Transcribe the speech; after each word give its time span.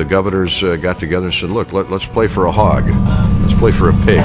the 0.00 0.04
governors 0.06 0.62
uh, 0.62 0.76
got 0.76 0.98
together 0.98 1.26
and 1.26 1.34
said, 1.34 1.50
"Look, 1.50 1.74
let, 1.74 1.90
let's 1.90 2.06
play 2.06 2.26
for 2.26 2.46
a 2.46 2.52
hog. 2.52 2.84
Let's 2.86 3.52
play 3.60 3.70
for 3.70 3.90
a 3.90 3.92
pig." 3.92 4.24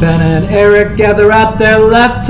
Ben 0.00 0.20
and 0.20 0.44
Eric 0.50 0.98
gather 0.98 1.32
at 1.32 1.56
their 1.58 1.78
laptops. 1.78 2.28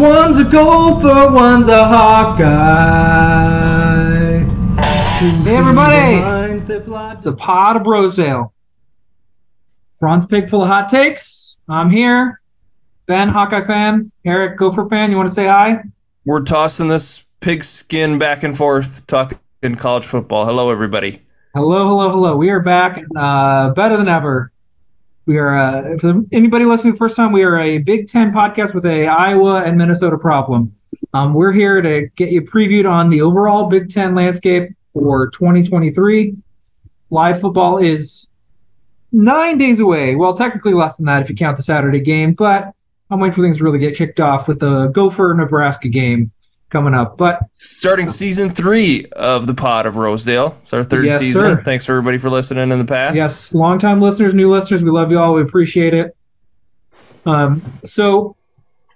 One's 0.00 0.40
a 0.40 0.50
gopher, 0.50 1.32
one's 1.32 1.68
a 1.68 1.84
Hawkeye. 1.84 2.42
Hey 5.44 5.56
everybody! 5.56 6.16
It's 6.56 7.20
the 7.20 7.36
pod 7.38 7.76
of 7.76 7.86
Rosedale. 7.86 8.52
Bronze 10.00 10.26
pig 10.26 10.50
full 10.50 10.62
of 10.62 10.68
hot 10.68 10.88
takes. 10.88 11.60
I'm 11.68 11.88
here. 11.88 12.40
Ben, 13.06 13.28
Hawkeye 13.28 13.62
fan. 13.62 14.10
Eric, 14.24 14.58
Gopher 14.58 14.88
fan. 14.88 15.12
You 15.12 15.16
want 15.16 15.28
to 15.28 15.34
say 15.34 15.46
hi? 15.46 15.84
We're 16.24 16.42
tossing 16.42 16.88
this 16.88 17.24
pigskin 17.38 18.18
back 18.18 18.42
and 18.42 18.56
forth, 18.56 19.06
talking 19.06 19.38
college 19.70 20.04
football. 20.04 20.44
Hello, 20.44 20.70
everybody. 20.70 21.22
Hello, 21.54 21.86
hello, 21.86 22.10
hello. 22.10 22.36
We 22.36 22.50
are 22.50 22.60
back, 22.60 23.00
uh, 23.16 23.70
better 23.70 23.96
than 23.96 24.08
ever. 24.08 24.50
We 25.24 25.38
are, 25.38 25.56
uh, 25.56 25.98
for 25.98 26.22
anybody 26.32 26.64
listening 26.64 26.94
the 26.94 26.98
first 26.98 27.16
time, 27.16 27.30
we 27.30 27.44
are 27.44 27.60
a 27.60 27.78
Big 27.78 28.08
Ten 28.08 28.32
podcast 28.32 28.74
with 28.74 28.84
a 28.84 29.06
Iowa 29.06 29.62
and 29.62 29.78
Minnesota 29.78 30.18
problem. 30.18 30.74
Um, 31.14 31.32
we're 31.32 31.52
here 31.52 31.80
to 31.80 32.08
get 32.16 32.32
you 32.32 32.42
previewed 32.42 32.90
on 32.90 33.08
the 33.08 33.22
overall 33.22 33.68
Big 33.68 33.88
Ten 33.90 34.16
landscape 34.16 34.70
for 34.94 35.30
2023. 35.30 36.34
Live 37.10 37.40
football 37.40 37.78
is 37.78 38.28
nine 39.12 39.58
days 39.58 39.78
away. 39.78 40.16
Well, 40.16 40.34
technically 40.34 40.72
less 40.72 40.96
than 40.96 41.06
that 41.06 41.22
if 41.22 41.30
you 41.30 41.36
count 41.36 41.56
the 41.56 41.62
Saturday 41.62 42.00
game, 42.00 42.32
but 42.32 42.72
I'm 43.10 43.20
waiting 43.20 43.34
for 43.34 43.42
things 43.42 43.58
to 43.58 43.64
really 43.64 43.78
get 43.78 43.96
kicked 43.96 44.18
off 44.18 44.48
with 44.48 44.58
the 44.58 44.88
Gopher 44.88 45.34
Nebraska 45.38 45.88
game 45.88 46.32
coming 46.72 46.94
up. 46.94 47.16
But 47.18 47.40
starting 47.52 48.08
season 48.08 48.50
three 48.50 49.06
of 49.12 49.46
the 49.46 49.54
Pod 49.54 49.86
of 49.86 49.96
Rosedale. 49.96 50.56
It's 50.62 50.72
our 50.72 50.82
third 50.82 51.04
Yes, 51.04 51.18
season. 51.20 51.40
sir. 51.58 51.62
Thanks 51.62 51.86
for 51.86 51.92
everybody 51.92 52.18
for 52.18 52.30
listening 52.30 52.72
in 52.72 52.78
the 52.78 52.84
past. 52.84 53.16
Yes, 53.16 53.54
longtime 53.54 54.00
listeners, 54.00 54.34
new 54.34 54.50
listeners, 54.50 54.82
we 54.82 54.90
love 54.90 55.10
you 55.10 55.18
all. 55.18 55.34
We 55.34 55.42
appreciate 55.42 55.94
it. 55.94 56.16
Um, 57.24 57.62
so 57.84 58.36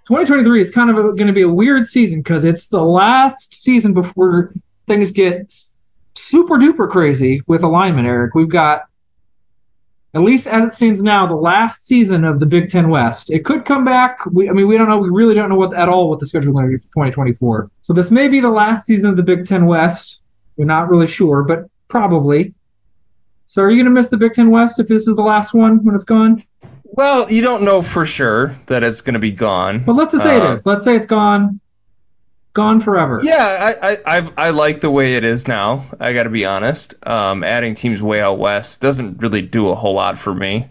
2023 0.08 0.60
is 0.60 0.70
kind 0.70 0.90
of 0.90 0.96
going 0.96 1.26
to 1.28 1.32
be 1.32 1.42
a 1.42 1.48
weird 1.48 1.86
season 1.86 2.20
because 2.20 2.44
it's 2.44 2.68
the 2.68 2.82
last 2.82 3.54
season 3.54 3.92
before 3.92 4.52
things 4.86 5.12
get 5.12 5.52
super 6.14 6.56
duper 6.56 6.88
crazy 6.90 7.42
with 7.46 7.62
alignment. 7.62 8.08
Eric, 8.08 8.34
we've 8.34 8.48
got 8.48 8.82
at 10.16 10.22
least 10.22 10.46
as 10.46 10.64
it 10.64 10.72
stands 10.72 11.02
now, 11.02 11.26
the 11.26 11.34
last 11.36 11.86
season 11.86 12.24
of 12.24 12.40
the 12.40 12.46
Big 12.46 12.70
Ten 12.70 12.88
West. 12.88 13.30
It 13.30 13.44
could 13.44 13.64
come 13.64 13.84
back. 13.84 14.24
We, 14.26 14.48
I 14.48 14.52
mean, 14.52 14.66
we 14.66 14.78
don't 14.78 14.88
know. 14.88 14.98
We 14.98 15.10
really 15.10 15.34
don't 15.34 15.48
know 15.50 15.56
what 15.56 15.74
at 15.74 15.88
all 15.88 16.08
what 16.08 16.18
the 16.20 16.26
schedule 16.26 16.50
is 16.50 16.54
going 16.54 16.64
to 16.66 16.70
be 16.70 16.78
for 16.78 16.88
2024. 17.04 17.70
So 17.82 17.92
this 17.92 18.10
may 18.10 18.28
be 18.28 18.40
the 18.40 18.50
last 18.50 18.86
season 18.86 19.10
of 19.10 19.16
the 19.16 19.22
Big 19.22 19.44
Ten 19.44 19.66
West. 19.66 20.22
We're 20.56 20.64
not 20.64 20.88
really 20.88 21.06
sure, 21.06 21.44
but 21.44 21.68
probably. 21.88 22.54
So 23.46 23.62
are 23.62 23.70
you 23.70 23.76
going 23.76 23.94
to 23.94 24.00
miss 24.00 24.08
the 24.08 24.16
Big 24.16 24.32
Ten 24.32 24.50
West 24.50 24.80
if 24.80 24.88
this 24.88 25.06
is 25.06 25.14
the 25.14 25.22
last 25.22 25.52
one 25.54 25.84
when 25.84 25.94
it's 25.94 26.04
gone? 26.04 26.42
Well, 26.84 27.30
you 27.30 27.42
don't 27.42 27.64
know 27.64 27.82
for 27.82 28.06
sure 28.06 28.54
that 28.66 28.82
it's 28.82 29.02
going 29.02 29.14
to 29.14 29.20
be 29.20 29.32
gone. 29.32 29.84
But 29.84 29.94
let's 29.94 30.12
just 30.12 30.24
say 30.24 30.36
Uh, 30.40 30.50
it 30.50 30.52
is. 30.54 30.64
Let's 30.66 30.82
say 30.84 30.96
it's 30.96 31.06
gone, 31.06 31.60
gone 32.56 32.80
forever. 32.80 33.20
Yeah, 33.22 33.36
I, 33.38 33.90
I 33.92 33.96
I've, 34.04 34.32
I 34.36 34.50
like 34.50 34.80
the 34.80 34.90
way 34.90 35.14
it 35.14 35.22
is 35.22 35.46
now. 35.46 35.84
I 36.00 36.12
got 36.12 36.24
to 36.24 36.30
be 36.30 36.44
honest. 36.44 36.94
Um, 37.06 37.44
adding 37.44 37.74
teams 37.74 38.02
way 38.02 38.20
out 38.20 38.38
west 38.38 38.82
doesn't 38.82 39.18
really 39.22 39.42
do 39.42 39.68
a 39.68 39.74
whole 39.76 39.94
lot 39.94 40.18
for 40.18 40.34
me. 40.34 40.66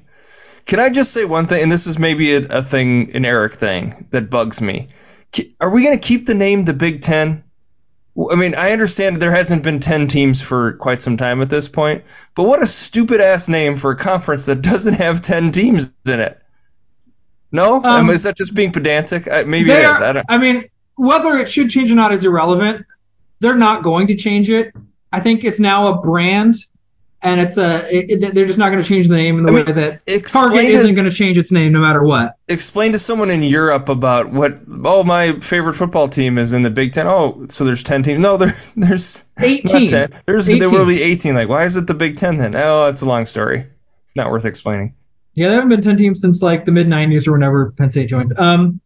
Can 0.65 0.79
I 0.81 0.89
just 0.89 1.13
say 1.13 1.23
one 1.23 1.47
thing? 1.47 1.63
And 1.63 1.71
this 1.71 1.87
is 1.87 1.97
maybe 1.97 2.35
a, 2.35 2.57
a 2.57 2.61
thing, 2.61 3.15
an 3.15 3.23
Eric 3.23 3.53
thing 3.53 4.07
that 4.09 4.29
bugs 4.29 4.61
me. 4.61 4.87
Are 5.61 5.69
we 5.69 5.83
going 5.85 5.97
to 5.97 6.05
keep 6.05 6.25
the 6.25 6.33
name 6.35 6.65
the 6.65 6.73
Big 6.73 7.01
Ten? 7.01 7.43
I 8.31 8.35
mean, 8.35 8.55
I 8.55 8.71
understand 8.71 9.17
there 9.17 9.31
hasn't 9.35 9.63
been 9.63 9.79
ten 9.79 10.07
teams 10.07 10.41
for 10.41 10.73
quite 10.73 11.01
some 11.01 11.17
time 11.17 11.41
at 11.41 11.49
this 11.49 11.67
point, 11.69 12.05
but 12.35 12.43
what 12.45 12.61
a 12.63 12.67
stupid 12.67 13.19
ass 13.21 13.49
name 13.49 13.75
for 13.77 13.91
a 13.91 13.97
conference 13.97 14.45
that 14.47 14.61
doesn't 14.61 14.95
have 14.95 15.21
ten 15.21 15.51
teams 15.51 15.95
in 16.07 16.19
it. 16.21 16.41
No, 17.51 17.75
Um, 17.75 17.85
Am- 17.85 18.09
is 18.09 18.23
that 18.23 18.35
just 18.37 18.55
being 18.55 18.71
pedantic? 18.71 19.27
Uh, 19.27 19.43
Maybe 19.45 19.69
it 19.71 19.79
is. 19.79 19.99
are- 19.99 20.03
I 20.03 20.13
don't. 20.13 20.25
I 20.29 20.37
mean, 20.37 20.65
whether 20.95 21.35
it 21.37 21.49
should 21.49 21.69
change 21.69 21.91
or 21.91 21.95
not 21.95 22.11
is 22.11 22.23
irrelevant. 22.25 22.85
They're 23.39 23.55
not 23.55 23.83
going 23.83 24.07
to 24.07 24.15
change 24.15 24.49
it. 24.49 24.73
I 25.11 25.19
think 25.19 25.43
it's 25.43 25.59
now 25.59 25.87
a 25.87 26.01
brand, 26.01 26.55
and 27.21 27.39
it's 27.41 27.57
a. 27.57 27.93
It, 27.93 28.23
it- 28.23 28.33
they're 28.33 28.45
just 28.45 28.59
not 28.59 28.69
going 28.69 28.81
to 28.81 28.87
change 28.87 29.07
the 29.07 29.15
name 29.15 29.37
in 29.37 29.45
the 29.45 29.51
I 29.51 29.55
way 29.55 29.63
mean, 29.63 29.75
that 29.75 30.05
Target 30.31 30.61
to- 30.61 30.67
isn't 30.71 30.95
going 30.95 31.09
to 31.09 31.15
change 31.15 31.37
its 31.37 31.51
name 31.51 31.71
no 31.73 31.79
matter 31.79 32.03
what. 32.03 32.35
explain 32.47 32.93
to 32.93 32.99
someone 32.99 33.29
in 33.29 33.43
Europe 33.43 33.89
about 33.89 34.29
what 34.31 34.59
oh 34.85 35.03
my 35.03 35.33
favorite 35.39 35.73
football 35.75 36.07
team 36.07 36.37
is 36.37 36.53
in 36.53 36.61
the 36.63 36.69
Big 36.69 36.91
Ten. 36.93 37.07
Oh, 37.07 37.45
so 37.49 37.63
there's 37.65 37.83
ten 37.83 38.03
teams. 38.03 38.19
No, 38.19 38.37
there's 38.37 38.73
there's 38.73 39.25
Eighteen. 39.39 39.83
not 39.83 39.89
ten. 39.89 40.21
There's 40.25 40.49
Eighteen. 40.49 40.59
there 40.61 40.71
will 40.71 40.85
be 40.87 41.01
eighteen. 41.01 41.35
Like 41.35 41.49
why 41.49 41.63
is 41.65 41.77
it 41.77 41.87
the 41.87 41.93
Big 41.93 42.17
Ten 42.17 42.37
then? 42.37 42.55
Oh, 42.55 42.87
it's 42.87 43.01
a 43.01 43.05
long 43.05 43.25
story. 43.25 43.67
Not 44.17 44.31
worth 44.31 44.45
explaining. 44.45 44.95
Yeah, 45.33 45.47
there 45.47 45.55
haven't 45.55 45.69
been 45.69 45.81
ten 45.81 45.97
teams 45.97 46.21
since 46.21 46.41
like 46.41 46.63
the 46.65 46.71
mid 46.71 46.87
'90s 46.87 47.27
or 47.27 47.33
whenever 47.33 47.71
Penn 47.71 47.89
State 47.89 48.07
joined. 48.09 48.37
Um, 48.39 48.79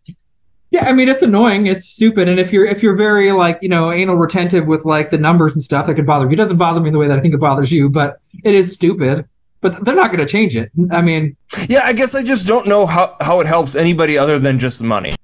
yeah, 0.71 0.85
I 0.85 0.93
mean 0.93 1.09
it's 1.09 1.23
annoying, 1.23 1.67
it's 1.67 1.85
stupid, 1.85 2.29
and 2.29 2.39
if 2.39 2.53
you're 2.53 2.65
if 2.65 2.83
you're 2.83 2.95
very 2.95 3.31
like 3.31 3.59
you 3.61 3.69
know 3.69 3.91
anal 3.91 4.15
retentive 4.15 4.67
with 4.67 4.85
like 4.85 5.09
the 5.09 5.17
numbers 5.17 5.53
and 5.53 5.63
stuff, 5.63 5.87
that 5.87 5.95
could 5.95 6.05
bother 6.05 6.25
you. 6.25 6.33
It 6.33 6.35
doesn't 6.37 6.57
bother 6.57 6.79
me 6.79 6.91
the 6.91 6.97
way 6.97 7.07
that 7.07 7.17
I 7.17 7.21
think 7.21 7.33
it 7.33 7.39
bothers 7.39 7.71
you, 7.71 7.89
but 7.89 8.19
it 8.43 8.53
is 8.53 8.73
stupid. 8.73 9.25
But 9.61 9.83
they're 9.83 9.95
not 9.95 10.07
going 10.07 10.25
to 10.25 10.25
change 10.25 10.55
it. 10.55 10.71
I 10.89 11.01
mean, 11.01 11.35
Yeah, 11.67 11.81
I 11.83 11.91
guess 11.91 12.15
I 12.15 12.23
just 12.23 12.47
don't 12.47 12.67
know 12.67 12.85
how, 12.85 13.17
how 13.19 13.41
it 13.41 13.47
helps 13.47 13.75
anybody 13.75 14.17
other 14.17 14.39
than 14.39 14.57
just 14.57 14.81
money. 14.81 15.15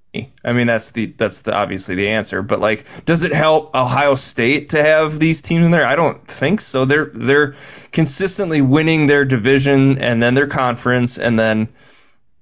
I 0.44 0.54
mean 0.54 0.68
that's 0.68 0.92
the 0.92 1.08
that's 1.08 1.42
the 1.42 1.56
obviously 1.56 1.96
the 1.96 2.10
answer. 2.10 2.42
But 2.42 2.60
like, 2.60 2.86
does 3.06 3.24
it 3.24 3.34
help 3.34 3.76
Ohio 3.76 4.16
State 4.16 4.70
to 4.70 4.82
have 4.82 5.18
these 5.20 5.42
teams 5.42 5.66
in 5.66 5.72
there? 5.72 5.86
I 5.86 5.96
don't 5.96 6.26
think 6.28 6.62
so. 6.62 6.86
They're 6.86 7.12
they're 7.14 7.56
consistently 7.92 8.62
winning 8.62 9.08
their 9.08 9.26
division 9.26 10.02
and 10.02 10.22
then 10.22 10.34
their 10.34 10.48
conference 10.48 11.18
and 11.18 11.38
then 11.38 11.70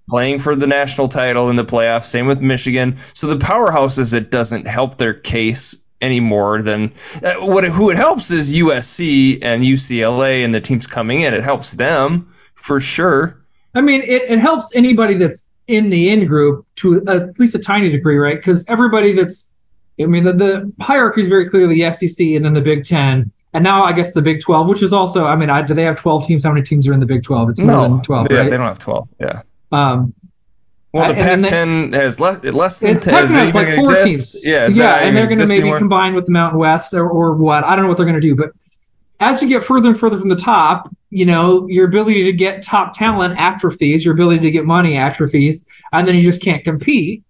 playing 0.10 0.40
for 0.40 0.56
the 0.56 0.68
national 0.68 1.08
title 1.08 1.50
in 1.50 1.56
the 1.56 1.66
playoffs. 1.66 2.06
Same 2.06 2.28
with 2.28 2.42
Michigan. 2.42 2.98
So 3.14 3.28
the 3.28 3.44
powerhouses 3.44 4.14
it 4.14 4.32
doesn't 4.32 4.68
help 4.68 4.98
their 4.98 5.14
case 5.14 5.84
any 6.02 6.20
more 6.20 6.62
than 6.62 6.94
uh, 7.24 7.36
what 7.40 7.64
it, 7.64 7.72
who 7.72 7.90
it 7.90 7.96
helps 7.98 8.32
is 8.32 8.54
USC 8.54 9.40
and 9.42 9.64
UCLA 9.64 10.44
and 10.44 10.54
the 10.54 10.60
teams 10.62 10.86
coming 10.88 11.22
in. 11.22 11.34
It 11.34 11.44
helps 11.44 11.74
them 11.74 12.34
for 12.56 12.82
sure. 12.82 13.42
I 13.74 13.82
mean, 13.82 14.02
it, 14.02 14.24
it 14.24 14.40
helps 14.40 14.76
anybody 14.76 15.16
that's 15.16 15.48
in 15.68 15.90
the 15.90 16.10
in 16.10 16.28
group 16.28 16.66
to 16.76 17.06
at 17.08 17.40
least 17.40 17.56
a 17.56 17.60
tiny 17.60 17.90
degree, 17.90 18.18
right? 18.18 18.36
Because 18.36 18.68
everybody 18.70 19.14
that's, 19.14 19.50
I 20.00 20.06
mean, 20.08 20.26
the, 20.26 20.34
the 20.34 20.74
hierarchy 20.82 21.22
is 21.22 21.30
very 21.30 21.50
clearly 21.50 21.82
the 21.82 21.92
SEC 21.94 22.26
and 22.28 22.44
then 22.44 22.54
the 22.54 22.62
Big 22.62 22.84
Ten, 22.84 23.32
and 23.54 23.64
now 23.64 23.84
I 23.84 23.94
guess 23.94 24.12
the 24.12 24.22
Big 24.22 24.42
12, 24.42 24.68
which 24.68 24.82
is 24.84 24.92
also, 24.92 25.26
I 25.26 25.36
mean, 25.36 25.50
I, 25.50 25.62
do 25.62 25.74
they 25.74 25.84
have 25.84 25.98
12 25.98 26.28
teams? 26.28 26.44
How 26.44 26.52
many 26.52 26.66
teams 26.66 26.88
are 26.90 26.94
in 26.94 27.00
the 27.00 27.06
Big 27.06 27.24
12? 27.24 27.52
It's 27.52 27.60
more 27.60 27.68
No, 27.68 27.82
than 27.84 28.02
12, 28.02 28.28
yeah, 28.32 28.38
right? 28.40 28.50
they 28.50 28.58
don't 28.58 28.66
have 28.66 28.80
12. 28.80 29.10
Yeah. 29.20 29.42
Um, 29.74 30.14
Well, 30.94 31.08
the 31.08 31.20
Uh, 31.20 31.24
and 31.24 31.44
then 31.44 31.92
Pac-10 31.92 31.94
has 31.96 32.20
less, 32.20 32.44
less 32.44 32.80
than 32.82 32.98
it 32.98 33.02
10. 33.02 33.14
Does 33.14 33.34
technically 33.34 33.62
it 33.64 33.68
has 33.70 33.78
like 33.88 33.98
four 33.98 34.06
teams. 34.06 34.46
Yeah, 34.48 34.70
yeah, 34.72 34.96
and 34.98 35.18
they're 35.18 35.26
going 35.26 35.40
to 35.40 35.48
maybe 35.48 35.62
anymore? 35.62 35.80
combine 35.80 36.14
with 36.14 36.26
the 36.28 36.32
Mountain 36.32 36.60
West 36.60 36.94
or, 36.94 37.10
or 37.10 37.34
what. 37.36 37.64
I 37.64 37.76
don't 37.76 37.86
know 37.86 37.90
what 37.90 37.98
they're 37.98 38.06
going 38.06 38.22
to 38.22 38.28
do, 38.28 38.36
but 38.36 38.52
as 39.20 39.42
you 39.42 39.50
get 39.50 39.64
further 39.64 39.90
and 39.90 40.00
further 40.00 40.20
from 40.20 40.30
the 40.30 40.36
top, 40.36 40.94
you 41.10 41.26
know, 41.26 41.68
your 41.68 41.88
ability 41.88 42.26
to 42.26 42.34
get 42.34 42.62
top 42.62 42.96
talent 42.98 43.40
atrophies, 43.40 44.06
your 44.06 44.14
ability 44.14 44.42
to 44.42 44.52
get 44.52 44.66
money 44.66 44.98
atrophies, 44.98 45.66
and 45.92 46.08
then 46.08 46.16
you 46.16 46.22
just 46.22 46.44
can't 46.44 46.64
compete. 46.64 47.24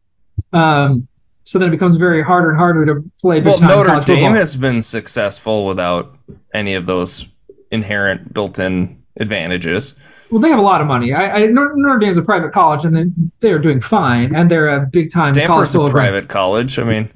Um, 0.51 1.07
so 1.43 1.59
then 1.59 1.67
it 1.69 1.71
becomes 1.71 1.95
very 1.97 2.23
harder 2.23 2.49
and 2.49 2.57
harder 2.57 2.85
to 2.87 3.11
play 3.21 3.39
big 3.39 3.47
Well, 3.47 3.59
Notre 3.61 3.89
Dame 3.99 4.01
football. 4.01 4.29
has 4.33 4.55
been 4.55 4.81
successful 4.81 5.67
without 5.67 6.17
any 6.53 6.75
of 6.75 6.85
those 6.85 7.27
inherent 7.71 8.33
built-in 8.33 9.02
advantages. 9.17 9.95
well, 10.31 10.41
they 10.41 10.49
have 10.49 10.59
a 10.59 10.63
lot 10.63 10.81
of 10.81 10.87
money. 10.87 11.13
I, 11.13 11.43
I 11.43 11.45
Notre 11.47 11.99
Dame's 11.99 12.17
a 12.17 12.23
private 12.23 12.53
college, 12.53 12.85
and 12.85 12.95
then 12.95 13.31
they're 13.39 13.59
doing 13.59 13.81
fine, 13.81 14.35
and 14.35 14.49
they're 14.49 14.69
a 14.69 14.85
big 14.85 15.11
time 15.11 15.33
college 15.33 15.35
Stanford's 15.35 15.75
a 15.75 15.77
football 15.79 15.91
brand. 15.91 16.11
private 16.11 16.29
college. 16.29 16.79
I 16.79 16.83
mean, 16.83 17.09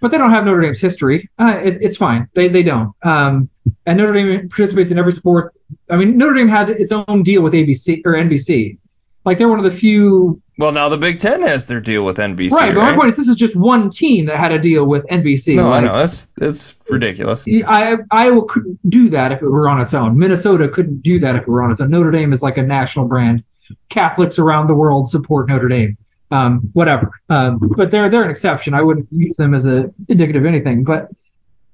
but 0.00 0.10
they 0.10 0.18
don't 0.18 0.30
have 0.30 0.44
Notre 0.44 0.60
Dame's 0.60 0.80
history. 0.80 1.28
Uh, 1.38 1.58
it, 1.62 1.78
it's 1.80 1.96
fine. 1.96 2.28
They 2.34 2.48
they 2.48 2.62
don't. 2.62 2.94
Um, 3.02 3.48
and 3.86 3.98
Notre 3.98 4.12
Dame 4.12 4.48
participates 4.48 4.90
in 4.90 4.98
every 4.98 5.12
sport. 5.12 5.54
I 5.90 5.96
mean, 5.96 6.18
Notre 6.18 6.34
Dame 6.34 6.48
had 6.48 6.70
its 6.70 6.92
own 6.92 7.22
deal 7.22 7.42
with 7.42 7.52
ABC 7.52 8.02
or 8.04 8.12
NBC. 8.12 8.78
Like 9.24 9.38
they're 9.38 9.48
one 9.48 9.58
of 9.58 9.64
the 9.64 9.70
few. 9.70 10.42
well, 10.58 10.72
now 10.72 10.90
the 10.90 10.98
Big 10.98 11.18
Ten 11.18 11.42
has 11.42 11.66
their 11.66 11.80
deal 11.80 12.04
with 12.04 12.18
NBC, 12.18 12.50
right, 12.50 12.60
right? 12.60 12.74
but 12.74 12.82
my 12.82 12.94
point 12.94 13.08
is, 13.08 13.16
this 13.16 13.28
is 13.28 13.36
just 13.36 13.56
one 13.56 13.88
team 13.88 14.26
that 14.26 14.36
had 14.36 14.52
a 14.52 14.58
deal 14.58 14.84
with 14.84 15.06
NBC. 15.06 15.56
no, 15.56 15.72
I 15.72 15.80
know 15.80 15.96
that's 15.96 16.26
that's 16.36 16.76
ridiculous. 16.90 17.46
I, 17.48 17.96
Iowa 18.10 18.44
couldn't 18.46 18.78
do 18.88 19.10
that 19.10 19.32
if 19.32 19.40
it 19.40 19.48
were 19.48 19.68
on 19.68 19.80
its 19.80 19.94
own. 19.94 20.18
Minnesota 20.18 20.68
couldn't 20.68 21.02
do 21.02 21.20
that 21.20 21.36
if 21.36 21.42
it 21.42 21.48
were 21.48 21.62
on 21.62 21.70
its 21.70 21.80
own. 21.80 21.90
Notre 21.90 22.10
Dame 22.10 22.32
is 22.32 22.42
like 22.42 22.58
a 22.58 22.62
national 22.62 23.06
brand. 23.06 23.44
Catholics 23.88 24.38
around 24.38 24.66
the 24.66 24.74
world 24.74 25.08
support 25.08 25.48
Notre 25.48 25.68
Dame. 25.68 25.96
Um, 26.30 26.70
whatever. 26.72 27.12
Um, 27.30 27.60
but 27.76 27.90
they're 27.90 28.10
they're 28.10 28.24
an 28.24 28.30
exception. 28.30 28.74
I 28.74 28.82
wouldn't 28.82 29.08
use 29.10 29.36
them 29.36 29.54
as 29.54 29.66
a 29.66 29.92
indicative 30.08 30.42
of 30.42 30.46
anything. 30.46 30.84
But 30.84 31.08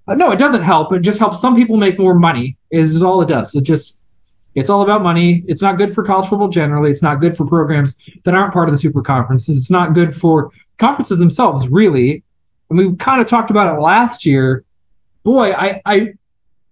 uh, 0.06 0.14
no, 0.14 0.31
it 0.31 0.38
doesn't 0.38 0.62
help. 0.62 0.93
It 0.93 1.00
just 1.00 1.19
helps 1.19 1.41
some 1.41 1.56
people 1.56 1.76
make 1.79 1.99
more 1.99 2.14
money. 2.14 2.56
Is 2.70 3.03
all 3.03 3.23
it 3.23 3.29
does. 3.29 3.55
It 3.56 3.62
just 3.62 4.00
it's 4.55 4.69
all 4.70 4.82
about 4.82 5.02
money. 5.02 5.44
It's 5.47 5.62
not 5.62 5.79
good 5.79 5.94
for 5.94 6.05
college 6.05 6.29
football 6.29 6.49
generally. 6.49 6.91
It's 6.91 7.02
not 7.02 7.20
good 7.20 7.37
for 7.37 7.47
programs 7.47 7.99
that 8.25 8.35
aren't 8.35 8.52
part 8.52 8.69
of 8.69 8.75
the 8.75 8.79
super 8.79 9.02
conferences. 9.02 9.56
It's 9.56 9.70
not 9.70 9.94
good 9.94 10.14
for 10.14 10.50
conferences 10.79 11.19
themselves, 11.19 11.69
really. 11.69 12.25
And 12.69 12.79
we 12.79 12.97
kind 12.97 13.20
of 13.20 13.29
talked 13.29 13.50
about 13.50 13.76
it 13.76 13.81
last 13.81 14.26
year. 14.26 14.64
Boy, 15.23 15.52
I, 15.52 15.82
I 15.85 16.14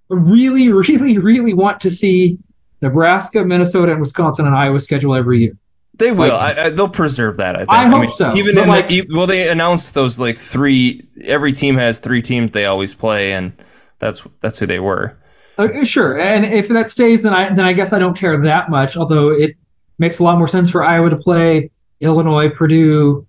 really, 0.08 0.68
really, 0.72 1.18
really 1.18 1.54
want 1.54 1.80
to 1.80 1.90
see 1.90 2.38
Nebraska, 2.80 3.44
Minnesota, 3.44 3.92
and 3.92 4.00
Wisconsin 4.00 4.46
and 4.46 4.54
Iowa 4.54 4.80
schedule 4.80 5.14
every 5.14 5.40
year. 5.40 5.56
They 5.94 6.12
will. 6.12 6.28
Like- 6.28 6.56
I, 6.58 6.64
I, 6.66 6.70
they'll 6.70 6.88
preserve 6.88 7.38
that. 7.38 7.56
I 7.56 7.58
think. 7.60 7.70
I 7.70 7.88
hope 7.88 8.00
mean, 8.02 8.10
so, 8.10 8.34
Even 8.36 8.54
but 8.54 8.62
in 8.64 8.68
like- 8.68 8.88
the, 8.88 9.06
well, 9.12 9.26
they 9.26 9.48
announced 9.48 9.94
those 9.94 10.18
like 10.20 10.36
three. 10.36 11.02
Every 11.24 11.52
team 11.52 11.76
has 11.76 11.98
three 11.98 12.22
teams 12.22 12.52
they 12.52 12.66
always 12.66 12.94
play, 12.94 13.32
and 13.32 13.52
that's 13.98 14.26
that's 14.40 14.58
who 14.60 14.66
they 14.66 14.78
were. 14.78 15.16
Uh, 15.58 15.84
sure, 15.84 16.18
and 16.18 16.44
if 16.44 16.68
that 16.68 16.88
stays, 16.90 17.22
then 17.22 17.34
I 17.34 17.52
then 17.52 17.64
I 17.64 17.72
guess 17.72 17.92
I 17.92 17.98
don't 17.98 18.16
care 18.16 18.40
that 18.44 18.70
much. 18.70 18.96
Although 18.96 19.30
it 19.30 19.56
makes 19.98 20.20
a 20.20 20.22
lot 20.22 20.38
more 20.38 20.46
sense 20.48 20.70
for 20.70 20.84
Iowa 20.84 21.10
to 21.10 21.16
play 21.16 21.70
Illinois, 22.00 22.48
Purdue, 22.50 23.26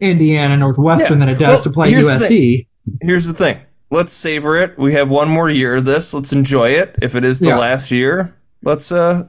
Indiana, 0.00 0.56
Northwestern 0.56 1.18
Yeah. 1.18 1.26
than 1.26 1.34
it 1.34 1.38
does 1.38 1.56
Well, 1.56 1.62
to 1.64 1.70
play 1.70 1.90
here's 1.90 2.08
the 2.08 2.14
USC. 2.18 2.66
Here's 3.00 3.26
the 3.26 3.34
thing. 3.34 3.58
Let's 3.90 4.12
savor 4.12 4.56
it. 4.56 4.78
We 4.78 4.94
have 4.94 5.10
one 5.10 5.28
more 5.28 5.50
year 5.50 5.76
of 5.76 5.84
this. 5.84 6.14
Let's 6.14 6.32
enjoy 6.32 6.70
it. 6.70 6.96
If 7.02 7.14
it 7.16 7.24
is 7.24 7.40
the 7.40 7.48
Yeah. 7.48 7.58
last 7.58 7.90
year, 7.90 8.36
let's 8.62 8.90
uh 8.92 9.24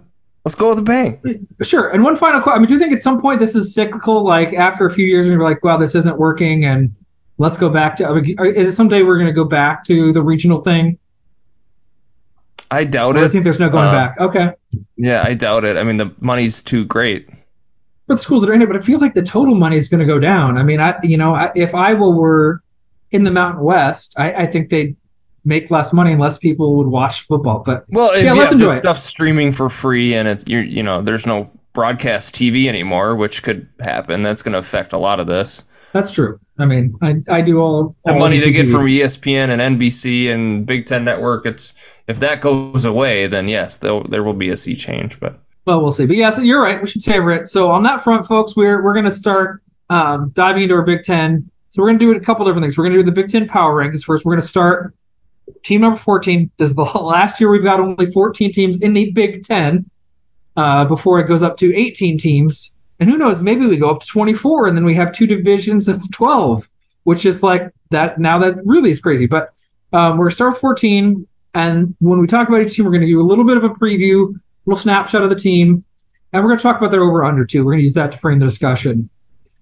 let's 0.46 0.56
go 0.56 0.70
with 0.70 0.80
a 0.80 0.84
bang. 0.84 1.48
Sure. 1.64 1.90
And 1.90 2.04
one 2.04 2.16
final 2.16 2.40
question. 2.42 2.58
I 2.58 2.60
mean, 2.60 2.68
do 2.68 2.74
you 2.76 2.80
think 2.80 2.94
at 2.94 3.02
some 3.02 3.20
point 3.20 3.40
this 3.40 3.56
is 3.56 3.74
cyclical? 3.74 4.24
Like 4.24 4.54
after 4.54 4.86
a 4.86 4.92
few 4.92 5.06
years, 5.06 5.28
we're 5.28 5.44
like, 5.44 5.64
wow, 5.64 5.78
this 5.78 5.96
isn't 5.96 6.18
working, 6.20 6.66
and 6.66 6.96
let's 7.40 7.58
go 7.58 7.70
back 7.70 7.96
to. 7.98 8.08
I 8.08 8.14
mean, 8.22 8.38
is 8.56 8.68
it 8.68 8.74
someday 8.74 9.02
we're 9.04 9.18
going 9.18 9.28
to 9.28 9.34
go 9.34 9.46
back 9.46 9.84
to 9.86 10.14
the 10.14 10.22
regional 10.22 10.62
thing? 10.62 10.98
I 12.74 12.84
doubt 12.86 13.18
it. 13.18 13.24
I 13.24 13.28
think 13.30 13.44
there's 13.44 13.60
no 13.60 13.70
going 13.70 13.86
Uh, 13.86 13.92
back. 13.92 14.20
Okay. 14.20 14.50
Yeah, 14.98 15.22
I 15.24 15.34
doubt 15.34 15.64
it. 15.66 15.78
I 15.78 15.84
mean, 15.84 15.98
the 15.98 16.14
money's 16.20 16.64
too 16.64 16.86
great. 16.86 17.30
The 18.08 18.18
schools 18.18 18.42
that 18.42 18.50
are 18.50 18.54
in 18.54 18.62
it, 18.62 18.68
but 18.68 18.76
it 18.76 18.84
feels 18.84 19.02
like 19.02 19.14
the 19.14 19.22
total 19.22 19.56
money 19.56 19.78
is 19.78 19.90
going 19.90 20.00
to 20.02 20.06
go 20.06 20.20
down. 20.20 20.58
I 20.58 20.64
mean, 20.64 20.80
I 20.82 20.96
you 21.04 21.18
know, 21.18 21.34
I, 21.34 21.52
if 21.56 21.74
Iowa 21.74 22.10
were 22.10 22.62
in 23.12 23.24
the 23.24 23.32
Mountain 23.32 23.64
West, 23.64 24.16
I, 24.18 24.34
I 24.34 24.46
think 24.48 24.70
they'd 24.70 24.96
make 25.46 25.70
less 25.72 25.94
money 25.94 26.12
and 26.14 26.22
less 26.22 26.38
people 26.38 26.78
would 26.78 26.88
watch 26.88 27.22
football. 27.28 27.64
But 27.66 27.86
Well, 27.90 28.12
if 28.14 28.24
Yeah, 28.24 28.34
you 28.34 28.40
let's 28.40 28.54
enjoy 28.54 28.66
this 28.66 28.76
it. 28.76 28.80
stuff 28.80 28.98
streaming 28.98 29.52
for 29.52 29.70
free 29.70 30.16
and 30.16 30.28
it's 30.28 30.48
you 30.50 30.60
you 30.60 30.84
know 30.84 31.02
there's 31.02 31.26
no 31.26 31.52
broadcast 31.74 32.36
TV 32.36 32.68
anymore, 32.68 33.16
which 33.16 33.44
could 33.44 33.68
happen. 33.80 34.24
That's 34.24 34.44
going 34.44 34.54
to 34.54 34.60
affect 34.60 34.94
a 34.94 34.98
lot 34.98 35.20
of 35.20 35.28
this. 35.28 35.64
That's 35.94 36.12
true. 36.12 36.40
I 36.58 36.66
mean, 36.66 36.98
I, 37.02 37.22
I 37.30 37.42
do 37.42 37.60
all 37.60 37.96
The 38.04 38.14
money 38.14 38.40
they 38.40 38.52
get 38.52 38.68
from 38.68 38.86
ESPN 38.86 39.50
and 39.50 39.80
NBC 39.80 40.28
and 40.34 40.66
Big 40.66 40.88
Ten 40.88 41.06
Network, 41.06 41.46
it's 41.46 41.74
if 42.08 42.20
that 42.20 42.42
goes 42.42 42.86
away, 42.86 43.28
then 43.28 43.48
yes, 43.48 43.78
there 43.78 44.24
will 44.24 44.34
be 44.34 44.50
a 44.50 44.58
sea 44.58 44.76
change. 44.76 45.20
But 45.20 45.40
Well, 45.66 45.82
we'll 45.82 45.92
see. 45.92 46.08
But 46.08 46.18
yes, 46.18 46.42
you're 46.42 46.62
right. 46.62 46.82
We 46.82 46.88
should 46.88 47.04
savor 47.04 47.32
it. 47.32 47.48
So 47.48 47.70
on 47.70 47.84
that 47.84 48.02
front, 48.04 48.26
folks, 48.26 48.56
we're 48.56 48.84
we're 48.84 48.94
going 48.94 49.06
to 49.06 49.12
start 49.12 49.62
um, 49.90 50.32
diving 50.34 50.64
into 50.64 50.76
our 50.76 50.84
Big 50.84 51.04
Ten. 51.04 51.50
So 51.70 51.82
we're 51.82 51.90
going 51.90 52.00
to 52.00 52.14
do 52.14 52.18
a 52.18 52.20
couple 52.20 52.46
different 52.46 52.66
things. 52.66 52.78
We're 52.78 52.86
going 52.86 52.98
to 52.98 53.04
do 53.04 53.06
the 53.06 53.22
Big 53.22 53.30
Ten 53.30 53.48
power 53.48 53.76
rankings 53.76 54.04
first. 54.04 54.26
We're 54.26 54.34
going 54.34 54.42
to 54.42 54.48
start 54.48 54.96
team 55.62 55.82
number 55.82 55.98
14. 55.98 56.52
This 56.58 56.70
is 56.70 56.76
the 56.76 56.84
last 57.02 57.40
year 57.40 57.50
we've 57.50 57.64
got 57.64 57.80
only 57.80 58.08
14 58.08 58.52
teams 58.52 58.80
in 58.80 58.94
the 58.94 59.12
Big 59.12 59.44
Ten 59.44 59.90
uh, 60.56 60.86
before 60.86 61.20
it 61.20 61.28
goes 61.28 61.44
up 61.44 61.58
to 61.58 61.76
18 61.76 62.18
teams. 62.18 62.76
And 63.00 63.10
who 63.10 63.18
knows? 63.18 63.44
Maybe 63.44 63.66
we 63.66 63.78
go 63.78 63.90
up 63.90 64.02
to 64.02 64.08
24, 64.08 64.68
and 64.68 64.78
then 64.78 64.86
we 64.86 64.96
have 64.96 65.12
two 65.12 65.28
divisions 65.28 65.88
of 65.88 66.10
12, 66.12 66.70
which 67.04 67.26
is 67.26 67.44
like 67.44 67.74
that. 67.90 68.20
Now 68.20 68.40
that 68.40 68.66
really 68.66 68.92
is 68.92 69.02
crazy. 69.02 69.28
But 69.28 69.54
um, 69.92 70.18
we're 70.18 70.30
start 70.30 70.54
with 70.54 70.62
14. 70.62 71.28
And 71.54 71.96
when 72.00 72.20
we 72.20 72.28
talk 72.28 72.48
about 72.48 72.62
each 72.62 72.76
team, 72.76 72.86
we're 72.86 72.92
going 72.92 73.02
to 73.02 73.08
do 73.08 73.22
a 73.22 73.24
little 73.24 73.46
bit 73.46 73.58
of 73.58 73.64
a 73.64 73.70
preview, 73.70 74.30
a 74.30 74.40
little 74.66 74.80
snapshot 74.80 75.24
of 75.24 75.30
the 75.30 75.36
team, 75.36 75.84
and 76.34 76.44
we're 76.44 76.50
going 76.50 76.58
to 76.58 76.64
talk 76.64 76.78
about 76.78 76.90
their 76.90 77.04
over 77.04 77.24
under 77.24 77.46
too. 77.46 77.64
We're 77.64 77.74
going 77.74 77.80
to 77.80 77.84
use 77.84 77.94
that 77.94 78.14
to 78.14 78.18
frame 78.18 78.40
the 78.40 78.48
discussion, 78.48 79.10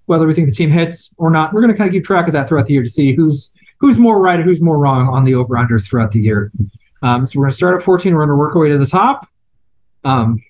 whether 0.05 0.25
we 0.25 0.33
think 0.33 0.47
the 0.47 0.55
team 0.55 0.71
hits 0.71 1.13
or 1.17 1.29
not. 1.29 1.53
We're 1.53 1.61
going 1.61 1.73
to 1.73 1.77
kind 1.77 1.89
of 1.89 1.93
keep 1.93 2.05
track 2.05 2.27
of 2.27 2.33
that 2.33 2.47
throughout 2.47 2.65
the 2.65 2.73
year 2.73 2.83
to 2.83 2.89
see 2.89 3.13
who's 3.13 3.53
who's 3.79 3.99
more 3.99 4.19
right 4.19 4.39
and 4.39 4.45
who's 4.45 4.61
more 4.61 4.77
wrong 4.77 5.09
on 5.09 5.25
the 5.25 5.35
over 5.35 5.55
unders 5.55 5.89
throughout 5.89 6.11
the 6.11 6.21
year. 6.21 6.51
Um, 7.01 7.25
so 7.25 7.39
we're 7.39 7.45
going 7.45 7.51
to 7.51 7.57
start 7.57 7.75
at 7.75 7.83
14. 7.83 8.13
We're 8.13 8.25
going 8.25 8.29
to 8.29 8.39
work 8.39 8.55
our 8.55 8.61
way 8.61 8.69
to 8.69 8.77
the 8.77 8.85
top, 8.85 9.27
um, 10.05 10.41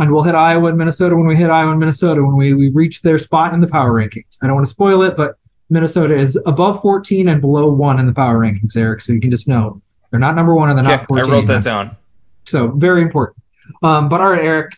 and 0.00 0.10
we'll 0.10 0.22
hit 0.22 0.34
Iowa 0.34 0.68
and 0.68 0.78
Minnesota 0.78 1.14
when 1.16 1.26
we 1.26 1.36
hit 1.36 1.50
Iowa 1.50 1.70
and 1.70 1.78
Minnesota 1.80 2.22
when 2.24 2.36
we, 2.36 2.54
we 2.54 2.70
reach 2.70 3.02
their 3.02 3.18
spot 3.18 3.54
in 3.54 3.60
the 3.60 3.66
power 3.68 3.92
rankings. 3.92 4.38
I 4.42 4.46
don't 4.46 4.56
want 4.56 4.66
to 4.66 4.70
spoil 4.70 5.02
it, 5.02 5.16
but 5.16 5.36
Minnesota 5.68 6.18
is 6.18 6.40
above 6.46 6.80
14 6.82 7.28
and 7.28 7.40
below 7.40 7.70
one 7.70 8.00
in 8.00 8.06
the 8.06 8.12
power 8.12 8.38
rankings, 8.38 8.76
Eric. 8.76 9.00
So 9.02 9.12
you 9.12 9.20
can 9.20 9.30
just 9.30 9.46
know 9.46 9.82
they're 10.10 10.18
not 10.18 10.34
number 10.34 10.54
one 10.54 10.70
and 10.70 10.78
they're 10.78 10.90
yeah, 10.90 10.96
not 10.96 11.06
14. 11.06 11.30
I 11.32 11.36
wrote 11.36 11.46
that 11.46 11.62
down. 11.62 11.96
So 12.44 12.68
very 12.68 13.02
important. 13.02 13.36
Um, 13.82 14.08
but 14.08 14.20
all 14.20 14.30
right, 14.30 14.42
Eric, 14.44 14.72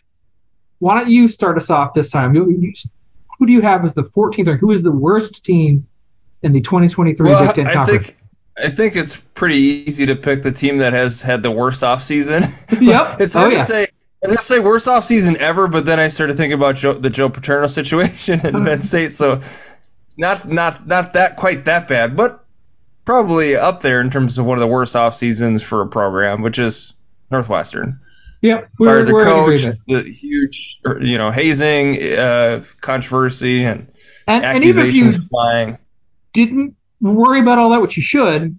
why 0.79 0.99
don't 0.99 1.09
you 1.09 1.27
start 1.27 1.57
us 1.57 1.69
off 1.69 1.93
this 1.93 2.11
time? 2.11 2.35
You, 2.35 2.51
you, 2.51 2.73
who 3.39 3.47
do 3.47 3.53
you 3.53 3.61
have 3.61 3.83
as 3.85 3.95
the 3.95 4.03
14th 4.03 4.47
or 4.47 4.57
who 4.57 4.71
is 4.71 4.83
the 4.83 4.91
worst 4.91 5.43
team 5.43 5.87
in 6.43 6.51
the 6.51 6.61
2023 6.61 7.25
Well, 7.25 7.45
Big 7.47 7.55
Ten 7.55 7.67
I 7.67 7.73
Conference? 7.73 8.07
think 8.07 8.19
I 8.55 8.69
think 8.69 8.95
it's 8.95 9.19
pretty 9.19 9.55
easy 9.55 10.05
to 10.07 10.15
pick 10.15 10.43
the 10.43 10.51
team 10.51 10.77
that 10.79 10.93
has 10.93 11.23
had 11.23 11.41
the 11.41 11.49
worst 11.49 11.81
offseason. 11.81 12.41
Yep. 12.81 13.07
it's 13.19 13.35
Oh, 13.35 13.39
hard 13.39 13.53
yeah. 13.53 13.57
to 13.57 13.63
say. 13.63 13.87
Was 14.23 14.31
gonna 14.31 14.41
say 14.41 14.59
worst 14.59 14.87
offseason 14.87 15.35
ever, 15.35 15.67
but 15.67 15.85
then 15.85 15.99
I 15.99 16.07
started 16.07 16.37
thinking 16.37 16.53
about 16.53 16.75
Joe, 16.75 16.93
the 16.93 17.09
Joe 17.09 17.29
Paterno 17.29 17.67
situation 17.79 18.45
in 18.45 18.63
Penn 18.63 18.81
State, 18.81 19.11
so 19.11 19.41
not 20.17 20.47
not 20.47 20.87
not 20.87 21.13
that 21.13 21.35
quite 21.35 21.65
that 21.65 21.87
bad, 21.87 22.15
but 22.15 22.43
probably 23.05 23.55
up 23.55 23.81
there 23.81 24.01
in 24.01 24.09
terms 24.09 24.37
of 24.37 24.45
one 24.45 24.57
of 24.57 24.61
the 24.61 24.67
worst 24.67 24.95
off 24.95 25.13
seasons 25.13 25.61
for 25.61 25.81
a 25.81 25.87
program, 25.87 26.41
which 26.41 26.59
is 26.59 26.93
Northwestern. 27.29 27.99
yep. 28.41 28.67
Fired 28.81 29.09
we're 29.09 29.23
coach, 29.23 29.61
the 29.87 30.03
huge 30.03 30.79
you 31.01 31.17
know 31.17 31.31
hazing 31.31 32.01
uh, 32.01 32.63
controversy 32.81 33.65
and 33.65 33.91
And, 34.27 34.45
and 34.45 34.63
even 34.63 34.85
if 34.85 34.95
you 34.95 35.05
accusations 35.05 35.29
flying. 35.29 35.77
didn't 36.31 36.75
worry 37.01 37.39
about 37.39 37.57
all 37.57 37.71
that, 37.71 37.81
which 37.81 37.97
you 37.97 38.03
should, 38.03 38.57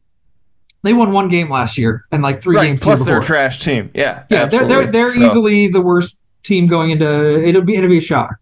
they 0.84 0.92
won 0.92 1.10
one 1.10 1.28
game 1.28 1.50
last 1.50 1.76
year 1.78 2.04
and 2.12 2.22
like 2.22 2.42
three 2.42 2.56
Right, 2.56 2.66
games 2.66 2.80
the 2.80 2.84
plus 2.84 3.04
they're 3.06 3.18
a 3.18 3.22
trash 3.22 3.58
team. 3.58 3.90
Yeah, 3.94 4.22
Yeah, 4.30 4.46
they're 4.46 4.66
they're, 4.68 4.86
they're 4.86 5.06
So- 5.08 5.22
easily 5.26 5.66
the 5.68 5.80
worst 5.80 6.18
team 6.44 6.66
going 6.68 6.90
into 6.90 7.42
it'll 7.42 7.62
be 7.62 7.74
it'll 7.76 7.90
be 7.90 7.98
a 7.98 8.00
shock. 8.02 8.36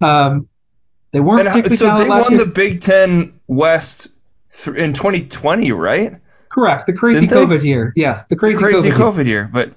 Um, 0.00 0.48
they 1.12 1.20
weren't 1.20 1.48
And 1.48 1.70
so 1.70 1.96
they 1.96 2.08
won 2.08 2.30
year. 2.32 2.44
the 2.44 2.52
Big 2.54 2.80
Ten 2.80 3.32
West 3.48 4.08
th- 4.52 4.76
in 4.76 4.92
2020, 4.92 5.72
right? 5.72 6.12
Correct, 6.48 6.86
the 6.86 6.92
crazy 6.92 7.26
Didn't 7.26 7.48
they? 7.48 7.56
COVID 7.56 7.64
year. 7.64 7.92
Yes, 7.96 8.26
the 8.26 8.36
crazy, 8.36 8.58
Crazy 8.58 8.90
COVID. 8.90 8.98
year. 8.98 9.06
COVID 9.12 9.26
year, 9.26 9.50
but 9.52 9.72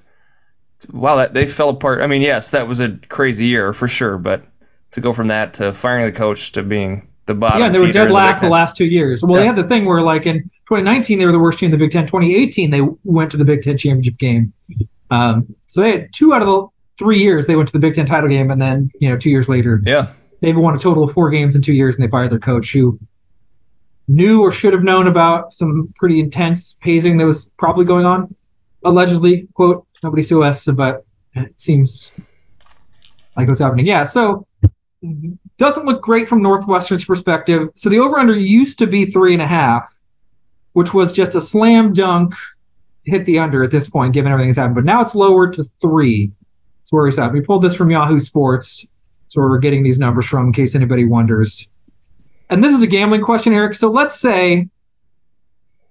wow, 0.92 1.16
that 1.16 1.32
they 1.34 1.46
fell 1.46 1.70
apart. 1.70 2.00
I 2.02 2.06
mean, 2.06 2.22
yes, 2.22 2.50
that 2.50 2.68
was 2.68 2.80
a 2.80 2.96
crazy 3.08 3.46
year 3.46 3.72
for 3.72 3.88
sure, 3.88 4.18
but 4.18 4.44
to 4.92 5.00
go 5.00 5.12
from 5.12 5.28
that 5.28 5.54
to 5.54 5.72
firing 5.72 6.04
the 6.06 6.12
coach 6.12 6.52
to 6.52 6.62
being 6.62 7.08
the 7.26 7.34
bottom. 7.34 7.60
Yeah, 7.60 7.68
they 7.70 7.78
were 7.80 7.90
dead 7.92 8.10
last 8.10 8.40
the 8.40 8.48
last 8.48 8.76
two 8.76 8.84
years. 8.86 9.22
Well, 9.24 9.40
they 9.40 9.46
had 9.46 9.56
the 9.56 9.64
thing 9.64 9.84
where, 9.86 10.02
like, 10.02 10.26
in 10.26 10.50
2019, 10.68 11.18
they 11.18 11.26
were 11.26 11.32
the 11.32 11.38
worst 11.38 11.58
team 11.58 11.66
in 11.66 11.72
the 11.72 11.84
Big 11.84 11.90
Ten. 11.90 12.06
2018, 12.06 12.70
they 12.70 12.80
went 13.04 13.32
to 13.32 13.36
the 13.36 13.44
Big 13.44 13.62
Ten 13.62 13.76
championship 13.76 14.16
game. 14.16 14.52
Um, 15.10 15.54
so 15.66 15.82
they 15.82 15.92
had 15.92 16.08
two 16.12 16.32
out 16.32 16.42
of 16.42 16.48
the 16.48 16.66
three 16.98 17.18
years 17.18 17.46
they 17.46 17.56
went 17.56 17.68
to 17.68 17.72
the 17.72 17.78
Big 17.78 17.94
Ten 17.94 18.06
title 18.06 18.30
game, 18.30 18.50
and 18.50 18.60
then, 18.60 18.90
you 18.98 19.10
know, 19.10 19.16
two 19.16 19.30
years 19.30 19.48
later, 19.48 19.80
Yeah, 19.84 20.08
they've 20.40 20.56
won 20.56 20.74
a 20.74 20.78
total 20.78 21.04
of 21.04 21.12
four 21.12 21.30
games 21.30 21.56
in 21.56 21.62
two 21.62 21.74
years, 21.74 21.96
and 21.96 22.04
they 22.04 22.10
fired 22.10 22.30
their 22.30 22.38
coach, 22.38 22.72
who 22.72 22.98
knew 24.08 24.42
or 24.42 24.52
should 24.52 24.72
have 24.72 24.82
known 24.82 25.06
about 25.06 25.52
some 25.52 25.92
pretty 25.96 26.20
intense 26.20 26.78
hazing 26.82 27.16
that 27.18 27.24
was 27.24 27.50
probably 27.58 27.84
going 27.84 28.06
on, 28.06 28.34
allegedly. 28.84 29.48
Quote: 29.54 29.86
Nobody 30.02 30.22
sue 30.22 30.42
us, 30.42 30.66
but 30.66 31.04
it 31.34 31.58
seems 31.60 32.12
like 33.36 33.46
it 33.46 33.50
was 33.50 33.58
happening. 33.58 33.86
Yeah, 33.86 34.04
so 34.04 34.46
doesn't 35.58 35.86
look 35.86 36.02
great 36.02 36.28
from 36.28 36.42
Northwestern's 36.42 37.04
perspective. 37.04 37.70
So 37.74 37.90
the 37.90 38.00
over/under 38.00 38.34
used 38.34 38.78
to 38.78 38.86
be 38.86 39.04
three 39.04 39.34
and 39.34 39.42
a 39.42 39.46
half, 39.46 39.93
which 40.74 40.92
was 40.92 41.12
just 41.12 41.34
a 41.34 41.40
slam 41.40 41.94
dunk 41.94 42.34
hit 43.04 43.24
the 43.24 43.38
under 43.38 43.62
at 43.62 43.70
this 43.70 43.88
point, 43.88 44.12
given 44.12 44.30
everything 44.30 44.50
that's 44.50 44.58
happened. 44.58 44.74
But 44.74 44.84
now 44.84 45.00
it's 45.00 45.14
lowered 45.14 45.54
to 45.54 45.64
three. 45.80 46.32
That's 46.80 46.92
where 46.92 47.06
it's 47.06 47.18
at. 47.18 47.32
We 47.32 47.40
pulled 47.40 47.62
this 47.62 47.76
from 47.76 47.90
Yahoo 47.90 48.20
Sports. 48.20 48.86
So 49.28 49.40
where 49.40 49.50
we're 49.50 49.58
getting 49.58 49.82
these 49.82 49.98
numbers 49.98 50.26
from 50.26 50.48
in 50.48 50.52
case 50.52 50.74
anybody 50.74 51.04
wonders. 51.04 51.68
And 52.50 52.62
this 52.62 52.72
is 52.74 52.82
a 52.82 52.86
gambling 52.86 53.22
question, 53.22 53.52
Eric. 53.52 53.74
So 53.74 53.90
let's 53.90 54.20
say 54.20 54.68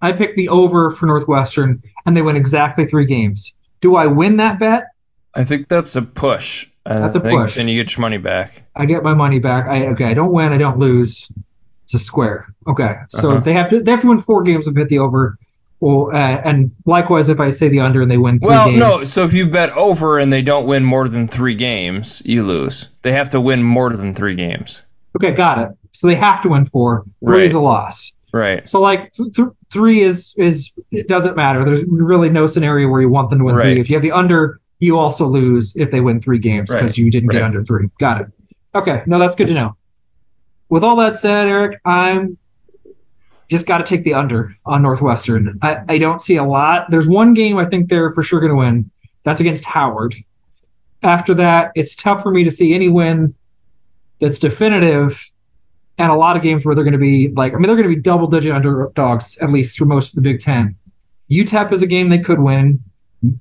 I 0.02 0.12
pick 0.12 0.36
the 0.36 0.50
over 0.50 0.92
for 0.92 1.08
Northwestern 1.08 1.84
and 2.06 2.16
they 2.16 2.22
win 2.22 2.36
exactly 2.36 2.86
three 2.86 3.06
games. 3.06 3.56
Do 3.82 3.96
I 3.96 4.08
win 4.08 4.38
that 4.38 4.60
bet? 4.60 4.86
I 5.34 5.46
think 5.46 5.68
that's 5.68 5.96
a 5.96 6.02
push. 6.04 6.70
That's 6.86 7.16
a 7.16 7.20
think 7.20 7.40
push. 7.40 7.56
Then 7.56 7.68
you 7.68 7.82
get 7.82 7.96
your 7.96 8.02
money 8.02 8.18
back. 8.18 8.64
I 8.76 8.86
get 8.86 9.04
my 9.04 9.14
money 9.14 9.40
back. 9.40 9.68
I 9.68 9.88
okay, 9.88 10.06
I 10.06 10.14
don't 10.14 10.32
win, 10.32 10.54
I 10.54 10.58
don't 10.58 10.78
lose. 10.78 11.32
It's 11.94 12.02
a 12.02 12.06
square. 12.06 12.48
Okay, 12.68 12.96
so 13.10 13.32
Uh-huh. 13.34 13.40
they 13.42 13.54
have 13.54 13.70
to 13.70 13.84
they 13.84 13.92
have 13.92 14.02
to 14.02 14.08
win 14.08 14.22
four 14.22 14.42
games 14.42 14.66
to 14.66 14.74
hit 14.74 14.90
the 14.90 14.98
over. 15.00 15.38
Well, 15.80 16.10
uh, 16.12 16.18
and 16.18 16.72
likewise, 16.88 17.30
if 17.30 17.40
I 17.40 17.50
say 17.52 17.68
the 17.68 17.82
under 17.82 18.02
and 18.02 18.10
they 18.10 18.18
win 18.18 18.40
three 18.40 18.48
Well, 18.50 18.68
games, 18.70 18.80
no. 18.80 18.98
So 18.98 19.26
if 19.26 19.34
you 19.34 19.48
bet 19.48 19.70
over 19.78 20.18
and 20.18 20.32
they 20.34 20.42
don't 20.42 20.66
win 20.66 20.84
more 20.84 21.08
than 21.08 21.28
three 21.28 21.54
games, 21.56 22.24
you 22.26 22.42
lose. 22.44 22.88
They 23.04 23.12
have 23.12 23.32
to 23.32 23.42
win 23.42 23.62
more 23.62 23.92
than 23.92 24.16
three 24.16 24.34
games. 24.36 24.82
okay, 25.16 25.34
got 25.34 25.60
it. 25.60 25.70
So 25.92 26.08
they 26.08 26.16
have 26.16 26.42
to 26.44 26.50
win 26.50 26.66
four. 26.66 27.04
Three 27.24 27.38
Right. 27.40 27.44
is 27.46 27.54
a 27.54 27.60
loss. 27.60 28.16
Right. 28.34 28.68
So 28.68 28.82
like 28.82 29.12
th- 29.12 29.36
th- 29.36 29.50
three 29.72 30.02
is 30.02 30.34
is 30.38 30.74
it 30.90 31.08
doesn't 31.08 31.36
matter. 31.36 31.64
There's 31.66 31.84
really 31.88 32.30
no 32.32 32.48
scenario 32.48 32.88
where 32.90 33.02
you 33.02 33.10
want 33.10 33.30
them 33.30 33.38
to 33.40 33.46
win 33.46 33.56
Right. 33.56 33.74
three. 33.74 33.80
If 33.82 33.90
you 33.92 33.96
have 33.98 34.02
the 34.02 34.14
under, 34.14 34.60
you 34.80 34.98
also 34.98 35.28
lose 35.28 35.76
if 35.76 35.92
they 35.92 36.02
win 36.02 36.22
three 36.22 36.40
games 36.40 36.72
because 36.72 36.92
Right. 36.94 36.98
you 36.98 37.12
didn't 37.12 37.30
get 37.30 37.44
under 37.44 37.64
three. 37.64 37.90
Got 38.00 38.22
it. 38.22 38.28
Okay, 38.74 39.04
no, 39.06 39.20
that's 39.20 39.36
good 39.36 39.50
to 39.50 39.54
know. 39.54 39.76
With 40.74 40.84
all 40.84 40.96
that 40.96 41.14
said, 41.14 41.48
Eric, 41.48 41.82
I'm 41.86 42.40
just 43.48 43.68
got 43.68 43.78
to 43.78 43.84
take 43.84 44.04
the 44.04 44.16
under 44.16 44.56
on 44.66 44.82
Northwestern. 44.82 45.60
I, 45.62 45.82
I 45.88 45.98
don't 46.00 46.20
see 46.20 46.38
a 46.38 46.44
lot. 46.44 46.90
There's 46.90 47.08
one 47.08 47.36
game 47.36 47.60
I 47.60 47.66
think 47.66 47.90
they're 47.90 48.12
for 48.12 48.24
sure 48.24 48.40
going 48.40 48.54
to 48.54 48.56
win. 48.56 48.90
That's 49.22 49.40
against 49.40 49.66
Howard. 49.66 50.16
After 51.04 51.36
that, 51.36 51.74
it's 51.76 51.96
tough 51.96 52.24
for 52.24 52.32
me 52.32 52.46
to 52.46 52.50
see 52.50 52.74
any 52.74 52.90
win 52.90 53.36
that's 54.20 54.40
definitive, 54.40 55.30
and 56.00 56.12
a 56.12 56.16
lot 56.16 56.38
of 56.38 56.42
games 56.42 56.66
where 56.66 56.74
they're 56.74 56.84
going 56.84 56.94
to 56.94 56.98
be 56.98 57.28
like, 57.28 57.54
I 57.54 57.58
mean, 57.58 57.68
they're 57.68 57.76
going 57.76 57.90
to 57.92 57.96
be 57.96 58.02
double 58.02 58.26
digit 58.26 58.52
underdogs 58.52 59.38
at 59.38 59.52
least 59.52 59.78
through 59.78 59.90
most 59.90 60.14
of 60.14 60.16
the 60.16 60.28
Big 60.28 60.40
Ten. 60.40 60.78
UTEP 61.30 61.72
is 61.72 61.84
a 61.84 61.88
game 61.88 62.10
they 62.10 62.18
could 62.18 62.40
win, 62.40 62.80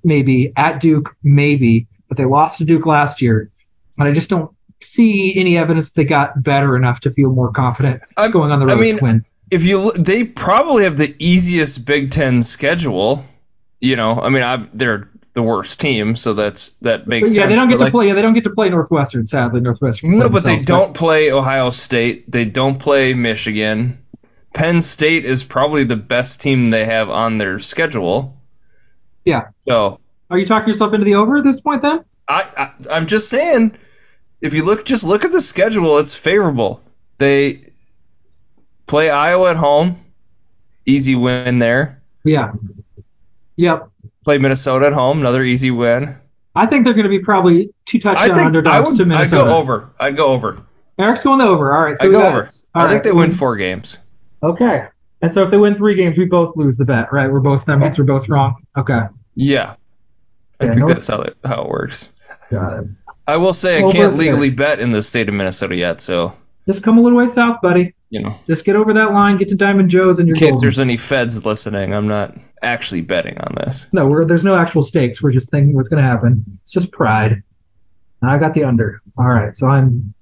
maybe 0.04 0.52
at 0.54 0.80
Duke, 0.80 1.16
maybe, 1.22 1.86
but 2.10 2.18
they 2.18 2.26
lost 2.26 2.58
to 2.58 2.66
Duke 2.66 2.84
last 2.84 3.22
year, 3.22 3.50
and 3.96 4.06
I 4.06 4.12
just 4.12 4.28
don't 4.28 4.54
see 4.82 5.34
any 5.36 5.56
evidence 5.58 5.92
they 5.92 6.04
got 6.04 6.42
better 6.42 6.76
enough 6.76 7.00
to 7.00 7.10
feel 7.10 7.32
more 7.32 7.52
confident 7.52 8.02
I'm- 8.16 8.30
going 8.30 8.50
on 8.52 8.60
the 8.60 8.66
road 8.66 8.78
I 8.78 8.80
mean, 8.80 8.98
to 8.98 9.04
win. 9.04 9.24
if 9.50 9.64
you 9.64 9.92
they 9.92 10.24
probably 10.24 10.84
have 10.84 10.96
the 10.96 11.14
easiest 11.18 11.86
Big 11.86 12.10
Ten 12.10 12.42
schedule. 12.42 13.24
You 13.80 13.96
know, 13.96 14.12
I 14.20 14.28
mean, 14.28 14.42
I've, 14.44 14.78
they're 14.78 15.10
the 15.34 15.42
worst 15.42 15.80
team, 15.80 16.14
so 16.14 16.34
that's 16.34 16.70
that 16.82 17.08
makes 17.08 17.36
yeah, 17.36 17.42
sense. 17.42 17.48
they 17.48 17.54
don't 17.56 17.68
get 17.68 17.74
but 17.74 17.78
to 17.78 17.84
like- 17.86 17.92
play. 17.92 18.06
Yeah, 18.06 18.14
they 18.14 18.22
don't 18.22 18.34
get 18.34 18.44
to 18.44 18.50
play 18.50 18.68
Northwestern. 18.68 19.24
Sadly, 19.26 19.60
Northwestern. 19.60 20.18
No, 20.18 20.28
but 20.28 20.44
they 20.44 20.58
don't 20.58 20.94
play 20.94 21.32
Ohio 21.32 21.70
State. 21.70 22.30
They 22.30 22.44
don't 22.44 22.78
play 22.78 23.12
Michigan. 23.14 23.98
Penn 24.54 24.82
State 24.82 25.24
is 25.24 25.42
probably 25.42 25.82
the 25.84 25.96
best 25.96 26.42
team 26.42 26.70
they 26.70 26.84
have 26.84 27.10
on 27.10 27.38
their 27.38 27.58
schedule. 27.58 28.36
Yeah. 29.24 29.48
So 29.60 29.98
Are 30.30 30.38
you 30.38 30.46
talking 30.46 30.68
yourself 30.68 30.92
into 30.92 31.04
the 31.04 31.14
over 31.16 31.38
at 31.38 31.44
this 31.44 31.60
point? 31.60 31.82
Then 31.82 32.04
I, 32.28 32.46
I 32.56 32.72
I'm 32.90 33.06
just 33.06 33.28
saying, 33.28 33.76
if 34.42 34.54
you 34.54 34.64
look, 34.64 34.84
just 34.84 35.04
look 35.04 35.24
at 35.24 35.32
the 35.32 35.40
schedule. 35.40 35.98
It's 35.98 36.14
favorable. 36.14 36.82
They 37.18 37.60
play 38.86 39.08
Iowa 39.10 39.50
at 39.50 39.56
home, 39.56 39.96
easy 40.84 41.14
win 41.14 41.58
there. 41.58 42.02
yeah, 42.24 42.52
yep. 43.56 43.88
Play 44.24 44.38
Minnesota 44.38 44.86
at 44.86 44.92
home, 44.92 45.18
another 45.20 45.42
easy 45.42 45.70
win. 45.70 46.16
I 46.54 46.66
think 46.66 46.84
they're 46.84 46.94
going 46.94 47.04
to 47.04 47.08
be 47.10 47.18
probably 47.20 47.70
two 47.86 47.98
I 47.98 48.00
touchdown 48.00 48.26
think 48.28 48.38
I 48.38 48.44
underdogs 48.46 48.90
would. 48.90 48.96
to 48.98 49.06
Minnesota. 49.06 49.42
I'd 49.42 49.46
go 49.46 49.56
over. 49.56 49.90
I'd 49.98 50.16
go 50.16 50.26
over. 50.32 50.62
Eric's 50.98 51.24
going 51.24 51.40
over. 51.40 51.74
All 51.74 51.82
right, 51.82 51.96
so 51.98 52.06
I'd 52.06 52.12
go 52.12 52.22
over. 52.26 52.46
I 52.74 52.88
think 52.88 53.02
they 53.02 53.10
win 53.12 53.30
four 53.32 53.56
games. 53.56 53.98
Okay. 54.42 54.86
And 55.22 55.32
so 55.32 55.44
if 55.44 55.50
they 55.50 55.56
win 55.56 55.76
three 55.76 55.94
games, 55.94 56.18
we 56.18 56.26
both 56.26 56.56
lose 56.56 56.76
the 56.76 56.84
bet, 56.84 57.12
right? 57.12 57.30
We're 57.30 57.40
both 57.40 57.64
that 57.66 57.78
means 57.78 57.98
we're 57.98 58.04
both 58.04 58.28
wrong. 58.28 58.56
Okay. 58.76 59.00
Yeah, 59.34 59.74
I 60.60 60.64
Yeah, 60.64 60.70
think 60.72 60.76
North- 60.80 60.92
that's 60.94 61.08
how 61.08 61.22
it, 61.22 61.36
how 61.44 61.62
it 61.62 61.68
works. 61.68 62.12
Got 62.50 62.80
it. 62.80 62.86
I 63.26 63.36
will 63.36 63.52
say 63.54 63.82
I 63.82 63.90
can't 63.92 64.16
legally 64.16 64.50
bet 64.50 64.80
in 64.80 64.90
the 64.92 65.02
state 65.02 65.28
of 65.28 65.34
Minnesota 65.34 65.74
yet, 65.76 66.00
so 66.00 66.34
Just 66.66 66.82
come 66.82 66.98
a 66.98 67.00
little 67.00 67.18
way 67.18 67.26
south, 67.26 67.60
buddy. 67.62 67.94
you 68.10 68.20
know, 68.22 68.34
Just 68.46 68.64
get 68.64 68.76
over 68.76 68.94
that 68.94 69.12
line, 69.12 69.36
get 69.36 69.48
to 69.48 69.56
Diamond 69.56 69.90
Joe's, 69.90 70.18
and 70.18 70.26
you're 70.28 70.34
In 70.34 70.40
case 70.40 70.52
golden. 70.54 70.60
there's 70.66 70.78
any 70.80 70.96
feds 70.96 71.44
listening, 71.46 71.94
I'm 71.94 72.08
not 72.08 72.34
actually 72.60 73.02
betting 73.02 73.38
on 73.38 73.54
this. 73.56 73.88
No, 73.92 74.06
we're, 74.08 74.24
there's 74.24 74.44
no 74.44 74.56
actual 74.56 74.82
stakes. 74.82 75.22
We're 75.22 75.32
just 75.32 75.50
thinking 75.50 75.74
what's 75.74 75.88
going 75.88 76.02
to 76.02 76.08
happen. 76.08 76.58
It's 76.62 76.72
just 76.72 76.92
pride. 76.92 77.42
And 78.20 78.30
I 78.30 78.38
got 78.38 78.54
the 78.54 78.64
under. 78.64 79.00
All 79.18 79.26
right, 79.28 79.54
so 79.54 79.68
I'm. 79.68 80.14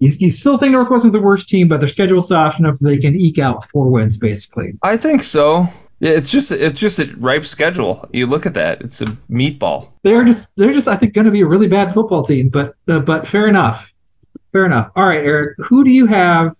You, 0.00 0.12
you 0.18 0.30
still 0.30 0.58
think 0.58 0.70
Northwestern's 0.72 1.12
the 1.12 1.20
worst 1.20 1.48
team, 1.48 1.66
but 1.66 1.80
their 1.80 1.88
schedule's 1.88 2.28
soft 2.28 2.60
enough 2.60 2.78
that 2.78 2.84
they 2.88 2.98
can 2.98 3.16
eke 3.16 3.40
out 3.40 3.64
four 3.68 3.88
wins, 3.88 4.16
basically. 4.16 4.74
I 4.80 4.96
think 4.96 5.24
so. 5.24 5.66
Yeah, 6.00 6.12
it's 6.12 6.30
just 6.30 6.52
it's 6.52 6.78
just 6.78 7.00
a 7.00 7.12
ripe 7.16 7.44
schedule. 7.44 8.08
You 8.12 8.26
look 8.26 8.46
at 8.46 8.54
that; 8.54 8.82
it's 8.82 9.00
a 9.02 9.06
meatball. 9.30 9.90
They're 10.04 10.24
just 10.24 10.56
they're 10.56 10.72
just 10.72 10.86
I 10.86 10.96
think 10.96 11.12
going 11.12 11.24
to 11.24 11.30
be 11.32 11.40
a 11.40 11.46
really 11.46 11.68
bad 11.68 11.92
football 11.92 12.22
team, 12.22 12.50
but 12.50 12.76
uh, 12.86 13.00
but 13.00 13.26
fair 13.26 13.48
enough, 13.48 13.92
fair 14.52 14.64
enough. 14.64 14.92
All 14.94 15.04
right, 15.04 15.24
Eric, 15.24 15.56
who 15.58 15.82
do 15.82 15.90
you 15.90 16.06
have 16.06 16.56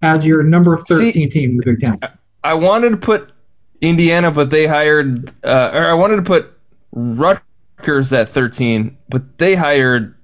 as 0.00 0.24
your 0.24 0.44
number 0.44 0.76
See- 0.76 0.94
thirteen 0.94 1.28
team 1.28 1.50
in 1.50 1.56
the 1.56 1.64
Big 1.64 1.80
Ten? 1.80 1.94
I 2.44 2.54
wanted 2.54 2.90
to 2.90 2.96
put 2.98 3.32
Indiana, 3.80 4.30
but 4.30 4.50
they 4.50 4.66
hired, 4.66 5.28
uh, 5.44 5.70
or 5.74 5.86
I 5.86 5.94
wanted 5.94 6.16
to 6.16 6.22
put 6.22 6.52
Rutgers 6.92 8.12
at 8.12 8.28
13, 8.28 8.96
but 9.08 9.36
they 9.38 9.56
hired 9.56 10.14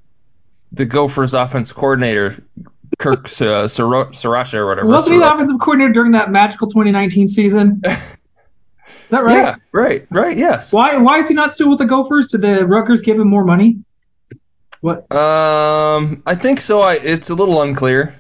the 0.71 0.87
Gophers 0.87 1.35
offense 1.35 1.73
coordinator, 1.73 2.35
Kirk 2.99 3.25
uh, 3.25 3.67
Siro- 3.67 4.09
Sriracha 4.11 4.55
or 4.55 4.67
whatever. 4.67 4.89
Wasn't 4.89 5.15
he 5.15 5.21
the 5.21 5.33
offensive 5.33 5.59
coordinator 5.61 5.93
during 5.93 6.13
that 6.13 6.31
magical 6.31 6.69
2019 6.69 7.29
season? 7.29 7.83
Is 8.87 9.11
that 9.11 9.25
right? 9.25 9.35
Yeah, 9.35 9.57
right, 9.73 10.07
right, 10.11 10.37
yes. 10.37 10.73
Why 10.73 10.97
why 10.99 11.19
is 11.19 11.29
he 11.29 11.35
not 11.35 11.53
still 11.53 11.69
with 11.69 11.79
the 11.79 11.87
Gophers? 11.87 12.31
Did 12.31 12.41
the 12.43 12.67
Rutgers 12.67 13.03
give 13.03 13.19
him 13.19 13.29
more 13.29 13.45
money? 13.45 13.81
What? 14.81 15.11
Um, 15.13 16.23
I 16.27 16.35
think 16.35 16.61
so. 16.61 16.81
I, 16.81 16.95
it's 16.95 17.31
a 17.31 17.35
little 17.35 17.61
unclear. 17.63 18.15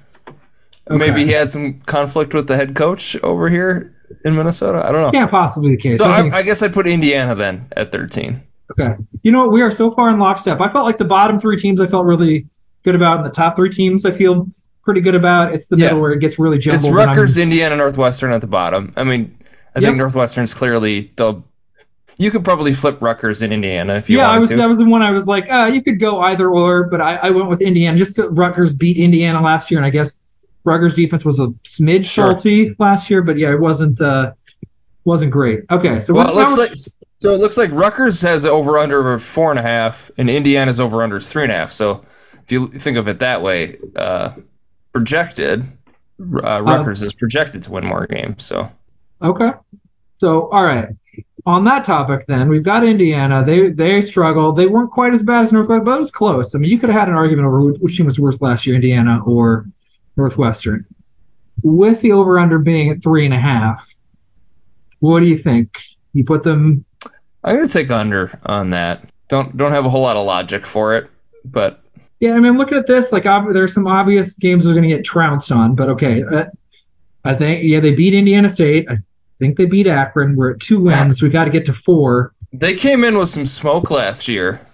Okay. 0.90 0.98
Maybe 0.98 1.24
he 1.24 1.32
had 1.32 1.50
some 1.50 1.80
conflict 1.80 2.34
with 2.34 2.46
the 2.46 2.56
head 2.56 2.74
coach 2.74 3.16
over 3.22 3.48
here 3.48 3.94
in 4.24 4.36
Minnesota. 4.36 4.86
I 4.86 4.92
don't 4.92 5.02
know. 5.02 5.10
Can't 5.10 5.30
possibly 5.30 5.70
be 5.70 5.76
the 5.76 5.82
case. 5.82 6.00
So 6.00 6.10
I 6.10 6.28
I, 6.28 6.36
I 6.38 6.42
guess 6.42 6.62
I'd 6.62 6.72
put 6.72 6.86
Indiana 6.86 7.34
then 7.34 7.68
at 7.72 7.90
13. 7.92 8.42
Okay. 8.72 8.94
You 9.22 9.32
know 9.32 9.44
what? 9.44 9.52
We 9.52 9.62
are 9.62 9.70
so 9.70 9.90
far 9.90 10.10
in 10.10 10.18
lockstep. 10.18 10.60
I 10.60 10.68
felt 10.68 10.86
like 10.86 10.98
the 10.98 11.04
bottom 11.04 11.40
three 11.40 11.58
teams 11.58 11.80
I 11.80 11.86
felt 11.86 12.06
really 12.06 12.46
good 12.84 12.94
about, 12.94 13.18
and 13.18 13.26
the 13.26 13.30
top 13.30 13.56
three 13.56 13.70
teams 13.70 14.04
I 14.04 14.10
feel 14.10 14.48
pretty 14.84 15.00
good 15.00 15.14
about. 15.14 15.54
It's 15.54 15.68
the 15.68 15.76
Yeah. 15.76 15.86
middle 15.86 16.00
where 16.00 16.12
it 16.12 16.20
gets 16.20 16.38
really 16.38 16.58
jumbled. 16.58 16.84
It's 16.84 16.92
Rutgers, 16.94 17.38
Indiana, 17.38 17.76
Northwestern 17.76 18.32
at 18.32 18.40
the 18.40 18.46
bottom. 18.46 18.92
I 18.96 19.04
mean, 19.04 19.36
I 19.74 19.80
Yep. 19.80 19.88
think 19.88 19.96
Northwestern's 19.98 20.54
clearly 20.54 21.12
the. 21.16 21.42
You 22.18 22.30
could 22.30 22.44
probably 22.44 22.74
flip 22.74 22.98
Rutgers 23.00 23.40
in 23.42 23.52
Indiana 23.52 23.94
if 23.94 24.10
you 24.10 24.18
yeah, 24.18 24.28
I 24.30 24.38
was 24.38 24.50
to. 24.50 24.56
that 24.56 24.68
was 24.68 24.76
the 24.78 24.84
one 24.84 25.00
I 25.02 25.12
was 25.12 25.26
like, 25.26 25.46
uh, 25.50 25.70
you 25.72 25.82
could 25.82 25.98
go 25.98 26.20
either 26.20 26.48
or, 26.48 26.84
but 26.84 27.00
I, 27.00 27.16
I 27.16 27.30
went 27.30 27.48
with 27.48 27.62
Indiana. 27.62 27.96
Just 27.96 28.16
'cause 28.16 28.26
Rutgers 28.30 28.74
beat 28.74 28.98
Indiana 28.98 29.40
last 29.42 29.70
year, 29.70 29.78
and 29.78 29.86
I 29.86 29.90
guess 29.90 30.20
Rutgers 30.64 30.94
defense 30.94 31.24
was 31.24 31.40
a 31.40 31.46
smidge 31.64 32.04
Sure. 32.04 32.32
salty 32.32 32.76
last 32.78 33.10
year, 33.10 33.22
but 33.22 33.38
yeah, 33.38 33.52
it 33.52 33.60
wasn't 33.60 34.00
uh, 34.00 34.32
wasn't 35.04 35.32
great. 35.32 35.60
Okay, 35.70 35.98
so 36.00 36.12
well, 36.14 36.28
it 36.28 36.34
looks 36.34 36.58
like 36.58 36.72
so. 37.16 37.32
It 37.32 37.40
looks 37.40 37.56
like 37.56 37.70
Rutgers 37.72 38.20
has 38.20 38.44
over 38.44 38.78
under 38.78 39.14
of 39.14 39.22
four 39.22 39.50
and 39.50 39.58
a 39.58 39.62
half, 39.62 40.10
and 40.18 40.28
Indiana's 40.28 40.80
over 40.80 41.02
under 41.02 41.18
three 41.18 41.44
and 41.44 41.50
a 41.52 41.54
half. 41.56 41.72
So 41.72 42.04
if 42.44 42.52
you 42.52 42.68
think 42.68 42.98
of 42.98 43.08
it 43.08 43.18
that 43.20 43.40
way, 43.42 43.78
uh, 43.96 44.32
projected, 44.92 45.64
uh, 46.20 46.62
Rutgers 46.62 47.02
is 47.02 47.14
projected 47.14 47.62
to 47.64 47.72
win 47.72 47.86
more 47.86 48.06
games. 48.06 48.44
So 48.44 48.70
Okay. 49.22 49.52
So, 50.18 50.48
all 50.48 50.64
right. 50.64 50.88
On 51.44 51.64
that 51.64 51.84
topic, 51.84 52.26
then 52.26 52.48
we've 52.48 52.62
got 52.62 52.84
Indiana. 52.86 53.44
They 53.44 53.70
they 53.70 54.00
struggled. 54.00 54.56
They 54.56 54.66
weren't 54.66 54.92
quite 54.92 55.12
as 55.12 55.22
bad 55.22 55.42
as 55.42 55.52
Northwestern, 55.52 55.84
but 55.84 55.96
it 55.96 56.00
was 56.00 56.10
close. 56.12 56.54
I 56.54 56.58
mean, 56.58 56.70
you 56.70 56.78
could 56.78 56.90
have 56.90 57.00
had 57.00 57.08
an 57.08 57.14
argument 57.14 57.46
over 57.46 57.60
which, 57.60 57.78
which 57.78 57.96
team 57.96 58.06
was 58.06 58.20
worse 58.20 58.40
last 58.40 58.66
year, 58.66 58.76
Indiana 58.76 59.20
or 59.24 59.66
Northwestern. 60.16 60.86
With 61.62 62.00
the 62.00 62.12
over 62.12 62.38
under 62.38 62.58
being 62.58 62.90
at 62.90 63.02
three 63.02 63.24
and 63.24 63.34
a 63.34 63.38
half, 63.38 63.94
what 65.00 65.20
do 65.20 65.26
you 65.26 65.36
think? 65.36 65.78
You 66.12 66.24
put 66.24 66.44
them. 66.44 66.84
I'm 67.42 67.56
gonna 67.56 67.68
take 67.68 67.90
under 67.90 68.38
on 68.46 68.70
that. 68.70 69.04
Don't 69.28 69.56
don't 69.56 69.72
have 69.72 69.84
a 69.84 69.90
whole 69.90 70.02
lot 70.02 70.16
of 70.16 70.24
logic 70.24 70.64
for 70.64 70.96
it, 70.96 71.10
but 71.44 71.81
Yeah, 72.22 72.34
I 72.34 72.38
mean, 72.38 72.56
looking 72.56 72.78
at 72.78 72.86
this, 72.86 73.10
like 73.10 73.26
ob- 73.26 73.52
there's 73.52 73.74
some 73.74 73.88
obvious 73.88 74.36
games 74.36 74.64
they're 74.64 74.74
going 74.74 74.88
to 74.88 74.94
get 74.94 75.04
trounced 75.04 75.50
on, 75.50 75.74
but 75.74 75.88
okay. 75.88 76.22
Uh, 76.22 76.44
I 77.24 77.34
think 77.34 77.64
yeah, 77.64 77.80
they 77.80 77.96
beat 77.96 78.14
Indiana 78.14 78.48
State. 78.48 78.86
I 78.88 78.98
think 79.40 79.56
they 79.56 79.66
beat 79.66 79.88
Akron. 79.88 80.36
We're 80.36 80.52
at 80.52 80.60
two 80.60 80.82
wins. 80.82 81.20
We've 81.20 81.32
got 81.32 81.46
to 81.46 81.50
get 81.50 81.66
to 81.66 81.72
four. 81.72 82.32
They 82.52 82.74
came 82.74 83.02
in 83.02 83.18
with 83.18 83.28
some 83.28 83.46
smoke 83.46 83.90
last 83.90 84.28
year. 84.28 84.64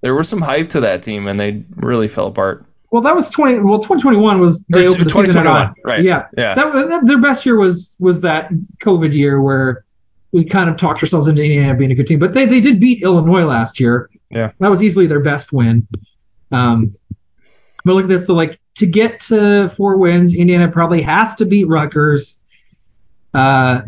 There 0.00 0.16
was 0.16 0.28
some 0.28 0.40
hype 0.40 0.66
to 0.70 0.80
that 0.80 1.04
team, 1.04 1.28
and 1.28 1.38
they 1.38 1.62
really 1.76 2.08
fell 2.08 2.26
apart. 2.26 2.64
Well, 2.90 3.02
that 3.02 3.14
was 3.14 3.30
20. 3.30 3.60
Well, 3.60 3.78
2021 3.78 4.40
was 4.40 4.64
they 4.64 4.86
opened 4.86 5.04
the 5.06 5.10
season 5.10 5.34
2021, 5.34 5.62
on. 5.62 5.74
right. 5.84 6.02
Yeah, 6.02 6.26
Yeah. 6.36 6.56
That, 6.56 6.72
that 6.88 7.06
their 7.06 7.20
best 7.20 7.46
year 7.46 7.56
was 7.56 7.96
was 8.00 8.22
that 8.22 8.50
COVID 8.80 9.12
year 9.12 9.40
where 9.40 9.84
we 10.32 10.44
kind 10.44 10.68
of 10.68 10.76
talked 10.76 11.02
ourselves 11.04 11.28
into 11.28 11.40
Indiana 11.40 11.78
being 11.78 11.92
a 11.92 11.94
good 11.94 12.08
team. 12.08 12.18
But 12.18 12.32
they 12.32 12.46
they 12.46 12.60
did 12.60 12.80
beat 12.80 13.04
Illinois 13.04 13.44
last 13.44 13.78
year. 13.78 14.10
Yeah. 14.28 14.50
that 14.58 14.68
was 14.68 14.82
easily 14.82 15.06
their 15.06 15.20
best 15.20 15.52
win. 15.52 15.86
Um, 16.50 16.96
but 17.84 17.94
look 17.94 18.04
at 18.04 18.08
this. 18.08 18.26
So 18.26 18.34
like 18.34 18.60
to 18.76 18.86
get 18.86 19.20
to 19.20 19.68
four 19.68 19.96
wins, 19.96 20.34
Indiana 20.34 20.70
probably 20.70 21.02
has 21.02 21.36
to 21.36 21.46
beat 21.46 21.68
Rutgers. 21.68 22.40
Uh, 23.32 23.82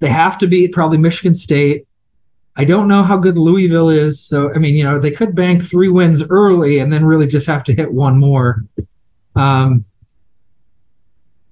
they 0.00 0.08
have 0.08 0.38
to 0.38 0.46
beat 0.46 0.72
probably 0.72 0.98
Michigan 0.98 1.34
State. 1.34 1.86
I 2.54 2.64
don't 2.64 2.88
know 2.88 3.02
how 3.02 3.16
good 3.16 3.38
Louisville 3.38 3.88
is, 3.88 4.20
so 4.20 4.52
I 4.52 4.58
mean, 4.58 4.74
you 4.74 4.84
know, 4.84 4.98
they 4.98 5.10
could 5.10 5.34
bank 5.34 5.62
three 5.62 5.88
wins 5.88 6.22
early 6.28 6.80
and 6.80 6.92
then 6.92 7.04
really 7.04 7.26
just 7.26 7.46
have 7.46 7.64
to 7.64 7.74
hit 7.74 7.90
one 7.90 8.18
more. 8.18 8.64
Um, 9.34 9.86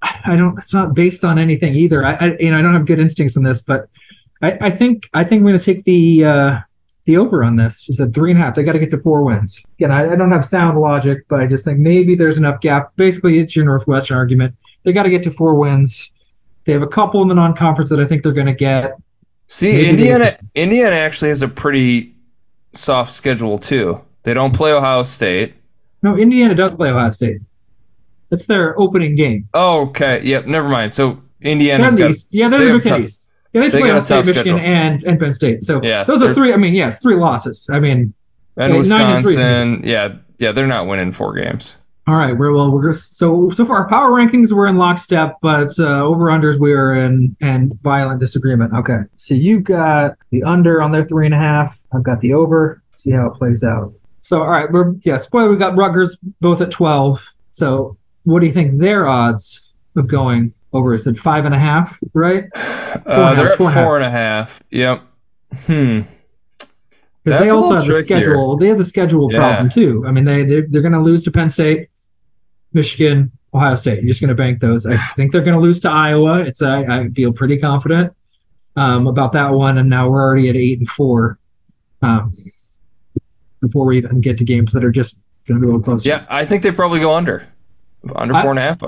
I 0.01 0.35
don't. 0.35 0.57
It's 0.57 0.73
not 0.73 0.93
based 0.93 1.23
on 1.23 1.39
anything 1.39 1.75
either. 1.75 2.05
I, 2.05 2.13
I 2.13 2.37
you 2.39 2.51
know, 2.51 2.59
I 2.59 2.61
don't 2.61 2.73
have 2.73 2.85
good 2.85 2.99
instincts 2.99 3.37
on 3.37 3.43
this, 3.43 3.63
but 3.63 3.89
I, 4.41 4.57
I 4.61 4.69
think 4.69 5.09
I 5.13 5.23
think 5.23 5.39
I'm 5.39 5.45
going 5.47 5.59
to 5.59 5.65
take 5.65 5.83
the 5.83 6.25
uh, 6.25 6.59
the 7.05 7.17
over 7.17 7.43
on 7.43 7.55
this. 7.55 7.83
She 7.83 7.93
said 7.93 8.13
three 8.13 8.31
and 8.31 8.39
a 8.39 8.43
half. 8.43 8.55
They 8.55 8.63
got 8.63 8.73
to 8.73 8.79
get 8.79 8.91
to 8.91 8.97
four 8.97 9.23
wins. 9.23 9.65
Again, 9.79 9.91
I, 9.91 10.13
I 10.13 10.15
don't 10.15 10.31
have 10.31 10.45
sound 10.45 10.79
logic, 10.79 11.25
but 11.27 11.39
I 11.39 11.47
just 11.47 11.65
think 11.65 11.79
maybe 11.79 12.15
there's 12.15 12.37
enough 12.37 12.61
gap. 12.61 12.95
Basically, 12.95 13.39
it's 13.39 13.55
your 13.55 13.65
Northwestern 13.65 14.17
argument. 14.17 14.55
They 14.83 14.93
got 14.93 15.03
to 15.03 15.09
get 15.09 15.23
to 15.23 15.31
four 15.31 15.55
wins. 15.55 16.11
They 16.65 16.73
have 16.73 16.83
a 16.83 16.87
couple 16.87 17.21
in 17.21 17.27
the 17.27 17.35
non-conference 17.35 17.89
that 17.89 17.99
I 17.99 18.05
think 18.05 18.23
they're 18.23 18.33
going 18.33 18.47
to 18.47 18.53
get. 18.53 18.97
See, 19.47 19.73
Maybe 19.73 19.89
Indiana 19.89 20.37
Indiana 20.55 20.95
actually 20.95 21.29
has 21.29 21.41
a 21.41 21.47
pretty 21.47 22.15
soft 22.73 23.11
schedule 23.11 23.57
too. 23.57 24.01
They 24.23 24.33
don't 24.33 24.55
play 24.55 24.71
Ohio 24.71 25.03
State. 25.03 25.55
No, 26.03 26.15
Indiana 26.15 26.55
does 26.55 26.75
play 26.75 26.89
Ohio 26.89 27.09
State. 27.09 27.41
That's 28.29 28.45
their 28.45 28.79
opening 28.79 29.15
game. 29.15 29.49
Oh, 29.53 29.87
okay. 29.89 30.21
Yep. 30.23 30.45
Never 30.45 30.69
mind. 30.69 30.93
So 30.93 31.21
Indiana's 31.41 31.95
They're 31.95 32.07
got 32.07 32.11
East. 32.11 32.29
Yeah, 32.31 32.49
they're 32.49 32.59
they 32.59 32.65
the 32.67 32.73
Big 32.73 32.83
Ten 32.83 33.03
East. 33.03 33.29
Yeah, 33.53 33.61
they, 33.61 33.69
they 33.69 33.79
play 33.79 33.89
Ohio 33.89 33.99
State, 33.99 34.25
Michigan, 34.25 34.57
schedule. 34.57 34.59
and, 34.59 35.03
and 35.03 35.19
Penn 35.19 35.33
State. 35.33 35.63
So 35.63 35.81
Yeah, 35.83 36.03
those 36.03 36.23
are 36.23 36.33
three. 36.33 36.53
I 36.53 36.57
mean, 36.57 36.73
yes, 36.73 37.01
three 37.01 37.15
losses. 37.15 37.69
I 37.71 37.79
mean, 37.79 38.13
and 38.57 38.73
Yeah, 38.73 38.81
nine 38.97 39.15
and 39.17 39.25
three 39.25 39.35
Wisconsin. 39.35 39.81
Yeah, 39.83 40.15
yeah, 40.37 40.51
they're 40.53 40.67
not 40.67 40.87
winning 40.87 41.11
four 41.11 41.33
games. 41.33 41.75
all 42.07 42.15
right. 42.15 42.35
We're 42.37 42.51
well. 42.53 42.71
We're 42.71 42.89
just, 42.91 43.15
so 43.17 43.49
so 43.49 43.65
far. 43.65 43.87
Power 43.87 44.09
rankings 44.11 44.51
we're 44.51 44.67
in 44.67 44.77
lockstep, 44.77 45.37
but 45.41 45.77
uh, 45.79 46.03
over 46.03 46.25
unders 46.25 46.59
we 46.59 46.73
are 46.73 46.95
in 46.95 47.35
and 47.41 47.73
violent 47.81 48.19
disagreement. 48.19 48.73
Okay. 48.73 48.99
So 49.17 49.35
you've 49.35 49.63
got 49.63 50.17
the 50.31 50.43
under 50.43 50.81
on 50.81 50.91
their 50.91 51.03
three 51.03 51.25
and 51.25 51.35
a 51.35 51.37
half. 51.37 51.81
I've 51.93 52.03
got 52.03 52.19
the 52.21 52.33
over. 52.33 52.81
See 52.97 53.11
how 53.11 53.27
it 53.27 53.35
plays 53.35 53.63
out. 53.63 53.93
So 54.21 54.41
all 54.41 54.49
right. 54.49 54.71
We're 54.71 54.93
yes. 55.03 55.27
Boy, 55.29 55.47
we 55.47 55.57
got 55.57 55.77
Rutgers 55.77 56.17
both 56.39 56.61
at 56.61 56.71
twelve. 56.71 57.33
So 57.51 57.97
what 58.23 58.39
do 58.39 58.45
you 58.45 58.51
think 58.51 58.79
their 58.79 59.07
odds 59.07 59.73
of 59.95 60.07
going 60.07 60.53
over? 60.73 60.93
Is 60.93 61.07
it 61.07 61.17
five 61.17 61.45
and 61.45 61.53
a 61.55 61.59
half? 61.59 61.99
Right? 62.13 62.45
Uh, 62.53 63.35
they're 63.35 63.47
half, 63.47 63.51
at 63.51 63.57
four 63.57 63.67
and 63.67 63.69
a 63.69 63.71
half. 63.71 63.85
four 63.85 63.95
and 63.97 64.05
a 64.05 64.09
half. 64.09 64.63
Yep. 64.71 65.01
Hmm. 65.65 66.01
Because 67.23 67.39
they 67.39 67.49
also 67.49 67.75
have 67.75 67.85
the 67.85 68.01
schedule. 68.01 68.57
They 68.57 68.67
have 68.67 68.77
the 68.77 68.83
schedule 68.83 69.31
Yeah. 69.31 69.39
problem 69.39 69.69
too. 69.69 70.03
I 70.07 70.11
mean, 70.11 70.23
they 70.23 70.43
they're, 70.43 70.65
they're 70.67 70.81
going 70.81 70.93
to 70.93 71.01
lose 71.01 71.23
to 71.23 71.31
Penn 71.31 71.49
State, 71.49 71.89
Michigan, 72.73 73.31
Ohio 73.53 73.75
State. 73.75 73.99
You're 73.99 74.07
just 74.07 74.21
going 74.21 74.29
to 74.29 74.35
bank 74.35 74.59
those. 74.59 74.87
I 74.87 74.97
think 74.97 75.31
they're 75.31 75.43
going 75.43 75.55
to 75.55 75.61
lose 75.61 75.81
to 75.81 75.89
Iowa. 75.91 76.39
It's 76.39 76.61
I, 76.61 76.83
I 76.83 77.09
feel 77.09 77.31
pretty 77.31 77.57
confident 77.57 78.13
um, 78.75 79.07
about 79.07 79.33
that 79.33 79.51
one. 79.51 79.77
And 79.77 79.89
now 79.89 80.09
we're 80.09 80.21
already 80.21 80.49
at 80.49 80.55
eight 80.55 80.79
and 80.79 80.87
four. 80.87 81.37
Um, 82.01 82.33
before 83.61 83.85
we 83.85 83.97
even 83.97 84.21
get 84.21 84.39
to 84.39 84.43
games 84.43 84.73
that 84.73 84.83
are 84.83 84.91
just 84.91 85.21
going 85.47 85.59
to 85.59 85.61
be 85.61 85.69
a 85.69 85.71
little 85.71 85.83
closer. 85.83 86.09
Yeah, 86.09 86.25
I 86.29 86.45
think 86.45 86.63
they 86.63 86.71
probably 86.71 86.99
go 86.99 87.13
under. 87.13 87.47
Under 88.15 88.33
I- 88.35 88.41
four 88.41 88.51
and 88.51 88.59
a 88.59 88.63
half. 88.63 88.83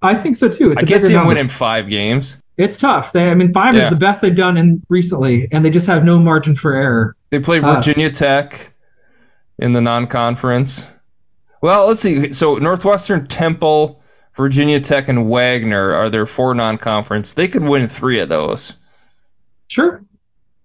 I 0.00 0.14
think 0.16 0.36
so 0.36 0.48
too. 0.48 0.72
It's 0.72 0.82
I 0.82 0.86
can't 0.86 1.02
see 1.02 1.12
them 1.12 1.26
winning 1.26 1.48
five 1.48 1.88
games. 1.88 2.40
It's 2.58 2.76
tough. 2.76 3.12
They, 3.12 3.24
I 3.28 3.34
mean, 3.34 3.52
five 3.52 3.76
Yeah. 3.76 3.84
is 3.84 3.90
the 3.90 3.96
best 3.96 4.20
they've 4.20 4.34
done 4.34 4.56
in 4.56 4.82
recently, 4.88 5.48
and 5.50 5.64
they 5.64 5.70
just 5.70 5.86
have 5.86 6.04
no 6.04 6.18
margin 6.18 6.54
for 6.56 6.74
error. 6.74 7.16
They 7.30 7.38
play 7.38 7.60
Ah. 7.62 7.74
Virginia 7.76 8.10
Tech 8.10 8.54
in 9.58 9.72
the 9.72 9.80
non-conference. 9.80 10.90
Well, 11.62 11.86
let's 11.86 12.00
see. 12.00 12.32
So 12.32 12.56
Northwestern, 12.56 13.26
Temple, 13.28 14.02
Virginia 14.36 14.80
Tech, 14.80 15.08
and 15.08 15.30
Wagner 15.30 15.94
are 15.94 16.10
their 16.10 16.26
four 16.26 16.54
non-conference. 16.54 17.34
They 17.34 17.46
could 17.48 17.62
win 17.62 17.86
three 17.86 18.18
of 18.20 18.28
those. 18.28 18.76
Sure, 19.68 20.02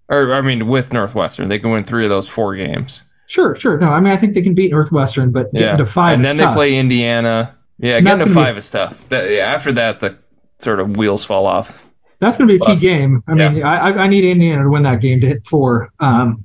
Or 0.08 0.32
I 0.34 0.40
mean, 0.42 0.66
with 0.66 0.92
Northwestern, 0.92 1.48
they 1.48 1.58
can 1.58 1.70
win 1.70 1.84
three 1.84 2.04
of 2.04 2.10
those 2.10 2.28
four 2.28 2.54
games. 2.56 3.04
sure, 3.26 3.54
sure. 3.54 3.78
No, 3.78 3.88
I 3.88 4.00
mean, 4.00 4.12
I 4.12 4.16
think 4.16 4.34
they 4.34 4.42
can 4.42 4.54
beat 4.54 4.70
Northwestern, 4.72 5.30
but 5.32 5.48
Yeah. 5.52 5.60
getting 5.60 5.78
to 5.78 5.86
five 5.86 6.14
and 6.14 6.24
then 6.24 6.36
they 6.36 6.44
tough. 6.44 6.54
play 6.54 6.76
Indiana. 6.76 7.54
Yeah, 7.78 8.00
getting 8.00 8.18
to 8.20 8.24
be- 8.26 8.32
five 8.32 8.56
is 8.56 8.70
tough. 8.70 9.08
That, 9.08 9.30
yeah, 9.30 9.46
after 9.46 9.72
that, 9.72 10.00
the 10.00 10.18
sort 10.58 10.80
of 10.80 10.96
wheels 10.96 11.24
fall 11.24 11.46
off. 11.46 11.84
That's 12.20 12.36
going 12.36 12.48
to 12.48 12.52
be 12.52 12.56
a 12.56 12.60
key 12.60 12.64
Plus. 12.72 12.82
game. 12.82 13.22
I 13.28 13.34
mean, 13.34 13.62
I, 13.62 13.76
I 13.78 13.92
I 14.04 14.06
need 14.08 14.24
Indiana 14.24 14.64
to 14.64 14.68
win 14.70 14.82
that 14.82 15.00
game 15.00 15.20
to 15.20 15.28
hit 15.28 15.46
four. 15.46 15.90
Um, 16.00 16.44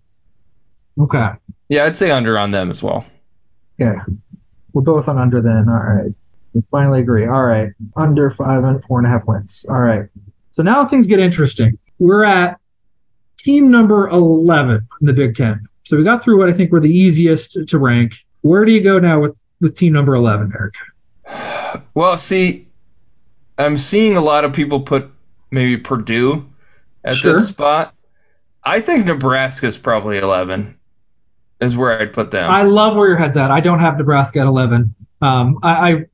okay. 1.00 1.30
Yeah, 1.68 1.86
I'd 1.86 1.98
say 1.98 2.12
under 2.12 2.38
on 2.38 2.52
them 2.52 2.70
as 2.70 2.84
well. 2.84 3.06
Yeah, 3.80 4.04
We're 4.74 4.84
both 4.84 5.08
on 5.10 5.18
under 5.18 5.42
then. 5.42 5.68
All 5.68 5.76
right. 5.76 6.12
We 6.54 6.62
finally 6.70 7.00
agree. 7.00 7.26
All 7.26 7.44
right. 7.44 7.70
Under 7.98 8.30
five 8.30 8.64
and 8.64 8.84
four 8.86 9.00
and 9.00 9.08
a 9.08 9.10
half 9.10 9.26
wins. 9.26 9.66
All 9.68 9.80
right. 9.80 10.08
So 10.52 10.62
now 10.62 10.86
things 10.86 11.08
get 11.08 11.18
interesting. 11.20 11.80
We're 11.98 12.24
at 12.24 12.60
team 13.40 13.72
number 13.72 14.08
11 14.10 14.88
in 15.02 15.06
the 15.08 15.14
Big 15.14 15.34
Ten. 15.34 15.68
So 15.82 15.98
we 15.98 16.04
got 16.04 16.24
through 16.24 16.38
what 16.38 16.50
I 16.50 16.54
think 16.54 16.72
were 16.72 16.80
the 16.80 16.96
easiest 16.96 17.68
to 17.70 17.80
rank. 17.80 18.14
Where 18.42 18.64
do 18.64 18.72
you 18.72 18.82
go 18.82 19.00
now 19.00 19.20
with, 19.20 19.36
with 19.60 19.76
team 19.76 19.94
number 19.94 20.14
11, 20.14 20.54
Eric? 20.56 20.76
Well, 21.94 22.18
see, 22.18 22.68
I'm 23.58 23.78
seeing 23.78 24.18
a 24.18 24.22
lot 24.22 24.46
of 24.46 24.54
people 24.54 24.82
put 24.82 25.12
maybe 25.52 25.78
Purdue 25.78 26.50
at 27.04 27.16
Sure. 27.16 27.34
this 27.34 27.48
spot. 27.48 27.94
I 28.64 28.80
think 28.80 29.06
Nebraska's 29.06 29.78
probably 29.78 30.18
11 30.18 30.78
is 31.60 31.78
where 31.78 32.00
I'd 32.00 32.14
put 32.14 32.32
them. 32.32 32.50
I 32.50 32.64
love 32.64 32.96
where 32.96 33.08
your 33.08 33.18
head's 33.18 33.38
at. 33.38 33.52
I 33.52 33.60
don't 33.60 33.80
have 33.80 33.98
Nebraska 33.98 34.40
at 34.40 34.48
11. 34.48 34.96
Um, 35.22 35.60
I, 35.64 35.92
I 35.92 36.06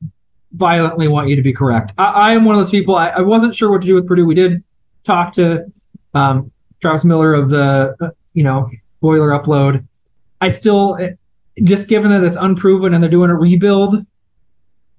violently 0.52 1.08
want 1.08 1.28
you 1.28 1.36
to 1.36 1.42
be 1.42 1.52
correct. 1.52 1.92
I, 1.96 2.04
I 2.04 2.32
am 2.32 2.44
one 2.44 2.54
of 2.54 2.60
those 2.60 2.70
people. 2.70 2.96
I, 2.96 3.08
I 3.08 3.20
wasn't 3.20 3.54
sure 3.54 3.70
what 3.70 3.82
to 3.82 3.86
do 3.86 3.94
with 3.94 4.06
Purdue. 4.06 4.26
We 4.26 4.34
did 4.34 4.62
talk 5.04 5.32
to 5.34 5.72
um, 6.14 6.50
Travis 6.80 7.04
Miller 7.04 7.34
of 7.34 7.50
the, 7.50 7.96
uh, 8.00 8.10
you 8.34 8.44
know, 8.44 8.70
Boiler 9.00 9.30
Upload. 9.30 9.86
I 10.40 10.48
still, 10.48 10.98
just 11.62 11.88
given 11.88 12.10
that 12.10 12.24
it's 12.24 12.36
unproven 12.36 12.94
and 12.94 13.02
they're 13.02 13.10
doing 13.10 13.30
a 13.30 13.36
rebuild, 13.36 13.94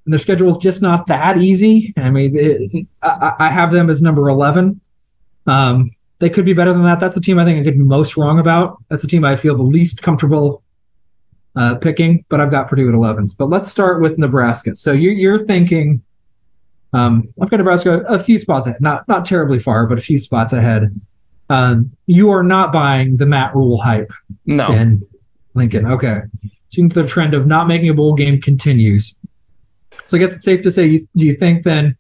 and 0.05 0.13
their 0.13 0.19
schedule 0.19 0.49
is 0.49 0.57
just 0.57 0.81
not 0.81 1.07
that 1.07 1.37
easy. 1.37 1.93
I 1.95 2.09
mean, 2.09 2.35
it, 2.35 2.87
I, 3.01 3.35
I 3.39 3.49
have 3.49 3.71
them 3.71 3.89
as 3.89 4.01
number 4.01 4.27
11. 4.29 4.81
Um, 5.45 5.91
they 6.19 6.29
could 6.29 6.45
be 6.45 6.53
better 6.53 6.73
than 6.73 6.83
that. 6.83 6.99
That's 6.99 7.15
the 7.15 7.21
team 7.21 7.39
I 7.39 7.45
think 7.45 7.59
I 7.59 7.63
could 7.63 7.77
be 7.77 7.83
most 7.83 8.17
wrong 8.17 8.39
about. 8.39 8.77
That's 8.89 9.01
the 9.01 9.07
team 9.07 9.25
I 9.25 9.35
feel 9.35 9.55
the 9.55 9.63
least 9.63 10.01
comfortable 10.01 10.63
uh, 11.55 11.75
picking, 11.75 12.25
but 12.29 12.39
I've 12.39 12.51
got 12.51 12.67
Purdue 12.67 12.87
at 12.89 12.95
11. 12.95 13.31
But 13.37 13.49
let's 13.49 13.69
start 13.69 14.01
with 14.01 14.17
Nebraska. 14.17 14.75
So 14.75 14.91
you're, 14.91 15.13
you're 15.13 15.45
thinking, 15.45 16.03
um, 16.93 17.33
I've 17.41 17.49
got 17.49 17.57
Nebraska 17.57 18.03
a 18.07 18.19
few 18.19 18.39
spots 18.39 18.67
ahead, 18.67 18.81
not 18.81 19.07
not 19.07 19.25
terribly 19.25 19.59
far, 19.59 19.87
but 19.87 19.97
a 19.97 20.01
few 20.01 20.19
spots 20.19 20.53
ahead. 20.53 20.99
Um, 21.49 21.91
you 22.05 22.31
are 22.31 22.43
not 22.43 22.71
buying 22.71 23.17
the 23.17 23.25
Matt 23.25 23.55
Rhule 23.55 23.81
hype 23.81 24.11
no. 24.45 24.71
in 24.71 25.05
Lincoln. 25.53 25.85
Okay. 25.85 26.21
Seems 26.69 26.93
the 26.93 27.05
trend 27.05 27.33
of 27.33 27.45
not 27.45 27.67
making 27.67 27.89
a 27.89 27.93
bowl 27.93 28.15
game 28.15 28.39
continues. 28.41 29.17
So 30.11 30.17
I 30.17 30.19
guess 30.19 30.33
it's 30.33 30.43
safe 30.43 30.63
to 30.63 30.71
say, 30.71 30.87
you, 30.87 31.07
do 31.15 31.25
you 31.25 31.35
think 31.35 31.63
then 31.63 31.95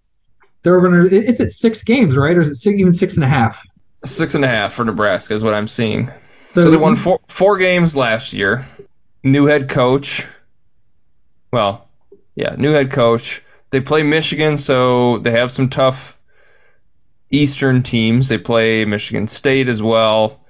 they're 0.63 0.81
going 0.81 1.09
to? 1.09 1.15
It's 1.15 1.39
at 1.39 1.53
six 1.53 1.85
games, 1.85 2.17
right? 2.17 2.35
Or 2.35 2.41
is 2.41 2.49
it 2.49 2.55
six, 2.55 2.77
even 2.77 2.91
six 2.91 3.15
and 3.15 3.23
a 3.23 3.27
half? 3.29 3.65
Six 4.03 4.35
and 4.35 4.43
a 4.43 4.49
half 4.49 4.73
for 4.73 4.83
Nebraska 4.83 5.33
is 5.33 5.45
what 5.45 5.53
I'm 5.53 5.69
seeing. 5.69 6.07
So, 6.07 6.59
So, 6.59 6.71
they 6.71 6.75
won 6.75 6.97
four, 6.97 7.21
four 7.27 7.57
games 7.57 7.95
last 7.95 8.33
year. 8.33 8.65
New 9.23 9.45
head 9.45 9.69
coach. 9.69 10.27
Well, 11.53 11.87
yeah, 12.35 12.53
new 12.57 12.73
head 12.73 12.91
coach. 12.91 13.43
They 13.69 13.79
play 13.79 14.03
Michigan, 14.03 14.57
so 14.57 15.19
they 15.19 15.31
have 15.31 15.49
some 15.49 15.69
tough 15.69 16.19
Eastern 17.29 17.81
teams. 17.81 18.27
They 18.27 18.39
play 18.39 18.83
Michigan 18.83 19.29
State 19.29 19.69
as 19.69 19.81
well. 19.81 20.45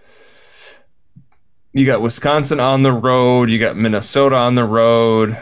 You 1.74 1.86
got 1.86 2.02
Wisconsin 2.02 2.60
on 2.60 2.82
the 2.82 2.92
road. 2.92 3.52
You 3.52 3.60
got 3.60 3.78
Minnesota 3.78 4.38
on 4.38 4.56
the 4.56 4.66
road. 4.66 5.38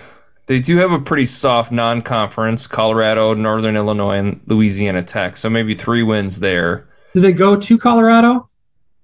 They 0.50 0.60
do 0.62 0.78
have 0.78 0.92
a 0.92 1.00
pretty 1.00 1.28
soft 1.28 1.72
non-conference: 1.72 2.66
Colorado, 2.66 3.36
Northern 3.36 3.76
Illinois, 3.76 4.18
and 4.18 4.42
Louisiana 4.48 5.04
Tech. 5.04 5.38
So 5.38 5.48
maybe 5.52 5.76
three 5.76 6.02
wins 6.02 6.40
there. 6.40 6.88
Do 7.14 7.22
they 7.22 7.34
go 7.34 7.56
to 7.58 7.78
Colorado? 7.78 8.48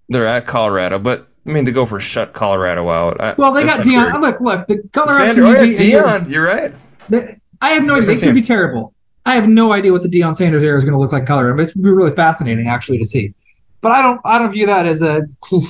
They're 0.10 0.26
at 0.26 0.48
Colorado, 0.48 0.98
but 0.98 1.28
I 1.46 1.52
mean, 1.52 1.64
they 1.66 1.72
go 1.72 1.86
for 1.86 2.00
shut 2.00 2.34
Colorado 2.34 2.90
out. 2.90 3.22
I- 3.22 3.36
Well, 3.38 3.54
they 3.54 3.64
got 3.64 3.82
Deion. 3.82 4.10
very- 4.12 4.20
Look, 4.22 4.42
look, 4.42 4.68
the 4.68 4.90
Colorado. 4.92 5.36
Sanders, 5.36 5.46
oh 5.46 5.84
yeah, 5.84 6.02
Deion, 6.02 6.30
you're 6.32 6.46
right. 6.48 6.74
They- 7.10 7.38
I 7.62 7.70
have 7.74 7.86
no 7.86 7.94
idea. 7.94 8.02
Different 8.08 8.22
could 8.22 8.34
be 8.34 8.42
terrible. 8.42 8.96
I 9.24 9.36
have 9.36 9.48
no 9.48 9.72
idea 9.72 9.92
what 9.92 10.02
the 10.02 10.10
Deion 10.10 10.36
Sanders 10.36 10.64
era 10.64 10.78
is 10.80 10.84
going 10.84 10.94
to 10.94 11.00
look 11.00 11.12
like 11.12 11.22
in 11.22 11.28
Colorado. 11.28 11.56
But 11.58 11.62
it's 11.64 11.74
going 11.76 11.84
to 11.84 11.90
be 11.92 11.96
really 11.96 12.16
fascinating 12.16 12.68
actually 12.70 12.98
to 12.98 13.06
see. 13.06 13.36
But 13.82 13.92
I 13.92 14.02
don't 14.02 14.20
I 14.26 14.40
don't 14.40 14.52
view 14.52 14.66
that 14.66 14.88
as 14.88 15.04
a 15.04 15.22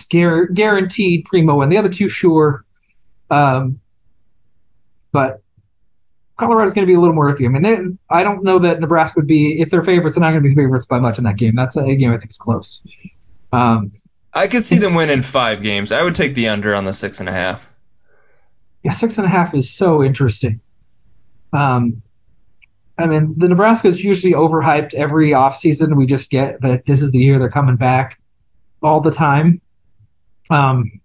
guaranteed 0.10 1.26
primo 1.26 1.58
win. 1.58 1.68
The 1.68 1.78
other 1.78 1.90
two, 1.90 2.08
sure. 2.08 2.64
Um, 3.30 3.82
but 5.12 5.42
Colorado's 6.38 6.74
going 6.74 6.86
to 6.86 6.92
be 6.92 6.96
a 6.96 7.00
little 7.00 7.16
more 7.16 7.34
iffy. 7.34 7.46
I 7.46 7.48
mean, 7.48 7.62
they, 7.62 7.78
I 8.10 8.24
don't 8.24 8.44
know 8.44 8.60
that 8.60 8.80
Nebraska 8.82 9.20
would 9.20 9.28
be 9.28 9.62
if 9.62 9.70
they're 9.70 9.84
favorites. 9.84 10.16
They're 10.16 10.22
not 10.22 10.32
going 10.32 10.44
to 10.44 10.50
be 10.50 10.56
favorites 10.56 10.86
by 10.86 11.00
much 11.00 11.18
in 11.18 11.24
that 11.24 11.38
game. 11.38 11.56
That's 11.56 11.78
a 11.78 11.96
game 11.96 12.12
I 12.12 12.18
think 12.18 12.32
is 12.32 12.38
close. 12.38 12.84
Um, 13.54 13.94
I 14.34 14.48
could 14.48 14.66
see 14.66 14.80
them 14.80 14.96
winning 14.96 15.22
five 15.22 15.64
games. 15.64 15.94
I 15.94 16.04
would 16.04 16.16
take 16.16 16.34
the 16.34 16.50
under 16.50 16.76
on 16.76 16.84
the 16.84 16.92
six 16.92 17.22
and 17.22 17.30
a 17.30 17.32
half. 17.32 17.74
yeah, 18.84 18.92
six 18.92 19.18
and 19.18 19.26
a 19.26 19.30
half 19.30 19.54
is 19.56 19.74
so 19.74 20.04
interesting. 20.04 20.60
Um, 21.54 22.02
I 22.98 23.08
mean, 23.08 23.36
the 23.38 23.48
Nebraska 23.48 23.88
is 23.88 24.04
usually 24.04 24.34
overhyped 24.34 24.94
every 24.94 25.32
offseason. 25.32 25.96
We 25.96 26.06
just 26.06 26.30
get 26.30 26.62
that 26.62 26.86
this 26.86 27.02
is 27.02 27.12
the 27.12 27.20
year 27.20 27.40
they're 27.40 27.50
coming 27.50 27.78
back 27.78 28.20
all 28.84 29.00
the 29.00 29.12
time. 29.12 29.62
Um, 30.50 31.00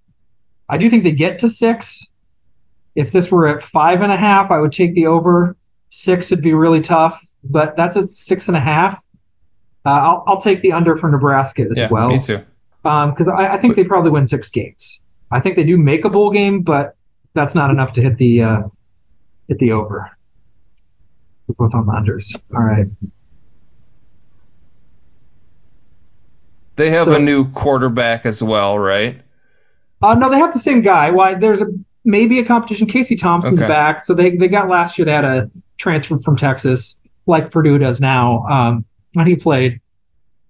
I 0.68 0.78
do 0.78 0.90
think 0.90 1.04
they 1.04 1.12
get 1.12 1.38
to 1.38 1.48
six. 1.48 2.09
If 2.94 3.12
this 3.12 3.30
were 3.30 3.46
at 3.48 3.62
five 3.62 4.02
and 4.02 4.10
a 4.12 4.16
half, 4.16 4.50
I 4.50 4.58
would 4.58 4.72
take 4.72 4.94
the 4.94 5.06
over. 5.06 5.56
Six 5.90 6.30
would 6.30 6.42
be 6.42 6.52
really 6.54 6.80
tough, 6.80 7.24
but 7.44 7.76
that's 7.76 7.96
at 7.96 8.08
six 8.08 8.48
and 8.48 8.56
a 8.56 8.60
half. 8.60 9.02
Uh, 9.84 9.90
I'll, 9.90 10.24
I'll 10.26 10.40
take 10.40 10.62
the 10.62 10.72
under 10.72 10.94
for 10.96 11.10
Nebraska 11.10 11.66
as 11.70 11.78
yeah, 11.78 11.88
well 11.90 12.08
me 12.08 12.18
too. 12.18 12.40
because 12.82 13.28
Um, 13.28 13.36
I, 13.36 13.54
I 13.54 13.58
think 13.58 13.76
they 13.76 13.84
probably 13.84 14.10
win 14.10 14.26
six 14.26 14.50
games. 14.50 15.00
I 15.30 15.40
think 15.40 15.56
they 15.56 15.64
do 15.64 15.78
make 15.78 16.04
a 16.04 16.10
bowl 16.10 16.30
game, 16.30 16.62
but 16.62 16.96
that's 17.34 17.54
not 17.54 17.70
enough 17.70 17.92
to 17.94 18.02
hit 18.02 18.18
the 18.18 18.42
uh, 18.42 18.62
hit 19.48 19.58
the 19.58 19.72
over. 19.72 20.10
We're 21.46 21.54
both 21.54 21.74
on 21.74 21.86
the 21.86 21.92
unders. 21.92 22.36
All 22.54 22.62
right. 22.62 22.86
They 26.76 26.90
have 26.90 27.04
So- 27.06 27.14
a 27.16 27.18
new 27.18 27.50
quarterback 27.50 28.26
as 28.26 28.42
well, 28.42 28.78
right? 28.78 29.20
Uh, 30.02 30.14
no, 30.14 30.30
they 30.30 30.38
have 30.38 30.52
the 30.52 30.58
same 30.58 30.80
guy. 30.80 31.10
Why? 31.10 31.34
There's 31.34 31.60
a 31.60 31.66
maybe 32.04 32.38
a 32.38 32.44
competition. 32.44 32.86
Casey 32.86 33.16
Thompson's 33.16 33.60
Okay. 33.62 33.68
back, 33.68 34.04
so 34.06 34.14
they 34.14 34.36
they 34.36 34.48
got 34.48 34.68
last 34.68 34.98
year. 34.98 35.04
They 35.06 35.12
had 35.12 35.24
a 35.24 35.50
transfer 35.78 36.18
from 36.20 36.36
Texas, 36.36 37.00
like 37.26 37.50
Purdue 37.50 37.78
does 37.78 38.00
now. 38.00 38.46
Um, 38.46 38.84
and 39.16 39.26
he 39.28 39.36
played. 39.36 39.80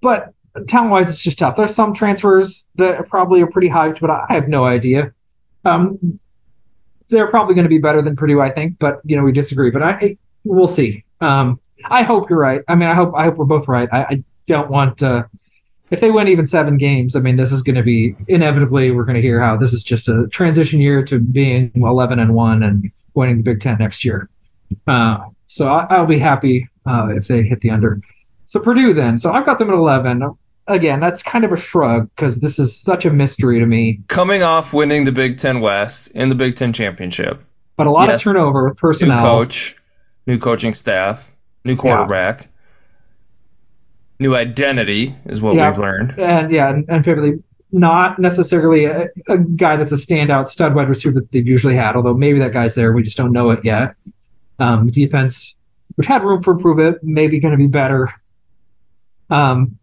but 0.02 0.32
talent 0.66 0.90
wise, 0.90 1.08
it's 1.10 1.22
just 1.22 1.38
tough. 1.38 1.56
There's 1.56 1.74
some 1.74 1.94
transfers 1.94 2.66
that 2.76 2.96
are 2.96 3.04
probably 3.04 3.40
are 3.42 3.46
pretty 3.46 3.68
hyped, 3.70 4.00
but 4.00 4.10
I 4.10 4.26
have 4.30 4.48
no 4.48 4.64
idea. 4.64 5.12
Um, 5.64 6.18
they're 7.08 7.28
probably 7.28 7.54
going 7.54 7.64
to 7.64 7.68
be 7.70 7.78
better 7.78 8.02
than 8.02 8.16
Purdue, 8.16 8.40
I 8.40 8.50
think, 8.50 8.78
but 8.78 9.00
you 9.04 9.16
know 9.16 9.22
we 9.24 9.32
disagree. 9.32 9.70
But 9.70 9.82
I 9.82 10.16
we'll 10.44 10.66
see. 10.68 11.04
Um, 11.20 11.60
I 11.84 12.02
hope 12.02 12.30
you're 12.30 12.38
right. 12.38 12.62
I 12.68 12.74
mean, 12.74 12.88
I 12.88 12.94
hope 12.94 13.12
I 13.16 13.24
hope 13.24 13.36
we're 13.36 13.44
both 13.46 13.68
right. 13.68 13.88
I, 13.92 14.02
I 14.04 14.24
don't 14.46 14.70
want 14.70 15.02
uh, 15.02 15.24
if 15.90 16.00
they 16.00 16.10
win 16.10 16.28
even 16.28 16.46
seven 16.46 16.78
games. 16.78 17.16
I 17.16 17.20
mean, 17.20 17.36
this 17.36 17.52
is 17.52 17.62
going 17.62 17.76
to 17.76 17.82
be 17.82 18.14
inevitably 18.28 18.90
we're 18.90 19.04
going 19.04 19.16
to 19.16 19.22
hear 19.22 19.40
how 19.40 19.56
this 19.56 19.72
is 19.72 19.84
just 19.84 20.08
a 20.08 20.28
transition 20.28 20.80
year 20.80 21.02
to 21.04 21.18
being 21.18 21.72
11 21.74 22.18
and 22.18 22.34
one 22.34 22.62
and 22.62 22.92
winning 23.14 23.38
the 23.38 23.42
Big 23.42 23.60
Ten 23.60 23.78
next 23.78 24.04
year. 24.04 24.28
Uh, 24.86 25.28
so 25.46 25.68
I, 25.68 25.98
will 25.98 26.06
be 26.06 26.18
happy 26.18 26.68
uh, 26.86 27.08
if 27.10 27.26
they 27.26 27.42
hit 27.42 27.60
the 27.60 27.70
under. 27.70 28.00
So 28.44 28.60
Purdue 28.60 28.94
then. 28.94 29.18
So 29.18 29.32
I've 29.32 29.44
got 29.44 29.58
them 29.58 29.70
at 29.70 29.74
11. 29.74 30.36
Again, 30.66 31.00
that's 31.00 31.24
kind 31.24 31.44
of 31.44 31.50
a 31.50 31.56
shrug 31.56 32.08
because 32.14 32.38
this 32.38 32.60
is 32.60 32.76
such 32.76 33.04
a 33.04 33.10
mystery 33.10 33.58
to 33.58 33.66
me. 33.66 34.02
Coming 34.06 34.44
off 34.44 34.72
winning 34.72 35.04
the 35.04 35.12
Big 35.12 35.38
Ten 35.38 35.60
West 35.60 36.12
in 36.14 36.28
the 36.28 36.36
Big 36.36 36.54
Ten 36.54 36.72
championship, 36.72 37.42
but 37.76 37.88
a 37.88 37.90
lot 37.90 38.08
yes. 38.08 38.24
of 38.24 38.32
turnover 38.32 38.68
with 38.68 38.78
personnel. 38.78 39.16
New 39.16 39.22
coach, 39.22 39.76
new 40.28 40.38
coaching 40.38 40.74
staff, 40.74 41.34
new 41.64 41.76
quarterback. 41.76 42.42
Yeah 42.42 42.46
new 44.20 44.34
identity 44.34 45.14
is 45.26 45.40
what 45.40 45.56
yeah, 45.56 45.70
we've 45.70 45.78
learned. 45.78 46.18
And 46.18 46.52
yeah, 46.52 46.70
and, 46.70 46.88
and 46.88 47.42
not 47.72 48.18
necessarily 48.18 48.84
a, 48.84 49.08
a, 49.28 49.38
guy 49.38 49.76
that's 49.76 49.92
a 49.92 49.96
standout 49.96 50.48
stud 50.48 50.74
wide 50.74 50.88
receiver 50.88 51.20
that 51.20 51.32
they've 51.32 51.46
usually 51.46 51.76
had, 51.76 51.96
although 51.96 52.14
maybe 52.14 52.40
that 52.40 52.52
guy's 52.52 52.74
there. 52.74 52.92
We 52.92 53.02
just 53.02 53.16
don't 53.16 53.32
know 53.32 53.50
it 53.50 53.64
yet. 53.64 53.94
Um, 54.58 54.86
defense, 54.86 55.56
which 55.94 56.06
had 56.06 56.22
room 56.22 56.42
for 56.42 56.52
improvement, 56.52 56.98
maybe 57.02 57.40
going 57.40 57.52
to 57.52 57.58
be 57.58 57.68
better. 57.68 58.08
Um, 59.30 59.78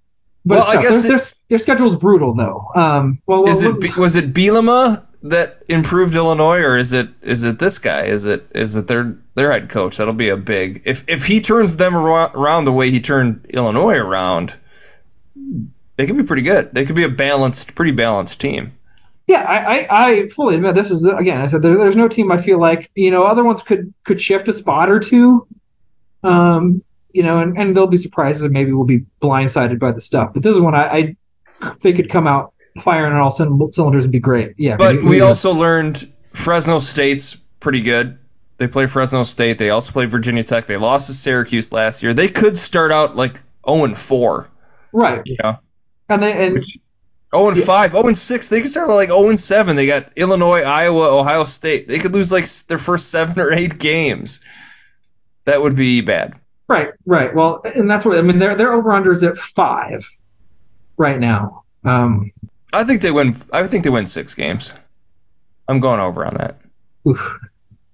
but 0.45 0.59
well, 0.59 0.67
I 0.67 0.81
guess 0.81 1.03
their, 1.03 1.15
it, 1.15 1.19
their, 1.19 1.27
their 1.49 1.57
schedule 1.57 1.87
is 1.87 1.95
brutal, 1.95 2.33
though. 2.33 2.67
Um, 2.75 3.21
well, 3.25 3.49
is 3.49 3.63
well, 3.63 3.83
it 3.83 3.97
was 3.97 4.15
it 4.15 4.33
Bielema 4.33 5.05
that 5.29 5.63
improved 5.67 6.15
Illinois, 6.15 6.59
or 6.59 6.77
is 6.77 6.93
it 6.93 7.09
is 7.21 7.43
it 7.43 7.59
this 7.59 7.79
guy? 7.79 8.05
Is 8.05 8.25
it 8.25 8.47
is 8.53 8.75
it 8.75 8.87
their 8.87 9.17
their 9.35 9.51
head 9.51 9.69
coach? 9.69 9.97
That'll 9.97 10.13
be 10.13 10.29
a 10.29 10.37
big 10.37 10.83
if 10.85 11.07
if 11.07 11.25
he 11.25 11.41
turns 11.41 11.77
them 11.77 11.95
around 11.95 12.65
the 12.65 12.73
way 12.73 12.91
he 12.91 12.99
turned 13.01 13.45
Illinois 13.49 13.97
around, 13.97 14.55
they 15.95 16.05
could 16.05 16.17
be 16.17 16.23
pretty 16.23 16.43
good. 16.43 16.73
They 16.73 16.85
could 16.85 16.95
be 16.95 17.03
a 17.03 17.09
balanced, 17.09 17.75
pretty 17.75 17.91
balanced 17.91 18.39
team. 18.39 18.73
Yeah, 19.27 19.41
I, 19.41 19.57
I, 19.57 19.87
I 19.89 20.27
fully 20.29 20.55
admit 20.55 20.73
this 20.73 20.89
is 20.89 21.05
again. 21.05 21.41
I 21.41 21.47
said 21.47 21.61
there, 21.61 21.77
there's 21.77 21.97
no 21.97 22.07
team 22.07 22.31
I 22.31 22.37
feel 22.37 22.59
like 22.59 22.89
you 22.95 23.11
know 23.11 23.25
other 23.25 23.43
ones 23.43 23.61
could 23.61 23.93
could 24.05 24.21
shift 24.21 24.47
a 24.47 24.53
spot 24.53 24.89
or 24.89 24.99
two, 24.99 25.47
um, 26.23 26.83
you 27.11 27.23
know, 27.23 27.39
and, 27.39 27.57
and 27.57 27.75
they'll 27.75 27.87
be 27.87 27.97
surprises 27.97 28.43
and 28.43 28.53
maybe 28.53 28.71
we'll 28.71 28.85
be 28.85 29.05
blindsided 29.21 29.79
by 29.79 29.91
the 29.91 29.99
stuff. 29.99 30.33
But 30.33 30.43
this 30.43 30.55
is 30.55 30.61
one 30.61 30.75
I, 30.75 31.15
I 31.61 31.73
they 31.81 31.91
could 31.91 32.09
come 32.09 32.25
out 32.25 32.53
firing 32.81 33.13
on 33.13 33.19
all 33.19 33.31
cylinders 33.31 34.03
would 34.03 34.11
be 34.11 34.19
great. 34.19 34.55
Yeah. 34.57 34.75
But 34.77 34.97
we, 34.97 35.09
we 35.09 35.21
also 35.21 35.53
learned 35.53 35.97
Fresno 36.33 36.79
State's 36.79 37.35
pretty 37.59 37.81
good. 37.81 38.19
They 38.57 38.67
play 38.67 38.87
Fresno 38.87 39.23
State. 39.23 39.57
They 39.57 39.69
also 39.69 39.91
play 39.91 40.05
Virginia 40.05 40.43
Tech. 40.43 40.65
They 40.65 40.77
lost 40.77 41.07
to 41.07 41.13
Syracuse 41.13 41.71
last 41.71 42.01
year. 42.01 42.13
They 42.13 42.27
could 42.27 42.57
start 42.57 42.91
out 42.91 43.15
like 43.15 43.39
0 43.67 43.85
and 43.85 43.97
4. 43.97 44.49
Right. 44.93 45.21
Yeah. 45.25 45.57
And 46.09 46.23
they 46.23 46.47
and 46.47 46.55
Which, 46.55 46.77
0 47.35 47.49
and 47.49 47.57
yeah. 47.57 47.63
5, 47.63 47.91
0 47.91 48.07
and 48.07 48.17
6. 48.17 48.49
They 48.49 48.61
could 48.61 48.69
start 48.69 48.89
like 48.89 49.09
0 49.09 49.29
and 49.29 49.39
7. 49.39 49.75
They 49.75 49.85
got 49.85 50.13
Illinois, 50.15 50.61
Iowa, 50.61 51.19
Ohio 51.19 51.43
State. 51.43 51.87
They 51.87 51.99
could 51.99 52.13
lose 52.13 52.31
like 52.31 52.45
their 52.67 52.79
first 52.79 53.11
seven 53.11 53.39
or 53.39 53.53
eight 53.53 53.77
games. 53.77 54.43
That 55.45 55.61
would 55.61 55.75
be 55.75 56.01
bad. 56.01 56.33
Right, 56.67 56.89
right. 57.05 57.33
Well, 57.33 57.61
and 57.63 57.89
that's 57.89 58.03
what 58.03 58.17
I 58.17 58.21
mean. 58.21 58.39
Their 58.39 58.55
their 58.55 58.73
over 58.73 58.89
unders 58.89 59.25
at 59.25 59.37
five 59.37 60.05
right 60.97 61.17
now. 61.17 61.63
Um, 61.85 62.33
I 62.73 62.83
think 62.83 63.01
they 63.01 63.11
win. 63.11 63.33
I 63.53 63.65
think 63.67 63.83
they 63.83 63.89
win 63.89 64.07
six 64.07 64.35
games. 64.35 64.77
I'm 65.67 65.79
going 65.79 65.99
over 65.99 66.25
on 66.25 66.35
that. 66.35 66.57
Oof. 67.07 67.39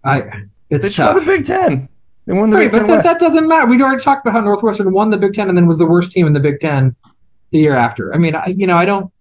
I. 0.03 0.23
It's 0.69 0.85
they 0.85 0.91
tough. 0.91 1.15
won 1.15 1.25
the 1.25 1.31
Big 1.31 1.45
Ten. 1.45 1.89
They 2.25 2.33
won 2.33 2.49
the 2.49 2.57
right, 2.57 2.71
Big 2.71 2.79
Ten 2.79 2.87
but 2.87 2.95
that, 2.97 3.03
that, 3.03 3.19
doesn't 3.19 3.47
matter. 3.47 3.67
We 3.67 3.81
already 3.81 4.03
talked 4.03 4.25
about 4.25 4.33
how 4.33 4.41
Northwestern 4.41 4.91
won 4.91 5.09
the 5.09 5.17
Big 5.17 5.33
Ten 5.33 5.49
and 5.49 5.57
then 5.57 5.67
was 5.67 5.77
the 5.77 5.85
worst 5.85 6.11
team 6.11 6.25
in 6.27 6.33
the 6.33 6.39
Big 6.39 6.59
Ten 6.59 6.95
the 7.51 7.59
year 7.59 7.75
after. 7.75 8.13
I 8.13 8.17
mean, 8.17 8.35
I, 8.35 8.47
you 8.47 8.67
know, 8.67 8.77
I 8.77 8.85
don't. 8.85 9.11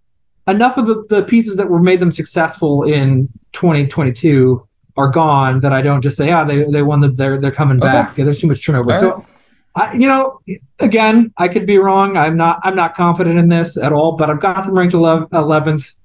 Enough 0.45 0.77
of 0.77 0.87
the, 0.87 1.05
the 1.07 1.23
pieces 1.23 1.57
that 1.57 1.69
were 1.69 1.79
made 1.79 2.01
them 2.01 2.11
successful 2.11 2.83
in 2.83 3.29
2022 3.53 4.67
are 4.97 5.07
gone 5.07 5.61
that 5.61 5.71
I 5.71 5.81
don't 5.81 6.01
just 6.01 6.17
say, 6.17 6.31
ah, 6.31 6.43
they 6.43 6.63
they 6.63 6.81
won 6.81 6.99
the 6.99 7.09
they're 7.09 7.39
they're 7.39 7.51
coming 7.51 7.77
okay. 7.77 7.87
back. 7.87 8.17
Yeah, 8.17 8.25
there's 8.25 8.41
too 8.41 8.47
much 8.47 8.65
turnover. 8.65 8.93
So. 8.93 9.25
I, 9.75 9.93
you 9.93 10.07
know, 10.07 10.39
again, 10.79 11.33
I 11.37 11.47
could 11.47 11.65
be 11.65 11.77
wrong. 11.77 12.15
I'm 12.15 12.37
not. 12.37 12.59
I'm 12.63 12.75
not 12.75 12.95
confident 12.95 13.39
in 13.39 13.49
this 13.49 13.75
at 13.77 13.91
all. 13.91 14.13
But 14.17 14.29
I've 14.29 14.39
got 14.39 14.65
them 14.65 14.77
ranked 14.77 14.93
11th. 14.93 15.97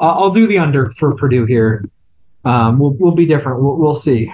I'll, 0.00 0.10
I'll 0.10 0.30
do 0.30 0.46
the 0.46 0.58
under 0.58 0.90
for 0.90 1.14
Purdue 1.14 1.46
here. 1.46 1.84
Um, 2.44 2.78
we'll, 2.78 2.96
we'll 2.98 3.14
be 3.14 3.26
different. 3.26 3.62
We'll, 3.62 3.76
we'll 3.76 3.94
see. 3.94 4.30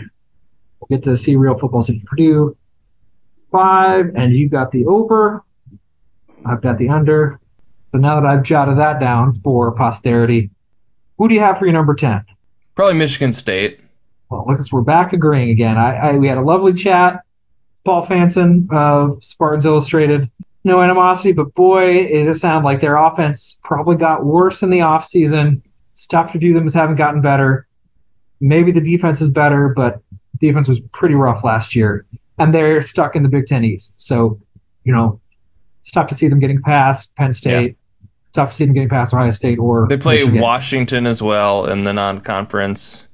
We'll 0.81 0.99
get 0.99 1.05
to 1.05 1.17
see 1.17 1.37
real 1.37 1.59
football. 1.59 1.83
So 1.83 1.95
Purdue 2.07 2.57
five, 3.51 4.13
and 4.15 4.33
you 4.33 4.49
got 4.49 4.71
the 4.71 4.87
over. 4.87 5.45
I've 6.45 6.63
got 6.63 6.79
the 6.79 6.89
under. 6.89 7.41
So 7.93 7.99
now 7.99 8.21
that 8.21 8.27
I've 8.27 8.43
jotted 8.43 8.79
that 8.79 9.01
down 9.01 9.33
for 9.33 9.73
posterity, 9.73 10.51
who 11.17 11.29
do 11.29 11.35
you 11.35 11.41
have 11.41 11.59
for 11.59 11.65
your 11.65 11.73
number 11.73 11.95
10? 11.95 12.25
Probably 12.75 12.95
Michigan 12.95 13.33
State. 13.33 13.81
Well, 14.31 14.45
look, 14.47 14.61
we're 14.71 14.83
back 14.83 15.13
agreeing 15.13 15.51
again. 15.51 15.79
I, 15.79 15.97
I 15.97 16.17
we 16.17 16.29
had 16.29 16.39
a 16.39 16.43
lovely 16.43 16.75
chat. 16.75 17.23
Paul 17.89 18.05
Fanson 18.05 18.71
of 18.71 19.25
Spartans 19.25 19.65
Illustrated. 19.65 20.31
No 20.63 20.83
animosity, 20.83 21.33
but 21.33 21.55
boy, 21.55 22.07
does 22.07 22.27
it 22.27 22.39
sound 22.39 22.63
like 22.63 22.83
their 22.83 22.97
offense 22.97 23.59
probably 23.65 23.97
got 23.97 24.23
worse 24.23 24.63
in 24.63 24.69
the 24.69 24.81
offseason. 24.81 25.63
It's 25.93 26.07
tough 26.07 26.33
to 26.33 26.39
view 26.39 26.53
them 26.53 26.67
as 26.67 26.75
having 26.75 26.97
gotten 26.97 27.23
better. 27.23 27.67
Maybe 28.43 28.73
the 28.73 28.83
defense 28.83 29.23
is 29.23 29.31
better, 29.31 29.73
but 29.75 30.03
defense 30.39 30.69
was 30.69 30.81
pretty 30.81 31.15
rough 31.15 31.45
last 31.45 31.75
year. 31.77 32.05
And 32.37 32.53
they're 32.53 32.83
stuck 32.83 33.17
in 33.17 33.23
the 33.23 33.31
Big 33.31 33.47
Ten 33.47 33.65
East. 33.65 34.03
So, 34.03 34.39
you 34.85 34.93
know, 34.93 35.23
it's 35.81 35.91
tough 35.91 36.09
to 36.09 36.15
see 36.15 36.29
them 36.29 36.41
getting 36.41 36.61
past 36.61 37.17
Penn 37.17 37.33
State. 37.33 37.69
Yeah. 37.69 38.09
Tough 38.35 38.51
to 38.51 38.55
see 38.55 38.67
them 38.67 38.75
getting 38.75 38.91
past 38.91 39.15
Ohio 39.15 39.31
State 39.31 39.59
or 39.59 39.87
they 39.89 39.97
play 39.97 40.17
Michigan. 40.17 40.43
Washington 40.43 41.07
as 41.07 41.23
well 41.23 41.65
in 41.65 41.85
the 41.85 41.95
non-conference. 41.95 43.09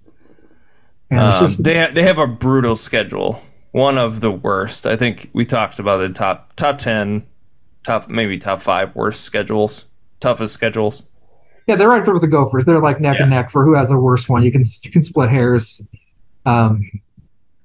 Um, 1.12 1.30
just, 1.38 1.62
they 1.62 1.78
ha- 1.78 1.92
they 1.92 2.02
have 2.02 2.18
a 2.18 2.26
brutal 2.26 2.74
schedule 2.74 3.40
one 3.74 3.98
of 3.98 4.20
the 4.20 4.30
worst. 4.30 4.87
I 4.87 4.94
think 4.94 5.28
we 5.32 5.46
talked 5.46 5.80
about 5.80 5.96
the 5.96 6.10
top 6.10 6.54
top 6.54 6.78
ten, 6.78 7.26
top 7.84 8.08
maybe 8.08 8.38
top 8.38 8.60
five 8.60 8.94
worst 8.94 9.24
schedules, 9.24 9.84
toughest 10.20 10.54
schedules. 10.54 11.02
Yeah, 11.66 11.74
they're 11.74 11.88
right 11.88 12.04
there 12.04 12.14
with 12.14 12.22
the 12.22 12.28
Gophers. 12.28 12.66
They're 12.66 12.78
like 12.78 13.00
neck 13.00 13.16
yeah. 13.16 13.22
and 13.22 13.30
neck 13.30 13.50
for 13.50 13.64
who 13.64 13.74
has 13.74 13.88
the 13.88 13.98
worst 13.98 14.28
one. 14.28 14.44
You 14.44 14.52
can 14.52 14.62
you 14.84 14.92
can 14.92 15.02
split 15.02 15.28
hairs, 15.28 15.84
um, 16.46 16.88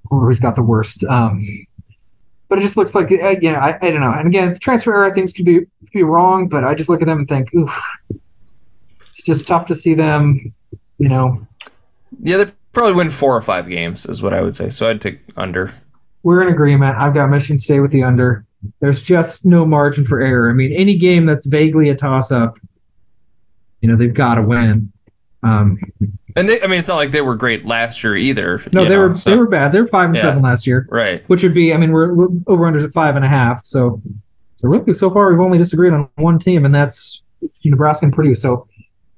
who's 0.10 0.40
got 0.40 0.56
the 0.56 0.64
worst. 0.64 1.04
Um, 1.04 1.44
but 2.48 2.58
it 2.58 2.62
just 2.62 2.76
looks 2.76 2.96
like 2.96 3.12
you 3.12 3.52
know 3.52 3.60
I, 3.60 3.78
I 3.80 3.92
don't 3.92 4.02
know. 4.02 4.12
And 4.12 4.28
again, 4.28 4.58
transfer 4.60 4.92
era 4.96 5.14
things 5.14 5.34
could 5.34 5.46
be 5.46 5.60
could 5.60 5.94
be 5.94 6.02
wrong, 6.02 6.50
but 6.50 6.64
I 6.64 6.74
just 6.74 6.90
look 6.90 7.04
at 7.04 7.06
them 7.06 7.20
and 7.20 7.28
think, 7.28 7.54
oof, 7.54 7.84
it's 9.12 9.22
just 9.22 9.48
tough 9.48 9.68
to 9.68 9.76
see 9.76 9.94
them. 9.94 10.56
You 10.98 11.08
know. 11.08 11.46
Yeah, 12.20 12.38
they 12.38 12.52
probably 12.74 12.96
win 12.96 13.12
four 13.12 13.38
or 13.38 13.44
five 13.44 13.70
games 13.70 14.08
is 14.08 14.24
what 14.24 14.34
I 14.34 14.42
would 14.42 14.56
say. 14.56 14.70
So 14.70 14.90
I'd 14.90 15.02
take 15.02 15.20
under 15.38 15.72
we're 16.24 16.42
in 16.42 16.54
agreement. 16.54 16.98
I've 16.98 17.14
got 17.14 17.30
Michigan 17.30 17.58
State 17.58 17.80
with 17.80 17.92
the 17.92 18.04
under. 18.04 18.46
There's 18.80 19.02
just 19.02 19.46
no 19.46 19.66
margin 19.66 20.06
for 20.06 20.20
error. 20.20 20.50
I 20.50 20.54
mean, 20.54 20.74
any 20.74 20.98
game 20.98 21.26
that's 21.26 21.46
vaguely 21.46 21.90
a 21.90 21.96
toss 21.96 22.32
up, 22.32 22.58
you 23.82 23.90
know, 23.90 23.96
they've 23.96 24.14
got 24.14 24.36
to 24.36 24.42
win. 24.42 24.92
Um, 25.42 25.80
and 26.36 26.50
they, 26.50 26.62
I 26.62 26.68
mean, 26.68 26.80
it's 26.80 26.90
not 26.90 26.98
like 26.98 27.12
they 27.12 27.22
were 27.22 27.36
great 27.36 27.66
last 27.66 28.04
year 28.04 28.16
either. 28.18 28.62
No, 28.74 28.84
they 28.84 28.90
know, 28.90 29.08
were 29.08 29.18
so. 29.18 29.30
they 29.30 29.38
were 29.38 29.48
bad. 29.48 29.72
They 29.72 29.80
were 29.80 29.88
five 29.88 30.10
and 30.10 30.16
yeah, 30.18 30.24
seven 30.24 30.44
last 30.44 30.68
year. 30.68 30.86
Right. 30.90 31.24
Which 31.30 31.44
would 31.44 31.54
be, 31.54 31.74
I 31.74 31.78
mean, 31.78 31.92
we're, 31.92 32.14
we're 32.14 32.28
over 32.48 32.66
unders 32.66 32.84
at 32.84 32.92
five 32.92 33.16
and 33.16 33.24
a 33.24 33.30
half. 33.30 33.66
So, 33.66 34.02
so 34.58 34.68
really, 34.68 34.94
so 34.94 35.10
far 35.10 35.32
we've 35.32 35.40
only 35.40 35.58
disagreed 35.58 35.94
on 35.94 36.10
one 36.16 36.40
team, 36.40 36.66
and 36.66 36.76
that's 36.76 37.24
Nebraska 37.64 38.06
and 38.06 38.14
Purdue. 38.14 38.36
So, 38.36 38.68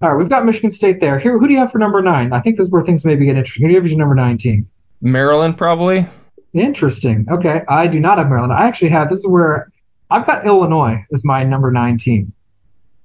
all 0.02 0.10
right, 0.12 0.18
we've 0.18 0.30
got 0.30 0.46
Michigan 0.46 0.70
State 0.70 1.00
there. 1.00 1.18
Here, 1.18 1.38
who 1.38 1.48
do 1.48 1.54
you 1.54 1.60
have 1.60 1.72
for 1.72 1.80
number 1.80 2.02
nine? 2.04 2.34
I 2.34 2.42
think 2.42 2.58
this 2.58 2.68
is 2.68 2.72
where 2.72 2.84
things 2.84 3.04
maybe 3.04 3.26
get 3.26 3.36
interesting. 3.36 3.64
Who 3.64 3.70
do 3.70 3.74
you 3.74 3.80
have 3.80 3.86
as 3.86 3.92
your 3.92 4.00
number 4.00 4.16
nine 4.16 4.38
team? 4.38 4.70
Maryland, 5.02 5.58
probably. 5.58 6.06
Interesting. 6.54 7.28
Okay, 7.32 7.62
I 7.68 7.88
do 7.88 8.00
not 8.00 8.18
have 8.18 8.28
Maryland. 8.28 8.54
I 8.54 8.68
actually 8.68 8.90
have. 8.90 9.10
This 9.10 9.20
is 9.20 9.28
where 9.28 9.72
I've 10.10 10.26
got 10.26 10.46
Illinois 10.46 11.06
as 11.12 11.24
my 11.24 11.44
number 11.44 11.72
nine 11.72 11.98
team. 11.98 12.34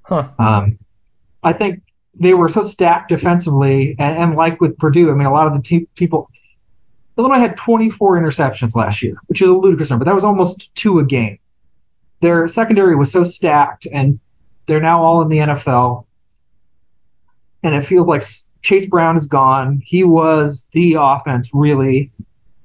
Huh. 0.02 0.28
Um, 0.38 0.78
I 1.42 1.52
think 1.52 1.82
they 2.14 2.34
were 2.34 2.48
so 2.48 2.62
stacked 2.64 3.08
defensively, 3.08 3.94
and, 3.98 4.18
and 4.18 4.36
like 4.36 4.60
with 4.60 4.78
Purdue, 4.78 5.10
I 5.10 5.14
mean, 5.14 5.26
a 5.26 5.32
lot 5.32 5.46
of 5.46 5.54
the 5.54 5.62
te- 5.62 5.88
people. 5.94 6.30
Illinois 7.18 7.38
had 7.38 7.56
24 7.56 8.20
interceptions 8.20 8.74
last 8.76 9.02
year, 9.02 9.16
which 9.26 9.40
is 9.40 9.48
a 9.48 9.54
ludicrous 9.54 9.88
number. 9.90 10.04
That 10.04 10.14
was 10.14 10.24
almost 10.24 10.74
two 10.74 10.98
a 10.98 11.04
game. 11.04 11.38
Their 12.20 12.46
secondary 12.48 12.94
was 12.94 13.12
so 13.12 13.24
stacked, 13.24 13.86
and 13.90 14.20
they're 14.66 14.80
now 14.80 15.02
all 15.02 15.22
in 15.22 15.28
the 15.28 15.38
NFL. 15.38 16.04
And 17.62 17.74
it 17.74 17.84
feels 17.84 18.06
like 18.06 18.22
Chase 18.62 18.86
Brown 18.88 19.16
is 19.16 19.28
gone. 19.28 19.80
He 19.84 20.04
was 20.04 20.66
the 20.72 20.96
offense, 21.00 21.50
really. 21.54 22.10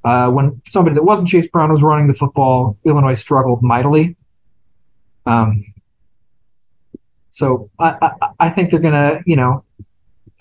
Uh, 0.03 0.29
when 0.31 0.61
somebody 0.69 0.95
that 0.95 1.03
wasn't 1.03 1.29
Chase 1.29 1.47
Brown 1.47 1.69
was 1.69 1.83
running 1.83 2.07
the 2.07 2.13
football, 2.13 2.77
Illinois 2.83 3.13
struggled 3.13 3.61
mightily. 3.61 4.15
Um, 5.25 5.63
So 7.31 7.69
I, 7.79 7.95
I, 8.01 8.27
I 8.39 8.49
think 8.49 8.71
they're 8.71 8.79
gonna, 8.81 9.21
you 9.25 9.35
know, 9.37 9.63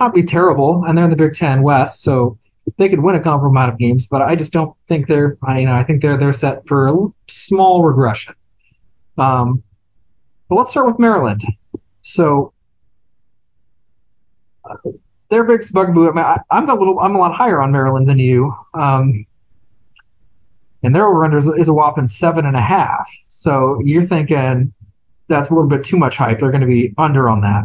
not 0.00 0.12
be 0.12 0.24
terrible, 0.24 0.84
and 0.84 0.96
they're 0.96 1.04
in 1.04 1.10
the 1.10 1.16
Big 1.16 1.34
Ten 1.34 1.62
West, 1.62 2.02
so 2.02 2.38
they 2.78 2.88
could 2.88 3.00
win 3.00 3.14
a 3.14 3.20
comparable 3.20 3.50
amount 3.50 3.72
of 3.72 3.78
games. 3.78 4.08
But 4.08 4.22
I 4.22 4.34
just 4.34 4.52
don't 4.52 4.74
think 4.88 5.06
they're, 5.06 5.38
I, 5.42 5.60
you 5.60 5.66
know, 5.66 5.74
I 5.74 5.84
think 5.84 6.02
they're 6.02 6.16
they're 6.16 6.32
set 6.32 6.66
for 6.66 6.88
a 6.88 6.94
small 7.28 7.84
regression. 7.84 8.34
Um, 9.16 9.62
but 10.48 10.56
let's 10.56 10.70
start 10.70 10.86
with 10.86 10.98
Maryland. 10.98 11.42
So 12.02 12.54
uh, 14.64 14.76
their 15.28 15.44
big 15.44 15.62
bugaboo. 15.72 16.12
I 16.18 16.40
I'm 16.50 16.68
a 16.68 16.74
little, 16.74 16.98
I'm 16.98 17.14
a 17.14 17.18
lot 17.18 17.34
higher 17.34 17.62
on 17.62 17.70
Maryland 17.70 18.08
than 18.08 18.18
you. 18.18 18.52
Um, 18.74 19.26
and 20.82 20.94
their 20.94 21.06
over 21.06 21.24
under 21.24 21.36
is, 21.36 21.46
is 21.48 21.68
a 21.68 21.74
whopping 21.74 22.06
seven 22.06 22.46
and 22.46 22.56
a 22.56 22.60
half. 22.60 23.10
So 23.28 23.80
you're 23.84 24.02
thinking 24.02 24.72
that's 25.28 25.50
a 25.50 25.54
little 25.54 25.68
bit 25.68 25.84
too 25.84 25.96
much 25.98 26.16
hype. 26.16 26.38
They're 26.38 26.50
going 26.50 26.62
to 26.62 26.66
be 26.66 26.94
under 26.98 27.28
on 27.28 27.42
that. 27.42 27.64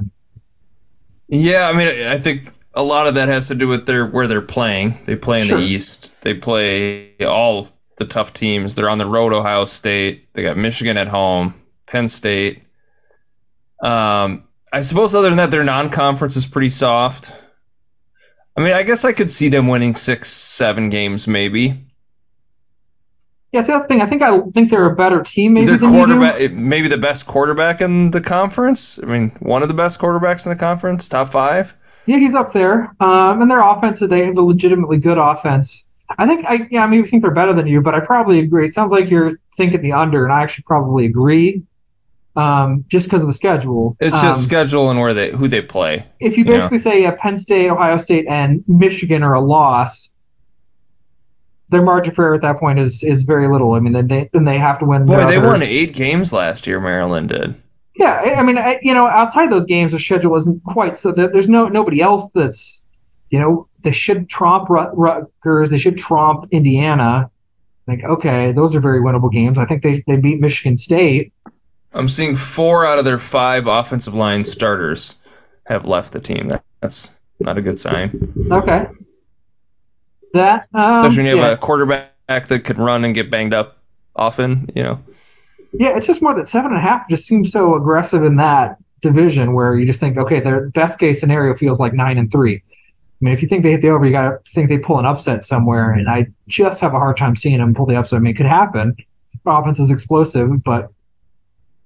Yeah, 1.27 1.67
I 1.67 1.73
mean, 1.73 2.07
I 2.07 2.19
think 2.19 2.43
a 2.73 2.83
lot 2.83 3.07
of 3.07 3.15
that 3.15 3.29
has 3.29 3.47
to 3.47 3.55
do 3.55 3.67
with 3.67 3.85
their 3.85 4.05
where 4.05 4.27
they're 4.27 4.41
playing. 4.41 4.95
They 5.05 5.15
play 5.15 5.39
in 5.39 5.45
Sure. 5.45 5.57
the 5.59 5.65
East. 5.65 6.21
They 6.21 6.33
play 6.35 7.15
all 7.21 7.67
the 7.97 8.05
tough 8.05 8.33
teams. 8.33 8.75
They're 8.75 8.89
on 8.89 8.97
the 8.97 9.07
road. 9.07 9.33
Ohio 9.33 9.65
State. 9.65 10.33
They 10.33 10.43
got 10.43 10.57
Michigan 10.57 10.97
at 10.97 11.07
home. 11.07 11.55
Penn 11.87 12.07
State. 12.07 12.63
Um, 13.81 14.47
I 14.71 14.81
suppose 14.81 15.15
other 15.15 15.29
than 15.29 15.37
that, 15.37 15.51
their 15.51 15.63
non-conference 15.63 16.35
is 16.35 16.45
pretty 16.45 16.69
soft. 16.69 17.33
I 18.57 18.61
mean, 18.61 18.73
I 18.73 18.83
guess 18.83 19.05
I 19.05 19.13
could 19.13 19.29
see 19.29 19.49
them 19.49 19.67
winning 19.67 19.95
six, 19.95 20.29
seven 20.29 20.89
games 20.89 21.27
maybe. 21.27 21.87
Yeah, 23.55 23.61
see, 23.61 23.71
that's 23.71 23.85
the 23.85 23.87
thing. 23.87 24.01
I 24.01 24.05
think 24.05 24.21
I 24.21 24.37
think 24.53 24.69
they're 24.69 24.85
a 24.85 24.95
better 24.95 25.23
team 25.23 25.53
maybe 25.53 25.71
you 25.71 25.77
do. 25.77 25.89
quarterback, 25.89 26.51
maybe 26.51 26.89
the 26.89 26.97
best 26.97 27.25
quarterback 27.25 27.79
in 27.79 28.11
the 28.11 28.19
conference. 28.19 29.01
I 29.01 29.05
mean, 29.05 29.29
one 29.39 29.61
of 29.61 29.69
the 29.69 29.73
best 29.73 29.99
quarterbacks 30.01 30.45
in 30.45 30.51
the 30.51 30.59
conference, 30.59 31.07
top 31.07 31.29
five. 31.29 31.73
Yeah, 32.05 32.17
he's 32.17 32.35
up 32.35 32.51
there. 32.51 32.93
Um, 32.99 33.41
and 33.41 33.49
their 33.49 33.61
offense, 33.61 34.01
they 34.01 34.25
have 34.25 34.37
a 34.37 34.41
legitimately 34.41 34.97
good 34.97 35.17
offense. 35.17 35.85
I 36.09 36.27
think 36.27 36.45
I 36.45 36.67
yeah, 36.69 36.83
I 36.83 36.87
maybe 36.87 37.07
think 37.07 37.21
they're 37.21 37.31
better 37.33 37.53
than 37.53 37.65
you, 37.65 37.79
but 37.81 37.95
I 37.95 38.01
probably 38.01 38.39
agree. 38.39 38.65
It 38.65 38.73
sounds 38.73 38.91
like 38.91 39.09
you're 39.09 39.31
thinking 39.55 39.81
the 39.81 39.93
under, 39.93 40.25
and 40.25 40.33
I 40.33 40.43
actually 40.43 40.65
probably 40.67 41.05
agree. 41.05 41.63
Um, 42.35 42.83
just 42.89 43.07
because 43.07 43.21
of 43.21 43.27
the 43.29 43.33
schedule. 43.33 43.95
It's 44.01 44.13
Um, 44.17 44.21
just 44.21 44.43
schedule 44.43 44.89
and 44.89 44.99
where 44.99 45.13
they 45.13 45.31
who 45.31 45.47
they 45.47 45.61
play. 45.61 46.05
if 46.19 46.37
you 46.37 46.43
Yeah. 46.43 46.55
basically 46.55 46.79
say 46.79 47.05
uh, 47.05 47.13
Penn 47.13 47.37
State, 47.37 47.69
Ohio 47.69 47.95
State, 47.95 48.25
and 48.27 48.65
Michigan 48.67 49.23
are 49.23 49.33
a 49.33 49.39
loss, 49.39 50.11
their 51.75 51.83
margin 51.83 52.13
for 52.13 52.25
error 52.25 52.35
at 52.35 52.41
that 52.41 52.59
point 52.59 52.79
is 52.79 53.03
is 53.03 53.23
very 53.23 53.47
little. 53.47 53.73
I 53.73 53.79
mean, 53.79 53.93
then 53.93 54.07
they 54.07 54.29
then 54.31 54.45
they 54.45 54.57
have 54.57 54.79
to 54.79 54.85
win. 54.85 55.05
Boy, 55.05 55.17
they 55.17 55.37
other- 55.37 55.47
won 55.47 55.61
eight 55.61 55.93
games 55.93 56.31
last 56.31 56.67
year. 56.67 56.79
Maryland 56.79 57.29
did. 57.29 57.55
Yeah, 57.97 58.21
I 58.25 58.35
I 58.35 58.43
mean, 58.43 58.57
I, 58.57 58.79
you 58.81 58.93
know, 58.93 59.07
outside 59.07 59.51
those 59.51 59.65
games, 59.65 59.91
the 59.91 59.99
schedule 59.99 60.35
isn't 60.35 60.63
quite 60.63 60.97
so. 60.97 61.11
There, 61.11 61.27
there's 61.27 61.49
no 61.49 61.67
nobody 61.67 62.01
else 62.01 62.31
that's, 62.31 62.83
you 63.29 63.39
know, 63.39 63.67
they 63.81 63.91
should 63.91 64.27
trump 64.29 64.69
Rutgers, 64.69 65.69
they 65.69 65.77
should 65.77 65.97
trump 65.97 66.47
Indiana. 66.51 67.31
Like, 67.87 68.03
okay, 68.03 68.51
those 68.51 68.75
are 68.75 68.79
very 68.79 69.01
winnable 69.01 69.31
games. 69.31 69.57
I 69.57 69.65
think 69.65 69.83
they 69.83 70.03
they 70.07 70.17
beat 70.17 70.39
Michigan 70.39 70.75
State. 70.75 71.33
I'm 71.93 72.09
seeing 72.09 72.35
four 72.35 72.85
out 72.85 72.99
of 72.99 73.05
their 73.05 73.19
five 73.19 73.67
offensive 73.67 74.13
line 74.13 74.43
starters 74.43 75.17
have 75.65 75.85
left 75.85 76.11
the 76.11 76.19
team. 76.19 76.49
That, 76.49 76.63
that's 76.81 77.17
not 77.39 77.57
a 77.57 77.61
good 77.61 77.79
sign. 77.79 78.33
Okay, 78.51 78.87
that 80.35 80.67
um, 80.73 80.99
Especially 80.99 81.23
when 81.23 81.25
you 81.25 81.41
have 81.41 81.51
yeah. 81.51 81.53
a 81.53 81.57
quarterback 81.57 82.11
that 82.27 82.63
can 82.63 82.77
run 82.77 83.03
and 83.03 83.13
get 83.13 83.29
banged 83.29 83.53
up 83.53 83.77
often. 84.15 84.69
You 84.75 84.83
know. 84.83 85.03
Yeah, 85.73 85.97
it's 85.97 86.07
just 86.07 86.21
more 86.21 86.35
that 86.35 86.47
seven 86.47 86.71
and 86.71 86.79
a 86.79 86.81
half 86.81 87.09
just 87.09 87.25
seems 87.25 87.51
so 87.51 87.75
aggressive 87.75 88.23
in 88.23 88.37
that 88.37 88.77
division 89.01 89.53
where 89.53 89.77
you 89.77 89.85
just 89.85 89.99
think, 89.99 90.17
okay, 90.17 90.39
their 90.39 90.69
best 90.69 90.99
case 90.99 91.19
scenario 91.19 91.55
feels 91.55 91.79
like 91.79 91.93
nine 91.93 92.17
and 92.17 92.31
three. 92.31 92.63
I 92.65 93.25
mean, 93.25 93.33
if 93.33 93.41
you 93.41 93.47
think 93.47 93.63
they 93.63 93.71
hit 93.71 93.81
the 93.81 93.89
over, 93.89 94.05
you 94.05 94.11
got 94.11 94.45
to 94.45 94.51
think 94.51 94.69
they 94.69 94.77
pull 94.77 94.99
an 94.99 95.05
upset 95.05 95.43
somewhere, 95.43 95.91
and 95.91 96.09
I 96.09 96.27
just 96.47 96.81
have 96.81 96.93
a 96.93 96.99
hard 96.99 97.17
time 97.17 97.35
seeing 97.35 97.59
them 97.59 97.73
pull 97.73 97.85
the 97.85 97.97
upset. 97.97 98.17
I 98.17 98.19
mean, 98.19 98.33
it 98.33 98.37
could 98.37 98.45
happen. 98.45 98.95
Offense 99.45 99.79
is 99.79 99.91
explosive, 99.91 100.63
but 100.63 100.91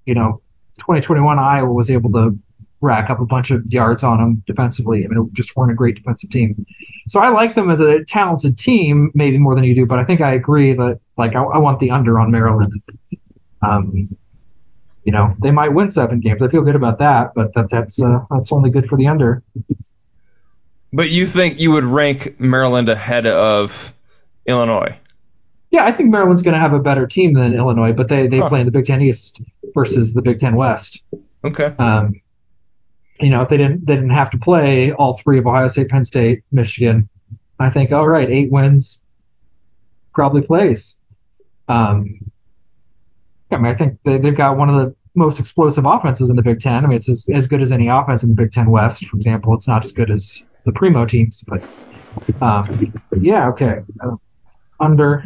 you 0.06 0.16
know, 0.16 0.42
2021 0.80 1.38
Iowa 1.38 1.72
was 1.72 1.92
able 1.92 2.12
to 2.14 2.40
rack 2.82 3.10
up 3.10 3.20
a 3.20 3.26
bunch 3.26 3.52
of 3.52 3.66
yards 3.72 4.04
on 4.04 4.18
them 4.20 4.44
defensively. 4.48 5.04
I 5.04 5.08
mean, 5.08 5.28
it 5.28 5.34
just 5.34 5.56
weren't 5.56 5.72
a 5.72 5.76
great 5.76 5.96
defensive 5.96 6.30
team. 6.30 6.66
So 7.08 7.20
I 7.20 7.30
like 7.30 7.54
them 7.54 7.70
as 7.70 7.82
a 7.82 8.04
talented 8.06 8.58
team, 8.58 9.12
maybe 9.14 9.38
more 9.38 9.56
than 9.56 9.64
you 9.66 9.76
do, 9.76 9.86
but 9.86 10.00
I 10.00 10.06
think 10.06 10.22
I 10.22 10.32
agree 10.34 10.74
that 10.74 11.00
like 11.18 11.36
I, 11.36 11.42
I 11.44 11.58
want 11.58 11.80
the 11.80 11.92
under 11.92 12.20
on 12.20 12.32
Maryland. 12.32 12.74
Um, 13.62 14.16
you 15.04 15.12
know, 15.12 15.36
they 15.42 15.52
might 15.52 15.70
win 15.70 15.90
seven 15.90 16.20
games. 16.20 16.42
I 16.42 16.48
feel 16.50 16.62
good 16.62 16.76
about 16.76 17.00
that, 17.00 17.34
but 17.34 17.54
that 17.56 17.70
that's 17.70 18.02
uh, 18.02 18.26
that's 18.30 18.52
only 18.52 18.70
good 18.70 18.86
for 18.86 18.98
the 18.98 19.08
under. 19.08 19.44
But 20.94 21.10
you 21.10 21.26
think 21.26 21.60
you 21.60 21.72
would 21.72 21.84
rank 21.84 22.40
Maryland 22.40 22.90
ahead 22.90 23.28
of 23.28 23.94
Illinois? 24.46 24.98
Yeah, 25.72 25.86
I 25.86 25.92
think 25.92 26.10
Maryland's 26.10 26.42
going 26.42 26.56
to 26.56 26.60
have 26.60 26.74
a 26.74 26.80
better 26.80 27.06
team 27.06 27.34
than 27.34 27.54
Illinois, 27.54 27.94
but 27.94 28.08
they 28.08 28.28
they 28.28 28.40
Huh. 28.40 28.50
play 28.50 28.60
in 28.62 28.66
the 28.66 28.72
Big 28.72 28.86
Ten 28.86 29.02
East 29.02 29.42
versus 29.74 30.14
the 30.14 30.22
Big 30.22 30.40
Ten 30.40 30.56
West. 30.56 31.04
Okay. 31.44 31.66
Um, 31.78 32.22
you 33.20 33.30
know, 33.30 33.42
if 33.42 33.50
they 33.50 33.58
didn't 33.58 33.86
they 33.86 33.96
didn't 33.96 34.12
have 34.12 34.32
to 34.32 34.38
play 34.38 34.92
all 34.92 35.18
three 35.18 35.40
of 35.40 35.48
Ohio 35.48 35.68
State, 35.68 35.90
Penn 35.90 36.06
State, 36.06 36.44
Michigan, 36.52 37.10
I 37.60 37.70
think 37.70 37.92
all 37.92 38.08
right, 38.08 38.30
eight 38.30 38.52
wins 38.52 39.02
probably 40.14 40.42
plays. 40.42 40.98
Um, 41.68 42.32
I 43.52 43.58
mean, 43.58 43.66
I 43.66 43.76
think 43.76 44.00
they, 44.04 44.18
they've 44.18 44.36
got 44.36 44.58
one 44.58 44.70
of 44.70 44.76
the 44.76 44.96
most 45.16 45.40
explosive 45.40 45.86
offenses 45.86 46.30
in 46.30 46.36
the 46.36 46.42
Big 46.42 46.60
Ten. 46.60 46.84
I 46.84 46.88
mean, 46.88 46.98
it's 46.98 47.10
as, 47.10 47.28
as 47.34 47.48
good 47.48 47.62
as 47.62 47.72
any 47.72 47.88
offense 47.88 48.24
in 48.24 48.30
the 48.30 48.36
Big 48.36 48.52
Ten 48.52 48.70
West, 48.70 49.06
for 49.06 49.18
example. 49.18 49.54
It's 49.56 49.68
not 49.68 49.84
as 49.84 49.92
good 49.92 50.12
as 50.12 50.48
the 50.66 50.72
primo 50.72 51.06
teams, 51.06 51.44
but 51.48 51.64
um, 52.42 52.94
yeah, 53.20 53.50
okay. 53.50 53.82
Uh, 54.00 54.16
under. 54.80 55.26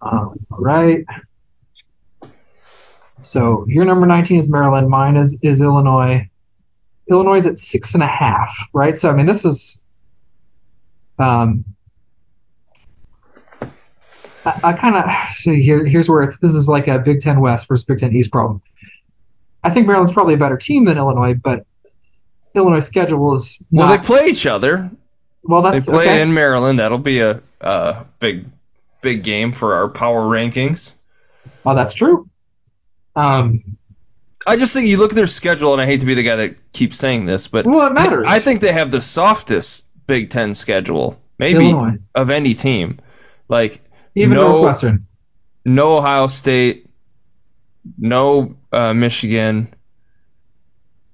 Um, 0.00 0.46
all 0.50 0.58
right. 0.58 1.04
So 3.34 3.66
your 3.66 3.84
number 3.84 4.06
19 4.06 4.38
is 4.38 4.48
Maryland. 4.48 4.88
Mine 4.88 5.16
is, 5.16 5.40
is 5.42 5.60
Illinois. 5.60 6.30
Illinois 7.10 7.38
is 7.38 7.46
at 7.46 7.58
six 7.58 7.94
and 7.94 8.02
a 8.04 8.06
half, 8.06 8.56
right? 8.72 8.96
So 8.96 9.10
I 9.10 9.12
mean, 9.12 9.26
this 9.26 9.44
is. 9.44 9.82
Um, 11.18 11.64
I, 14.46 14.60
I 14.62 14.72
kind 14.74 14.94
of 14.94 15.32
see 15.32 15.60
here. 15.62 15.84
Here's 15.84 16.08
where 16.08 16.22
it's, 16.22 16.38
this 16.38 16.54
is 16.54 16.68
like 16.68 16.86
a 16.86 17.00
Big 17.00 17.22
Ten 17.22 17.40
West 17.40 17.66
versus 17.66 17.84
Big 17.84 17.98
Ten 17.98 18.14
East 18.14 18.30
problem. 18.30 18.62
I 19.64 19.70
think 19.70 19.88
Maryland's 19.88 20.12
probably 20.12 20.34
a 20.34 20.38
better 20.38 20.56
team 20.56 20.84
than 20.84 20.96
Illinois, 20.96 21.34
but 21.34 21.66
Illinois' 22.54 22.86
schedule 22.86 23.34
is 23.34 23.60
Well, 23.72 23.88
they 23.88 23.98
play 23.98 24.28
each 24.28 24.46
other. 24.46 24.92
well, 25.42 25.62
that's 25.62 25.86
They 25.86 25.92
play 25.92 26.04
okay. 26.04 26.22
in 26.22 26.34
Maryland. 26.34 26.78
That'll 26.78 26.98
be 26.98 27.18
a, 27.18 27.42
a 27.60 28.06
big, 28.20 28.46
big 29.02 29.24
game 29.24 29.50
for 29.50 29.74
our 29.74 29.88
power 29.88 30.22
rankings. 30.22 30.94
well, 31.64 31.74
that's 31.74 31.94
true. 31.94 32.28
Um, 33.16 33.56
I 34.46 34.56
just 34.56 34.74
think 34.74 34.86
you 34.86 34.98
look 34.98 35.12
at 35.12 35.16
their 35.16 35.26
schedule, 35.26 35.72
and 35.72 35.80
I 35.80 35.86
hate 35.86 36.00
to 36.00 36.06
be 36.06 36.14
the 36.14 36.22
guy 36.22 36.36
that 36.36 36.72
keeps 36.72 36.96
saying 36.96 37.26
this, 37.26 37.48
but 37.48 37.66
well, 37.66 37.86
it 37.86 37.92
matters. 37.92 38.24
I 38.26 38.38
think 38.40 38.60
they 38.60 38.72
have 38.72 38.90
the 38.90 39.00
softest 39.00 39.86
Big 40.06 40.30
Ten 40.30 40.54
schedule, 40.54 41.20
maybe 41.38 41.70
Illinois. 41.70 41.98
of 42.14 42.30
any 42.30 42.54
team. 42.54 43.00
Like 43.48 43.80
even 44.14 44.36
no, 44.36 44.48
Northwestern. 44.48 45.06
no 45.64 45.96
Ohio 45.96 46.26
State, 46.26 46.90
no 47.98 48.56
uh, 48.72 48.92
Michigan. 48.92 49.72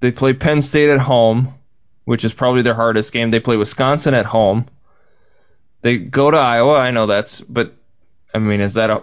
They 0.00 0.10
play 0.12 0.32
Penn 0.32 0.62
State 0.62 0.90
at 0.90 1.00
home, 1.00 1.54
which 2.04 2.24
is 2.24 2.32
probably 2.34 2.62
their 2.62 2.74
hardest 2.74 3.12
game. 3.12 3.30
They 3.30 3.40
play 3.40 3.56
Wisconsin 3.56 4.14
at 4.14 4.26
home. 4.26 4.66
They 5.82 5.98
go 5.98 6.30
to 6.30 6.36
Iowa. 6.36 6.74
I 6.74 6.90
know 6.90 7.06
that's, 7.06 7.40
but 7.40 7.72
I 8.34 8.38
mean, 8.38 8.60
is 8.60 8.74
that 8.74 8.90
a 8.90 9.02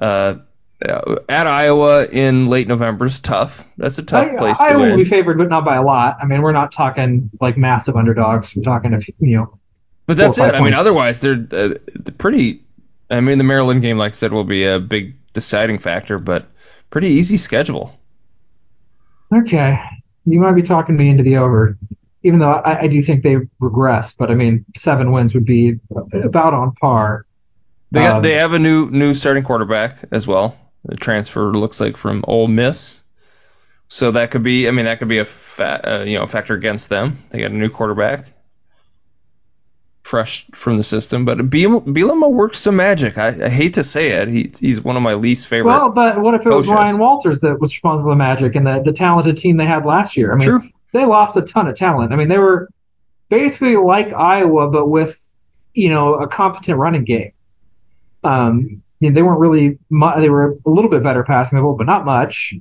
uh, 0.00 0.34
at 0.82 1.46
Iowa 1.46 2.06
in 2.06 2.46
late 2.46 2.66
November 2.68 3.06
is 3.06 3.20
tough. 3.20 3.70
That's 3.76 3.98
a 3.98 4.04
tough 4.04 4.30
I, 4.32 4.36
place 4.36 4.58
to 4.64 4.74
will 4.74 4.80
win. 4.82 4.96
be 4.96 5.04
favored, 5.04 5.38
but 5.38 5.48
not 5.48 5.64
by 5.64 5.76
a 5.76 5.82
lot. 5.82 6.18
I 6.22 6.26
mean, 6.26 6.42
we're 6.42 6.52
not 6.52 6.72
talking 6.72 7.30
like 7.40 7.56
massive 7.58 7.96
underdogs. 7.96 8.56
We're 8.56 8.62
talking, 8.62 8.92
if 8.94 9.08
you 9.08 9.36
know, 9.36 9.58
But 10.06 10.16
that's 10.16 10.38
it. 10.38 10.42
five 10.42 10.54
I 10.54 10.60
mean, 10.64 10.74
otherwise 10.74 11.20
they're, 11.20 11.34
uh, 11.34 11.74
they're 11.94 12.14
pretty. 12.16 12.62
I 13.10 13.20
mean, 13.20 13.38
the 13.38 13.44
Maryland 13.44 13.82
game, 13.82 13.98
like 13.98 14.12
I 14.12 14.14
said, 14.14 14.32
will 14.32 14.44
be 14.44 14.64
a 14.66 14.78
big 14.80 15.16
deciding 15.32 15.78
factor, 15.78 16.18
but 16.18 16.46
pretty 16.90 17.08
easy 17.08 17.36
schedule. 17.36 17.98
okay, 19.34 19.78
you 20.24 20.40
might 20.40 20.52
be 20.54 20.62
talking 20.62 20.96
me 20.96 21.08
into 21.08 21.22
the 21.22 21.38
over, 21.38 21.76
even 22.22 22.38
though 22.38 22.50
I, 22.50 22.82
I 22.82 22.86
do 22.88 23.00
think 23.02 23.22
they 23.22 23.36
regress. 23.60 24.14
But 24.14 24.30
I 24.30 24.34
mean, 24.34 24.64
seven 24.76 25.12
wins 25.12 25.34
would 25.34 25.44
be 25.44 25.80
about 26.12 26.54
on 26.54 26.72
par. 26.72 27.26
They 27.92 28.00
got, 28.00 28.16
Um, 28.18 28.22
they 28.22 28.38
have 28.38 28.52
a 28.52 28.58
new 28.58 28.90
new 28.90 29.14
starting 29.14 29.42
quarterback 29.42 29.96
as 30.12 30.26
well. 30.26 30.56
The 30.84 30.96
transfer 30.96 31.52
looks 31.52 31.80
like 31.80 31.96
from 31.96 32.24
Ole 32.26 32.48
Miss, 32.48 33.02
so 33.88 34.12
that 34.12 34.30
could 34.30 34.42
be. 34.42 34.66
I 34.66 34.70
mean, 34.70 34.86
that 34.86 34.98
could 34.98 35.08
be 35.08 35.18
a 35.18 35.24
fa- 35.24 36.00
uh, 36.00 36.04
you 36.04 36.16
know 36.18 36.26
factor 36.26 36.54
against 36.54 36.88
them. 36.88 37.18
They 37.30 37.40
got 37.40 37.50
a 37.50 37.54
new 37.54 37.68
quarterback. 37.68 38.24
fresh 40.02 40.46
from 40.52 40.76
the 40.76 40.82
system. 40.82 41.24
But 41.24 41.50
Biel- 41.50 41.82
Bielema 41.82 42.32
works 42.32 42.58
some 42.58 42.76
magic. 42.76 43.18
I, 43.18 43.44
I 43.44 43.48
hate 43.48 43.74
to 43.74 43.84
say 43.84 44.10
it. 44.12 44.28
He, 44.28 44.50
he's 44.58 44.82
one 44.82 44.96
of 44.96 45.02
my 45.02 45.14
least 45.14 45.46
favorite. 45.48 45.70
Well, 45.70 45.90
but 45.90 46.20
what 46.20 46.34
if 46.34 46.44
it 46.46 46.48
was 46.48 46.66
coaches. 46.66 46.72
Ryan 46.72 46.98
Walters 46.98 47.40
that 47.40 47.60
was 47.60 47.72
responsible 47.72 48.10
for 48.10 48.14
the 48.14 48.16
Magic 48.16 48.56
and 48.56 48.66
the, 48.66 48.82
the 48.82 48.92
talented 48.92 49.36
team 49.36 49.56
they 49.56 49.66
had 49.66 49.84
last 49.86 50.16
year? 50.16 50.32
I 50.32 50.36
mean, 50.36 50.48
True. 50.48 50.62
they 50.92 51.04
lost 51.04 51.36
a 51.36 51.42
ton 51.42 51.68
of 51.68 51.76
talent. 51.76 52.12
I 52.12 52.16
mean, 52.16 52.28
they 52.28 52.38
were 52.38 52.68
basically 53.28 53.76
like 53.76 54.12
Iowa, 54.12 54.70
but 54.70 54.88
with 54.88 55.24
you 55.74 55.90
know 55.90 56.14
a 56.14 56.26
competent 56.26 56.78
running 56.78 57.04
game. 57.04 57.32
Um, 58.24 58.82
you 59.00 59.08
know, 59.08 59.14
they 59.14 59.22
weren't 59.22 59.40
really 59.40 59.78
mu- 59.88 60.20
they 60.20 60.30
were 60.30 60.58
a 60.64 60.70
little 60.70 60.90
bit 60.90 61.02
better 61.02 61.24
passing 61.24 61.58
the 61.58 61.62
ball, 61.62 61.76
but 61.76 61.86
not 61.86 62.04
much. 62.04 62.54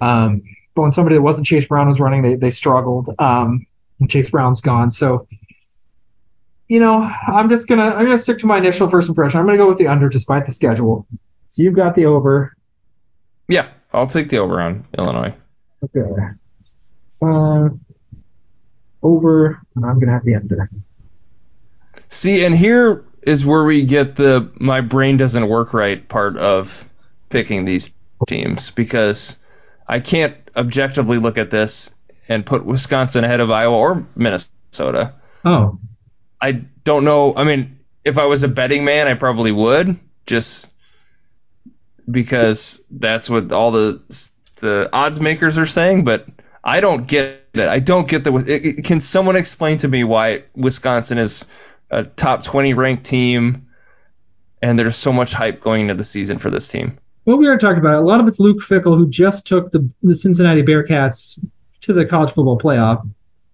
Um, 0.00 0.42
but 0.74 0.82
when 0.82 0.92
somebody 0.92 1.16
that 1.16 1.22
wasn't 1.22 1.46
Chase 1.46 1.66
Brown 1.66 1.86
was 1.86 2.00
running, 2.00 2.22
they 2.22 2.34
they 2.34 2.50
struggled. 2.50 3.10
Um, 3.18 3.66
and 4.00 4.10
Chase 4.10 4.30
Brown's 4.30 4.60
gone, 4.60 4.90
so 4.90 5.28
you 6.66 6.80
know 6.80 7.00
I'm 7.00 7.48
just 7.48 7.68
gonna 7.68 7.84
I'm 7.84 8.04
gonna 8.04 8.18
stick 8.18 8.38
to 8.38 8.46
my 8.46 8.58
initial 8.58 8.88
first 8.88 9.08
impression. 9.08 9.38
I'm 9.38 9.46
gonna 9.46 9.58
go 9.58 9.68
with 9.68 9.78
the 9.78 9.88
under 9.88 10.08
despite 10.08 10.46
the 10.46 10.52
schedule. 10.52 11.06
So 11.48 11.62
you've 11.62 11.76
got 11.76 11.94
the 11.94 12.06
over. 12.06 12.56
Yeah, 13.46 13.70
I'll 13.92 14.06
take 14.06 14.30
the 14.30 14.38
over 14.38 14.60
on 14.60 14.86
Illinois. 14.96 15.34
Okay. 15.84 16.00
Uh, 17.22 17.68
over, 19.02 19.60
and 19.76 19.84
I'm 19.84 20.00
gonna 20.00 20.12
have 20.12 20.24
the 20.24 20.34
under. 20.36 20.68
See, 22.08 22.44
and 22.44 22.56
here 22.56 23.04
is 23.26 23.44
where 23.46 23.64
we 23.64 23.84
get 23.84 24.16
the 24.16 24.50
my 24.58 24.80
brain 24.80 25.16
doesn't 25.16 25.48
work 25.48 25.74
right 25.74 26.06
part 26.08 26.36
of 26.36 26.88
picking 27.30 27.64
these 27.64 27.94
teams 28.26 28.70
because 28.70 29.38
I 29.88 30.00
can't 30.00 30.36
objectively 30.56 31.18
look 31.18 31.38
at 31.38 31.50
this 31.50 31.94
and 32.28 32.44
put 32.46 32.64
Wisconsin 32.64 33.24
ahead 33.24 33.40
of 33.40 33.50
Iowa 33.50 33.76
or 33.76 34.06
Minnesota. 34.16 35.14
Oh, 35.44 35.78
I 36.40 36.52
don't 36.84 37.04
know. 37.04 37.34
I 37.36 37.44
mean, 37.44 37.78
if 38.04 38.18
I 38.18 38.26
was 38.26 38.42
a 38.42 38.48
betting 38.48 38.84
man, 38.84 39.08
I 39.08 39.14
probably 39.14 39.52
would 39.52 39.96
just 40.26 40.72
because 42.10 42.84
that's 42.90 43.28
what 43.30 43.52
all 43.52 43.70
the 43.72 44.02
the 44.56 44.88
odds 44.92 45.20
makers 45.20 45.58
are 45.58 45.66
saying. 45.66 46.04
But 46.04 46.26
I 46.62 46.80
don't 46.80 47.06
get 47.06 47.46
it. 47.54 47.68
I 47.68 47.78
don't 47.78 48.08
get 48.08 48.24
the. 48.24 48.34
it- 48.36 48.78
it- 48.78 48.84
Can 48.84 49.00
someone 49.00 49.36
explain 49.36 49.78
to 49.78 49.88
me 49.88 50.04
why 50.04 50.44
Wisconsin 50.54 51.18
is 51.18 51.50
a 51.98 52.04
top 52.04 52.42
20 52.42 52.74
ranked 52.74 53.04
team 53.04 53.68
and 54.62 54.78
there's 54.78 54.96
so 54.96 55.12
much 55.12 55.32
hype 55.32 55.60
going 55.60 55.82
into 55.82 55.94
the 55.94 56.04
season 56.04 56.38
for 56.38 56.50
this 56.50 56.68
team? 56.68 56.98
well, 57.24 57.38
we 57.38 57.46
already 57.46 57.60
talked 57.60 57.78
about 57.78 57.94
it. 57.94 58.02
A 58.02 58.06
lot 58.06 58.20
of 58.20 58.28
it's 58.28 58.38
Luke 58.38 58.58
Fickell, 58.58 58.96
who 58.96 59.08
just 59.08 59.46
took 59.46 59.70
the, 59.70 59.90
the 60.02 60.14
Cincinnati 60.14 60.62
Bearcats 60.62 61.44
to 61.82 61.92
the 61.92 62.04
college 62.04 62.30
football 62.30 62.58
playoff, 62.58 63.08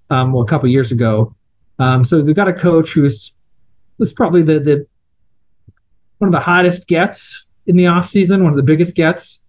um, 0.09 0.33
well, 0.33 0.43
a 0.43 0.47
couple 0.47 0.69
years 0.69 0.91
ago. 0.93 1.37
Um, 1.79 2.05
so 2.05 2.21
we've 2.21 2.35
got 2.35 2.49
a 2.49 2.53
coach 2.53 2.93
who's 2.93 3.33
was 3.99 4.13
probably 4.13 4.43
the 4.43 4.61
the 4.61 4.87
one 6.19 6.29
of 6.29 6.33
the 6.33 6.41
hottest 6.41 6.89
gets 6.89 7.45
in 7.67 7.77
the 7.77 7.85
offseason, 7.85 8.43
one 8.43 8.51
of 8.51 8.57
the 8.57 8.63
biggest 8.63 8.97
gets. 8.97 9.43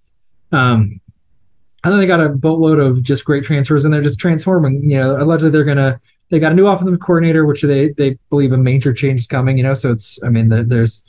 Um, 0.51 1.01
and 1.83 1.91
then 1.91 1.99
they 1.99 2.05
got 2.05 2.21
a 2.21 2.29
boatload 2.29 2.79
of 2.79 3.01
just 3.01 3.25
great 3.25 3.43
transfers, 3.43 3.85
and 3.85 3.93
they're 3.93 4.01
just 4.01 4.19
transforming. 4.19 4.89
You 4.89 4.99
know, 4.99 5.17
allegedly 5.17 5.49
they're 5.51 5.63
gonna 5.63 5.99
they 6.31 6.39
got 6.39 6.53
a 6.53 6.55
new 6.55 6.65
offensive 6.65 6.99
coordinator, 6.99 7.45
which 7.45 7.61
they 7.61 7.89
they 7.89 8.17
believe 8.29 8.53
a 8.53 8.57
major 8.57 8.93
change 8.93 9.19
is 9.19 9.27
coming. 9.27 9.57
You 9.57 9.63
know, 9.63 9.73
so 9.75 9.91
it's 9.91 10.17
I 10.23 10.29
mean 10.29 10.49
there, 10.49 10.63
there's 10.63 11.03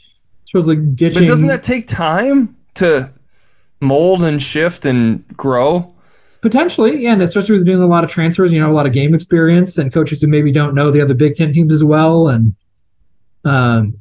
supposedly 0.44 0.76
ditching. 0.76 1.22
But 1.22 1.28
doesn't 1.28 1.48
that 1.48 1.62
take 1.62 1.86
time 1.86 2.56
to 2.74 3.10
mold 3.80 4.24
and 4.24 4.42
shift 4.42 4.84
and 4.84 5.26
grow? 5.28 5.94
Potentially, 6.42 7.04
yeah, 7.04 7.12
and 7.12 7.22
especially 7.22 7.58
with 7.58 7.66
doing 7.66 7.82
a 7.82 7.86
lot 7.86 8.02
of 8.02 8.10
transfers, 8.10 8.52
you 8.52 8.60
know, 8.60 8.70
a 8.70 8.74
lot 8.74 8.86
of 8.86 8.92
game 8.92 9.14
experience 9.14 9.78
and 9.78 9.92
coaches 9.92 10.20
who 10.20 10.26
maybe 10.26 10.50
don't 10.50 10.74
know 10.74 10.90
the 10.90 11.00
other 11.00 11.14
Big 11.14 11.36
Ten 11.36 11.54
teams 11.54 11.72
as 11.72 11.84
well. 11.84 12.26
And, 12.26 12.56
um, 13.44 13.98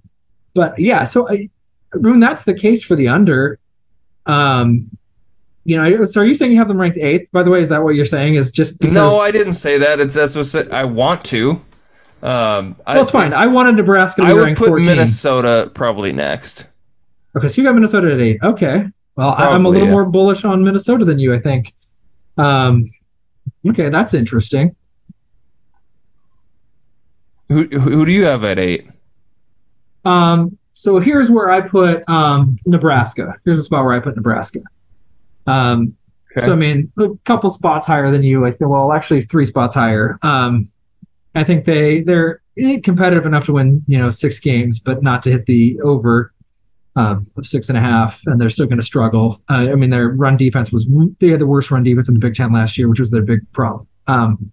but 0.56 0.80
yeah, 0.80 1.04
so 1.04 1.30
I, 1.30 1.50
when 1.94 2.20
that's 2.20 2.44
the 2.44 2.56
case 2.56 2.84
for 2.84 2.96
the 2.96 3.10
under, 3.10 3.60
um, 4.26 4.90
you 5.64 5.78
know, 5.78 6.04
so 6.06 6.22
are 6.22 6.26
you 6.26 6.34
saying 6.34 6.52
you 6.52 6.58
have 6.58 6.68
them 6.68 6.80
ranked 6.80 6.98
eighth? 6.98 7.32
By 7.32 7.44
the 7.44 7.52
way, 7.52 7.62
is 7.62 7.70
that 7.70 7.84
what 7.84 7.96
you're 7.96 8.06
saying? 8.06 8.36
Is 8.36 8.52
just 8.52 8.80
because, 8.80 8.94
No, 8.94 9.18
I 9.18 9.32
didn't 9.32 9.54
say 9.54 9.80
that. 9.80 10.00
It's 10.00 10.16
that's 10.16 10.36
what 10.36 10.74
I 10.74 10.86
want 10.86 11.26
to. 11.26 11.62
Um, 12.24 12.76
I, 12.86 12.94
Well, 12.94 13.02
it's 13.02 13.12
fine. 13.12 13.34
I 13.34 13.48
wanted 13.48 13.76
Nebraska 13.76 14.22
to 14.22 14.28
I 14.28 14.34
would 14.34 14.44
ranked 14.44 14.60
put 14.60 14.70
14. 14.70 14.88
Minnesota 14.88 15.72
probably 15.74 16.14
next. 16.14 16.68
Okay, 17.36 17.48
so 17.48 17.62
you 17.62 17.68
got 17.68 17.74
Minnesota 17.74 18.12
at 18.14 18.20
eight. 18.20 18.40
Okay. 18.44 18.86
Well, 19.16 19.30
I, 19.30 19.46
I'm 19.46 19.66
a 19.66 19.70
little 19.70 19.88
yeah. 19.88 19.94
more 19.94 20.06
bullish 20.06 20.46
on 20.46 20.64
Minnesota 20.64 21.06
than 21.06 21.20
you, 21.20 21.34
I 21.34 21.40
think. 21.40 21.74
Um, 22.38 22.90
okay, 23.68 23.90
that's 23.90 24.14
interesting. 24.14 24.76
Who 27.50 27.66
who 27.68 28.06
do 28.06 28.12
you 28.12 28.26
have 28.26 28.44
at 28.46 28.60
eight? 28.60 28.88
Um, 30.06 30.58
so 30.74 31.00
here's 31.00 31.30
where 31.30 31.52
I 31.52 31.62
put 31.62 32.08
um, 32.10 32.58
Nebraska. 32.66 33.36
Here's 33.44 33.58
the 33.58 33.64
spot 33.64 33.84
where 33.84 33.94
I 33.94 34.00
put 34.00 34.16
Nebraska. 34.16 34.62
Um, 35.52 35.98
Okay. 36.32 36.46
So 36.46 36.54
I 36.54 36.56
mean, 36.56 36.92
a 36.98 37.10
couple 37.26 37.50
spots 37.50 37.88
higher 37.88 38.10
than 38.12 38.24
you. 38.24 38.46
I 38.46 38.52
think. 38.52 38.72
Well, 38.72 38.94
actually, 38.94 39.22
three 39.22 39.46
spots 39.46 39.76
higher. 39.76 40.18
Um, 40.22 40.72
I 41.36 41.44
think 41.44 41.66
they 41.66 42.02
they're 42.02 42.42
competitive 42.84 43.26
enough 43.26 43.46
to 43.46 43.54
win, 43.54 43.82
you 43.88 44.00
know, 44.00 44.10
six 44.10 44.40
games, 44.40 44.80
but 44.80 45.04
not 45.04 45.24
to 45.24 45.32
hit 45.32 45.46
the 45.46 45.82
over 45.82 46.34
um, 46.96 47.28
of 47.36 47.46
six 47.46 47.70
and 47.70 47.78
a 47.78 47.82
half, 47.82 48.22
and 48.26 48.40
they're 48.40 48.50
still 48.50 48.68
going 48.68 48.80
to 48.80 48.86
struggle. 48.86 49.42
Uh, 49.50 49.70
I 49.72 49.76
mean, 49.76 49.90
their 49.90 50.08
run 50.08 50.38
defense 50.38 50.72
was 50.72 50.90
they 51.20 51.30
had 51.30 51.42
the 51.42 51.48
worst 51.48 51.70
run 51.70 51.84
defense 51.84 52.08
in 52.08 52.14
the 52.14 52.20
Big 52.22 52.36
Ten 52.36 52.54
last 52.54 52.78
year, 52.78 52.88
which 52.88 53.00
was 53.00 53.12
their 53.12 53.24
big 53.24 53.52
problem. 53.52 53.88
Um, 54.08 54.52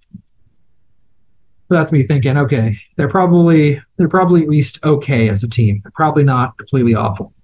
but 1.68 1.76
that's 1.76 1.92
me 1.92 2.06
thinking, 2.06 2.38
okay, 2.38 2.76
they're 2.96 3.08
probably 3.08 3.80
they're 3.96 4.08
probably 4.08 4.42
at 4.42 4.48
least 4.48 4.84
okay 4.84 5.28
as 5.28 5.44
a 5.44 5.48
team. 5.48 5.80
They're 5.84 5.92
probably 5.92 6.24
not 6.24 6.58
completely 6.58 6.94
awful. 6.94 7.34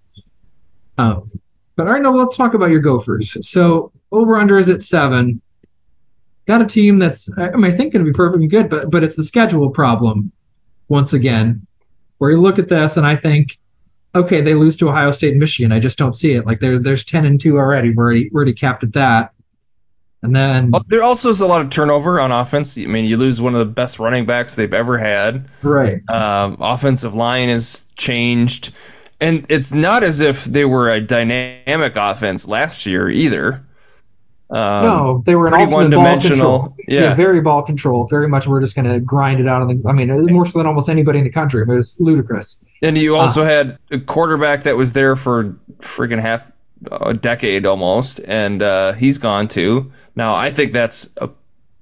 Um, 0.98 1.30
but 1.76 1.86
all 1.86 1.92
right, 1.92 2.02
now 2.02 2.14
let's 2.14 2.36
talk 2.36 2.54
about 2.54 2.70
your 2.70 2.80
Gophers. 2.80 3.36
So 3.48 3.92
over 4.12 4.36
under 4.36 4.58
is 4.58 4.70
at 4.70 4.82
seven. 4.82 5.40
Got 6.46 6.62
a 6.62 6.66
team 6.66 6.98
that's 6.98 7.30
I 7.36 7.50
mean 7.52 7.64
I 7.64 7.76
think 7.76 7.92
going 7.92 8.04
to 8.04 8.10
be 8.10 8.14
perfectly 8.14 8.48
good, 8.48 8.68
but 8.68 8.90
but 8.90 9.02
it's 9.02 9.16
the 9.16 9.24
schedule 9.24 9.70
problem 9.70 10.30
once 10.88 11.12
again, 11.14 11.66
where 12.18 12.30
you 12.30 12.40
look 12.40 12.58
at 12.58 12.68
this 12.68 12.96
and 12.98 13.06
I 13.06 13.16
think, 13.16 13.58
okay, 14.14 14.42
they 14.42 14.54
lose 14.54 14.76
to 14.78 14.88
Ohio 14.90 15.10
State 15.10 15.30
and 15.30 15.40
Michigan. 15.40 15.72
I 15.72 15.80
just 15.80 15.96
don't 15.96 16.12
see 16.12 16.34
it. 16.34 16.46
Like 16.46 16.60
there 16.60 16.78
there's 16.78 17.04
ten 17.04 17.24
and 17.24 17.40
two 17.40 17.56
already. 17.56 17.94
We're 17.94 18.04
already 18.04 18.28
we're 18.30 18.38
already 18.40 18.52
capped 18.52 18.84
at 18.84 18.92
that. 18.92 19.30
And 20.22 20.34
then 20.34 20.70
Well, 20.70 20.84
there 20.88 21.02
also 21.02 21.28
is 21.28 21.42
a 21.42 21.46
lot 21.46 21.60
of 21.60 21.68
turnover 21.68 22.18
on 22.18 22.32
offense. 22.32 22.78
I 22.78 22.86
mean, 22.86 23.04
you 23.04 23.18
lose 23.18 23.42
one 23.42 23.54
of 23.54 23.58
the 23.58 23.66
best 23.72 23.98
running 23.98 24.24
backs 24.24 24.56
they've 24.56 24.72
ever 24.72 24.96
had. 24.96 25.48
right. 25.62 26.00
Um, 26.08 26.56
offensive 26.60 27.14
line 27.14 27.50
has 27.50 27.86
changed, 27.94 28.74
and 29.24 29.46
it's 29.48 29.72
not 29.72 30.02
as 30.02 30.20
if 30.20 30.44
they 30.44 30.64
were 30.64 30.90
a 30.90 31.00
dynamic 31.00 31.94
offense 31.96 32.46
last 32.48 32.86
year 32.86 33.08
either. 33.08 33.64
Um, 34.50 34.84
no, 34.84 35.22
they 35.26 35.34
were 35.34 35.46
an 35.46 35.54
pretty 35.54 35.72
one-dimensional, 35.72 36.58
control. 36.60 36.76
yeah. 36.86 37.14
very 37.14 37.40
ball 37.40 37.62
control. 37.62 38.06
Very 38.06 38.28
much 38.28 38.46
we're 38.46 38.60
just 38.60 38.76
going 38.76 38.86
to 38.86 39.00
grind 39.00 39.40
it 39.40 39.48
out. 39.48 39.62
On 39.62 39.68
the, 39.68 39.88
I 39.88 39.92
mean, 39.92 40.08
more 40.32 40.46
so 40.46 40.58
than 40.58 40.66
almost 40.66 40.88
anybody 40.88 41.18
in 41.18 41.24
the 41.24 41.30
country. 41.32 41.62
It 41.62 41.68
was 41.68 41.98
ludicrous. 41.98 42.60
And 42.82 42.96
you 42.96 43.16
also 43.16 43.42
Ah. 43.42 43.46
had 43.46 43.78
a 43.90 43.98
quarterback 43.98 44.64
that 44.64 44.76
was 44.76 44.92
there 44.92 45.16
for 45.16 45.56
freaking 45.80 46.20
half 46.20 46.52
a 46.90 47.14
decade 47.14 47.64
almost, 47.66 48.20
and 48.24 48.62
uh, 48.62 48.92
he's 48.92 49.18
gone 49.18 49.48
too. 49.48 49.92
Now 50.14 50.34
I 50.34 50.50
think 50.50 50.72
that's 50.72 51.10
a 51.16 51.30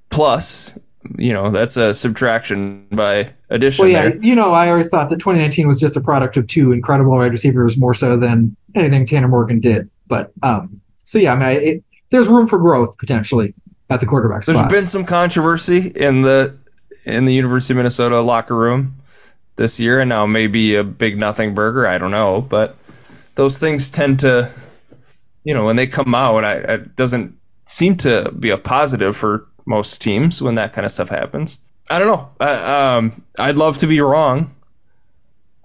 plus. 0.09 0.79
You 1.19 1.33
know, 1.33 1.51
that's 1.51 1.77
a 1.77 1.95
subtraction 1.95 2.87
by 2.91 3.33
addition 3.51 3.85
Well, 3.85 3.93
yeah, 3.93 4.03
there. 4.11 4.17
you 4.23 4.35
know, 4.35 4.53
I 4.53 4.71
always 4.71 4.89
thought 4.89 5.11
that 5.11 5.19
2019 5.19 5.67
was 5.67 5.81
just 5.81 5.97
a 5.97 6.01
product 6.01 6.37
of 6.37 6.47
two 6.47 6.73
incredible 6.73 7.13
wide 7.13 7.33
receivers 7.33 7.77
more 7.77 7.95
so 7.95 8.17
than 8.17 8.57
anything 8.75 9.07
Tanner 9.07 9.29
Morgan 9.29 9.61
did. 9.61 9.91
But 10.07 10.33
um, 10.43 10.81
so 11.03 11.19
yeah, 11.19 11.33
I 11.33 11.37
mean, 11.37 11.45
I, 11.45 11.51
it, 11.53 11.85
there's 12.11 12.29
room 12.29 12.47
for 12.47 12.59
growth 12.59 12.99
potentially 12.99 13.55
at 13.91 14.01
the 14.01 14.07
quarterback 14.07 14.45
spot. 14.45 14.57
There's 14.57 14.73
been 14.73 14.87
some 14.87 15.05
controversy 15.05 15.89
in 15.89 16.23
the 16.23 16.57
in 17.05 17.25
the 17.25 17.35
University 17.35 17.75
of 17.75 17.79
Minnesota 17.79 18.21
locker 18.21 18.57
room 18.57 18.97
this 19.57 19.81
year, 19.81 20.01
and 20.01 20.09
now 20.09 20.27
maybe 20.27 20.77
a 20.77 20.85
big 20.85 21.19
nothing 21.19 21.55
burger. 21.55 21.87
I 21.87 21.99
don't 21.99 22.11
know, 22.11 22.41
but 22.41 22.77
those 23.35 23.59
things 23.59 23.91
tend 23.91 24.21
to, 24.21 24.51
you 25.45 25.55
know, 25.55 25.65
when 25.65 25.77
they 25.77 25.87
come 25.87 26.15
out, 26.15 26.45
I, 26.45 26.55
it 26.55 26.97
doesn't 26.97 27.39
seem 27.65 27.97
to 27.99 28.31
be 28.31 28.51
a 28.51 28.59
positive 28.59 29.17
for 29.17 29.49
most 29.65 30.03
teams 30.03 30.43
when 30.43 30.57
that 30.57 30.73
kind 30.73 30.85
of 30.85 30.91
stuff 30.91 31.09
happens. 31.09 31.61
I 31.91 31.99
don't 31.99 32.09
know. 32.09 32.31
I, 32.41 32.97
um, 32.97 33.23
I'd 33.39 33.57
love 33.57 33.79
to 33.79 33.87
be 33.87 34.01
wrong. 34.01 34.55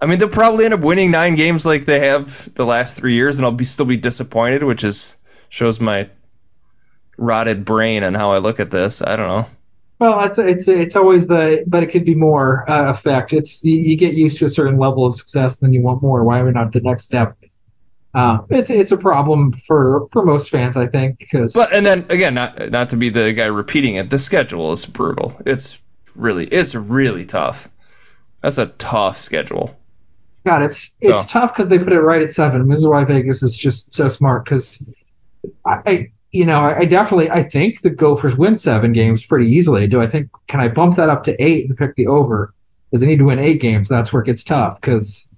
I 0.00 0.06
mean, 0.06 0.18
they'll 0.18 0.28
probably 0.28 0.64
end 0.64 0.74
up 0.74 0.80
winning 0.80 1.10
nine 1.10 1.34
games 1.34 1.66
like 1.66 1.84
they 1.84 2.06
have 2.08 2.54
the 2.54 2.64
last 2.64 2.98
three 2.98 3.14
years, 3.14 3.38
and 3.38 3.46
I'll 3.46 3.52
be 3.52 3.64
still 3.64 3.86
be 3.86 3.96
disappointed, 3.96 4.62
which 4.62 4.84
is 4.84 5.16
shows 5.48 5.80
my 5.80 6.08
rotted 7.16 7.64
brain 7.64 8.04
and 8.04 8.14
how 8.14 8.32
I 8.32 8.38
look 8.38 8.60
at 8.60 8.70
this. 8.70 9.02
I 9.02 9.16
don't 9.16 9.28
know. 9.28 9.46
Well, 9.98 10.24
it's 10.24 10.38
it's 10.38 10.68
it's 10.68 10.94
always 10.94 11.26
the 11.26 11.64
but 11.66 11.82
it 11.82 11.86
could 11.86 12.04
be 12.04 12.14
more 12.14 12.68
uh, 12.70 12.90
effect. 12.90 13.32
It's 13.32 13.64
you, 13.64 13.76
you 13.76 13.96
get 13.96 14.14
used 14.14 14.38
to 14.38 14.44
a 14.44 14.48
certain 14.48 14.78
level 14.78 15.04
of 15.04 15.16
success, 15.16 15.60
and 15.60 15.66
then 15.66 15.72
you 15.72 15.82
want 15.82 16.02
more. 16.02 16.22
Why 16.22 16.40
not 16.42 16.72
the 16.72 16.80
next 16.80 17.04
step? 17.04 17.36
Uh, 18.14 18.38
it's 18.50 18.70
it's 18.70 18.92
a 18.92 18.96
problem 18.96 19.52
for 19.52 20.08
for 20.12 20.24
most 20.24 20.50
fans, 20.50 20.76
I 20.76 20.86
think, 20.86 21.18
because 21.18 21.52
But 21.52 21.72
and 21.72 21.84
then 21.84 22.06
again, 22.08 22.34
not 22.34 22.70
not 22.70 22.90
to 22.90 22.96
be 22.96 23.10
the 23.10 23.32
guy 23.32 23.46
repeating 23.46 23.96
it, 23.96 24.08
the 24.10 24.18
schedule 24.18 24.72
is 24.72 24.86
brutal. 24.86 25.40
It's 25.44 25.82
really 26.14 26.46
it's 26.46 26.74
really 26.74 27.26
tough. 27.26 27.68
That's 28.42 28.58
a 28.58 28.66
tough 28.66 29.18
schedule. 29.18 29.78
God, 30.46 30.62
it's 30.62 30.94
it's 31.00 31.30
So- 31.30 31.40
tough 31.40 31.54
because 31.54 31.68
they 31.68 31.78
put 31.78 31.92
it 31.92 32.00
right 32.00 32.22
at 32.22 32.32
seven. 32.32 32.66
This 32.68 32.78
is 32.78 32.86
why 32.88 33.04
Vegas 33.04 33.42
is 33.42 33.56
just 33.56 33.92
so 33.92 34.08
smart 34.08 34.44
because 34.44 34.82
I, 35.64 35.78
I, 35.86 36.12
you 36.32 36.46
know, 36.46 36.60
I, 36.60 36.78
I 36.80 36.84
definitely 36.86 37.30
I 37.30 37.42
think 37.42 37.82
the 37.82 37.90
Gophers 37.90 38.36
win 38.36 38.56
seven 38.56 38.92
games 38.92 39.24
pretty 39.26 39.52
easily. 39.52 39.86
Do 39.86 40.00
I 40.00 40.06
think 40.06 40.30
can 40.46 40.60
I 40.60 40.68
bump 40.68 40.96
that 40.96 41.10
up 41.10 41.24
to 41.24 41.42
eight 41.42 41.68
and 41.68 41.76
pick 41.76 41.94
the 41.94 42.06
over? 42.06 42.54
Because 42.90 43.02
they 43.02 43.06
need 43.06 43.18
to 43.18 43.24
win 43.26 43.38
eight 43.38 43.60
games. 43.60 43.88
That's 43.90 44.12
where 44.12 44.22
it 44.22 44.26
gets 44.26 44.44
tough 44.44 44.80
because 44.80 45.28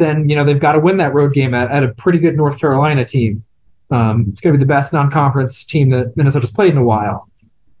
then 0.00 0.28
you 0.28 0.34
know 0.36 0.44
they've 0.44 0.58
got 0.58 0.72
to 0.72 0.80
win 0.80 0.96
that 0.96 1.14
road 1.14 1.32
game 1.34 1.54
at, 1.54 1.70
at 1.70 1.84
a 1.84 1.88
pretty 1.94 2.18
good 2.18 2.36
North 2.36 2.58
Carolina 2.60 3.04
team. 3.04 3.44
Um, 3.90 4.26
it's 4.30 4.40
going 4.40 4.52
to 4.52 4.58
be 4.58 4.62
the 4.64 4.68
best 4.68 4.92
non-conference 4.92 5.64
team 5.64 5.90
that 5.90 6.16
Minnesota's 6.16 6.50
played 6.52 6.70
in 6.72 6.78
a 6.78 6.84
while. 6.84 7.28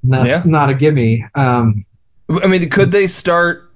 And 0.02 0.12
that's 0.12 0.44
Yeah. 0.44 0.50
not 0.50 0.68
a 0.70 0.74
gimme. 0.74 1.24
Um, 1.34 1.84
I 2.28 2.46
mean, 2.48 2.68
could 2.68 2.90
they 2.90 3.06
start 3.06 3.70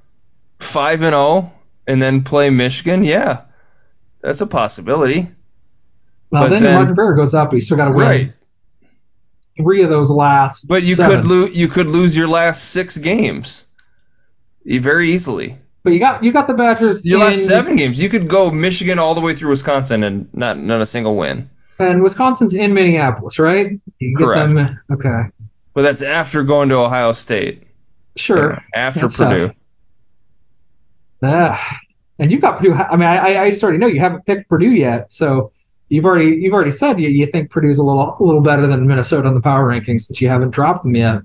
five 0.59 1.03
and 1.03 1.13
zero 1.13 1.53
and 1.87 2.01
then 2.03 2.23
play 2.23 2.51
Michigan? 2.51 3.05
Yeah, 3.05 3.43
that's 4.21 4.41
a 4.41 4.47
possibility. 4.47 5.29
well, 6.31 6.45
But 6.45 6.49
then, 6.51 6.63
then- 6.65 6.75
Martin 6.75 6.95
Barrett 6.95 7.17
goes 7.19 7.35
up. 7.35 7.51
but 7.51 7.57
You 7.57 7.61
still 7.61 7.77
got 7.77 7.85
to 7.87 7.91
win 7.93 8.07
Right. 8.07 8.33
three 9.57 9.83
of 9.83 9.91
those 9.91 10.11
last. 10.11 10.67
But 10.69 10.83
you 10.83 10.95
seven. 10.97 11.21
could 11.21 11.25
lose. 11.29 11.57
You 11.57 11.69
could 11.69 11.87
lose 11.87 12.17
your 12.17 12.27
last 12.29 12.65
six 12.71 12.99
games, 12.99 13.65
very 14.67 15.11
easily. 15.11 15.59
But 15.85 15.93
you 15.93 15.99
got 16.01 16.25
you 16.25 16.33
got 16.33 16.47
the 16.49 16.55
Badgers 16.55 17.05
Your 17.05 17.21
in, 17.21 17.27
last 17.27 17.47
seven 17.47 17.77
games, 17.77 18.03
you 18.03 18.09
could 18.09 18.27
go 18.27 18.51
Michigan 18.51 18.99
all 18.99 19.15
the 19.15 19.21
way 19.21 19.35
through 19.35 19.51
Wisconsin 19.51 20.03
and 20.03 20.29
not 20.35 20.59
not 20.59 20.81
a 20.81 20.87
single 20.87 21.15
win. 21.15 21.51
and 21.79 22.03
Wisconsin's 22.03 22.55
in 22.55 22.73
Minneapolis, 22.75 23.39
right? 23.39 23.79
You 23.99 24.17
Correct. 24.17 24.55
them- 24.55 24.81
okay, 24.91 25.25
But 25.75 25.83
that's 25.83 26.03
after 26.03 26.43
going 26.43 26.71
to 26.71 26.77
Ohio 26.77 27.13
State. 27.13 27.65
sure. 28.17 28.63
After 28.75 29.01
That's 29.01 29.17
Purdue. 29.19 29.53
Ah, 31.23 31.77
and 32.19 32.31
you've 32.33 32.41
got 32.41 32.59
Purdue. 32.59 32.75
I 32.75 32.97
mean, 32.97 33.07
I, 33.09 33.43
I 33.45 33.51
just 33.51 33.63
already 33.63 33.79
know 33.79 33.87
you 33.87 34.01
haven't 34.01 34.25
picked 34.27 34.49
Purdue 34.49 34.71
yet, 34.73 35.13
so 35.13 35.53
you've 35.89 36.05
already 36.05 36.37
you've 36.37 36.55
already 36.55 36.71
said 36.71 36.99
you, 37.01 37.09
you 37.09 37.27
think 37.27 37.51
Purdue's 37.51 37.79
a 37.79 37.85
little 37.85 38.17
a 38.19 38.23
little 38.25 38.41
better 38.43 38.67
than 38.67 38.87
Minnesota 38.87 39.29
on 39.29 39.35
the 39.35 39.41
power 39.41 39.69
rankings 39.69 40.03
since 40.03 40.21
you 40.21 40.29
haven't 40.29 40.51
dropped 40.51 40.85
them 40.85 40.95
yet. 40.95 41.23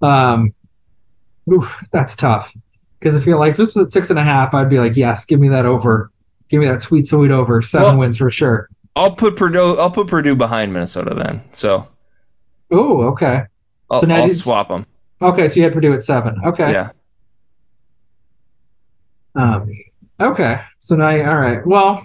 Um, 0.00 0.54
oof, 1.52 1.82
that's 1.92 2.16
tough 2.16 2.54
because 3.02 3.16
I 3.16 3.20
feel 3.20 3.36
like 3.40 3.56
this 3.56 3.74
was 3.74 3.84
at 3.86 3.90
six 3.90 4.10
and 4.10 4.18
a 4.18 4.22
half, 4.22 4.54
I'd 4.54 4.70
be 4.70 4.78
like, 4.78 4.96
yes, 4.96 5.24
give 5.24 5.40
me 5.40 5.48
that 5.48 5.66
over, 5.66 6.12
give 6.48 6.60
me 6.60 6.66
that 6.68 6.82
sweet 6.82 7.04
sweet 7.04 7.32
over, 7.32 7.60
seven 7.60 7.88
Well- 7.88 7.98
wins 7.98 8.16
for 8.18 8.30
sure. 8.30 8.68
I'll 8.94 9.16
put 9.16 9.36
Purdue. 9.36 9.76
I'll 9.78 9.90
put 9.90 10.06
Purdue 10.06 10.36
behind 10.36 10.72
Minnesota 10.72 11.14
then. 11.14 11.42
So 11.52 11.88
Oh, 12.70 13.02
okay. 13.08 13.44
I'll, 13.90 14.00
So 14.00 14.06
now 14.06 14.16
I'll 14.16 14.22
these- 14.24 14.42
swap 14.42 14.68
them. 14.68 14.86
Okay, 15.20 15.48
so 15.48 15.56
you 15.56 15.62
had 15.64 15.72
Purdue 15.72 15.94
at 15.94 16.04
seven. 16.04 16.36
Okay. 16.44 16.70
Yeah. 16.72 16.90
Um, 19.34 19.70
okay. 20.20 20.60
So 20.78 20.96
now, 20.96 21.10
you- 21.10 21.24
all 21.24 21.36
right. 21.38 21.66
Well, 21.66 22.04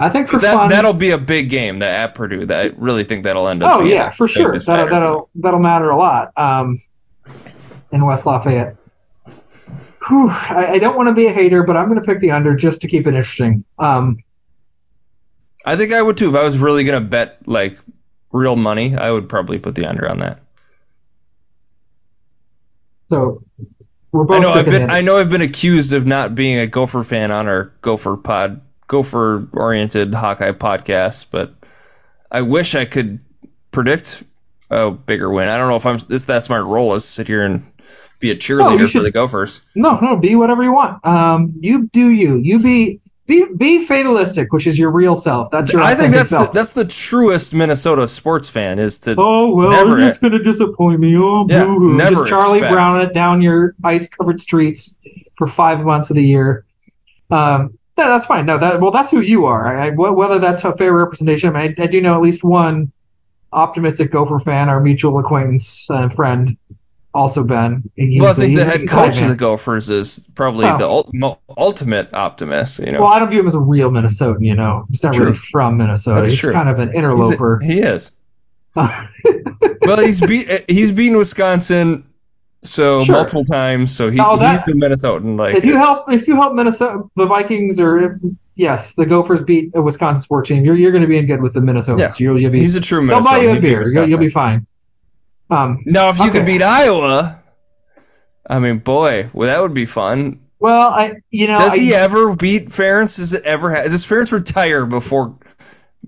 I 0.00 0.08
think 0.08 0.28
for 0.28 0.36
But 0.36 0.42
that 0.42 0.54
fun. 0.54 0.68
that'll 0.70 0.92
be 0.94 1.12
a 1.12 1.18
big 1.18 1.48
game. 1.48 1.78
That 1.78 1.94
at 2.10 2.14
Purdue. 2.14 2.46
That 2.46 2.66
I 2.66 2.74
really 2.76 3.04
think 3.04 3.24
that'll 3.24 3.46
end 3.48 3.62
up. 3.62 3.76
oh 3.78 3.84
yeah, 3.84 4.10
for 4.10 4.26
sure. 4.26 4.58
That'll 4.58 4.88
that'll 4.90 5.30
that'll 5.36 5.60
matter 5.60 5.88
a 5.90 5.96
lot. 5.96 6.32
Um, 6.36 6.82
in 7.92 8.04
West 8.04 8.26
Lafayette. 8.26 8.76
Whew, 10.08 10.28
I, 10.28 10.72
I 10.72 10.78
don't 10.78 10.96
want 10.96 11.08
to 11.08 11.14
be 11.14 11.26
a 11.26 11.32
hater, 11.32 11.62
but 11.62 11.76
I'm 11.76 11.88
going 11.88 12.00
to 12.00 12.06
pick 12.06 12.20
the 12.20 12.32
under 12.32 12.54
just 12.54 12.82
to 12.82 12.88
keep 12.88 13.06
it 13.06 13.14
interesting. 13.14 13.64
Um, 13.78 14.18
I 15.64 15.76
think 15.76 15.92
I 15.92 16.02
would 16.02 16.16
too. 16.16 16.28
If 16.30 16.34
I 16.34 16.42
was 16.42 16.58
really 16.58 16.84
gonna 16.84 17.00
bet 17.00 17.38
like 17.46 17.78
real 18.32 18.54
money, 18.54 18.94
I 18.94 19.10
would 19.10 19.30
probably 19.30 19.58
put 19.58 19.74
the 19.74 19.86
under 19.86 20.08
on 20.08 20.18
that. 20.18 20.40
so 23.08 23.42
we're 24.12 24.24
both. 24.24 24.36
I 24.36 24.40
know 24.40 24.50
I've 24.50 24.66
been. 24.66 24.90
I 24.90 25.00
know 25.00 25.18
I've 25.18 25.30
been 25.30 25.42
accused 25.42 25.92
of 25.92 26.06
not 26.06 26.34
being 26.34 26.58
a 26.58 26.66
Gopher 26.66 27.02
fan 27.02 27.30
on 27.30 27.48
our 27.48 27.72
Gopher 27.80 28.16
pod 28.16 28.60
Gopher 28.86 29.48
oriented 29.52 30.12
Hawkeye 30.12 30.52
podcast, 30.52 31.30
but 31.30 31.54
I 32.30 32.42
wish 32.42 32.74
I 32.74 32.84
could 32.84 33.20
predict 33.70 34.22
a 34.70 34.90
bigger 34.90 35.30
win. 35.30 35.48
I 35.48 35.56
don't 35.56 35.68
know 35.68 35.76
if 35.76 35.86
I'm 35.86 35.98
this 36.08 36.26
that 36.26 36.44
smart 36.44 36.66
role 36.66 36.94
is 36.94 37.04
sit 37.04 37.28
here 37.28 37.42
and 37.42 37.73
be 38.24 38.30
a 38.32 38.36
cheerleader 38.36 38.80
for 38.80 38.86
should- 38.88 39.04
the 39.04 39.10
Gophers. 39.10 39.64
No, 39.74 39.98
no, 40.00 40.16
be 40.16 40.34
whatever 40.34 40.62
you 40.64 40.72
want. 40.72 41.04
Um, 41.06 41.54
you 41.60 41.86
do 41.92 42.08
you. 42.10 42.36
You 42.36 42.58
be 42.58 43.00
be 43.26 43.46
be 43.56 43.84
fatalistic, 43.86 44.52
which 44.52 44.66
is 44.66 44.78
your 44.78 44.90
real 44.90 45.14
self. 45.14 45.50
That's 45.50 45.72
your. 45.72 45.82
I 45.82 45.94
think 45.94 46.12
that's 46.14 46.30
the, 46.30 46.50
that's 46.52 46.72
the 46.74 46.84
truest 46.86 47.54
Minnesota 47.54 48.06
sports 48.08 48.50
fan 48.50 48.78
is 48.78 48.98
to 49.00 49.14
Oh 49.16 49.54
well, 49.54 49.70
Never- 49.70 49.98
you're 49.98 50.08
just 50.08 50.20
gonna 50.20 50.42
disappoint 50.42 51.00
me. 51.00 51.16
Oh, 51.16 51.46
Yeah, 51.48 51.64
boo-hoo. 51.64 51.94
never 51.96 52.16
Just 52.16 52.28
Charlie 52.28 52.58
expect. 52.58 52.72
Brown 52.74 53.00
it 53.02 53.14
down 53.14 53.40
your 53.42 53.74
ice-covered 53.82 54.40
streets 54.40 54.98
for 55.38 55.46
five 55.46 55.84
months 55.84 56.10
of 56.10 56.16
the 56.16 56.24
year. 56.24 56.64
Um, 57.30 57.78
that, 57.96 58.08
that's 58.08 58.26
fine. 58.26 58.44
No, 58.46 58.58
that 58.58 58.80
well, 58.80 58.90
that's 58.90 59.10
who 59.10 59.20
you 59.20 59.46
are. 59.46 59.76
I, 59.76 59.90
whether 59.90 60.38
that's 60.38 60.64
a 60.64 60.76
fair 60.76 60.92
representation, 60.92 61.54
I, 61.56 61.68
mean, 61.68 61.74
I, 61.78 61.84
I 61.84 61.86
do 61.86 62.00
know 62.00 62.14
at 62.14 62.20
least 62.22 62.42
one 62.44 62.92
optimistic 63.52 64.10
Gopher 64.10 64.38
fan, 64.40 64.68
our 64.68 64.80
mutual 64.80 65.18
acquaintance 65.18 65.88
and 65.88 66.12
friend, 66.12 66.56
also 67.14 67.44
Ben. 67.44 67.90
He's, 67.94 68.20
well, 68.20 68.30
I 68.30 68.34
think 68.34 68.56
the 68.56 68.64
head 68.64 68.88
coach 68.88 69.22
of 69.22 69.28
the. 69.28 69.36
Gophers 69.36 69.88
is 69.90 70.28
probably 70.34 70.66
Oh. 70.66 70.78
the 70.78 70.86
ul- 70.88 71.10
mo- 71.14 71.38
ultimate 71.56 72.12
optimist. 72.12 72.80
You 72.80 72.92
know, 72.92 73.02
Well, 73.02 73.10
I 73.12 73.18
don't 73.20 73.30
view 73.30 73.40
him 73.40 73.46
as 73.46 73.54
a 73.54 73.60
real 73.60 73.90
Minnesotan. 73.90 74.44
You 74.44 74.54
know, 74.56 74.86
he's 74.90 75.02
not 75.04 75.14
True. 75.14 75.26
really 75.26 75.36
from 75.36 75.76
Minnesota. 75.76 76.20
That's 76.20 76.30
he's 76.32 76.40
true. 76.40 76.52
kind 76.52 76.68
of 76.68 76.78
an 76.80 76.88
He's 76.88 76.94
a- 76.94 76.98
interloper. 76.98 77.60
he 77.62 77.78
is. 77.80 78.12
Well, 78.76 79.98
he's 80.00 80.20
beat 80.20 80.48
he's 80.68 80.92
beaten 80.92 81.18
Wisconsin 81.18 82.04
so 82.62 83.02
Sure. 83.02 83.16
multiple 83.16 83.44
times, 83.44 83.94
so 83.94 84.10
he, 84.10 84.18
Oh, 84.18 84.38
that- 84.38 84.52
he's 84.52 84.68
a 84.68 84.72
Minnesotan. 84.72 85.38
Like 85.38 85.54
if 85.56 85.64
you 85.66 85.76
help 85.76 86.10
if 86.10 86.26
you 86.26 86.36
help 86.36 86.54
Minnesota 86.54 87.02
the 87.14 87.26
Vikings 87.26 87.78
or 87.80 88.18
yes 88.54 88.94
the 88.94 89.04
Gophers 89.04 89.42
beat 89.44 89.72
a 89.74 89.82
Wisconsin 89.82 90.22
sports 90.22 90.48
team 90.48 90.64
you're 90.64 90.74
you're 90.74 90.90
going 90.92 91.02
to 91.02 91.08
be 91.08 91.18
in 91.18 91.26
good 91.26 91.42
with 91.42 91.52
the 91.52 91.60
Minnesotans 91.60 91.98
Yeah. 91.98 92.10
you'll, 92.18 92.40
you'll 92.40 92.50
be 92.52 92.60
he's 92.60 92.74
a 92.76 92.80
true 92.80 93.02
Minnesotan. 93.06 93.08
they'll 93.08 93.22
buy 93.32 93.38
you 93.42 93.50
a 93.50 93.60
beer 93.60 93.82
you'll, 93.92 94.08
you'll 94.08 94.18
be 94.18 94.28
fine 94.30 94.66
um 95.50 95.82
now 95.86 96.10
if 96.10 96.18
you 96.18 96.24
Okay. 96.30 96.38
could 96.38 96.46
beat 96.46 96.62
Iowa, 96.62 97.38
I 98.48 98.58
mean, 98.58 98.78
boy, 98.78 99.28
well, 99.32 99.48
that 99.48 99.60
would 99.62 99.74
be 99.74 99.86
fun. 99.86 100.40
well 100.58 100.90
I 100.90 101.16
you 101.30 101.46
know 101.46 101.58
Does 101.58 101.74
I, 101.74 101.78
he 101.78 101.94
ever 101.94 102.36
beat 102.36 102.66
Ferentz? 102.68 103.16
Does 103.16 103.32
it 103.34 103.44
ever 103.44 103.74
ha- 103.74 103.82
does 103.84 104.06
Ferentz 104.06 104.32
retire 104.32 104.86
before 104.86 105.38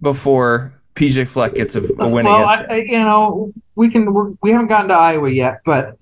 before 0.01 0.73
PJ 0.95 1.29
Fleck 1.29 1.55
gets 1.55 1.77
a, 1.77 1.81
a 1.81 1.85
win 2.15 2.25
well 2.25 2.45
against? 2.45 2.63
I, 2.63 2.75
I, 2.75 2.77
you 2.79 2.99
know 2.99 3.53
we 3.75 3.91
can 3.91 4.13
we're, 4.13 4.33
we 4.43 4.53
haven't 4.53 4.69
gotten 4.69 4.89
to 4.89 4.95
Iowa 4.95 5.31
yet 5.31 5.61
but 5.65 5.99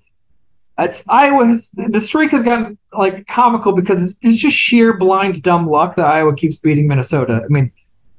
it's 0.77 1.07
Iowa 1.07 1.45
has, 1.45 1.71
the 1.71 2.01
streak 2.01 2.31
has 2.31 2.43
gotten 2.43 2.77
like 2.91 3.25
comical 3.27 3.71
because 3.73 4.03
it's, 4.03 4.17
it's 4.21 4.37
just 4.37 4.57
sheer 4.57 4.97
blind 4.97 5.41
dumb 5.41 5.67
luck 5.67 5.95
that 5.95 6.05
Iowa 6.05 6.35
keeps 6.35 6.59
beating 6.59 6.87
Minnesota 6.87 7.41
I 7.43 7.47
mean 7.47 7.71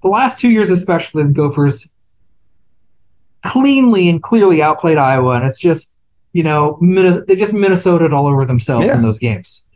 the 0.03 0.09
last 0.09 0.41
two 0.41 0.51
years 0.51 0.71
especially 0.71 1.25
the 1.25 1.31
Gophers 1.31 1.93
cleanly 3.47 4.09
and 4.09 4.23
clearly 4.23 4.63
outplayed 4.63 4.99
Iowa, 4.99 5.37
and 5.37 5.47
it's 5.47 5.59
just 5.59 5.95
you 6.33 6.43
know 6.43 6.79
Minne- 6.81 7.25
they 7.27 7.37
just 7.37 7.53
Minnesotaed 7.55 8.13
all 8.13 8.27
over 8.27 8.45
themselves 8.45 8.87
Yeah. 8.87 8.97
in 8.97 9.03
those 9.03 9.19
games 9.19 9.67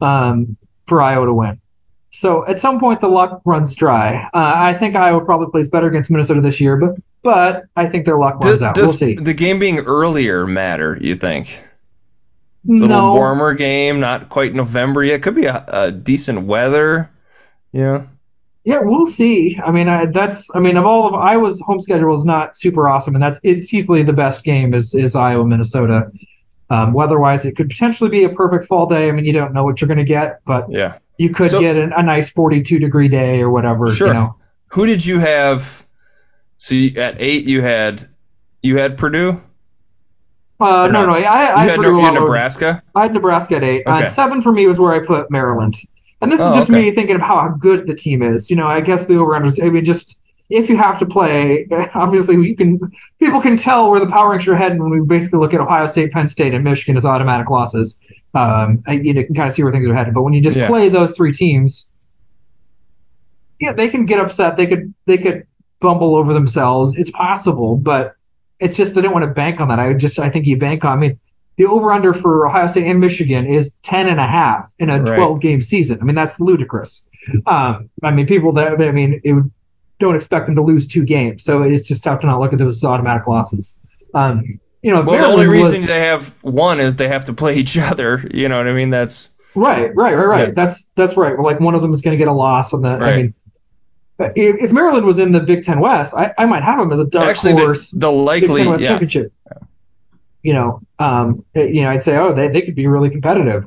um, 0.00 0.56
for 0.86 1.00
Iowa 1.00 1.26
to 1.26 1.34
win. 1.34 1.60
So 2.12 2.44
at 2.46 2.58
some 2.58 2.80
point 2.80 2.98
the 3.00 3.08
luck 3.08 3.40
runs 3.44 3.74
dry. 3.76 4.24
Uh, 4.34 4.52
I 4.56 4.74
think 4.74 4.96
Iowa 4.96 5.24
probably 5.24 5.50
plays 5.50 5.68
better 5.68 5.86
against 5.86 6.10
Minnesota 6.10 6.40
this 6.40 6.60
year, 6.60 6.76
but 6.76 6.98
but 7.22 7.64
I 7.76 7.86
think 7.86 8.04
their 8.06 8.18
luck 8.18 8.34
runs 8.42 8.46
Does, 8.56 8.62
out. 8.62 8.74
does 8.74 8.88
we'll 8.88 8.96
see. 8.96 9.14
the 9.14 9.34
game 9.34 9.58
being 9.60 9.78
earlier 9.78 10.46
matter? 10.46 10.98
You 11.00 11.14
think? 11.14 11.46
A 12.68 12.72
little 12.72 12.88
No, 12.88 13.14
warmer 13.14 13.54
game, 13.54 14.00
not 14.00 14.28
quite 14.28 14.54
November 14.54 15.02
yet. 15.04 15.22
Could 15.22 15.34
be 15.36 15.46
a, 15.46 15.64
a 15.68 15.90
decent 15.92 16.42
weather. 16.46 17.10
Yeah. 17.72 18.02
Yeah, 18.64 18.80
we'll 18.82 19.06
see. 19.06 19.58
I 19.62 19.70
mean, 19.70 19.88
I, 19.88 20.06
that's 20.06 20.54
I 20.54 20.60
mean 20.60 20.76
of 20.76 20.84
all 20.86 21.08
of 21.08 21.14
Iowa's 21.14 21.60
home 21.60 21.80
schedule 21.80 22.12
is 22.14 22.24
not 22.24 22.54
super 22.56 22.88
awesome, 22.88 23.14
and 23.14 23.22
that's 23.22 23.40
it's 23.42 23.72
easily 23.72 24.02
the 24.02 24.12
best 24.12 24.44
game 24.44 24.74
is 24.74 24.94
is 24.94 25.16
Iowa 25.16 25.44
Minnesota. 25.46 26.10
Um, 26.68 26.92
weather-wise, 26.92 27.46
it 27.46 27.56
could 27.56 27.68
potentially 27.68 28.10
be 28.10 28.22
a 28.22 28.28
perfect 28.28 28.66
fall 28.66 28.86
day. 28.86 29.08
I 29.08 29.12
mean, 29.12 29.24
you 29.24 29.32
don't 29.32 29.52
know 29.52 29.64
what 29.64 29.80
you're 29.80 29.88
going 29.88 29.98
to 29.98 30.04
get, 30.04 30.40
but 30.44 30.66
Yeah. 30.70 30.98
you 31.18 31.30
could 31.30 31.46
So- 31.50 31.58
get 31.60 31.76
an, 31.76 31.92
a 31.92 32.00
nice 32.04 32.30
42 32.30 32.78
degree 32.78 33.08
day 33.08 33.40
or 33.42 33.50
whatever. 33.50 33.88
Sure. 33.88 34.06
You 34.06 34.14
know, 34.14 34.36
Who 34.68 34.86
did 34.86 35.04
you 35.04 35.18
have? 35.18 35.82
So 36.58 36.76
at 36.96 37.16
eight, 37.18 37.44
you 37.46 37.60
had 37.60 38.04
you 38.62 38.76
had 38.78 38.98
Purdue. 38.98 39.40
uh, 40.60 40.86
no, 40.86 40.88
not? 40.88 41.06
no, 41.06 41.12
I, 41.14 41.18
I, 41.22 41.22
You 41.22 41.26
had 41.26 41.70
had, 41.70 41.76
Purdue 41.76 41.96
you 41.96 42.04
had. 42.04 42.14
Nebraska. 42.14 42.82
I 42.94 43.02
had 43.02 43.14
Nebraska 43.14 43.56
at 43.56 43.64
eight. 43.64 43.82
Okay. 43.86 44.04
Uh, 44.04 44.08
seven 44.08 44.40
for 44.42 44.52
me 44.52 44.66
was 44.68 44.78
where 44.78 44.92
I 44.92 45.04
put 45.04 45.28
Maryland, 45.30 45.74
and 46.20 46.30
this 46.30 46.40
is 46.40 46.46
Oh, 46.46 46.54
just 46.54 46.70
okay. 46.70 46.82
me 46.84 46.90
thinking 46.92 47.16
of 47.16 47.22
how 47.22 47.48
good 47.48 47.86
the 47.86 47.94
team 47.94 48.22
is. 48.22 48.50
You 48.50 48.56
know, 48.56 48.66
I 48.66 48.80
guess 48.80 49.06
the 49.06 49.16
over 49.16 49.34
under. 49.36 49.50
I 49.62 49.70
mean, 49.70 49.84
just 49.84 50.20
if 50.48 50.68
you 50.68 50.76
have 50.76 50.98
to 51.00 51.06
play, 51.06 51.66
obviously 51.94 52.36
you 52.36 52.56
can. 52.56 52.78
People 53.18 53.40
can 53.40 53.56
tell 53.56 53.90
where 53.90 54.00
the 54.00 54.06
power 54.08 54.36
rankings 54.36 54.48
are 54.48 54.56
heading 54.56 54.78
when 54.82 54.90
we 54.90 55.00
basically 55.06 55.38
look 55.38 55.54
at 55.54 55.60
Ohio 55.60 55.86
State, 55.86 56.12
Penn 56.12 56.28
State, 56.28 56.54
and 56.54 56.64
Michigan 56.64 56.96
as 56.96 57.04
automatic 57.06 57.48
losses. 57.50 58.00
Um, 58.34 58.82
I, 58.86 58.92
you 58.92 59.14
know, 59.14 59.24
can 59.24 59.34
kind 59.34 59.46
of 59.48 59.52
see 59.52 59.62
where 59.62 59.72
things 59.72 59.88
are 59.88 59.94
headed. 59.94 60.14
But 60.14 60.22
when 60.22 60.32
you 60.34 60.42
just 60.42 60.56
Yeah. 60.56 60.68
play 60.68 60.88
those 60.88 61.16
three 61.16 61.32
teams, 61.32 61.90
yeah, 63.58 63.72
they 63.72 63.88
can 63.88 64.06
get 64.06 64.20
upset. 64.20 64.56
They 64.56 64.66
could 64.66 64.94
they 65.06 65.18
could 65.18 65.46
bumble 65.80 66.14
over 66.14 66.32
themselves. 66.32 66.96
It's 66.98 67.10
possible, 67.10 67.76
but 67.76 68.14
it's 68.58 68.76
just 68.76 68.96
I 68.96 69.00
don't 69.00 69.12
want 69.12 69.24
to 69.24 69.30
bank 69.30 69.60
on 69.60 69.68
that. 69.68 69.78
I 69.78 69.88
would 69.88 69.98
just 69.98 70.18
I 70.18 70.30
think 70.30 70.46
you 70.46 70.56
bank 70.58 70.84
on. 70.84 70.98
I 70.98 71.00
mean, 71.00 71.20
the 71.60 71.66
over 71.66 71.92
under 71.92 72.14
for 72.14 72.46
Ohio 72.48 72.66
State 72.66 72.86
and 72.86 73.00
Michigan 73.00 73.44
is 73.46 73.76
10 73.82 74.08
and 74.08 74.18
a 74.18 74.26
half 74.26 74.72
in 74.78 74.88
a 74.88 75.02
Right. 75.02 75.16
12 75.16 75.40
game 75.40 75.60
season. 75.60 75.98
I 76.00 76.04
mean, 76.04 76.16
that's 76.16 76.40
ludicrous. 76.40 77.06
Um, 77.46 77.90
I 78.02 78.10
mean, 78.12 78.26
people 78.26 78.52
that, 78.54 78.80
I 78.80 78.90
mean, 78.92 79.20
it 79.24 79.32
would, 79.34 79.50
don't 79.98 80.16
expect 80.16 80.46
them 80.46 80.54
to 80.56 80.62
lose 80.62 80.86
two 80.88 81.04
games. 81.04 81.44
So 81.44 81.62
it's 81.62 81.86
just 81.86 82.02
tough 82.02 82.20
to 82.20 82.26
not 82.26 82.40
look 82.40 82.54
at 82.54 82.58
those 82.58 82.76
as 82.78 82.84
automatic 82.84 83.26
losses. 83.26 83.78
Um, 84.14 84.58
you 84.82 84.90
know, 84.94 85.02
Well, 85.02 85.18
the 85.18 85.24
only 85.26 85.44
Maryland 85.46 85.50
was- 85.50 85.72
reason 85.72 85.86
they 85.86 86.00
have 86.06 86.42
one 86.42 86.80
is 86.80 86.96
they 86.96 87.08
have 87.08 87.26
to 87.26 87.34
play 87.34 87.56
each 87.56 87.76
other. 87.78 88.18
You 88.32 88.48
know 88.48 88.56
what 88.56 88.66
I 88.66 88.72
mean? 88.72 88.88
That's 88.88 89.28
Right, 89.54 89.94
right, 89.94 90.14
right, 90.14 90.26
right. 90.26 90.48
Yeah. 90.48 90.54
That's 90.54 90.86
that's 90.94 91.16
right. 91.18 91.38
Like 91.38 91.60
one 91.60 91.74
of 91.74 91.82
them 91.82 91.92
is 91.92 92.00
going 92.02 92.12
to 92.12 92.18
get 92.18 92.28
a 92.28 92.32
loss 92.32 92.72
on 92.72 92.82
the. 92.82 92.88
I 92.88 93.16
mean, 93.16 93.34
if, 94.18 94.64
if 94.64 94.72
Maryland 94.72 95.04
was 95.04 95.18
in 95.18 95.32
the 95.32 95.40
Big 95.40 95.64
Ten 95.64 95.80
West, 95.80 96.14
I, 96.14 96.32
I 96.38 96.46
might 96.46 96.62
have 96.62 96.78
them 96.78 96.92
as 96.92 97.00
a 97.00 97.06
dark 97.06 97.26
actually 97.26 97.54
the, 97.54 97.58
horse 97.58 97.90
the 97.90 98.08
Big 98.10 98.16
likely. 98.16 98.60
Ten 98.62 98.70
West 98.70 98.82
Yeah, 98.84 98.88
championship. 98.90 99.32
You 100.42 100.54
know, 100.54 100.80
um, 100.98 101.44
you 101.54 101.82
know, 101.82 101.90
I'd 101.90 102.02
say, 102.02 102.16
oh, 102.16 102.32
they, 102.32 102.48
they 102.48 102.62
could 102.62 102.74
be 102.74 102.86
really 102.86 103.10
competitive. 103.10 103.66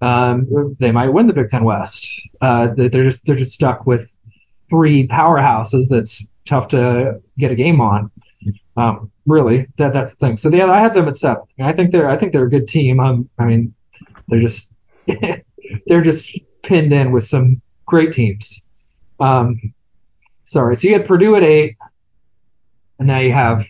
Um, 0.00 0.76
they 0.78 0.92
might 0.92 1.08
win 1.08 1.26
the 1.26 1.32
Big 1.32 1.48
Ten 1.48 1.64
West. 1.64 2.20
Uh, 2.40 2.68
they- 2.68 2.88
they're 2.88 3.04
just 3.04 3.26
they're 3.26 3.36
just 3.36 3.52
stuck 3.52 3.86
with 3.86 4.12
three 4.70 5.06
powerhouses 5.08 5.88
that's 5.88 6.26
tough 6.46 6.68
to 6.68 7.20
get 7.38 7.50
a 7.50 7.54
game 7.54 7.80
on. 7.80 8.10
Um, 8.76 9.10
really, 9.26 9.68
that 9.78 9.92
that's 9.92 10.14
the 10.16 10.26
thing. 10.26 10.36
So 10.36 10.50
yeah, 10.50 10.70
I 10.70 10.80
had 10.80 10.94
them 10.94 11.08
at 11.08 11.16
seven. 11.16 11.44
I 11.60 11.72
think 11.72 11.90
they're 11.90 12.08
I 12.08 12.16
think 12.16 12.32
they're 12.32 12.44
a 12.44 12.50
good 12.50 12.68
team. 12.68 13.00
Um, 13.00 13.28
I 13.38 13.44
mean, 13.44 13.74
they're 14.28 14.40
just 14.40 14.70
they're 15.86 16.02
just 16.02 16.38
pinned 16.62 16.92
in 16.92 17.12
with 17.12 17.24
some 17.24 17.62
great 17.86 18.12
teams. 18.12 18.64
Um, 19.20 19.72
sorry, 20.44 20.76
so 20.76 20.88
you 20.88 20.94
had 20.94 21.06
Purdue 21.06 21.36
at 21.36 21.42
eight, 21.42 21.76
and 22.98 23.08
now 23.08 23.18
you 23.18 23.32
have 23.32 23.66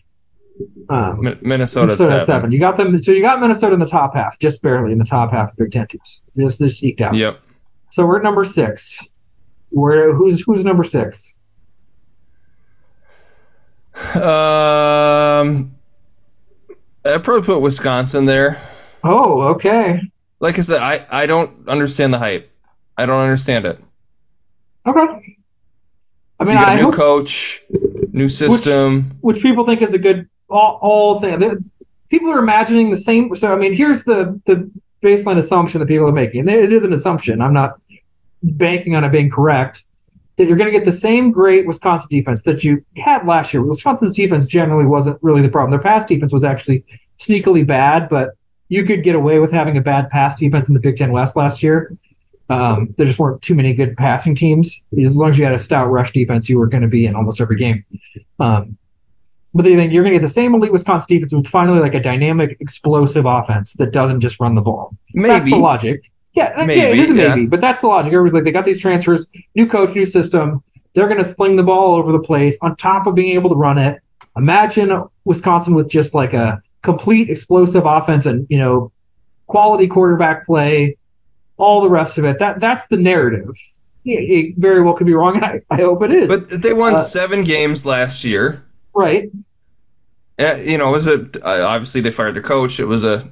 um, 0.88 1.20
Minnesota, 1.20 1.42
Minnesota 1.86 1.92
seven. 1.96 2.12
at 2.20 2.26
seven. 2.26 2.52
You 2.52 2.58
got 2.58 2.76
them. 2.76 3.02
So 3.02 3.12
you 3.12 3.22
got 3.22 3.40
Minnesota 3.40 3.74
in 3.74 3.80
the 3.80 3.86
top 3.86 4.14
half, 4.14 4.38
just 4.38 4.62
barely 4.62 4.92
in 4.92 4.98
the 4.98 5.04
top 5.04 5.30
half 5.32 5.52
of 5.52 5.56
Big 5.56 5.70
Ten 5.72 5.86
teams. 5.86 6.22
Just 6.36 6.58
just 6.60 6.82
eked 6.84 7.00
out. 7.00 7.14
Yep. 7.14 7.40
So 7.90 8.06
we're 8.06 8.18
at 8.18 8.22
number 8.22 8.44
six. 8.44 9.08
Where 9.70 10.14
who's 10.14 10.42
who's 10.44 10.64
number 10.64 10.84
six? 10.84 11.36
Um, 14.14 15.76
I'd 17.04 17.22
probably 17.22 17.42
put 17.46 17.60
Wisconsin 17.60 18.24
there. 18.24 18.56
Oh, 19.04 19.54
okay, 19.54 20.00
Like 20.40 20.58
I 20.58 20.62
said, 20.62 20.80
I, 20.80 21.06
I 21.10 21.26
don't 21.26 21.68
understand 21.68 22.12
the 22.14 22.18
hype. 22.18 22.50
I 22.96 23.06
don't 23.06 23.20
understand 23.20 23.66
it. 23.66 23.78
okay. 24.86 25.36
I 26.40 26.44
mean, 26.44 26.54
you 26.54 26.60
got 26.60 26.68
I 26.70 26.76
new 26.76 26.82
hope 26.84 26.94
coach, 26.94 27.60
new 28.12 28.28
system. 28.28 29.02
which 29.20 29.42
people 29.42 29.64
think 29.66 29.82
is 29.82 29.94
a 29.94 29.98
good 29.98 30.28
all, 30.48 30.78
all 30.82 31.20
thing. 31.20 31.38
they- 31.38 31.50
People 32.10 32.30
are 32.30 32.38
imagining 32.38 32.90
the 32.90 32.96
same. 32.96 33.34
So 33.34 33.52
I 33.52 33.56
mean, 33.56 33.74
here's 33.74 34.04
the 34.04 34.40
the 34.46 34.70
baseline 35.02 35.36
assumption 35.38 35.80
that 35.80 35.86
people 35.86 36.06
are 36.08 36.12
making, 36.12 36.40
and 36.40 36.50
it 36.50 36.72
is 36.72 36.84
an 36.84 36.92
assumption. 36.92 37.40
I'm 37.42 37.54
not 37.54 37.80
banking 38.42 38.94
on 38.94 39.02
it 39.04 39.10
being 39.10 39.30
correct. 39.30 39.84
That 40.36 40.46
you're 40.46 40.56
going 40.56 40.70
to 40.70 40.76
get 40.76 40.84
the 40.84 40.92
same 40.92 41.32
great 41.32 41.66
Wisconsin 41.66 42.08
defense 42.10 42.42
that 42.42 42.62
you 42.62 42.84
had 42.96 43.26
last 43.26 43.52
year. 43.54 43.62
Wisconsin's 43.64 44.14
defense 44.16 44.46
generally 44.46 44.84
wasn't 44.84 45.18
really 45.22 45.42
the 45.42 45.48
problem. 45.48 45.70
Their 45.70 45.80
pass 45.80 46.04
defense 46.04 46.32
was 46.32 46.44
actually 46.44 46.84
sneakily 47.18 47.66
bad, 47.66 48.08
but 48.08 48.30
you 48.68 48.84
could 48.84 49.02
get 49.02 49.14
away 49.14 49.38
with 49.38 49.52
having 49.52 49.76
a 49.76 49.80
bad 49.80 50.10
pass 50.10 50.38
defense 50.38 50.68
in 50.68 50.74
the 50.74 50.80
Big 50.80 50.96
Ten 50.96 51.10
West 51.12 51.36
last 51.36 51.62
year. 51.62 51.96
Um, 52.48 52.94
there 52.96 53.06
just 53.06 53.18
weren't 53.18 53.42
too 53.42 53.54
many 53.54 53.72
good 53.74 53.96
passing 53.96 54.34
teams. 54.34 54.82
As 55.02 55.16
long 55.16 55.30
as 55.30 55.38
you 55.38 55.44
had 55.44 55.54
a 55.54 55.58
stout 55.58 55.90
rush 55.90 56.12
defense, 56.12 56.48
you 56.48 56.58
were 56.58 56.66
going 56.66 56.82
to 56.82 56.88
be 56.88 57.06
in 57.06 57.14
almost 57.14 57.40
every 57.40 57.56
game. 57.56 57.84
Um, 58.38 58.76
but 59.54 59.62
they 59.62 59.76
think 59.76 59.92
you're 59.92 60.02
going 60.02 60.12
to 60.12 60.18
get 60.18 60.22
the 60.26 60.32
same 60.32 60.54
elite 60.54 60.72
Wisconsin 60.72 61.16
defense 61.16 61.32
with 61.32 61.46
finally 61.46 61.80
like 61.80 61.94
a 61.94 62.00
dynamic, 62.00 62.56
explosive 62.60 63.24
offense 63.24 63.74
that 63.74 63.92
doesn't 63.92 64.20
just 64.20 64.40
run 64.40 64.54
the 64.54 64.62
ball. 64.62 64.96
Maybe 65.14 65.28
That's 65.28 65.44
Maybe. 65.44 65.56
the 65.56 65.62
logic. 65.62 66.10
Yeah, 66.34 66.56
that- 66.66 66.76
yeah, 66.76 66.84
it 66.84 67.10
Maybe, 67.10 67.42
yeah. 67.42 67.46
but 67.48 67.60
that's 67.60 67.80
the 67.80 67.86
logic. 67.86 68.12
Everybody's 68.12 68.34
like, 68.34 68.44
they 68.44 68.50
got 68.50 68.64
these 68.64 68.80
transfers, 68.80 69.30
new 69.54 69.66
coach, 69.68 69.94
new 69.94 70.04
system. 70.04 70.62
They're 70.92 71.06
going 71.08 71.18
to 71.18 71.24
sling 71.24 71.56
the 71.56 71.62
ball 71.62 71.92
all 71.92 71.94
over 71.96 72.12
the 72.12 72.20
place 72.20 72.58
on 72.60 72.76
top 72.76 73.06
of 73.06 73.14
being 73.14 73.34
able 73.34 73.50
to 73.50 73.56
run 73.56 73.78
it. 73.78 74.00
Imagine 74.36 75.04
Wisconsin 75.24 75.74
with 75.76 75.88
just 75.88 76.12
like 76.14 76.34
a 76.34 76.60
complete 76.82 77.30
explosive 77.30 77.86
offense 77.86 78.26
and 78.26 78.46
you 78.50 78.58
know 78.58 78.90
quality 79.46 79.86
quarterback 79.86 80.44
play, 80.46 80.96
all 81.56 81.82
the 81.82 81.88
rest 81.88 82.18
of 82.18 82.24
it. 82.24 82.40
That 82.40 82.58
that's 82.58 82.86
the 82.88 82.96
narrative. 82.96 83.50
It, 84.04 84.10
it 84.10 84.54
very 84.56 84.82
well 84.82 84.94
could 84.94 85.06
be 85.06 85.14
wrong, 85.14 85.36
and 85.36 85.44
I, 85.44 85.60
I 85.70 85.76
hope 85.76 86.02
it 86.02 86.10
is. 86.12 86.28
But 86.28 86.62
they 86.62 86.72
won 86.72 86.94
Uh, 86.94 86.96
seven 86.96 87.44
games 87.44 87.86
last 87.86 88.24
year. 88.24 88.64
Right. 88.94 89.30
Uh, 90.38 90.56
you 90.62 90.78
know, 90.78 90.88
it 90.88 90.92
was 90.92 91.06
a 91.06 91.20
uh, 91.44 91.66
obviously 91.66 92.00
they 92.00 92.10
fired 92.10 92.34
their 92.34 92.42
coach. 92.42 92.80
It 92.80 92.86
was 92.86 93.04
a 93.04 93.22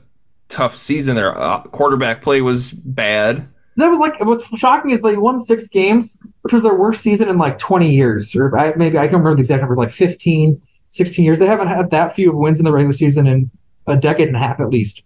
tough 0.49 0.75
season. 0.75 1.17
Their 1.17 1.37
uh, 1.37 1.63
quarterback 1.63 2.23
play 2.23 2.41
was 2.41 2.73
bad. 2.73 3.49
That 3.77 3.89
was 3.89 3.99
like 3.99 4.21
what's 4.21 4.47
shocking 4.59 4.91
is 4.91 5.01
they 5.01 5.17
won 5.17 5.39
six 5.39 5.69
games, 5.69 6.19
which 6.43 6.53
was 6.53 6.63
their 6.63 6.75
worst 6.75 7.01
season 7.01 7.29
in 7.29 7.39
like 7.39 7.59
20 7.59 7.95
years, 7.95 8.37
or 8.37 8.57
I, 8.57 8.75
maybe 8.77 8.99
I 8.99 9.03
can't 9.03 9.15
remember 9.15 9.37
the 9.37 9.41
exact 9.41 9.63
number, 9.63 9.77
like 9.77 9.91
15, 9.91 10.61
16 10.91 11.25
years. 11.25 11.39
They 11.39 11.47
haven't 11.47 11.69
had 11.69 11.91
that 11.91 12.15
few 12.15 12.37
wins 12.37 12.61
in 12.61 12.65
the 12.65 12.73
regular 12.73 12.93
season 12.93 13.27
in 13.27 13.51
a 13.87 13.97
decade 13.97 14.29
and 14.29 14.37
a 14.37 14.41
half 14.41 14.61
at 14.61 14.69
least. 14.69 15.03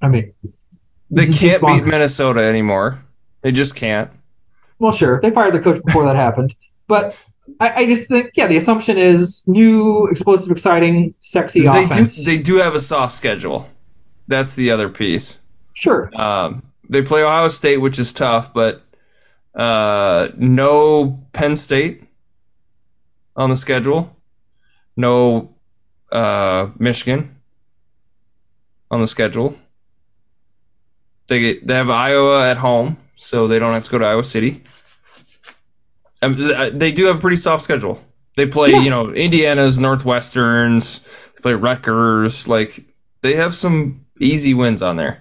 I 0.00 0.08
mean, 0.08 0.34
They 1.10 1.26
can't 1.26 1.60
beat. 1.60 1.84
Minnesota 1.84 2.42
anymore. 2.44 3.02
They 3.42 3.50
just 3.52 3.74
can't. 3.76 4.10
well, 4.78 4.92
sure, 4.92 5.20
they 5.20 5.32
fired 5.32 5.54
the 5.54 5.60
coach 5.60 5.82
before 5.84 6.04
that 6.04 6.16
happened, 6.16 6.54
but 6.86 7.22
I, 7.60 7.82
I 7.82 7.86
just 7.86 8.08
think, 8.08 8.30
yeah, 8.34 8.46
the 8.46 8.56
assumption 8.56 8.96
is 8.98 9.44
new, 9.46 10.06
explosive, 10.08 10.50
exciting, 10.50 11.14
sexy 11.20 11.60
They 11.60 11.66
do. 11.66 11.84
offense. 11.84 12.24
They 12.24 12.38
do 12.38 12.56
have 12.56 12.74
a 12.74 12.80
soft 12.80 13.14
schedule. 13.14 13.68
That's 14.26 14.56
the 14.56 14.70
other 14.70 14.88
piece. 14.88 15.38
sure, 15.74 16.10
Um, 16.14 16.62
they 16.88 17.02
play 17.02 17.22
Ohio 17.22 17.48
State, 17.48 17.78
which 17.78 17.98
is 17.98 18.12
tough, 18.12 18.54
but 18.54 18.82
uh, 19.54 20.28
no 20.36 21.26
Penn 21.32 21.56
State 21.56 22.02
on 23.36 23.50
the 23.50 23.56
schedule. 23.56 24.14
No 24.96 25.54
uh, 26.12 26.68
Michigan 26.78 27.34
on 28.90 29.00
the 29.00 29.06
schedule. 29.06 29.56
They 31.26 31.40
get, 31.40 31.66
they 31.66 31.74
have 31.74 31.90
Iowa 31.90 32.48
at 32.48 32.56
home, 32.56 32.96
so 33.16 33.48
they 33.48 33.58
don't 33.58 33.72
have 33.74 33.84
to 33.84 33.90
go 33.90 33.98
to 33.98 34.04
Iowa 34.06 34.24
City. 34.24 34.62
Th- 36.28 36.50
uh, 36.50 36.70
they 36.72 36.92
do 36.92 37.06
have 37.06 37.16
a 37.16 37.20
pretty 37.20 37.36
soft 37.36 37.62
schedule. 37.62 38.00
They 38.36 38.46
play, 38.46 38.70
Yeah. 38.70 38.80
you 38.82 38.90
know, 38.90 39.12
Indiana's, 39.12 39.78
Northwesterns. 39.78 41.32
They 41.34 41.40
play 41.42 41.54
Rutgers. 41.54 42.48
Like 42.48 42.70
they 43.20 43.34
have 43.34 43.54
some 43.54 44.04
easy 44.20 44.54
wins 44.54 44.82
on 44.82 44.96
there. 44.96 45.20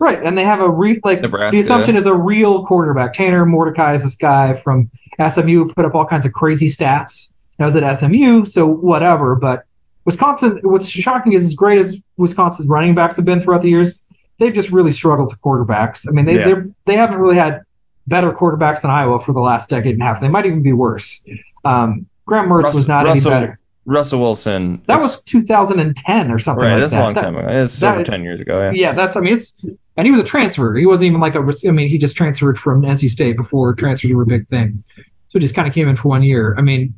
Right, 0.00 0.22
and 0.22 0.38
they 0.38 0.44
have 0.44 0.60
a 0.60 0.70
re 0.70 1.00
like 1.02 1.20
Nebraska. 1.22 1.56
the 1.56 1.62
assumption 1.62 1.96
is 1.96 2.06
a 2.06 2.14
real 2.14 2.64
quarterback. 2.64 3.14
Tanner 3.14 3.44
Mordecai 3.44 3.94
is 3.94 4.04
this 4.04 4.16
guy 4.16 4.54
from 4.54 4.90
SMU 5.18 5.68
put 5.74 5.84
up 5.84 5.94
all 5.94 6.06
kinds 6.06 6.24
of 6.24 6.32
crazy 6.32 6.68
stats. 6.68 7.30
Now 7.58 7.66
was 7.66 7.74
at 7.74 7.96
SMU, 7.96 8.44
so 8.44 8.66
whatever. 8.68 9.34
But 9.34 9.64
Wisconsin, 10.04 10.60
what's 10.62 10.88
shocking 10.88 11.32
is 11.32 11.44
as 11.44 11.54
great 11.54 11.78
as 11.80 12.00
Wisconsin's 12.16 12.68
running 12.68 12.94
backs 12.94 13.16
have 13.16 13.24
been 13.24 13.40
throughout 13.40 13.62
the 13.62 13.70
years, 13.70 14.06
they've 14.38 14.52
just 14.54 14.70
really 14.70 14.92
struggled 14.92 15.30
to 15.30 15.36
quarterbacks. 15.38 16.06
I 16.08 16.12
mean, 16.12 16.24
they 16.26 16.38
Yeah. 16.38 16.60
they 16.86 16.94
haven't 16.94 17.18
really 17.18 17.36
had 17.36 17.62
better 18.08 18.32
quarterbacks 18.32 18.82
than 18.82 18.90
Iowa 18.90 19.18
for 19.18 19.32
the 19.32 19.40
last 19.40 19.70
decade 19.70 19.92
and 19.94 20.02
a 20.02 20.04
half. 20.04 20.20
They 20.20 20.28
might 20.28 20.46
even 20.46 20.62
be 20.62 20.72
worse. 20.72 21.20
Um, 21.64 22.06
Graham 22.26 22.48
Mertz 22.48 22.64
was 22.74 22.88
not 22.88 23.04
Russell, 23.04 23.32
any 23.32 23.40
better. 23.46 23.60
Russell 23.84 24.20
Wilson. 24.20 24.82
That 24.86 24.98
was 24.98 25.22
2010 25.22 26.30
or 26.30 26.38
something 26.38 26.62
right. 26.64 26.72
like 26.72 26.80
that's 26.80 26.92
that. 26.94 27.00
a 27.00 27.04
long 27.04 27.14
That- 27.14 27.22
time 27.22 27.36
ago. 27.36 27.48
It's 27.48 27.80
that- 27.80 27.94
over 27.94 28.04
ten 28.04 28.22
years 28.22 28.40
ago. 28.40 28.60
Yeah. 28.60 28.70
yeah, 28.74 28.92
that's 28.92 29.16
I 29.16 29.20
mean 29.20 29.34
it's 29.34 29.64
and 29.96 30.06
he 30.06 30.10
was 30.10 30.20
a 30.20 30.24
transfer. 30.24 30.74
He 30.74 30.86
wasn't 30.86 31.08
even 31.08 31.20
like 31.20 31.34
a 31.34 31.68
I 31.68 31.70
mean 31.70 31.88
he 31.88 31.98
just 31.98 32.16
transferred 32.16 32.58
from 32.58 32.82
NC 32.82 33.08
State 33.08 33.36
before 33.36 33.74
transfers 33.74 34.12
were 34.12 34.22
a 34.22 34.26
big 34.26 34.48
thing. 34.48 34.84
So 34.96 35.38
he 35.38 35.40
just 35.40 35.54
kind 35.54 35.66
of 35.68 35.74
came 35.74 35.88
in 35.88 35.96
for 35.96 36.08
one 36.08 36.22
year. 36.22 36.54
I 36.56 36.62
mean 36.62 36.94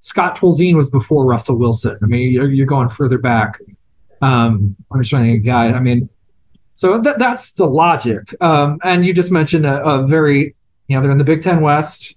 Scott 0.00 0.38
Tolzien 0.38 0.76
was 0.76 0.90
before 0.90 1.24
Russell 1.24 1.58
Wilson. 1.58 1.98
I 2.02 2.06
mean 2.06 2.32
you're, 2.32 2.48
you're 2.50 2.66
going 2.66 2.88
further 2.88 3.18
back. 3.18 3.58
Um, 4.20 4.76
I'm 4.92 5.00
just 5.00 5.10
trying 5.10 5.24
to 5.24 5.30
think 5.32 5.44
a 5.44 5.46
guy. 5.46 5.72
I 5.72 5.80
mean 5.80 6.08
so 6.78 6.98
that 7.00 7.18
that's 7.18 7.52
the 7.52 7.66
logic. 7.66 8.34
Um, 8.40 8.78
and 8.84 9.04
you 9.04 9.12
just 9.12 9.30
mentioned 9.32 9.66
a, 9.66 9.82
a 9.84 10.06
very 10.06 10.54
you 10.86 10.96
know 10.96 11.02
they're 11.02 11.10
in 11.10 11.18
the 11.18 11.24
Big 11.24 11.42
Ten 11.42 11.60
West. 11.60 12.14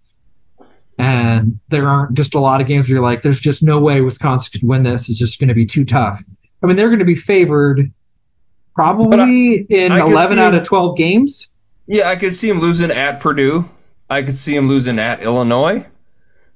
And 0.98 1.60
there 1.70 1.88
aren't 1.90 2.14
just 2.14 2.36
a 2.36 2.40
lot 2.40 2.62
of 2.62 2.68
games 2.68 2.88
where 2.88 2.96
you're 2.98 3.04
like, 3.04 3.24
there's 3.24 3.40
just 3.40 3.64
no 3.64 3.80
way 3.80 4.02
Wisconsin 4.02 4.52
could 4.60 4.68
win 4.68 4.84
this. 4.84 5.10
It's 5.10 5.18
just 5.18 5.40
going 5.40 5.48
to 5.48 5.56
be 5.56 5.66
too 5.66 5.84
tough. 5.84 6.22
I 6.62 6.68
mean, 6.68 6.76
they're 6.76 6.90
going 6.90 7.00
to 7.00 7.06
be 7.06 7.16
favored 7.16 7.92
probably 8.76 9.56
in 9.56 9.92
I 9.92 10.02
11 10.02 10.38
out 10.38 10.54
it- 10.54 10.62
of 10.62 10.68
12 10.68 10.98
games. 10.98 11.52
Yeah, 11.88 12.08
I 12.08 12.18
could 12.18 12.34
see 12.34 12.50
him 12.50 12.60
losing 12.60 12.92
at 12.92 13.20
Purdue. 13.20 13.66
I 14.10 14.22
could 14.22 14.38
see 14.38 14.56
him 14.56 14.68
losing 14.68 15.00
at 15.00 15.24
Illinois. 15.24 15.88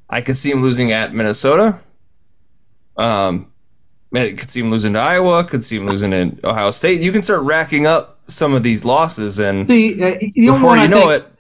I 0.08 0.22
could 0.22 0.38
see 0.38 0.51
him 0.51 0.62
losing 0.62 0.91
at 0.91 1.12
Minnesota. 1.12 1.80
Um, 2.95 3.51
I 4.18 4.32
could 4.32 4.49
see 4.49 4.61
him 4.61 4.70
losing 4.72 4.93
to 4.93 4.99
Iowa. 4.99 5.43
Could 5.43 5.63
see 5.63 5.78
him 5.78 5.86
losing 5.88 6.13
in 6.13 6.39
Ohio 6.43 6.72
State. 6.72 7.01
You 7.01 7.11
can 7.11 7.22
start 7.22 7.43
racking 7.43 7.86
up 7.88 8.20
some 8.28 8.53
of 8.53 8.63
these 8.63 8.86
losses, 8.86 9.39
and 9.39 9.68
The, 9.68 10.03
uh, 10.03 10.16
before 10.36 10.78
you 10.78 10.88
know 10.88 11.09
think, 11.09 11.24
it, 11.26 11.32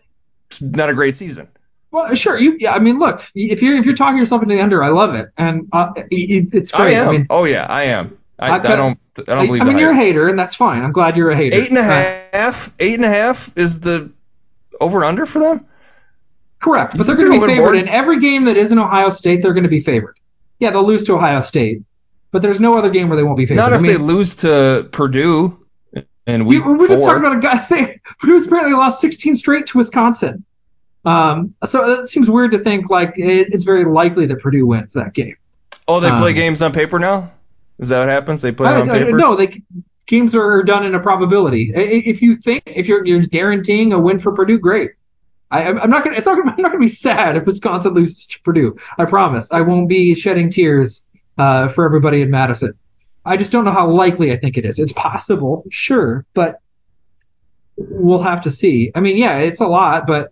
it's 0.49 0.61
not 0.61 0.89
a 0.89 0.93
great 0.93 1.15
season. 1.15 1.47
well, 1.91 2.13
sure. 2.13 2.37
You, 2.37 2.57
yeah, 2.59 2.73
I 2.73 2.79
mean, 2.79 2.99
look, 2.99 3.23
if 3.33 3.61
you're 3.61 3.77
if 3.77 3.85
you're 3.85 3.95
talking 3.95 4.17
yourself 4.17 4.43
into 4.43 4.55
the 4.55 4.61
under, 4.61 4.83
I 4.83 4.89
love 4.89 5.15
it, 5.15 5.29
and 5.37 5.67
uh, 5.71 5.91
it, 5.95 6.53
it's 6.53 6.73
I 6.73 6.77
great. 6.83 6.93
am. 6.95 7.09
I 7.09 7.11
mean, 7.11 7.27
oh 7.29 7.45
yeah, 7.45 7.65
I 7.69 7.83
am. 7.85 8.17
I, 8.37 8.51
I 8.51 8.55
I, 8.55 8.57
don't. 8.59 8.99
I 9.17 9.21
don't 9.35 9.45
believe 9.47 9.61
I 9.61 9.65
mean, 9.65 9.77
you're 9.77 9.91
a 9.91 9.95
hater, 9.95 10.27
and 10.27 10.37
that's 10.37 10.55
fine. 10.55 10.83
I'm 10.83 10.91
glad 10.91 11.15
you're 11.17 11.29
a 11.31 11.35
hater. 11.35 11.55
Eight 11.55 11.69
and 11.69 11.77
a 11.77 11.83
half. 11.83 12.73
Eight 12.79 12.95
and 12.95 13.05
a 13.05 13.09
half 13.09 13.57
is 13.57 13.79
the 13.79 14.11
over 14.81 14.97
and 14.99 15.05
under 15.05 15.25
for 15.25 15.39
them. 15.39 15.65
correct, 16.59 16.93
You 16.93 16.97
but 16.97 17.07
they're 17.07 17.15
going 17.15 17.31
to 17.31 17.39
be 17.39 17.45
favored 17.45 17.61
overboard? 17.61 17.75
in 17.77 17.87
every 17.87 18.19
game 18.19 18.43
that 18.45 18.57
isn't 18.57 18.77
Ohio 18.77 19.09
State. 19.09 19.41
They're 19.41 19.53
going 19.53 19.63
to 19.63 19.69
be 19.69 19.79
favored. 19.79 20.17
Yeah, 20.59 20.71
they'll 20.71 20.85
lose 20.85 21.05
to 21.05 21.13
Ohio 21.15 21.39
State, 21.41 21.83
but 22.35 22.41
there's 22.41 22.59
no 22.59 22.77
other 22.77 22.89
game 22.89 23.07
where 23.07 23.15
they 23.15 23.23
won't 23.23 23.37
be 23.37 23.45
favored. 23.45 23.61
Not 23.61 23.71
I 23.71 23.77
if 23.77 23.81
mean, 23.81 23.93
they 23.93 23.97
lose 23.97 24.35
to 24.37 24.89
Purdue 24.91 25.57
in 26.27 26.43
we, 26.43 26.59
we're 26.59 26.89
just 26.89 27.05
talking 27.05 27.23
about 27.23 27.37
a 27.37 27.39
guy 27.39 28.01
who's 28.19 28.45
apparently 28.47 28.73
lost 28.73 28.99
16 28.99 29.37
straight 29.37 29.67
to 29.67 29.77
Wisconsin. 29.77 30.43
Um, 31.05 31.55
so 31.63 32.01
it 32.01 32.09
seems 32.09 32.29
weird 32.29 32.51
to 32.51 32.59
think 32.59 32.89
like 32.89 33.13
it, 33.17 33.53
it's 33.53 33.63
very 33.63 33.85
likely 33.85 34.25
that 34.25 34.39
Purdue 34.39 34.67
wins 34.67 34.91
that 34.95 35.13
game. 35.13 35.37
oh, 35.87 36.01
they 36.01 36.09
play 36.11 36.31
um, 36.31 36.35
games 36.35 36.61
on 36.61 36.73
paper 36.73 36.99
now. 36.99 37.31
Is 37.79 37.87
that 37.87 37.99
what 37.99 38.09
happens? 38.09 38.41
They 38.41 38.51
play 38.51 38.67
I- 38.67 38.81
on 38.81 38.89
I- 38.89 38.99
paper. 39.05 39.15
no, 39.17 39.37
they 39.37 39.63
games 40.05 40.35
are 40.35 40.61
done 40.63 40.85
in 40.85 40.93
a 40.93 40.99
probability. 40.99 41.73
I- 41.73 41.79
I- 41.79 42.03
If 42.05 42.21
you 42.21 42.35
think 42.35 42.63
if 42.65 42.89
you're 42.89 43.05
you're 43.05 43.21
guaranteeing 43.21 43.93
a 43.93 43.99
win 43.99 44.19
for 44.19 44.33
Purdue, 44.33 44.59
great. 44.59 44.91
I, 45.49 45.63
I'm 45.63 45.79
I'm 45.79 45.89
not 45.89 46.03
gonna. 46.03 46.17
It's 46.17 46.25
not. 46.25 46.37
I'm 46.45 46.61
not 46.61 46.71
gonna 46.71 46.79
be 46.79 46.89
sad 46.89 47.37
if 47.37 47.45
Wisconsin 47.45 47.93
loses 47.93 48.27
to 48.27 48.41
Purdue. 48.41 48.75
I 48.97 49.05
promise. 49.05 49.53
I 49.53 49.61
won't 49.61 49.87
be 49.87 50.15
shedding 50.15 50.49
tears 50.49 51.04
uh, 51.37 51.67
for 51.69 51.85
everybody 51.85 52.21
in 52.21 52.29
Madison. 52.29 52.73
I 53.25 53.37
just 53.37 53.51
don't 53.51 53.65
know 53.65 53.71
how 53.71 53.89
likely 53.89 54.31
I 54.31 54.37
think 54.37 54.57
it 54.57 54.65
is. 54.65 54.79
It's 54.79 54.93
possible, 54.93 55.65
sure, 55.69 56.25
but 56.33 56.59
we'll 57.75 58.21
have 58.21 58.43
to 58.43 58.51
see. 58.51 58.91
I 58.93 58.99
mean, 58.99 59.17
yeah, 59.17 59.37
it's 59.39 59.61
a 59.61 59.67
lot, 59.67 60.05
but 60.05 60.31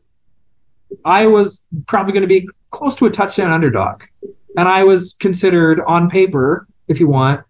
I 1.03 1.27
was 1.27 1.65
probably 1.87 2.13
going 2.13 2.21
to 2.21 2.27
be 2.27 2.47
close 2.69 2.95
to 2.97 3.05
a 3.05 3.09
touchdown 3.09 3.51
underdog, 3.51 4.03
and 4.55 4.67
I 4.67 4.83
was 4.83 5.15
considered 5.19 5.81
on 5.81 6.09
paper, 6.09 6.67
if 6.87 6.99
you 6.99 7.07
want, 7.07 7.45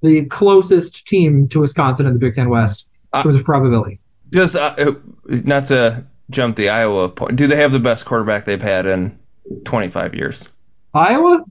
the 0.00 0.24
closest 0.24 1.06
team 1.06 1.48
to 1.48 1.60
Wisconsin 1.60 2.06
in 2.06 2.14
the 2.14 2.18
Big 2.18 2.34
Ten 2.34 2.48
West 2.48 2.88
in 3.14 3.22
was 3.24 3.36
of 3.36 3.44
probability. 3.44 4.00
Does 4.30 4.56
uh, 4.56 4.94
not 5.24 5.64
to 5.64 6.06
jump 6.30 6.56
the 6.56 6.70
Iowa 6.70 7.08
point? 7.08 7.36
Do 7.36 7.46
they 7.46 7.56
have 7.56 7.72
the 7.72 7.80
best 7.80 8.06
quarterback 8.06 8.44
they've 8.44 8.60
had 8.60 8.86
in 8.86 9.18
25 9.64 10.14
years? 10.14 10.52
Iowa, 10.94 11.44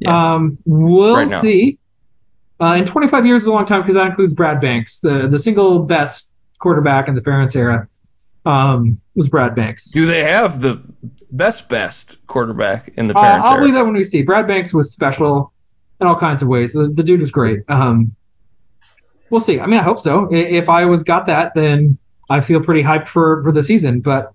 Yeah. 0.00 0.34
um, 0.34 0.58
we'll 0.64 1.14
Right 1.16 1.28
see. 1.40 1.78
Uh, 2.60 2.74
in 2.74 2.84
25 2.84 3.24
years 3.26 3.42
is 3.42 3.48
a 3.48 3.52
long 3.52 3.64
time 3.64 3.80
because 3.80 3.94
that 3.94 4.06
includes 4.08 4.34
Brad 4.34 4.60
Banks, 4.60 5.00
the 5.00 5.28
the 5.28 5.38
single 5.38 5.80
best 5.80 6.30
quarterback 6.58 7.08
in 7.08 7.14
the 7.14 7.20
Ferentz 7.22 7.56
era. 7.56 7.88
Um, 8.44 9.00
was 9.14 9.28
Brad 9.28 9.54
Banks. 9.54 9.90
Do 9.90 10.06
they 10.06 10.24
have 10.24 10.60
the 10.60 10.82
best 11.30 11.68
best 11.68 12.26
quarterback 12.26 12.88
in 12.96 13.06
the 13.06 13.14
Uh, 13.14 13.22
Ferentz 13.22 13.44
I'll 13.44 13.52
era? 13.52 13.60
believe 13.60 13.74
that 13.74 13.84
when 13.84 13.94
we 13.94 14.04
see. 14.04 14.22
Brad 14.22 14.46
Banks 14.46 14.74
was 14.74 14.92
special 14.92 15.52
in 16.00 16.06
all 16.06 16.16
kinds 16.16 16.42
of 16.42 16.48
ways. 16.48 16.72
The, 16.72 16.88
the 16.88 17.02
dude 17.02 17.20
was 17.20 17.30
great. 17.30 17.60
Um, 17.68 18.14
we'll 19.30 19.40
see. 19.40 19.60
I 19.60 19.66
mean, 19.66 19.78
I 19.80 19.82
hope 19.82 20.00
so. 20.00 20.28
If 20.30 20.68
Iowa's 20.68 21.04
got 21.04 21.26
that, 21.26 21.52
then 21.54 21.98
I 22.28 22.40
feel 22.40 22.62
pretty 22.62 22.82
hyped 22.82 23.08
for, 23.08 23.42
for 23.42 23.52
the 23.52 23.62
season. 23.62 24.00
But 24.00 24.32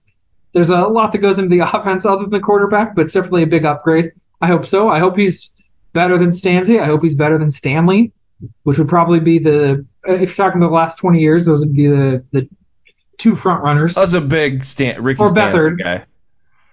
there's 0.53 0.69
a 0.69 0.81
lot 0.81 1.11
that 1.11 1.19
goes 1.19 1.37
into 1.39 1.49
the 1.55 1.59
offense 1.73 2.05
other 2.05 2.21
than 2.23 2.31
the 2.31 2.39
quarterback, 2.39 2.95
but 2.95 3.03
it's 3.03 3.13
definitely 3.13 3.43
a 3.43 3.47
big 3.47 3.65
upgrade. 3.65 4.11
I 4.41 4.47
hope 4.47 4.65
so. 4.65 4.89
I 4.89 4.99
hope 4.99 5.17
he's 5.17 5.51
better 5.95 6.19
than 6.19 6.29
Stanzi. 6.29 6.79
I 6.79 6.85
hope 6.85 7.01
he's 7.01 7.15
better 7.15 7.39
than 7.39 7.49
Stanley, 7.49 8.11
which 8.61 8.77
would 8.77 8.87
probably 8.89 9.19
be 9.19 9.39
the 9.39 9.83
if 10.03 10.37
you're 10.37 10.45
talking 10.45 10.61
about 10.61 10.69
the 10.69 10.75
last 10.75 10.99
20 10.99 11.19
years, 11.19 11.47
those 11.47 11.61
would 11.65 11.73
be 11.73 11.87
the 11.87 12.23
the 12.31 12.47
two 13.17 13.35
front 13.35 13.63
runners. 13.63 13.95
Was 13.95 14.13
a 14.13 14.21
big 14.21 14.63
Stan, 14.63 15.01
Ricky 15.01 15.23
Or 15.23 15.27
Beathard. 15.29 15.81
guy. 15.81 16.05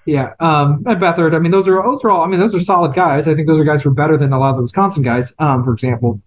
Yeah, 0.05 0.35
um, 0.41 0.83
and 0.85 1.01
Beathard. 1.01 1.35
I 1.35 1.39
mean, 1.39 1.53
those 1.53 1.69
are 1.69 1.83
those 1.83 2.05
are 2.05 2.11
all. 2.11 2.23
I 2.23 2.27
mean, 2.27 2.41
those 2.41 2.55
are 2.55 2.61
solid 2.61 2.93
guys. 2.93 3.29
I 3.29 3.35
think 3.35 3.47
those 3.47 3.59
are 3.61 3.65
guys 3.65 3.83
who 3.83 3.91
are 3.91 3.95
better 3.95 4.19
than 4.19 4.33
a 4.33 4.39
lot 4.39 4.51
of 4.51 4.57
the 4.57 4.63
Wisconsin 4.63 5.03
guys, 5.03 5.35
um, 5.39 5.65
for 5.65 5.73
example. 5.73 6.21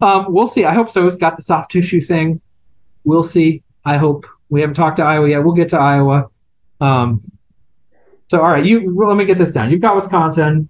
Um, 0.00 0.26
we'll 0.28 0.46
see. 0.46 0.64
I 0.64 0.74
hope 0.74 0.90
so. 0.90 1.06
It's 1.06 1.16
got 1.16 1.36
the 1.36 1.42
soft 1.42 1.72
tissue 1.72 2.00
thing. 2.00 2.40
We'll 3.04 3.24
see. 3.24 3.62
I 3.84 3.96
hope. 3.96 4.26
We 4.50 4.60
haven't 4.60 4.76
talked 4.76 4.98
to 4.98 5.04
Iowa 5.04 5.28
yet. 5.28 5.42
We'll 5.42 5.54
get 5.54 5.70
to 5.70 5.78
Iowa. 5.78 6.28
Um, 6.80 7.22
so 8.30 8.40
all 8.42 8.48
right, 8.48 8.64
you 8.64 8.94
well, 8.94 9.08
let 9.08 9.16
me 9.16 9.24
get 9.24 9.38
this 9.38 9.52
down. 9.52 9.70
You've 9.70 9.80
got 9.80 9.96
Wisconsin. 9.96 10.68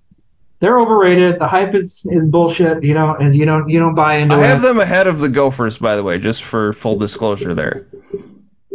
They're 0.61 0.79
overrated. 0.81 1.39
The 1.39 1.47
hype 1.47 1.75
is 1.75 2.07
is 2.11 2.27
bullshit. 2.27 2.83
You 2.83 2.95
know, 2.95 3.15
and 3.15 3.35
you 3.35 3.45
don't 3.45 3.69
you 3.69 3.79
don't 3.79 3.95
buy 3.95 4.17
into 4.17 4.35
I 4.35 4.41
it. 4.41 4.47
have 4.47 4.61
them 4.61 4.81
ahead 4.81 5.07
of 5.07 5.21
the 5.21 5.29
Gophers, 5.29 5.79
by 5.79 5.97
the 5.97 6.03
way, 6.03 6.19
just 6.19 6.43
for 6.43 6.73
full 6.73 6.97
disclosure 6.99 7.55
there. 7.55 7.87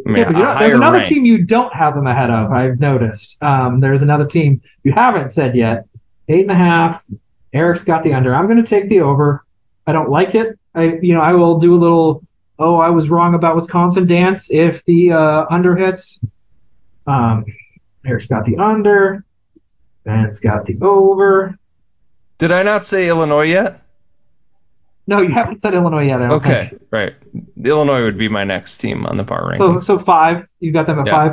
I 0.05 0.09
mean, 0.09 0.17
Yeah, 0.17 0.25
but 0.31 0.36
you 0.38 0.43
know, 0.43 0.55
there's 0.59 0.73
another 0.75 0.97
rank. 0.97 1.09
team 1.09 1.25
you 1.25 1.43
don't 1.45 1.73
have 1.73 1.95
them 1.95 2.07
ahead 2.07 2.29
of. 2.29 2.51
I've 2.51 2.79
noticed. 2.79 3.41
Um, 3.43 3.79
there's 3.79 4.01
another 4.01 4.25
team 4.25 4.61
you 4.84 4.91
haven't 4.93 5.29
said 5.29 5.55
yet. 5.55 5.88
Eight 6.29 6.41
and 6.41 6.51
a 6.51 6.55
half. 6.55 7.03
Eric's 7.53 7.84
got 7.84 8.03
the 8.03 8.13
under. 8.13 8.34
I'm 8.34 8.45
going 8.47 8.63
to 8.63 8.69
take 8.69 8.89
the 8.89 9.01
over. 9.01 9.43
I 9.86 9.91
don't 9.91 10.09
like 10.09 10.36
it. 10.36 10.57
I, 10.73 10.97
you 11.01 11.13
know, 11.13 11.21
I 11.21 11.34
will 11.34 11.59
do 11.59 11.75
a 11.75 11.79
little. 11.79 12.23
Oh, 12.57 12.77
I 12.77 12.89
was 12.91 13.09
wrong 13.09 13.34
about 13.36 13.55
Wisconsin 13.55 14.07
dance 14.07 14.51
if 14.51 14.86
the 14.86 15.11
uh, 15.11 15.45
under 15.49 15.75
hits. 15.75 16.23
Um, 17.05 17.45
Eric's 18.05 18.27
got 18.27 18.45
the 18.45 18.57
under. 18.57 19.25
Ben's 20.05 20.39
got 20.39 20.65
the 20.65 20.77
over. 20.81 21.57
Did 22.43 22.51
I 22.51 22.63
not 22.63 22.83
say 22.83 23.07
Illinois 23.07 23.43
yet? 23.43 23.79
No, 25.07 25.21
you 25.21 25.29
haven't 25.29 25.61
said 25.61 25.75
Illinois 25.75 26.07
yet. 26.07 26.19
Okay, 26.21 26.67
think. 26.71 26.81
right. 26.91 27.13
Illinois 27.63 28.03
would 28.03 28.17
be 28.17 28.27
my 28.27 28.43
next 28.43 28.79
team 28.79 29.05
on 29.05 29.15
the 29.15 29.23
power 29.23 29.47
ranking. 29.49 29.79
So 29.79 29.79
so 29.79 29.97
five. 29.97 30.45
You 30.59 30.73
got 30.73 30.85
them 30.85 30.99
at 30.99 31.07
Yeah. 31.07 31.13
five. 31.13 31.31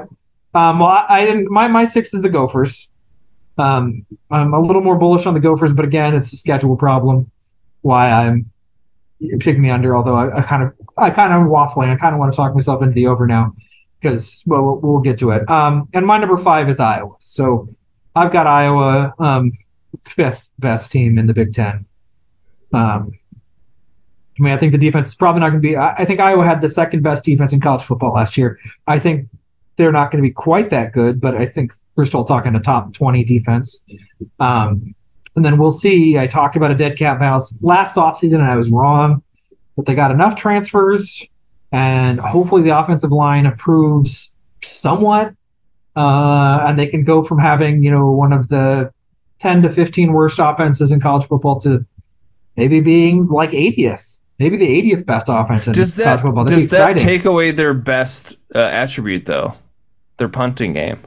Um, 0.55 0.79
well, 0.79 0.89
I, 0.89 1.07
I 1.09 1.25
didn't. 1.25 1.51
My 1.51 1.67
my 1.67 1.85
six 1.85 2.15
is 2.15 2.23
the 2.23 2.29
Gophers. 2.29 2.91
Um, 3.59 4.07
I'm 4.31 4.55
a 4.55 4.61
little 4.61 4.83
more 4.83 4.99
bullish 4.99 5.27
on 5.27 5.35
the 5.35 5.41
Gophers, 5.41 5.73
but 5.73 5.85
again, 5.85 6.15
it's 6.15 6.33
a 6.33 6.37
schedule 6.37 6.77
problem. 6.77 7.29
Why 7.83 8.13
I'm 8.13 8.53
picking 9.41 9.63
me 9.63 9.71
under, 9.71 9.97
although 9.97 10.15
I, 10.15 10.39
I 10.39 10.43
kind 10.43 10.63
of 10.63 10.75
I 10.97 11.11
kind 11.11 11.33
of 11.33 11.51
waffling. 11.51 11.93
I 11.93 11.97
kind 11.97 12.15
of 12.15 12.21
want 12.21 12.33
to 12.33 12.37
talk 12.37 12.55
myself 12.55 12.83
into 12.83 12.95
the 12.95 13.09
over 13.09 13.27
now 13.27 13.57
because 14.01 14.45
well 14.47 14.63
we'll, 14.63 14.77
we'll 14.77 15.01
get 15.01 15.19
to 15.19 15.33
it. 15.33 15.51
Um, 15.51 15.89
and 15.93 16.07
my 16.07 16.19
number 16.19 16.37
five 16.37 16.69
is 16.69 16.79
Iowa. 16.79 17.17
So 17.19 17.75
I've 18.15 18.31
got 18.31 18.47
Iowa 18.47 19.13
um, 19.19 19.51
fifth 20.05 20.49
best 20.59 20.93
team 20.93 21.19
in 21.19 21.27
the 21.27 21.35
Big 21.35 21.53
Ten. 21.53 21.87
Um, 22.73 23.13
I 24.39 24.43
mean, 24.43 24.53
I 24.53 24.57
think 24.57 24.73
the 24.73 24.79
defense 24.79 25.09
is 25.09 25.15
probably 25.15 25.41
not 25.41 25.51
going 25.51 25.63
to 25.63 25.69
be. 25.69 25.77
I, 25.77 25.97
I 25.99 26.05
think 26.05 26.21
Iowa 26.21 26.45
had 26.45 26.61
the 26.61 26.69
second 26.69 27.03
best 27.03 27.25
defense 27.25 27.53
in 27.53 27.61
college 27.61 27.83
football 27.83 28.15
last 28.15 28.39
year. 28.39 28.59
I 28.87 28.99
think 28.99 29.29
they're 29.77 29.93
not 29.93 30.11
going 30.11 30.23
to 30.23 30.29
be 30.29 30.33
quite 30.33 30.71
that 30.71 30.93
good, 30.93 31.21
but 31.21 31.35
I 31.35 31.47
think 31.47 31.73
we're 31.95 32.05
still 32.05 32.25
talking 32.25 32.55
a 32.55 32.61
top 32.61 32.95
20 32.95 33.25
defense. 33.25 33.85
Um, 34.39 34.95
and 35.37 35.45
then 35.45 35.59
we'll 35.59 35.71
see. 35.71 36.19
I 36.19 36.27
talked 36.27 36.57
about 36.57 36.71
a 36.71 36.75
dead 36.75 36.97
cat 36.97 37.19
mouse 37.21 37.59
last 37.63 37.97
offseason, 37.97 38.37
and 38.37 38.45
I 38.45 38.57
was 38.57 38.71
wrong. 38.71 39.23
But 39.77 39.87
they 39.87 39.95
got 39.95 40.11
enough 40.11 40.37
transfers, 40.37 41.27
and 41.71 42.19
hopefully 42.19 42.63
the 42.63 42.79
offensive 42.79 43.13
line 43.13 43.47
improves 43.47 44.35
somewhat. 44.63 45.35
Uh, 45.95 46.65
and 46.67 46.79
they 46.79 46.87
can 46.87 47.05
go 47.05 47.23
from 47.23 47.39
having, 47.39 47.83
you 47.83 47.91
know, 47.91 48.13
one 48.13 48.33
of 48.33 48.49
the 48.49 48.93
10 49.41 49.63
to 49.63 49.71
15 49.71 50.13
worst 50.13 50.39
offenses 50.39 50.93
in 50.93 51.01
college 51.01 51.27
football 51.27 51.59
to 51.61 51.85
maybe 52.57 52.81
being 52.81 53.27
like 53.27 53.51
80th, 53.51 54.21
maybe 54.39 54.57
the 54.57 54.95
80th 54.95 55.07
best 55.07 55.27
offense 55.29 55.67
in 55.67 55.73
does 55.73 55.97
college 55.97 56.07
that 56.07 56.23
football. 56.23 56.45
That'd 56.45 56.59
does 56.59 56.69
that 56.69 56.99
take 56.99 57.25
away 57.25 57.51
their 57.51 57.75
best 57.75 58.37
uh, 58.55 58.59
attribute 58.59 59.27
though? 59.27 59.55
Their 60.19 60.29
punting 60.29 60.75
game. 60.75 61.01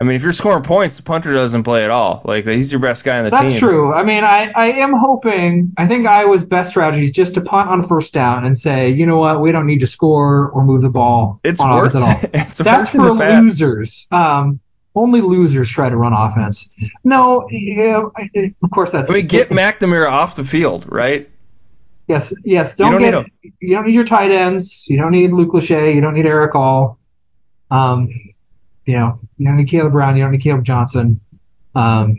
I 0.00 0.04
mean, 0.06 0.16
if 0.16 0.22
you're 0.22 0.32
scoring 0.32 0.62
points, 0.62 0.96
the 0.96 1.02
punter 1.02 1.34
doesn't 1.34 1.62
play 1.62 1.84
at 1.84 1.90
all. 1.90 2.22
Like 2.24 2.46
he's 2.46 2.72
your 2.72 2.80
best 2.80 3.04
guy 3.04 3.18
on 3.18 3.24
the 3.24 3.30
That's 3.30 3.42
team. 3.42 3.50
That's 3.50 3.58
true. 3.60 3.92
I 3.92 4.02
mean, 4.02 4.24
I, 4.24 4.50
I 4.50 4.66
am 4.78 4.94
hoping, 4.94 5.74
I 5.76 5.86
think 5.86 6.06
Iowa's 6.06 6.46
best 6.46 6.70
strategy 6.70 7.02
is 7.02 7.10
just 7.10 7.34
to 7.34 7.42
punt 7.42 7.68
on 7.68 7.86
first 7.86 8.14
down 8.14 8.46
and 8.46 8.56
say, 8.56 8.90
you 8.90 9.04
know 9.04 9.18
what, 9.18 9.42
we 9.42 9.52
don't 9.52 9.66
need 9.66 9.80
to 9.80 9.86
score 9.86 10.48
or 10.48 10.64
move 10.64 10.80
the 10.80 10.88
ball 10.88 11.38
It's 11.44 11.60
on 11.60 11.70
worked. 11.70 11.96
it's 12.32 12.58
That's 12.58 12.94
worked 12.94 13.18
for 13.18 13.26
losers. 13.26 14.08
Um, 14.10 14.60
only 14.94 15.20
losers 15.20 15.70
try 15.70 15.88
to 15.88 15.96
run 15.96 16.12
offense. 16.12 16.74
No, 17.04 17.46
yeah, 17.50 18.02
of 18.62 18.70
course 18.70 18.92
that's. 18.92 19.10
I 19.10 19.14
mean, 19.14 19.26
get 19.26 19.48
McNamara 19.48 20.10
off 20.10 20.36
the 20.36 20.44
field, 20.44 20.86
right? 20.88 21.28
Yes, 22.08 22.34
yes. 22.44 22.76
Don't, 22.76 23.00
don't 23.00 23.24
get. 23.42 23.52
you 23.60 23.76
don't 23.76 23.86
need 23.86 23.94
your 23.94 24.04
tight 24.04 24.32
ends. 24.32 24.88
You 24.88 24.98
don't 24.98 25.12
need 25.12 25.32
Luke 25.32 25.52
Lachey. 25.52 25.94
You 25.94 26.00
don't 26.00 26.14
need 26.14 26.26
Erick 26.26 26.54
All. 26.54 26.98
Um, 27.70 28.08
you 28.84 28.96
know, 28.96 29.20
you 29.38 29.46
don't 29.46 29.56
need 29.56 29.68
Caleb 29.68 29.92
Brown. 29.92 30.16
You 30.16 30.24
don't 30.24 30.32
need 30.32 30.42
Kaleb 30.42 30.64
Johnson. 30.64 31.20
Um, 31.74 32.16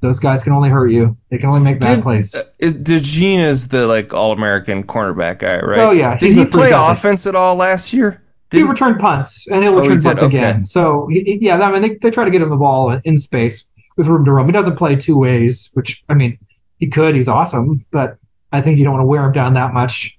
those 0.00 0.18
guys 0.18 0.44
can 0.44 0.54
only 0.54 0.70
hurt 0.70 0.88
you. 0.88 1.16
They 1.30 1.38
can 1.38 1.50
only 1.50 1.60
make 1.60 1.80
bad 1.80 1.96
Did- 1.96 2.02
plays. 2.02 2.34
Uh, 2.34 2.44
Is 2.58 2.76
DeJean 2.76 3.40
is 3.40 3.68
the 3.68 3.86
like 3.86 4.14
all 4.14 4.32
American 4.32 4.84
cornerback 4.84 5.40
guy, 5.40 5.60
right? 5.60 5.78
Oh, 5.78 5.90
yeah, 5.90 6.16
Did 6.16 6.32
he 6.32 6.46
play 6.46 6.72
offense 6.74 7.26
at 7.26 7.34
all 7.34 7.56
last 7.56 7.92
year? 7.92 8.22
He 8.54 8.62
returned 8.62 8.98
punts, 9.00 9.46
and 9.48 9.62
he'll 9.62 9.72
Oh, 9.78 9.82
he 9.82 9.88
return 9.88 9.98
did, 9.98 10.04
punts 10.04 10.22
okay. 10.24 10.36
again. 10.38 10.66
So 10.66 11.06
he- 11.10 11.22
he- 11.24 11.38
yeah, 11.42 11.58
I 11.60 11.72
mean 11.72 11.82
they, 11.82 11.94
they 11.96 12.10
try 12.10 12.24
to 12.24 12.30
get 12.30 12.42
him 12.42 12.50
the 12.50 12.56
ball 12.56 12.90
in, 12.92 13.00
in 13.04 13.16
space 13.18 13.66
with 13.96 14.06
room 14.06 14.24
to 14.24 14.32
roam. 14.32 14.46
He 14.46 14.52
doesn't 14.52 14.76
play 14.76 14.96
two 14.96 15.16
ways, 15.18 15.70
which 15.74 16.02
I 16.08 16.14
mean 16.14 16.38
he 16.78 16.88
could. 16.88 17.14
He's 17.14 17.28
awesome, 17.28 17.84
but 17.90 18.18
I 18.52 18.60
think 18.62 18.78
you 18.78 18.84
don't 18.84 18.94
want 18.94 19.02
to 19.02 19.06
wear 19.06 19.24
him 19.24 19.32
down 19.32 19.54
that 19.54 19.72
much 19.72 20.18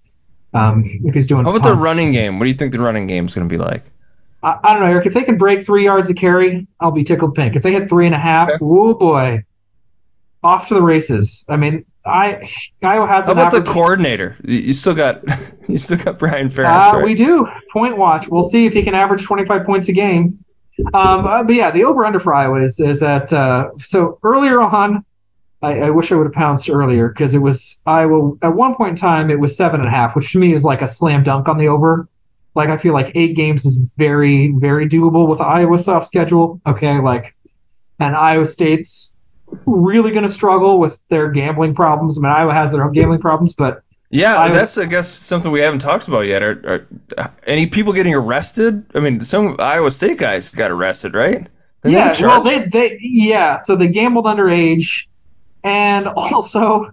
um, 0.54 0.84
if 0.86 1.14
he's 1.14 1.28
doing. 1.28 1.44
How 1.46 1.56
about 1.56 1.64
the 1.68 1.76
running 1.76 2.12
game? 2.12 2.40
What 2.40 2.46
do 2.46 2.50
you 2.52 2.58
think 2.58 2.72
the 2.72 2.80
running 2.80 3.08
game 3.08 3.26
is 3.26 3.36
going 3.36 3.48
to 3.48 3.54
be 3.54 3.58
like? 3.62 3.84
I, 4.44 4.58
I 4.64 4.74
don't 4.74 4.84
know, 4.84 4.90
Eric. 4.90 5.06
If 5.06 5.14
they 5.14 5.24
can 5.24 5.38
break 5.38 5.66
three 5.66 5.84
yards 5.86 6.10
a 6.10 6.14
carry, 6.14 6.68
I'll 6.80 6.92
be 6.92 7.04
tickled 7.04 7.36
pink. 7.36 7.56
If 7.56 7.64
they 7.64 7.72
hit 7.74 7.90
three 7.90 8.06
and 8.06 8.16
a 8.16 8.20
half, 8.20 8.50
Okay. 8.50 8.58
oh 8.62 8.94
boy, 8.94 9.44
off 10.44 10.68
to 10.70 10.74
the 10.76 10.82
races. 10.82 11.46
I 11.50 11.58
mean, 11.58 11.86
I 12.06 12.48
Iowa 12.84 13.08
has 13.08 13.26
How 13.26 13.32
an 13.32 13.38
about 13.40 13.52
the 13.52 13.64
coordinator? 13.64 14.38
You 14.44 14.58
you 14.58 14.74
still 14.74 14.94
got 14.94 15.24
you 15.68 15.78
still 15.78 15.98
got 15.98 16.20
Brian 16.20 16.50
Ferentz, 16.50 16.94
Uh, 16.94 16.98
right? 16.98 17.06
We 17.06 17.16
do 17.16 17.48
point 17.72 17.98
watch. 17.98 18.28
We'll 18.28 18.44
see 18.44 18.66
if 18.66 18.74
he 18.74 18.84
can 18.84 18.94
average 18.94 19.26
25 19.26 19.66
points 19.66 19.90
a 19.90 19.94
game. 19.94 20.46
Um, 20.94 21.26
uh, 21.26 21.44
but 21.44 21.56
yeah, 21.56 21.72
the 21.72 21.86
over 21.86 22.06
under 22.06 22.20
for 22.20 22.34
Iowa 22.34 22.62
is 22.62 22.80
is 22.80 23.02
at 23.02 23.34
uh, 23.34 23.72
so 23.80 24.20
earlier 24.24 24.62
on. 24.62 25.04
I, 25.62 25.80
I 25.80 25.90
wish 25.90 26.12
I 26.12 26.16
would 26.16 26.28
have 26.28 26.34
pounced 26.34 26.70
earlier 26.70 27.08
because 27.08 27.34
it 27.34 27.40
was 27.40 27.82
Iowa 27.86 28.34
at 28.42 28.54
one 28.54 28.76
point 28.76 28.92
in 28.92 28.96
time 28.98 29.32
it 29.32 29.40
was 29.40 29.58
seven 29.58 29.80
and 29.80 29.88
a 29.88 29.92
half, 29.92 30.16
which 30.16 30.32
to 30.34 30.40
me 30.40 30.54
is 30.54 30.64
like 30.64 30.82
a 30.82 30.88
slam 30.88 31.24
dunk 31.24 31.48
on 31.48 31.58
the 31.58 31.70
over. 31.70 32.08
Like 32.54 32.70
I 32.70 32.78
feel 32.78 32.94
like 32.94 33.14
eight 33.16 33.36
games 33.36 33.66
is 33.66 33.78
very 33.98 34.52
very 34.52 34.88
doable 34.88 35.28
with 35.28 35.42
Iowa's 35.42 35.86
soft 35.86 36.08
schedule. 36.08 36.62
Okay, 36.68 37.00
like 37.00 37.36
and 38.00 38.16
Iowa 38.16 38.46
State's 38.46 39.15
really 39.66 40.12
going 40.12 40.24
to 40.24 40.30
struggle 40.30 40.80
with 40.80 41.02
their 41.08 41.32
gambling 41.32 41.76
problems. 41.76 42.18
I 42.18 42.22
mean 42.22 42.32
Iowa 42.32 42.54
has 42.54 42.72
their 42.72 42.84
own 42.84 42.94
gambling 42.94 43.20
problems, 43.22 43.54
but 43.54 43.84
yeah, 44.10 44.36
I 44.36 44.50
was- 44.50 44.58
that's 44.58 44.78
I 44.78 44.86
guess 44.86 45.10
something 45.10 45.52
we 45.52 45.62
haven't 45.62 45.80
talked 45.80 46.08
about 46.08 46.22
yet. 46.22 46.44
Are, 46.44 46.88
are 47.18 47.34
any 47.46 47.68
people 47.68 47.94
getting 47.94 48.16
arrested? 48.16 48.86
I 48.96 49.00
mean, 49.00 49.20
some 49.22 49.56
Iowa 49.60 49.92
State 49.92 50.20
guys 50.20 50.54
got 50.54 50.72
arrested, 50.72 51.14
right? 51.14 51.48
They 51.82 51.92
yeah, 51.92 52.14
well, 52.22 52.44
they 52.44 52.64
they 52.66 52.98
yeah, 53.02 53.58
so 53.58 53.76
they 53.76 53.88
gambled 53.88 54.26
underage, 54.26 55.08
and 55.64 56.08
also, 56.16 56.92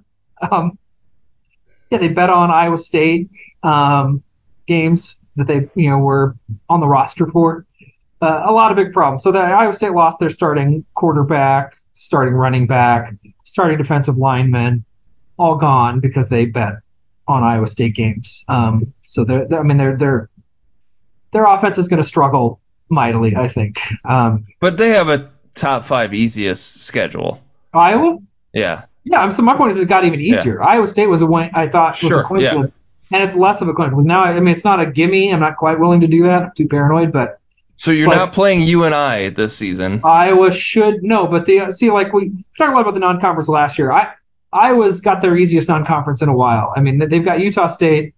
um, 0.50 0.78
yeah, 1.90 1.98
they 1.98 2.08
bet 2.08 2.30
on 2.30 2.50
Iowa 2.50 2.78
State 2.78 3.30
um, 3.62 4.22
games 4.66 5.18
that 5.36 5.46
they 5.46 5.68
you 5.74 5.90
know 5.90 5.98
were 5.98 6.36
on 6.68 6.80
the 6.80 6.88
roster 6.88 7.26
for. 7.26 7.66
Uh, 8.20 8.42
a 8.44 8.52
lot 8.52 8.70
of 8.70 8.76
big 8.76 8.92
problems. 8.92 9.24
So 9.24 9.32
the 9.32 9.40
Iowa 9.40 9.72
State 9.72 9.92
lost 9.92 10.20
their 10.20 10.30
starting 10.30 10.84
quarterback, 10.94 11.74
starting 12.12 12.34
running 12.34 12.66
back, 12.66 13.14
starting 13.42 13.78
defensive 13.78 14.18
lineman, 14.18 14.84
all 15.38 15.54
gone 15.56 16.00
because 16.00 16.28
they 16.28 16.44
bet 16.44 16.74
on 17.26 17.42
Iowa 17.42 17.66
State 17.66 17.94
games. 17.94 18.44
Um, 18.48 18.92
so 19.08 19.24
they're, 19.24 19.48
they're- 19.48 19.60
I 19.60 19.62
mean, 19.62 19.78
their 19.78 19.96
their 19.96 20.28
their 21.32 21.46
offense 21.46 21.78
is 21.78 21.88
going 21.88 22.02
to 22.02 22.06
struggle 22.06 22.60
mightily, 22.90 23.34
I 23.34 23.48
think. 23.48 23.80
Um, 24.04 24.44
But 24.60 24.76
they 24.76 24.90
have 24.90 25.08
a 25.08 25.30
top 25.54 25.84
five 25.84 26.12
easiest 26.12 26.82
schedule. 26.82 27.40
Iowa, 27.72 28.18
Yeah. 28.52 28.82
Yeah, 29.04 29.22
I'm, 29.22 29.32
so 29.32 29.42
my 29.42 29.56
point 29.56 29.72
is 29.72 29.78
it 29.80 29.88
got 29.88 30.04
even 30.04 30.20
easier. 30.20 30.62
Iowa 30.62 30.86
State 30.86 31.06
was 31.08 31.22
a 31.22 31.26
win 31.26 31.48
I 31.54 31.66
thought 31.68 31.92
was 31.92 31.98
Sure, 32.00 32.20
a 32.20 32.24
coin 32.24 32.40
flip, 32.40 32.72
and 33.10 33.22
it's 33.24 33.34
less 33.34 33.62
of 33.62 33.68
a 33.68 33.72
coin 33.72 33.90
flip. 33.90 34.04
Now, 34.04 34.22
I 34.24 34.38
mean, 34.38 34.48
it's 34.54 34.64
not 34.66 34.80
a 34.80 34.86
gimme. 34.86 35.32
I'm 35.32 35.40
not 35.40 35.56
quite 35.56 35.80
willing 35.80 36.00
to 36.02 36.06
do 36.06 36.24
that. 36.24 36.42
I'm 36.42 36.52
too 36.54 36.68
paranoid, 36.68 37.10
but 37.10 37.40
So 37.82 37.90
you're 37.90 38.14
not 38.14 38.32
playing 38.32 38.62
UNI 38.62 39.30
this 39.30 39.56
season. 39.56 40.02
Iowa 40.04 40.52
should 40.52 41.02
no. 41.02 41.26
But 41.26 41.46
the 41.46 41.72
see, 41.72 41.90
like 41.90 42.12
we 42.12 42.44
talked 42.56 42.70
a 42.70 42.74
lot 42.76 42.82
about 42.82 42.94
the 42.94 43.00
non-conference 43.00 43.48
last 43.48 43.76
year. 43.76 43.90
I 43.90 44.14
Iowa's 44.52 45.00
got 45.00 45.20
their 45.20 45.36
easiest 45.36 45.68
non-conference 45.68 46.22
in 46.22 46.28
a 46.28 46.36
while. 46.36 46.72
I 46.76 46.80
mean, 46.80 47.00
they've 47.00 47.24
got 47.24 47.40
Utah 47.40 47.66
State, 47.66 48.14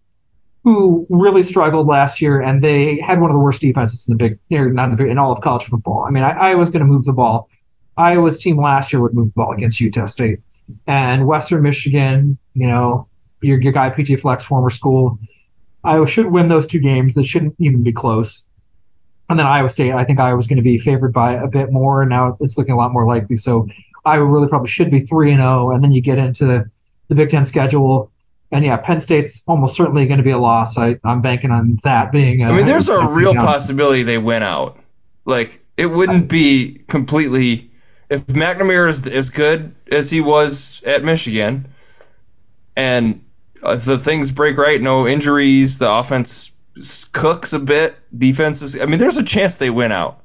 who 0.64 1.06
really 1.08 1.42
struggled 1.42 1.86
last 1.86 2.20
year, 2.20 2.42
and 2.42 2.62
they 2.62 3.00
had 3.00 3.22
one 3.22 3.30
of 3.30 3.34
the 3.34 3.40
worst 3.40 3.62
defenses 3.62 4.06
in 4.06 4.18
the 4.18 4.18
big, 4.18 4.38
or 4.52 4.70
not 4.70 4.84
in 4.84 4.90
the 4.90 4.96
big, 4.98 5.08
in 5.08 5.16
all 5.16 5.32
of 5.32 5.40
college 5.40 5.64
football. 5.64 6.04
I 6.06 6.10
mean, 6.10 6.24
I, 6.24 6.32
Iowa's 6.32 6.68
going 6.68 6.84
to 6.84 6.86
move 6.86 7.06
the 7.06 7.14
ball. 7.14 7.48
Iowa's 7.96 8.40
team 8.40 8.60
last 8.60 8.92
year 8.92 9.00
would 9.00 9.14
move 9.14 9.28
the 9.28 9.32
ball 9.34 9.52
against 9.52 9.80
Utah 9.80 10.04
State, 10.04 10.40
and 10.86 11.26
Western 11.26 11.62
Michigan. 11.62 12.36
You 12.52 12.66
know, 12.66 13.08
your 13.40 13.62
your 13.62 13.72
guy 13.72 13.88
PJ 13.88 14.20
Fleck's, 14.20 14.44
former 14.44 14.68
school. 14.68 15.18
Iowa 15.82 16.06
should 16.06 16.26
win 16.26 16.48
those 16.48 16.66
two 16.66 16.80
games. 16.80 17.14
That 17.14 17.24
shouldn't 17.24 17.54
even 17.58 17.82
be 17.82 17.92
close. 17.92 18.44
And 19.28 19.38
then 19.38 19.46
Iowa 19.46 19.68
State, 19.68 19.92
I 19.92 20.04
think 20.04 20.20
Iowa's 20.20 20.46
going 20.46 20.58
to 20.58 20.62
be 20.62 20.78
favored 20.78 21.12
by 21.12 21.34
a 21.34 21.46
bit 21.46 21.72
more, 21.72 22.02
and 22.02 22.10
now 22.10 22.36
it's 22.40 22.58
looking 22.58 22.74
a 22.74 22.76
lot 22.76 22.92
more 22.92 23.06
likely. 23.06 23.36
So 23.36 23.68
Iowa 24.04 24.26
really 24.26 24.48
probably 24.48 24.68
should 24.68 24.90
be 24.90 25.00
three 25.00 25.30
and 25.32 25.40
zero, 25.40 25.70
and 25.70 25.82
then 25.82 25.92
you 25.92 26.02
get 26.02 26.18
into 26.18 26.70
the 27.08 27.14
Big 27.14 27.30
Ten 27.30 27.46
schedule, 27.46 28.10
and 28.50 28.64
yeah, 28.64 28.76
Penn 28.76 29.00
State's 29.00 29.44
almost 29.46 29.76
certainly 29.76 30.06
going 30.06 30.18
to 30.18 30.24
be 30.24 30.30
a 30.30 30.38
loss. 30.38 30.76
I, 30.78 30.98
I'm 31.02 31.22
banking 31.22 31.50
on 31.50 31.78
that 31.84 32.12
being. 32.12 32.42
A, 32.42 32.48
I 32.48 32.56
mean, 32.56 32.66
there's 32.66 32.88
a 32.88 33.06
real 33.08 33.34
possibility 33.34 34.02
they 34.02 34.18
win 34.18 34.42
out. 34.42 34.78
Like 35.24 35.58
it 35.76 35.86
wouldn't 35.86 36.28
be 36.28 36.82
completely 36.86 37.70
if 38.10 38.26
McNamara 38.26 38.88
is 38.88 39.06
as 39.06 39.30
good 39.30 39.74
as 39.90 40.10
he 40.10 40.20
was 40.20 40.82
at 40.86 41.02
Michigan, 41.02 41.66
and 42.76 43.24
if 43.62 43.84
the 43.84 43.98
things 43.98 44.32
break 44.32 44.58
right, 44.58 44.80
no 44.80 45.08
injuries, 45.08 45.78
the 45.78 45.90
offense 45.90 46.50
cooks 47.12 47.52
a 47.52 47.58
bit, 47.58 47.96
defense 48.16 48.62
is. 48.62 48.80
I 48.80 48.86
mean, 48.86 48.98
there's 48.98 49.18
a 49.18 49.24
chance 49.24 49.56
they 49.56 49.70
win 49.70 49.92
out, 49.92 50.24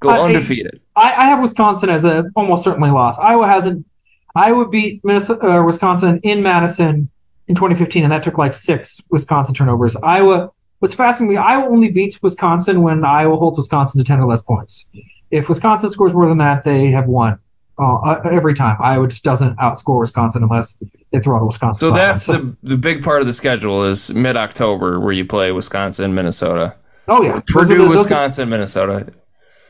go 0.00 0.10
I- 0.10 0.20
undefeated. 0.20 0.80
I, 0.94 1.12
I 1.12 1.26
have 1.28 1.40
Wisconsin 1.40 1.88
as 1.90 2.04
a 2.04 2.24
almost 2.34 2.64
certainly 2.64 2.90
loss. 2.90 3.18
Iowa 3.18 3.46
hasn't. 3.46 3.86
Iowa 4.34 4.68
beat 4.68 5.04
Minnesota, 5.04 5.46
uh, 5.46 5.64
Wisconsin 5.64 6.20
in 6.22 6.42
Madison 6.42 7.10
in 7.46 7.54
2015, 7.54 8.04
and 8.04 8.12
that 8.12 8.22
took 8.22 8.38
like 8.38 8.54
six 8.54 9.02
Wisconsin 9.10 9.54
turnovers. 9.54 9.96
Iowa. 9.96 10.52
What's 10.80 10.94
fascinating 10.94 11.34
me, 11.34 11.36
Iowa 11.40 11.68
only 11.68 11.90
beats 11.90 12.22
Wisconsin 12.22 12.82
when 12.82 13.04
Iowa 13.04 13.36
holds 13.36 13.58
Wisconsin 13.58 13.98
to 14.00 14.04
10 14.04 14.20
or 14.20 14.26
less 14.26 14.42
points. 14.42 14.88
If 15.28 15.48
Wisconsin 15.48 15.90
scores 15.90 16.14
more 16.14 16.28
than 16.28 16.38
that, 16.38 16.62
they 16.62 16.92
have 16.92 17.06
won 17.06 17.40
uh, 17.78 17.96
uh, 18.00 18.20
every 18.30 18.54
time. 18.54 18.76
Iowa 18.80 19.08
just 19.08 19.24
doesn't 19.24 19.56
outscore 19.58 20.00
Wisconsin 20.00 20.42
unless 20.42 20.82
they 21.12 21.20
throw 21.20 21.36
out 21.38 21.46
Wisconsin. 21.46 21.88
So 21.88 21.94
that's 21.94 22.26
the 22.26 22.56
the 22.62 22.76
big 22.76 23.02
part 23.02 23.20
of 23.20 23.26
the 23.26 23.32
schedule 23.32 23.84
is 23.84 24.12
mid 24.12 24.36
October 24.36 24.98
where 25.00 25.12
you 25.12 25.24
play 25.24 25.52
Wisconsin, 25.52 26.14
Minnesota, 26.14 26.74
oh 27.06 27.22
yeah, 27.22 27.40
Purdue, 27.46 27.68
the- 27.68 27.74
those 27.76 27.86
are- 27.86 27.90
Wisconsin, 27.90 28.48
Minnesota. 28.48 29.12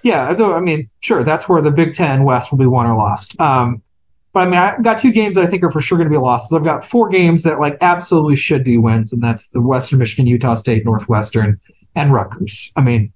Yeah, 0.03 0.33
though 0.35 0.55
I 0.55 0.61
mean, 0.61 0.91
sure, 1.01 1.25
that's 1.25 1.49
where 1.49 1.61
the 1.61 1.73
Big 1.73 1.95
Ten 1.95 2.23
West 2.25 2.53
will 2.53 2.59
be 2.59 2.67
won 2.67 2.87
or 2.87 2.97
lost. 2.97 3.39
Um, 3.41 3.83
but 4.33 4.41
I 4.41 4.45
mean, 4.47 4.55
I've 4.61 4.83
got 4.85 4.99
two 4.99 5.11
games 5.11 5.35
that 5.37 5.45
I 5.45 5.49
think 5.49 5.65
are 5.65 5.71
for 5.73 5.81
sure 5.81 5.99
going 5.99 6.09
to 6.09 6.15
be 6.15 6.21
losses. 6.21 6.53
I've 6.53 6.63
got 6.63 6.85
four 6.85 7.09
games 7.09 7.43
that 7.45 7.59
like 7.59 7.79
absolutely 7.81 8.37
should 8.37 8.63
be 8.63 8.79
wins, 8.79 9.13
and 9.13 9.21
that's 9.23 9.49
the 9.49 9.61
Western 9.61 9.99
Michigan, 9.99 10.27
Utah 10.29 10.55
State, 10.55 10.85
Northwestern, 10.85 11.61
and 11.97 12.13
Rutgers. 12.13 12.71
I 12.77 12.83
mean, 12.83 13.13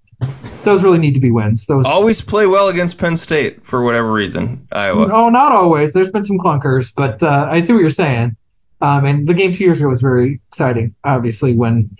those 0.65 0.83
really 0.85 0.99
need 0.99 1.15
to 1.15 1.21
be 1.21 1.31
wins. 1.31 1.67
Those 1.67 1.87
Always 1.87 2.21
play 2.21 2.47
well 2.47 2.69
against 2.69 2.99
Penn 2.99 3.17
State 3.17 3.65
for 3.65 3.83
whatever 3.83 4.13
reason. 4.13 4.69
Iowa. 4.73 5.07
no, 5.07 5.29
not 5.29 5.53
always. 5.53 5.93
There's 5.93 6.11
been 6.11 6.25
some 6.25 6.39
clunkers, 6.39 6.95
but 6.95 7.23
uh, 7.23 7.49
I 7.51 7.61
see 7.61 7.73
what 7.73 7.81
you're 7.81 7.91
saying. 7.91 8.37
Um, 8.81 9.05
and 9.05 9.29
the 9.29 9.35
game 9.35 9.53
two 9.53 9.65
years 9.65 9.81
ago 9.81 9.89
was 9.89 10.03
very 10.03 10.41
exciting, 10.49 10.95
obviously, 11.05 11.55
when 11.55 11.97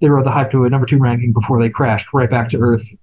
they 0.00 0.08
rode 0.08 0.26
the 0.26 0.30
hype 0.30 0.50
to 0.50 0.64
a 0.64 0.70
number 0.70 0.86
two 0.86 0.98
ranking 0.98 1.32
before 1.32 1.60
they 1.60 1.70
crashed 1.70 2.12
right 2.12 2.28
back 2.28 2.50
to 2.50 2.58
earth 2.58 2.94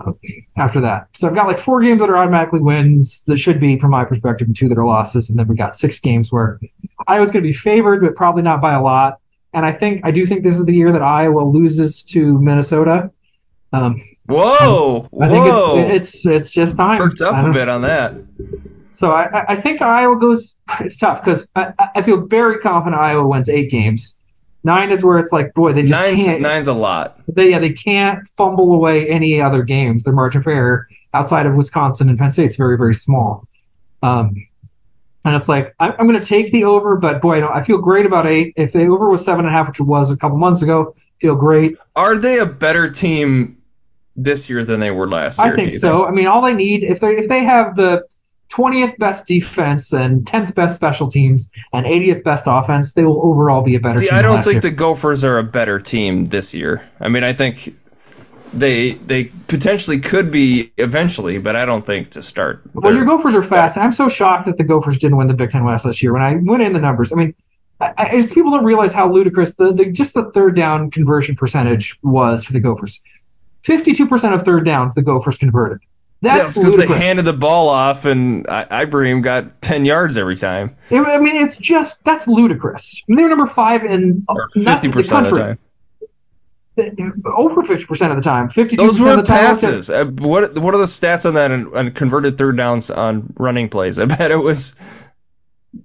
uh, 0.00 0.12
after 0.56 0.80
that. 0.80 1.08
So 1.12 1.28
I've 1.28 1.34
got 1.34 1.46
like 1.46 1.58
four 1.58 1.80
games 1.80 2.00
that 2.00 2.10
are 2.10 2.18
automatically 2.18 2.60
wins 2.60 3.22
that 3.26 3.36
should 3.36 3.60
be, 3.60 3.78
from 3.78 3.92
my 3.92 4.04
perspective, 4.04 4.48
and 4.48 4.56
two 4.56 4.68
that 4.68 4.78
are 4.78 4.86
losses. 4.86 5.30
And 5.30 5.38
then 5.38 5.46
we've 5.46 5.58
got 5.58 5.76
six 5.76 6.00
games 6.00 6.32
where 6.32 6.58
Iowa's 7.06 7.30
going 7.30 7.44
to 7.44 7.48
be 7.48 7.54
favored, 7.54 8.00
but 8.00 8.16
probably 8.16 8.42
not 8.42 8.60
by 8.60 8.74
a 8.74 8.82
lot. 8.82 9.20
And 9.52 9.64
I 9.64 9.72
think 9.72 10.02
I 10.04 10.10
do 10.10 10.26
think 10.26 10.42
this 10.42 10.58
is 10.58 10.64
the 10.64 10.74
year 10.74 10.92
that 10.92 11.02
Iowa 11.02 11.42
loses 11.42 12.04
to 12.04 12.40
Minnesota. 12.40 13.10
Um, 13.72 13.96
Whoa, 14.26 15.08
I 15.20 15.28
think 15.28 15.44
whoa. 15.44 15.78
it's 15.78 16.24
it's 16.24 16.26
it's 16.26 16.50
just 16.50 16.76
time. 16.76 16.98
perked 16.98 17.20
up 17.20 17.44
a 17.46 17.50
bit 17.50 17.68
on 17.68 17.82
that. 17.82 18.14
so 18.92 19.12
I, 19.12 19.22
I- 19.26 19.44
I 19.52 19.56
think 19.56 19.80
Iowa 19.82 20.18
goes. 20.18 20.58
It's 20.80 20.96
tough 20.96 21.24
because 21.24 21.48
I, 21.54 21.72
I- 21.78 21.88
I 21.96 22.02
feel 22.02 22.26
very 22.26 22.58
confident 22.58 23.00
Iowa 23.00 23.26
wins 23.26 23.48
eight 23.48 23.70
games. 23.70 24.16
Nine 24.62 24.90
is 24.90 25.02
where 25.04 25.18
it's 25.18 25.32
like, 25.32 25.54
boy, 25.54 25.72
they 25.72 25.82
just 25.84 26.00
Nine's 26.00 26.24
can't. 26.26 26.42
nine's 26.42 26.68
a 26.68 26.74
lot. 26.74 27.18
They 27.28 27.50
yeah, 27.50 27.60
they 27.60 27.72
can't 27.72 28.26
fumble 28.36 28.72
away 28.74 29.08
any 29.08 29.40
other 29.40 29.62
games. 29.62 30.02
Their 30.04 30.12
margin 30.14 30.42
for 30.42 30.50
error 30.52 30.88
outside 31.14 31.46
of 31.46 31.54
Wisconsin 31.54 32.08
and 32.08 32.18
Penn 32.18 32.30
State 32.30 32.50
is 32.50 32.56
very 32.56 32.76
very 32.76 32.94
small. 32.94 33.46
Um, 34.02 34.34
and 35.24 35.36
it's 35.36 35.48
like 35.48 35.74
I, 35.78 35.90
I'm 35.92 36.06
going 36.08 36.18
to 36.20 36.26
take 36.26 36.50
the 36.52 36.64
over, 36.64 36.96
but 36.96 37.22
boy, 37.22 37.36
I, 37.36 37.40
don't, 37.40 37.52
I 37.56 37.62
feel 37.62 37.78
great 37.78 38.04
about 38.06 38.26
eight. 38.26 38.54
If 38.56 38.72
the 38.72 38.86
over 38.88 39.08
was 39.08 39.24
seven 39.24 39.44
and 39.46 39.54
a 39.54 39.56
half, 39.56 39.68
which 39.68 39.80
it 39.80 39.84
was 39.84 40.10
a 40.10 40.16
couple 40.16 40.36
months 40.38 40.60
ago, 40.62 40.94
feel 41.20 41.36
great. 41.36 41.76
Are 41.96 42.16
they 42.18 42.38
a 42.38 42.46
better 42.46 42.90
team 42.90 43.59
this 44.22 44.50
year 44.50 44.64
than 44.64 44.80
they 44.80 44.90
were 44.90 45.08
last 45.08 45.38
year? 45.38 45.52
I 45.52 45.56
think 45.56 45.72
you 45.72 45.78
so. 45.78 46.06
I 46.06 46.10
mean, 46.10 46.26
all 46.26 46.42
they 46.42 46.54
need 46.54 46.82
if 46.82 47.00
they 47.00 47.16
if 47.16 47.28
they 47.28 47.44
have 47.44 47.76
the 47.76 48.04
20th 48.50 48.98
best 48.98 49.28
defense 49.28 49.92
and 49.92 50.24
10th 50.24 50.54
best 50.54 50.74
special 50.74 51.08
teams 51.08 51.50
and 51.72 51.86
80th 51.86 52.24
best 52.24 52.44
offense, 52.48 52.94
they 52.94 53.04
will 53.04 53.24
overall 53.24 53.62
be 53.62 53.76
a 53.76 53.80
better 53.80 53.94
team. 53.94 54.00
See, 54.00 54.08
team. 54.08 54.18
I 54.18 54.22
don't 54.22 54.42
think 54.42 54.54
year. 54.54 54.60
the 54.62 54.70
Gophers 54.72 55.24
are 55.24 55.38
a 55.38 55.44
better 55.44 55.78
team 55.78 56.24
this 56.24 56.54
year. 56.54 56.88
I 56.98 57.08
mean, 57.08 57.22
I 57.22 57.32
think 57.32 57.74
they 58.52 58.92
they 58.92 59.30
potentially 59.46 60.00
could 60.00 60.32
be 60.32 60.72
eventually, 60.76 61.38
but 61.38 61.54
I 61.54 61.64
don't 61.64 61.86
think 61.86 62.10
to 62.10 62.22
start. 62.22 62.62
Well, 62.74 62.92
your 62.92 63.04
Gophers 63.04 63.34
are 63.34 63.42
fast. 63.42 63.78
I'm 63.78 63.92
so 63.92 64.08
shocked 64.08 64.46
that 64.46 64.58
the 64.58 64.64
Gophers 64.64 64.98
didn't 64.98 65.16
win 65.16 65.28
the 65.28 65.34
Big 65.34 65.50
Ten 65.50 65.64
West 65.64 65.84
last 65.84 66.02
year. 66.02 66.12
When 66.12 66.22
I 66.22 66.34
went 66.34 66.62
in 66.62 66.72
the 66.72 66.80
numbers, 66.80 67.12
I 67.12 67.16
mean, 67.16 67.34
I, 67.80 67.94
I, 67.96 68.10
just 68.16 68.34
people 68.34 68.50
don't 68.50 68.64
realize 68.64 68.92
how 68.92 69.10
ludicrous 69.12 69.54
the, 69.54 69.72
the 69.72 69.92
just 69.92 70.14
the 70.14 70.30
third 70.32 70.56
down 70.56 70.90
conversion 70.90 71.36
percentage 71.36 71.98
was 72.02 72.44
for 72.44 72.52
the 72.52 72.60
Gophers. 72.60 73.02
52% 73.64 74.34
of 74.34 74.42
third 74.42 74.64
downs 74.64 74.94
the 74.94 75.02
Gophers 75.02 75.38
converted. 75.38 75.80
That's 76.22 76.58
because 76.58 76.76
they 76.76 76.86
handed 76.86 77.24
the 77.24 77.32
ball 77.32 77.68
off 77.70 78.04
and 78.04 78.46
I- 78.48 78.82
Ibrahim 78.82 79.22
got 79.22 79.62
10 79.62 79.86
yards 79.86 80.18
every 80.18 80.36
time, 80.36 80.76
I 80.90 81.18
mean, 81.18 81.42
it's 81.44 81.56
just 81.56 82.04
that's 82.04 82.28
ludicrous. 82.28 83.02
I 83.02 83.04
mean, 83.08 83.16
they're 83.16 83.28
number 83.30 83.46
five 83.46 83.84
in 83.84 84.24
or 84.28 84.48
not 84.56 84.78
50% 84.78 84.86
of 84.88 84.94
the 84.94 85.02
country. 85.10 85.38
time. 85.38 85.58
over 87.24 87.62
50% 87.62 88.10
of 88.10 88.16
the 88.16 88.22
time. 88.22 88.48
52% 88.48 88.76
Those 88.76 89.00
of 89.00 89.06
were 89.06 89.16
the 89.16 89.22
time. 89.22 89.36
passes. 89.38 89.88
Uh, 89.88 90.04
what 90.06 90.58
what 90.58 90.74
are 90.74 90.78
the 90.78 90.84
stats 90.84 91.26
on 91.26 91.34
that 91.34 91.50
on, 91.52 91.74
on 91.76 91.90
converted 91.92 92.36
third 92.36 92.56
downs 92.56 92.90
on 92.90 93.32
running 93.38 93.70
plays? 93.70 93.98
I 93.98 94.04
bet 94.04 94.30
it 94.30 94.36
was 94.36 94.76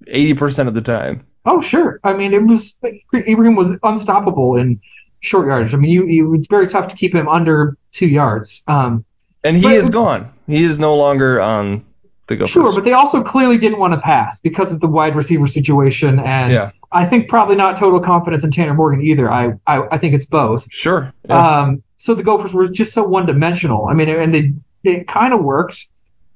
80% 0.07 0.67
of 0.67 0.73
the 0.73 0.81
time. 0.81 1.25
Oh, 1.45 1.61
sure. 1.61 1.99
I 2.03 2.13
mean, 2.13 2.33
it 2.33 2.43
was 2.43 2.75
Ibrahim 3.13 3.55
was 3.55 3.77
unstoppable 3.83 4.55
in 4.57 4.81
short 5.25 5.47
yardage. 5.47 5.73
I 5.73 5.77
mean, 5.77 5.91
you, 5.91 6.05
you 6.07 6.33
it's 6.35 6.47
very 6.47 6.67
tough 6.67 6.89
to 6.89 6.95
keep 6.95 7.13
him 7.13 7.27
under 7.27 7.77
two 7.91 8.07
yards. 8.07 8.63
Um, 8.67 9.05
And 9.43 9.55
he 9.57 9.63
But- 9.63 9.73
is 9.73 9.89
gone. 9.89 10.29
He 10.47 10.63
is 10.63 10.79
no 10.79 10.95
longer 10.95 11.41
on 11.41 11.83
the 12.27 12.35
Gophers. 12.35 12.51
sure, 12.51 12.73
but 12.73 12.83
they 12.83 12.93
also 12.93 13.21
clearly 13.23 13.57
didn't 13.57 13.77
want 13.79 13.93
to 13.93 13.99
pass 13.99 14.39
because 14.39 14.73
of 14.73 14.79
the 14.79 14.87
wide 14.87 15.15
receiver 15.15 15.45
situation, 15.47 16.19
and 16.19 16.51
Yeah. 16.51 16.71
I 16.91 17.05
think 17.05 17.29
probably 17.29 17.55
not 17.55 17.77
total 17.77 17.99
confidence 17.99 18.43
in 18.43 18.51
Tanner 18.51 18.73
Morgan 18.73 19.01
either. 19.01 19.31
I 19.31 19.53
I, 19.67 19.83
I 19.91 19.97
think 19.97 20.13
it's 20.15 20.25
both. 20.25 20.67
Sure. 20.71 21.13
Yeah. 21.27 21.59
Um, 21.61 21.83
so 21.97 22.13
the 22.15 22.23
Gophers 22.23 22.53
were 22.53 22.67
just 22.67 22.93
so 22.93 23.03
one 23.03 23.25
dimensional. 23.25 23.85
I 23.87 23.93
mean, 23.93 24.09
and 24.09 24.33
they 24.33 24.53
it 24.83 25.07
kind 25.07 25.33
of 25.33 25.43
worked, 25.43 25.87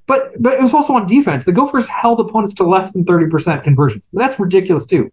but 0.07 0.31
but 0.39 0.53
it 0.53 0.61
was 0.61 0.73
also 0.73 0.93
on 0.93 1.05
defense. 1.07 1.45
The 1.45 1.53
Gophers 1.53 1.87
held 1.87 2.19
opponents 2.19 2.55
to 2.55 2.63
less 2.63 2.93
than 2.93 3.05
30% 3.05 3.63
conversions. 3.63 4.07
That's 4.13 4.39
ridiculous 4.39 4.85
too. 4.85 5.11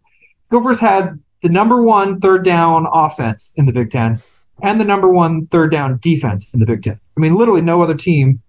Gophers 0.51 0.79
had 0.81 1.19
the 1.43 1.49
number 1.49 1.83
one 1.83 2.21
third 2.21 2.45
down 2.45 2.87
offense 2.91 3.53
in 3.57 3.67
the 3.67 3.73
Big 3.73 3.91
Ten 3.91 4.21
and 4.63 4.81
the 4.81 4.85
number 4.85 5.09
one 5.11 5.47
third 5.47 5.71
down 5.71 5.99
defense 6.01 6.55
in 6.55 6.61
the 6.61 6.67
Big 6.67 6.83
Ten. 6.83 6.99
I 7.17 7.21
mean, 7.21 7.35
literally 7.37 7.61
no 7.63 7.83
other 7.83 7.95
team 7.95 8.43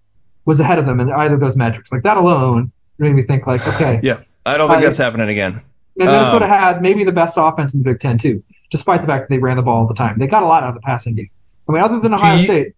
was 0.45 0.59
ahead 0.59 0.79
of 0.79 0.85
them 0.85 0.99
in 0.99 1.11
either 1.11 1.35
of 1.35 1.39
those 1.41 1.57
metrics. 1.57 1.91
Like 1.91 2.03
that 2.03 2.17
alone 2.17 2.71
made 2.97 3.13
me 3.13 3.21
think 3.21 3.45
like, 3.47 3.67
okay, 3.67 3.99
yeah. 4.03 4.21
I 4.45 4.57
don't 4.57 4.69
think 4.69 4.79
I- 4.79 4.83
that's 4.85 4.97
happening 4.97 5.29
again. 5.29 5.61
and 5.99 6.09
Minnesota 6.09 6.45
Um, 6.45 6.51
had 6.51 6.81
maybe 6.81 7.03
the 7.03 7.11
best 7.11 7.37
offense 7.39 7.73
in 7.73 7.81
the 7.83 7.89
Big 7.91 7.99
Ten 7.99 8.17
too, 8.17 8.43
despite 8.71 9.01
the 9.01 9.07
fact 9.07 9.23
that 9.27 9.35
they 9.35 9.39
ran 9.39 9.57
the 9.57 9.63
ball 9.63 9.81
all 9.81 9.87
the 9.87 9.93
time. 9.93 10.17
They 10.19 10.27
got 10.27 10.43
a 10.43 10.45
lot 10.47 10.63
out 10.63 10.69
of 10.69 10.75
the 10.75 10.81
passing 10.81 11.15
game. 11.15 11.29
I 11.67 11.73
mean, 11.73 11.83
other 11.83 11.99
than 11.99 12.13
Ohio 12.13 12.37
you- 12.37 12.45
State, 12.45 12.73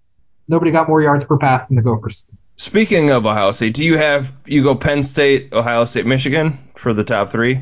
nobody 0.48 0.72
got 0.72 0.88
more 0.88 1.02
yards 1.02 1.26
per 1.26 1.38
pass 1.38 1.66
than 1.68 1.76
the 1.76 1.84
Gophers. 1.84 2.26
Speaking 2.56 3.12
of 3.12 3.26
Ohio 3.26 3.52
State, 3.52 3.74
do 3.76 3.86
you 3.86 3.98
have 3.98 4.34
you 4.46 4.64
go 4.64 4.76
Penn 4.76 5.04
State, 5.04 5.54
Ohio 5.54 5.84
State, 5.86 6.06
Michigan 6.06 6.58
for 6.76 6.94
the 6.94 7.04
top 7.04 7.30
three? 7.30 7.60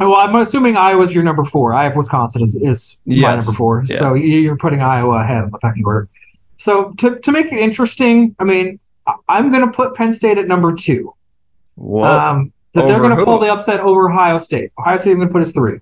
Well, 0.00 0.16
I'm 0.16 0.34
assuming 0.36 0.76
Iowa's 0.76 1.14
your 1.14 1.22
number 1.24 1.44
four. 1.44 1.74
I 1.74 1.84
have 1.84 1.94
Wisconsin 1.96 2.42
is, 2.42 2.56
is 2.56 2.98
my 3.04 3.14
number 3.46 3.52
four. 3.56 3.84
Yeah. 3.86 3.96
So 3.96 4.14
you- 4.14 4.38
you're 4.40 4.56
putting 4.56 4.80
Iowa 4.80 5.20
ahead 5.20 5.44
in 5.44 5.50
the 5.50 5.58
pecking 5.58 5.84
order. 5.84 6.08
So 6.56 6.92
to, 6.98 7.18
to 7.20 7.32
make 7.32 7.46
it 7.52 7.58
interesting, 7.58 8.34
I 8.38 8.44
mean, 8.44 8.80
I'm 9.28 9.50
going 9.52 9.64
to 9.66 9.72
put 9.72 9.94
Penn 9.94 10.12
State 10.12 10.38
at 10.38 10.46
number 10.48 10.74
two. 10.74 11.14
Um, 12.32 12.52
that 12.72 12.86
they're 12.86 12.98
going 12.98 13.16
to 13.16 13.24
pull 13.24 13.38
the 13.40 13.52
upset 13.52 13.80
over 13.80 14.08
Ohio 14.10 14.38
State. 14.38 14.70
Ohio 14.78 14.96
State 14.96 15.12
I'm 15.12 15.16
going 15.18 15.28
to 15.28 15.32
put 15.32 15.42
as 15.42 15.52
three. 15.52 15.80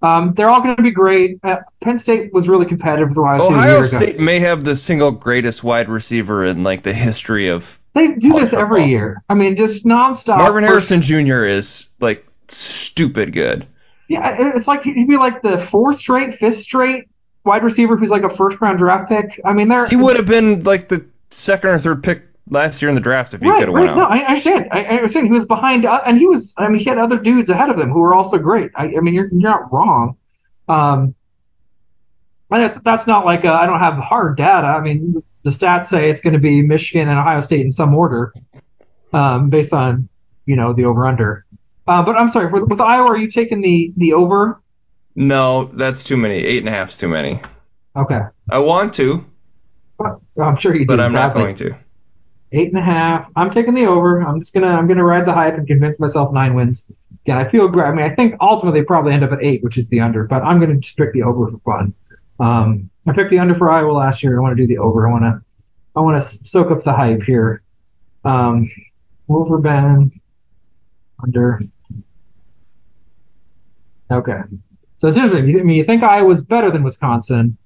Um, 0.00 0.34
they're 0.34 0.48
all 0.48 0.60
going 0.60 0.76
to 0.76 0.82
be 0.82 0.90
great. 0.92 1.38
Uh, 1.42 1.56
Penn 1.80 1.98
State 1.98 2.32
was 2.32 2.48
really 2.48 2.66
competitive 2.66 3.08
with 3.08 3.18
Ohio 3.18 3.38
State 3.38 3.54
Ohio. 3.54 3.82
State 3.82 4.20
may 4.20 4.38
have 4.40 4.62
the 4.62 4.76
single 4.76 5.10
greatest 5.12 5.64
wide 5.64 5.88
receiver 5.88 6.44
in 6.44 6.62
like 6.62 6.82
the 6.82 6.92
history 6.92 7.48
of 7.48 7.78
They 7.94 8.08
do 8.14 8.32
this 8.34 8.50
college 8.50 8.54
every 8.64 8.84
year. 8.84 9.22
I 9.28 9.34
mean, 9.34 9.56
just 9.56 9.84
nonstop. 9.84 10.38
Marvin 10.38 10.64
Harrison 10.64 11.00
Jr. 11.02 11.44
is 11.44 11.88
like 12.00 12.24
stupid 12.48 13.32
good. 13.32 13.66
Yeah, 14.08 14.36
it's 14.56 14.66
like 14.66 14.84
he'd 14.84 15.08
be 15.08 15.16
like 15.16 15.42
the 15.42 15.58
fourth 15.58 15.98
straight, 15.98 16.34
fifth 16.34 16.56
straight 16.56 17.08
wide 17.44 17.62
receiver 17.62 17.96
who's 17.96 18.10
like 18.10 18.22
a 18.22 18.30
first 18.30 18.60
round 18.60 18.78
draft 18.78 19.08
pick. 19.08 19.40
I 19.44 19.52
mean, 19.52 19.68
they're 19.68 19.86
He 19.86 19.96
would 19.96 20.16
have 20.16 20.26
been 20.26 20.64
like 20.64 20.88
the 20.88 21.06
second 21.30 21.70
or 21.70 21.78
third 21.78 22.02
pick 22.02 22.24
last 22.48 22.80
year 22.80 22.88
in 22.88 22.94
the 22.94 23.00
draft 23.00 23.34
if 23.34 23.42
he 23.42 23.48
right, 23.48 23.58
could 23.58 23.68
have 23.68 23.74
right. 23.74 23.84
went 23.86 23.96
No, 23.96 24.04
out. 24.04 24.12
I 24.12 24.20
I 24.20 24.26
understand. 24.28 24.68
I, 24.70 24.84
I 24.84 24.88
understand. 24.96 25.26
He 25.26 25.32
was 25.32 25.46
behind, 25.46 25.84
uh, 25.84 26.00
and 26.06 26.18
he 26.18 26.26
was. 26.26 26.54
I 26.56 26.68
mean, 26.68 26.78
he 26.78 26.84
had 26.86 26.98
other 26.98 27.18
dudes 27.18 27.50
ahead 27.50 27.70
of 27.70 27.78
him 27.78 27.90
who 27.90 28.00
were 28.00 28.14
also 28.14 28.38
great. 28.38 28.70
I, 28.74 28.84
I 28.96 29.00
mean, 29.00 29.14
you're 29.14 29.28
you're 29.28 29.50
not 29.50 29.72
wrong. 29.72 30.16
Um, 30.68 31.14
and 32.50 32.62
it's, 32.62 32.80
that's 32.80 33.06
not 33.06 33.24
like 33.26 33.44
I 33.44 33.62
I 33.62 33.66
don't 33.66 33.80
have 33.80 33.98
hard 33.98 34.36
data. 34.36 34.66
I 34.66 34.80
mean, 34.80 35.22
the 35.42 35.50
stats 35.50 35.86
say 35.86 36.10
it's 36.10 36.22
going 36.22 36.34
to 36.34 36.38
be 36.40 36.62
Michigan 36.62 37.08
and 37.08 37.18
Ohio 37.18 37.40
State 37.40 37.60
in 37.60 37.70
some 37.70 37.94
order, 37.94 38.32
um, 39.12 39.50
based 39.50 39.72
on 39.72 40.08
you 40.46 40.56
know 40.56 40.72
the 40.72 40.86
over 40.86 41.06
under. 41.06 41.44
Uh, 41.88 42.02
but 42.04 42.16
I'm 42.16 42.28
sorry, 42.28 42.52
with, 42.52 42.68
with 42.68 42.80
Iowa, 42.82 43.06
are 43.06 43.16
you 43.16 43.28
taking 43.30 43.62
the 43.62 43.92
the 43.96 44.12
over? 44.12 44.60
No, 45.16 45.64
that's 45.64 46.04
too 46.04 46.16
many. 46.18 46.36
Eight 46.36 46.58
and 46.58 46.68
a 46.68 46.70
half's 46.70 46.98
too 46.98 47.08
many. 47.08 47.40
Okay, 47.96 48.20
I 48.50 48.58
want 48.60 48.94
to, 48.94 49.24
I'm 50.40 50.56
sure 50.56 50.74
you 50.74 50.80
do. 50.80 50.86
but 50.86 51.00
I'm 51.00 51.12
not 51.12 51.32
going 51.34 51.54
to. 51.56 51.74
Eight 52.52 52.68
and 52.68 52.78
a 52.78 52.82
half. 52.82 53.30
I'm 53.34 53.50
taking 53.50 53.74
the 53.74 53.86
over. 53.86 54.20
I'm 54.22 54.38
just 54.40 54.54
gonna 54.54 54.68
I'm 54.68 54.86
gonna 54.86 55.04
ride 55.04 55.26
the 55.26 55.32
hype 55.32 55.54
and 55.54 55.66
convince 55.66 55.98
myself 55.98 56.32
nine 56.32 56.54
wins. 56.54 56.90
Again, 57.24 57.36
I 57.36 57.44
feel 57.44 57.68
great. 57.68 57.86
I 57.86 57.92
mean, 57.92 58.04
I 58.04 58.14
think 58.14 58.36
ultimately 58.40 58.80
they 58.80 58.84
probably 58.84 59.12
end 59.12 59.24
up 59.24 59.32
at 59.32 59.42
eight, 59.42 59.62
which 59.62 59.76
is 59.76 59.88
the 59.88 60.00
under. 60.00 60.24
But 60.24 60.42
I'm 60.42 60.60
gonna 60.60 60.76
just 60.76 60.96
pick 60.96 61.12
the 61.12 61.22
over 61.24 61.50
for 61.50 61.58
fun. 61.58 61.94
Um, 62.38 62.90
I 63.06 63.12
picked 63.12 63.30
the 63.30 63.38
under 63.38 63.54
for 63.54 63.70
Iowa 63.70 63.92
last 63.92 64.22
year. 64.22 64.38
I 64.38 64.42
want 64.42 64.56
to 64.56 64.62
do 64.62 64.66
the 64.66 64.78
over. 64.78 65.08
I 65.08 65.10
want 65.10 65.24
to 65.24 65.42
I 65.96 66.00
want 66.00 66.16
to 66.16 66.20
soak 66.22 66.70
up 66.70 66.82
the 66.84 66.92
hype 66.92 67.22
here. 67.22 67.62
Um, 68.24 68.66
over 69.28 69.58
Ben 69.58 70.12
under. 71.22 71.60
Okay. 74.10 74.40
So 74.98 75.08
it's 75.08 75.16
interesting. 75.16 75.46
You- 75.48 75.60
I 75.60 75.62
mean, 75.62 75.76
you 75.76 75.84
think 75.84 76.02
Iowa's 76.02 76.44
better 76.44 76.70
than 76.70 76.82
Wisconsin? 76.82 77.56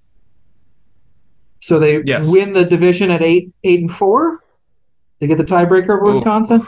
So 1.61 1.78
they 1.78 2.03
Yes. 2.05 2.32
win 2.32 2.53
the 2.53 2.64
division 2.64 3.11
at 3.11 3.22
eight, 3.22 3.53
eight 3.62 3.80
and 3.80 3.90
four. 3.90 4.40
They 5.20 5.28
get 5.28 5.38
the 5.38 5.45
tiebreaker 5.45 5.90
over. 6.01 6.05
Wisconsin. 6.12 6.62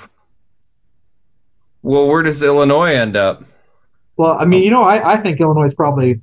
Well, 1.82 2.08
where 2.08 2.22
does 2.22 2.42
Illinois 2.42 2.94
end 2.94 3.16
up? 3.16 3.42
Well, 4.16 4.32
I 4.38 4.44
mean, 4.44 4.62
you 4.62 4.70
know, 4.70 4.84
I, 4.84 5.14
I 5.14 5.16
think 5.18 5.40
Illinois 5.40 5.64
is 5.64 5.74
probably 5.74 6.14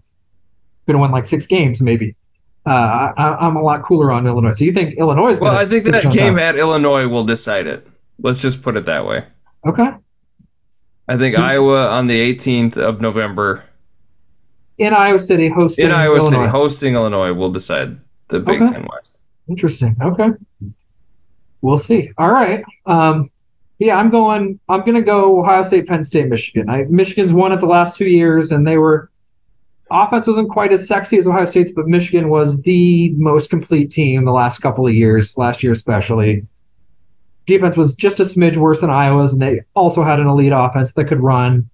going 0.87 0.93
to 0.93 0.97
win 0.97 1.11
like 1.11 1.25
six 1.25 1.47
games, 1.47 1.81
maybe. 1.81 2.15
Uh, 2.65 2.69
I, 2.69 3.37
I'm 3.41 3.55
a 3.57 3.61
lot 3.61 3.83
cooler 3.83 4.11
on 4.11 4.25
Illinois. 4.25 4.51
So 4.51 4.65
you 4.65 4.71
think 4.73 4.97
Illinois 4.97 5.31
is 5.31 5.39
Well, 5.41 5.55
I 5.55 5.65
think 5.65 5.85
that 5.85 6.11
game 6.11 6.39
at 6.39 6.55
Illinois 6.55 7.07
will 7.07 7.25
decide 7.25 7.67
it. 7.67 7.85
Let's 8.19 8.41
just 8.41 8.63
put 8.63 8.77
it 8.77 8.85
that 8.85 9.05
way. 9.05 9.25
Okay. 9.65 9.89
I 11.07 11.17
think 11.17 11.35
Hmm. 11.35 11.41
Iowa 11.43 11.87
on 11.89 12.07
the 12.07 12.19
18th 12.19 12.77
of 12.77 13.01
November 13.01 13.63
In 14.77 14.93
Iowa 14.93 15.19
City, 15.19 15.49
hosting 15.49 15.85
in 15.85 15.91
Iowa 15.91 16.21
City, 16.21 16.35
Illinois. 16.35 16.49
hosting 16.51 16.93
Illinois, 16.93 17.33
will 17.33 17.51
decide 17.51 17.97
the 18.29 18.39
Big 18.39 18.61
Okay. 18.61 18.71
Ten 18.71 18.87
West. 18.91 19.21
Interesting. 19.47 19.95
Okay. 20.01 20.29
We'll 21.61 21.77
see. 21.77 22.11
All 22.17 22.31
right. 22.31 22.63
Um, 22.85 23.29
yeah, 23.77 23.97
I'm 23.97 24.09
going. 24.09 24.59
I'm 24.69 24.81
going 24.81 24.95
to 24.95 25.01
go 25.01 25.39
Ohio 25.39 25.63
State, 25.63 25.87
Penn 25.87 26.03
State, 26.03 26.27
Michigan. 26.27 26.69
I, 26.69 26.85
Michigan's 26.89 27.33
won 27.33 27.51
it 27.51 27.59
the 27.59 27.65
last 27.67 27.97
two 27.97 28.07
years, 28.07 28.51
and 28.51 28.65
they 28.65 28.77
were 28.77 29.09
offense 29.89 30.25
wasn't 30.25 30.49
quite 30.49 30.71
as 30.71 30.87
sexy 30.87 31.17
as 31.17 31.27
Ohio 31.27 31.45
State's, 31.45 31.71
but 31.73 31.85
Michigan 31.87 32.29
was 32.29 32.61
the 32.61 33.11
most 33.17 33.49
complete 33.49 33.91
team 33.91 34.23
the 34.25 34.31
last 34.31 34.59
couple 34.59 34.87
of 34.87 34.93
years. 34.93 35.37
Last 35.37 35.63
year 35.63 35.73
especially. 35.73 36.45
Defense 37.45 37.75
was 37.75 37.95
just 37.95 38.19
a 38.19 38.23
smidge 38.23 38.57
worse 38.57 38.81
than 38.81 38.89
Iowa's, 38.89 39.33
and 39.33 39.41
they 39.41 39.61
also 39.73 40.03
had 40.03 40.19
an 40.19 40.27
elite 40.27 40.53
offense 40.53 40.93
that 40.93 41.05
could 41.05 41.21
run. 41.21 41.69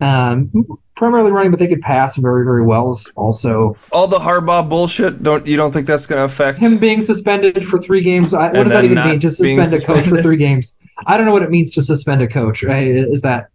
Um, 0.00 0.52
primarily 0.94 1.32
running, 1.32 1.50
but 1.50 1.58
they 1.58 1.66
could 1.66 1.80
pass 1.80 2.16
very, 2.16 2.44
very 2.44 2.62
well. 2.62 2.96
Also, 3.16 3.76
All 3.90 4.06
the 4.06 4.18
Harbaugh 4.18 4.68
bullshit. 4.68 5.22
Don't 5.22 5.46
you 5.46 5.56
don't 5.56 5.72
think 5.72 5.86
that's 5.86 6.06
going 6.06 6.18
to 6.20 6.24
affect? 6.24 6.60
him 6.60 6.78
being 6.78 7.00
suspended 7.00 7.64
for 7.64 7.80
three 7.80 8.02
games. 8.02 8.34
I, 8.34 8.52
what 8.52 8.64
does 8.64 8.72
that 8.72 8.84
even 8.84 8.96
mean? 8.96 9.20
To 9.20 9.32
being 9.40 9.62
suspend 9.64 9.82
a 9.82 9.86
coach 9.86 10.08
for 10.08 10.22
three 10.22 10.36
games? 10.36 10.78
I 11.04 11.16
don't 11.16 11.26
know 11.26 11.32
what 11.32 11.42
it 11.42 11.50
means 11.50 11.72
to 11.72 11.82
suspend 11.82 12.22
a 12.22 12.28
coach. 12.28 12.62
Right? 12.62 12.88
Is 12.88 13.22
that 13.22 13.50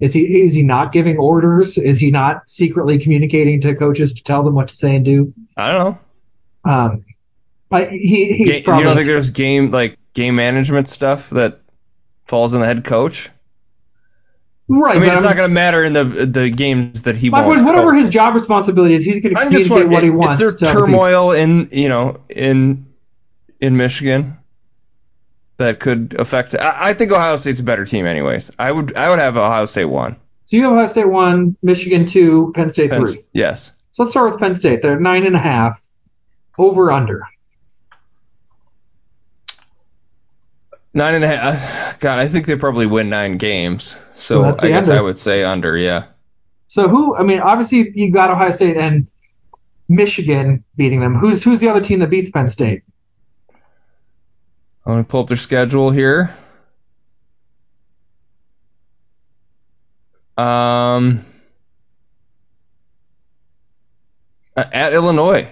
is 0.00 0.12
he 0.12 0.42
is 0.42 0.54
he 0.54 0.62
not 0.62 0.92
giving 0.92 1.18
orders? 1.18 1.78
Is 1.78 2.00
he 2.00 2.10
not 2.10 2.48
secretly 2.48 2.98
communicating 2.98 3.60
to 3.62 3.74
coaches 3.74 4.14
to 4.14 4.22
tell 4.22 4.42
them 4.42 4.54
what 4.54 4.68
to 4.68 4.76
say 4.76 4.96
and 4.96 5.04
do? 5.04 5.34
I 5.56 5.72
don't 5.72 5.80
know. 6.64 6.72
Um, 6.72 7.04
I, 7.70 7.86
he 7.86 8.32
he's 8.32 8.58
Ga- 8.58 8.62
probably 8.62 8.80
you 8.80 8.86
don't 8.86 8.96
think 8.96 9.08
there's 9.08 9.30
game 9.30 9.70
like 9.70 9.98
game 10.18 10.34
management 10.34 10.88
stuff 10.88 11.30
that 11.30 11.60
falls 12.26 12.54
on 12.54 12.60
the 12.60 12.66
head 12.66 12.84
coach? 12.84 13.30
right. 14.68 14.96
I 14.96 14.98
mean, 14.98 15.10
it's 15.10 15.18
I'm- 15.18 15.30
not 15.30 15.36
going 15.36 15.48
to 15.48 15.54
matter 15.54 15.84
in 15.84 15.92
the 15.92 16.04
the 16.04 16.50
games 16.50 17.04
that 17.04 17.16
he 17.16 17.30
point 17.30 17.46
whatever 17.46 17.94
his 17.94 18.10
job 18.10 18.34
responsibility 18.34 18.94
is, 18.94 19.04
he's 19.04 19.22
going 19.22 19.34
to 19.34 19.40
communicate 19.40 19.88
what 19.88 20.02
he 20.02 20.10
wants. 20.10 20.40
is 20.40 20.58
there 20.58 20.72
turmoil 20.72 21.30
in 21.30 21.68
you 21.70 21.88
know 21.88 22.20
in 22.28 22.86
in 23.60 23.76
Michigan 23.76 24.38
that 25.56 25.78
could 25.78 26.16
affect? 26.18 26.54
I, 26.54 26.90
I 26.90 26.94
think 26.94 27.12
Ohio 27.12 27.36
State's 27.36 27.60
a 27.60 27.64
better 27.64 27.84
team, 27.84 28.04
anyways. 28.04 28.50
I 28.58 28.72
would 28.72 28.96
I 28.96 29.08
would 29.10 29.20
have 29.20 29.36
Ohio 29.36 29.66
State 29.66 29.84
one. 29.86 30.16
So 30.46 30.56
you 30.56 30.64
have 30.64 30.72
Ohio 30.72 30.86
State 30.88 31.08
one, 31.08 31.56
Michigan 31.62 32.06
two, 32.06 32.52
Penn 32.56 32.68
State 32.68 32.90
Penn- 32.90 33.06
three. 33.06 33.22
Yes. 33.32 33.72
So 33.92 34.02
let's 34.02 34.10
start 34.10 34.32
with 34.32 34.40
Penn 34.40 34.54
State. 34.54 34.82
They're 34.82 34.98
nine 34.98 35.24
and 35.24 35.36
a 35.36 35.38
half. 35.40 35.84
Over 36.58 36.90
under. 36.90 37.22
Nine 40.94 41.14
and 41.14 41.24
a 41.24 41.28
half. 41.28 42.00
God, 42.00 42.18
I 42.18 42.28
think 42.28 42.46
they 42.46 42.56
probably 42.56 42.86
win 42.86 43.08
nine 43.08 43.32
games. 43.32 44.00
So 44.14 44.42
Well, 44.42 44.56
I 44.60 44.68
guess 44.68 44.88
under. 44.88 45.00
I 45.00 45.02
would 45.02 45.18
say 45.18 45.44
under. 45.44 45.76
Yeah. 45.76 46.06
So 46.66 46.88
who? 46.88 47.16
I 47.16 47.22
mean, 47.22 47.40
obviously 47.40 47.92
you 47.94 48.10
got 48.10 48.30
Ohio 48.30 48.50
State 48.50 48.76
and 48.76 49.06
Michigan 49.88 50.64
beating 50.76 51.00
them. 51.00 51.14
Who's 51.14 51.44
who's 51.44 51.60
the 51.60 51.68
other 51.68 51.80
team 51.80 52.00
that 52.00 52.10
beats 52.10 52.30
Penn 52.30 52.48
State? 52.48 52.82
I'm 54.84 54.94
gonna 54.94 55.04
pull 55.04 55.22
up 55.22 55.28
their 55.28 55.36
schedule 55.36 55.90
here. 55.90 56.30
Um, 60.36 61.20
uh, 64.56 64.64
at 64.72 64.92
Illinois. 64.92 65.50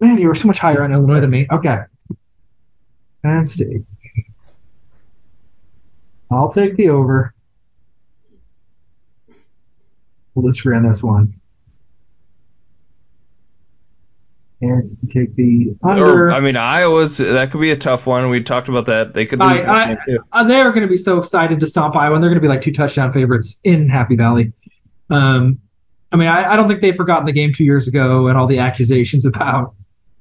Man, 0.00 0.18
you 0.18 0.28
were 0.28 0.34
so 0.34 0.48
much 0.48 0.58
higher 0.58 0.82
on 0.82 0.92
Illinois 0.92 1.20
than 1.20 1.30
me. 1.30 1.46
Okay. 1.50 1.78
Fantastic. 3.22 3.82
I'll 6.30 6.50
take 6.50 6.76
the 6.76 6.90
over. 6.90 7.34
We'll 10.34 10.50
just 10.50 10.64
run 10.64 10.86
this 10.86 11.02
one. 11.02 11.40
And 14.60 14.98
take 15.10 15.36
the 15.36 15.76
oh, 15.82 15.90
under. 15.90 16.26
Or, 16.26 16.30
I 16.32 16.40
mean, 16.40 16.56
Iowa's 16.56 17.18
that 17.18 17.52
could 17.52 17.60
be 17.60 17.70
a 17.70 17.76
tough 17.76 18.06
one. 18.06 18.28
We 18.28 18.42
talked 18.42 18.68
about 18.68 18.86
that. 18.86 19.14
They 19.14 19.24
could 19.24 19.38
lose 19.38 19.60
I, 19.60 19.92
I 19.92 19.96
too. 20.04 20.18
They 20.46 20.60
are 20.60 20.70
going 20.70 20.82
to 20.82 20.88
be 20.88 20.96
so 20.96 21.18
excited 21.18 21.60
to 21.60 21.66
stomp 21.66 21.94
Iowa, 21.94 22.14
and 22.14 22.22
they're 22.22 22.30
going 22.30 22.40
to 22.40 22.44
be 22.44 22.48
like 22.48 22.60
two 22.60 22.72
touchdown 22.72 23.12
favorites 23.12 23.60
in 23.62 23.88
Happy 23.88 24.16
Valley. 24.16 24.52
Um, 25.10 25.60
I 26.10 26.16
mean, 26.16 26.28
I, 26.28 26.52
I, 26.52 26.56
don't 26.56 26.68
think 26.68 26.80
they've 26.80 26.96
forgotten 26.96 27.26
the 27.26 27.32
game 27.32 27.52
two 27.52 27.64
years 27.64 27.86
ago 27.86 28.28
and 28.28 28.36
all 28.36 28.46
the 28.46 28.58
accusations 28.58 29.26
about 29.26 29.74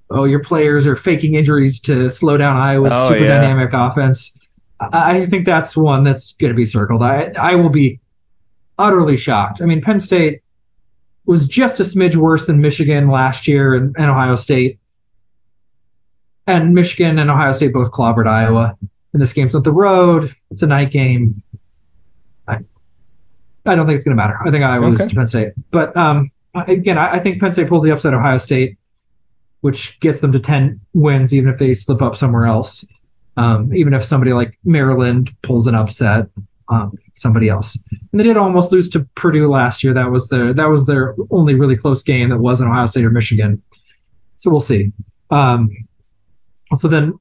oh, 0.10 0.24
your 0.26 0.40
players 0.42 0.88
are 0.88 0.96
faking 0.96 1.36
injuries 1.36 1.82
to 1.82 2.10
slow 2.10 2.38
down 2.38 2.58
Iowa's 2.58 2.92
Oh, 2.96 3.10
super 3.10 3.20
yeah. 3.24 3.40
dynamic 3.42 3.72
offense. 3.74 4.38
I, 4.80 5.20
I 5.20 5.26
think 5.26 5.46
that's 5.46 5.76
one 5.76 6.04
that's 6.04 6.34
going 6.38 6.52
to 6.52 6.56
be 6.56 6.66
circled. 6.66 7.02
I, 7.04 7.32
I 7.38 7.56
will 7.56 7.70
be 7.70 8.00
utterly 8.78 9.18
shocked. 9.18 9.62
I 9.62 9.66
mean, 9.66 9.82
Penn 9.82 10.00
State 10.00 10.42
was 11.26 11.48
just 11.48 11.80
a 11.80 11.84
smidge 11.84 12.16
worse 12.16 12.46
than 12.46 12.62
Michigan 12.62 13.10
last 13.10 13.48
year 13.48 13.74
and, 13.74 13.96
and 13.98 14.10
Ohio 14.10 14.36
State. 14.36 14.80
And 16.46 16.74
Michigan 16.74 17.20
and 17.20 17.30
Ohio 17.30 17.52
State 17.52 17.74
both 17.74 17.92
clobbered 17.92 18.28
Iowa. 18.28 18.78
And 19.14 19.22
this 19.22 19.34
game's 19.34 19.56
on 19.56 19.64
the 19.64 19.72
road. 19.74 20.32
It's 20.52 20.64
a 20.64 20.68
night 20.68 20.92
game. 20.92 21.42
I, 22.48 22.60
I 23.66 23.76
don't 23.76 23.86
think 23.88 23.96
it's 23.98 24.06
going 24.06 24.16
to 24.16 24.24
matter. 24.24 24.38
I 24.46 24.52
think 24.52 24.64
Iowa 24.64 24.86
loses 24.86 25.08
Okay. 25.08 25.10
to 25.10 25.16
Penn 25.18 25.28
State. 25.28 25.54
But 25.72 25.98
um, 25.98 26.32
again, 26.56 26.98
I, 26.98 27.14
I 27.16 27.20
think 27.20 27.42
Penn 27.42 27.52
State 27.52 27.68
pulls 27.68 27.84
the 27.84 27.92
upset 27.92 28.14
of 28.14 28.20
Ohio 28.22 28.38
State, 28.38 28.78
which 29.62 30.00
gets 30.00 30.20
them 30.20 30.32
to 30.32 30.40
10 30.40 30.82
wins, 30.94 31.34
even 31.34 31.50
if 31.50 31.58
they 31.58 31.74
slip 31.74 32.02
up 32.02 32.16
somewhere 32.16 32.46
else. 32.46 32.86
Um, 33.36 33.74
even 33.76 33.94
if 33.94 34.04
somebody 34.04 34.34
like 34.34 34.58
Maryland 34.64 35.32
pulls 35.44 35.68
an 35.68 35.76
upset, 35.76 36.30
um, 36.70 36.94
somebody 37.14 37.50
else. 37.50 37.82
And 38.12 38.20
they 38.20 38.24
did 38.24 38.38
almost 38.38 38.72
lose 38.72 38.90
to 38.90 39.08
Purdue 39.16 39.50
last 39.50 39.84
year. 39.84 39.94
That 39.94 40.12
was 40.12 40.28
their 40.28 40.54
that 40.54 40.70
was 40.70 40.86
their 40.86 41.16
only 41.30 41.54
really 41.56 41.78
close 41.78 42.04
game 42.04 42.30
that 42.30 42.40
wasn't 42.40 42.72
Ohio 42.72 42.88
State 42.88 43.06
or 43.06 43.10
Michigan. 43.10 43.62
So 44.36 44.52
we'll 44.52 44.60
see. 44.60 44.92
Um, 45.30 45.70
so 46.76 46.88
then 46.88 47.20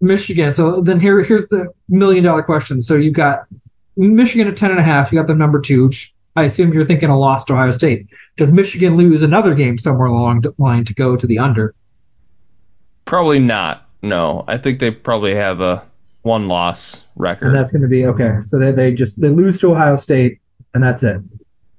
Michigan. 0.00 0.52
So 0.52 0.80
then 0.80 1.00
here 1.00 1.22
here's 1.22 1.48
the 1.48 1.72
million 1.88 2.24
dollar 2.24 2.42
question. 2.42 2.82
So 2.82 2.94
you've 2.94 3.14
got 3.14 3.46
Michigan 3.96 4.48
at 4.48 4.56
ten 4.56 4.70
and 4.70 4.80
a 4.80 4.84
half. 4.84 5.12
You 5.12 5.18
got 5.18 5.26
them 5.26 5.38
number 5.38 5.60
two. 5.60 5.86
Which 5.86 6.14
I 6.38 6.44
assume 6.44 6.72
you're 6.72 6.84
thinking 6.86 7.08
a 7.10 7.18
loss 7.18 7.44
to 7.46 7.54
Ohio 7.54 7.70
State. 7.72 8.06
Does 8.36 8.52
Michigan 8.52 8.96
lose 8.96 9.22
another 9.22 9.54
game 9.54 9.78
somewhere 9.78 10.06
along 10.06 10.42
the 10.42 10.54
line 10.58 10.84
to 10.84 10.94
go 10.94 11.16
to 11.16 11.26
the 11.26 11.38
under? 11.38 11.74
Probably 13.04 13.38
not. 13.38 13.86
No, 14.02 14.44
I 14.46 14.58
think 14.58 14.78
they 14.78 14.90
probably 14.90 15.34
have 15.34 15.60
a 15.60 15.84
one 16.22 16.46
loss 16.48 17.06
record. 17.16 17.48
And 17.48 17.56
that's 17.56 17.72
going 17.72 17.82
to 17.82 17.88
be 17.88 18.06
okay. 18.06 18.38
So 18.42 18.58
they, 18.58 18.70
they 18.72 18.94
just 18.94 19.20
they 19.20 19.28
lose 19.28 19.60
to 19.60 19.72
Ohio 19.72 19.96
State, 19.96 20.40
and 20.74 20.82
that's 20.82 21.02
it. 21.02 21.20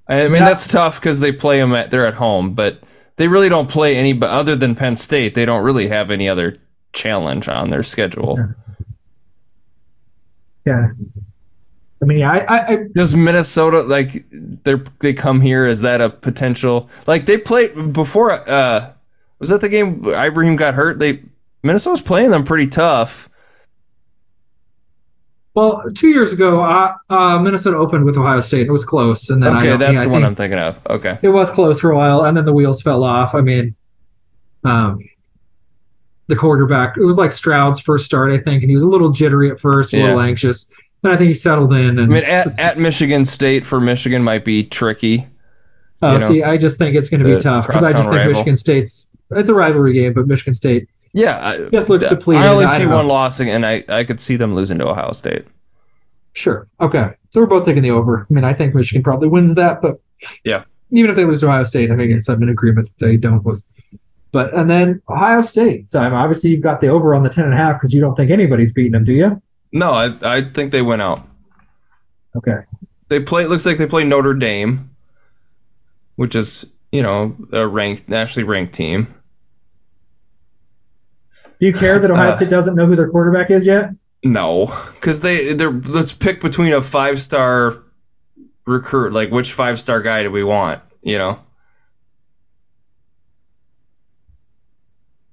I 0.07 0.23
mean, 0.23 0.33
Yeah. 0.33 0.45
that's 0.45 0.67
tough 0.67 0.99
because 0.99 1.19
they 1.19 1.31
play 1.31 1.59
them 1.59 1.73
at 1.73 1.91
they're 1.91 2.07
at 2.07 2.15
home, 2.15 2.53
but 2.55 2.81
they 3.15 3.27
really 3.27 3.49
don't 3.49 3.69
play 3.69 3.95
any. 3.95 4.13
But 4.13 4.31
other 4.31 4.55
than 4.55 4.75
Penn 4.75 4.95
State, 4.95 5.35
they 5.35 5.45
don't 5.45 5.63
really 5.63 5.87
have 5.87 6.11
any 6.11 6.27
other 6.29 6.57
challenge 6.93 7.47
on 7.47 7.69
their 7.69 7.83
schedule. 7.83 8.37
Yeah. 10.65 10.89
I 12.01 12.05
mean, 12.05 12.23
I, 12.23 12.39
I, 12.39 12.67
I 12.67 12.77
Does 12.93 13.15
Minnesota 13.15 13.81
like 13.81 14.09
they 14.31 14.75
they 14.99 15.13
come 15.13 15.41
here? 15.41 15.67
Is 15.67 15.81
that 15.81 15.99
a 16.01 16.09
potential? 16.09 16.89
Like 17.07 17.25
they 17.25 17.37
played 17.37 17.93
before. 17.93 18.31
Uh, 18.31 18.91
was 19.39 19.49
that 19.49 19.61
the 19.61 19.69
game 19.69 20.03
Ibrahim 20.05 20.55
got 20.55 20.73
hurt? 20.75 20.97
They 20.99 21.23
Minnesota's 21.61 22.01
playing 22.01 22.31
them 22.31 22.45
pretty 22.45 22.67
tough. 22.67 23.29
well, 25.53 25.91
two 25.93 26.07
years 26.07 26.31
ago, 26.31 26.61
uh, 26.61 26.93
uh, 27.09 27.39
Minnesota 27.39 27.77
opened 27.77 28.05
with 28.05 28.17
Ohio 28.17 28.39
State. 28.39 28.61
And 28.61 28.69
it 28.69 28.71
was 28.71 28.85
close, 28.85 29.29
and 29.29 29.43
then 29.43 29.53
I 29.53 29.57
Okay, 29.57 29.69
don't- 29.69 29.79
that's 29.79 29.93
yeah, 29.93 30.01
I 30.01 30.03
the 30.05 30.09
one 30.09 30.21
think 30.21 30.27
I'm 30.27 30.35
thinking 30.35 30.59
of. 30.59 30.87
Okay. 30.87 31.17
It 31.21 31.29
was 31.29 31.51
close 31.51 31.81
for 31.81 31.91
a 31.91 31.97
while, 31.97 32.23
and 32.23 32.37
then 32.37 32.45
the 32.45 32.53
wheels 32.53 32.81
fell 32.81 33.03
off. 33.03 33.35
I 33.35 33.41
mean, 33.41 33.75
um, 34.63 34.99
the 36.27 36.35
quarterback. 36.37 36.95
It 36.97 37.03
was 37.03 37.17
like 37.17 37.31
Stroud's 37.33 37.81
first 37.81 38.05
start, 38.05 38.31
I 38.31 38.37
think, 38.41 38.63
and 38.63 38.69
he 38.69 38.75
was 38.75 38.83
a 38.83 38.89
little 38.89 39.09
jittery 39.11 39.51
at 39.51 39.59
first, 39.59 39.93
a 39.93 39.97
little 39.97 40.19
anxious. 40.21 40.69
I 41.03 41.15
think 41.17 41.29
he 41.29 41.33
settled 41.33 41.71
in. 41.73 41.99
And 41.99 42.01
I 42.01 42.05
mean, 42.05 42.23
at, 42.23 42.59
at 42.59 42.77
Michigan 42.77 43.25
State 43.25 43.65
for 43.65 43.79
Michigan 43.79 44.23
might 44.23 44.43
be 44.43 44.63
tricky. 44.63 45.25
uh, 46.01 46.13
you 46.13 46.19
know, 46.19 46.27
see, 46.27 46.43
I 46.43 46.57
just 46.57 46.77
think 46.77 46.95
it's 46.95 47.09
going 47.09 47.23
to 47.23 47.35
be 47.35 47.41
tough 47.41 47.67
because 47.67 47.87
I 47.87 47.93
just 47.93 48.09
think 48.09 48.17
rival. 48.17 48.33
Michigan 48.33 48.55
State's. 48.57 49.09
It's 49.31 49.49
a 49.49 49.53
rivalry 49.53 49.93
game, 49.93 50.13
but 50.13 50.27
Michigan 50.27 50.53
State 50.55 50.89
Yeah, 51.13 51.37
I, 51.39 51.69
just 51.69 51.87
looks 51.87 52.07
depleted. 52.07 52.43
I 52.43 52.49
only 52.49 52.67
see 52.67 52.85
one 52.85 53.07
loss, 53.07 53.39
and 53.39 53.65
I 53.65 53.83
I 53.87 54.03
could 54.03 54.19
see 54.19 54.35
them 54.35 54.55
losing 54.55 54.79
to 54.79 54.89
Ohio 54.89 55.11
State. 55.11 55.45
Sure. 56.33 56.67
Okay. 56.79 57.11
So 57.31 57.41
we're 57.41 57.47
both 57.47 57.65
taking 57.65 57.83
the 57.83 57.91
over. 57.91 58.25
I 58.29 58.33
mean, 58.33 58.43
I 58.43 58.53
think 58.53 58.73
Michigan 58.75 59.03
probably 59.03 59.27
wins 59.27 59.55
that, 59.55 59.81
but 59.81 59.99
Yeah. 60.43 60.63
even 60.91 61.09
if 61.09 61.15
they 61.15 61.25
lose 61.25 61.41
to 61.41 61.47
Ohio 61.47 61.63
State, 61.63 61.91
I 61.91 61.95
think 61.95 62.11
it's 62.11 62.27
I'm 62.29 62.41
in 62.43 62.49
agreement 62.49 62.89
that 62.97 63.05
they 63.05 63.17
don't 63.17 63.45
lose. 63.45 63.63
But 64.31 64.53
and 64.53 64.69
then 64.69 65.01
Ohio 65.09 65.41
State. 65.41 65.87
So 65.87 65.99
I'm 66.01 66.13
obviously 66.13 66.51
you've 66.51 66.61
got 66.61 66.81
the 66.81 66.87
over 66.87 67.15
on 67.15 67.23
the 67.23 67.29
ten 67.29 67.45
and 67.45 67.53
a 67.53 67.57
half 67.57 67.75
because 67.75 67.93
you 67.93 68.01
don't 68.01 68.15
think 68.15 68.31
anybody's 68.31 68.73
beating 68.73 68.91
them, 68.93 69.05
do 69.05 69.13
you? 69.13 69.41
No, 69.71 69.91
I 69.91 70.13
I 70.21 70.41
think 70.41 70.71
they 70.71 70.81
went 70.81 71.01
out. 71.01 71.21
Okay. 72.35 72.57
They 73.07 73.21
play. 73.21 73.45
Looks 73.45 73.65
like 73.65 73.77
they 73.77 73.87
play 73.87 74.03
Notre 74.03 74.33
Dame, 74.33 74.91
which 76.15 76.35
is 76.35 76.65
you 76.91 77.03
know 77.03 77.35
a 77.51 77.67
ranked 77.67 78.09
nationally 78.09 78.47
ranked 78.47 78.73
team. 78.73 79.07
Do 81.59 81.65
you 81.65 81.73
care 81.73 81.99
that 81.99 82.09
Ohio 82.09 82.29
Uh, 82.29 82.31
State 82.31 82.49
doesn't 82.49 82.75
know 82.75 82.85
who 82.85 82.95
their 82.95 83.09
quarterback 83.09 83.51
is 83.51 83.65
yet? 83.65 83.91
No, 84.23 84.73
because 84.95 85.21
they 85.21 85.53
they're 85.53 85.71
let's 85.71 86.13
pick 86.13 86.41
between 86.41 86.73
a 86.73 86.81
five 86.81 87.19
star 87.19 87.73
recruit. 88.65 89.13
Like 89.13 89.31
which 89.31 89.53
five 89.53 89.79
star 89.79 90.01
guy 90.01 90.23
do 90.23 90.31
we 90.31 90.43
want? 90.43 90.81
You 91.01 91.17
know. 91.17 91.39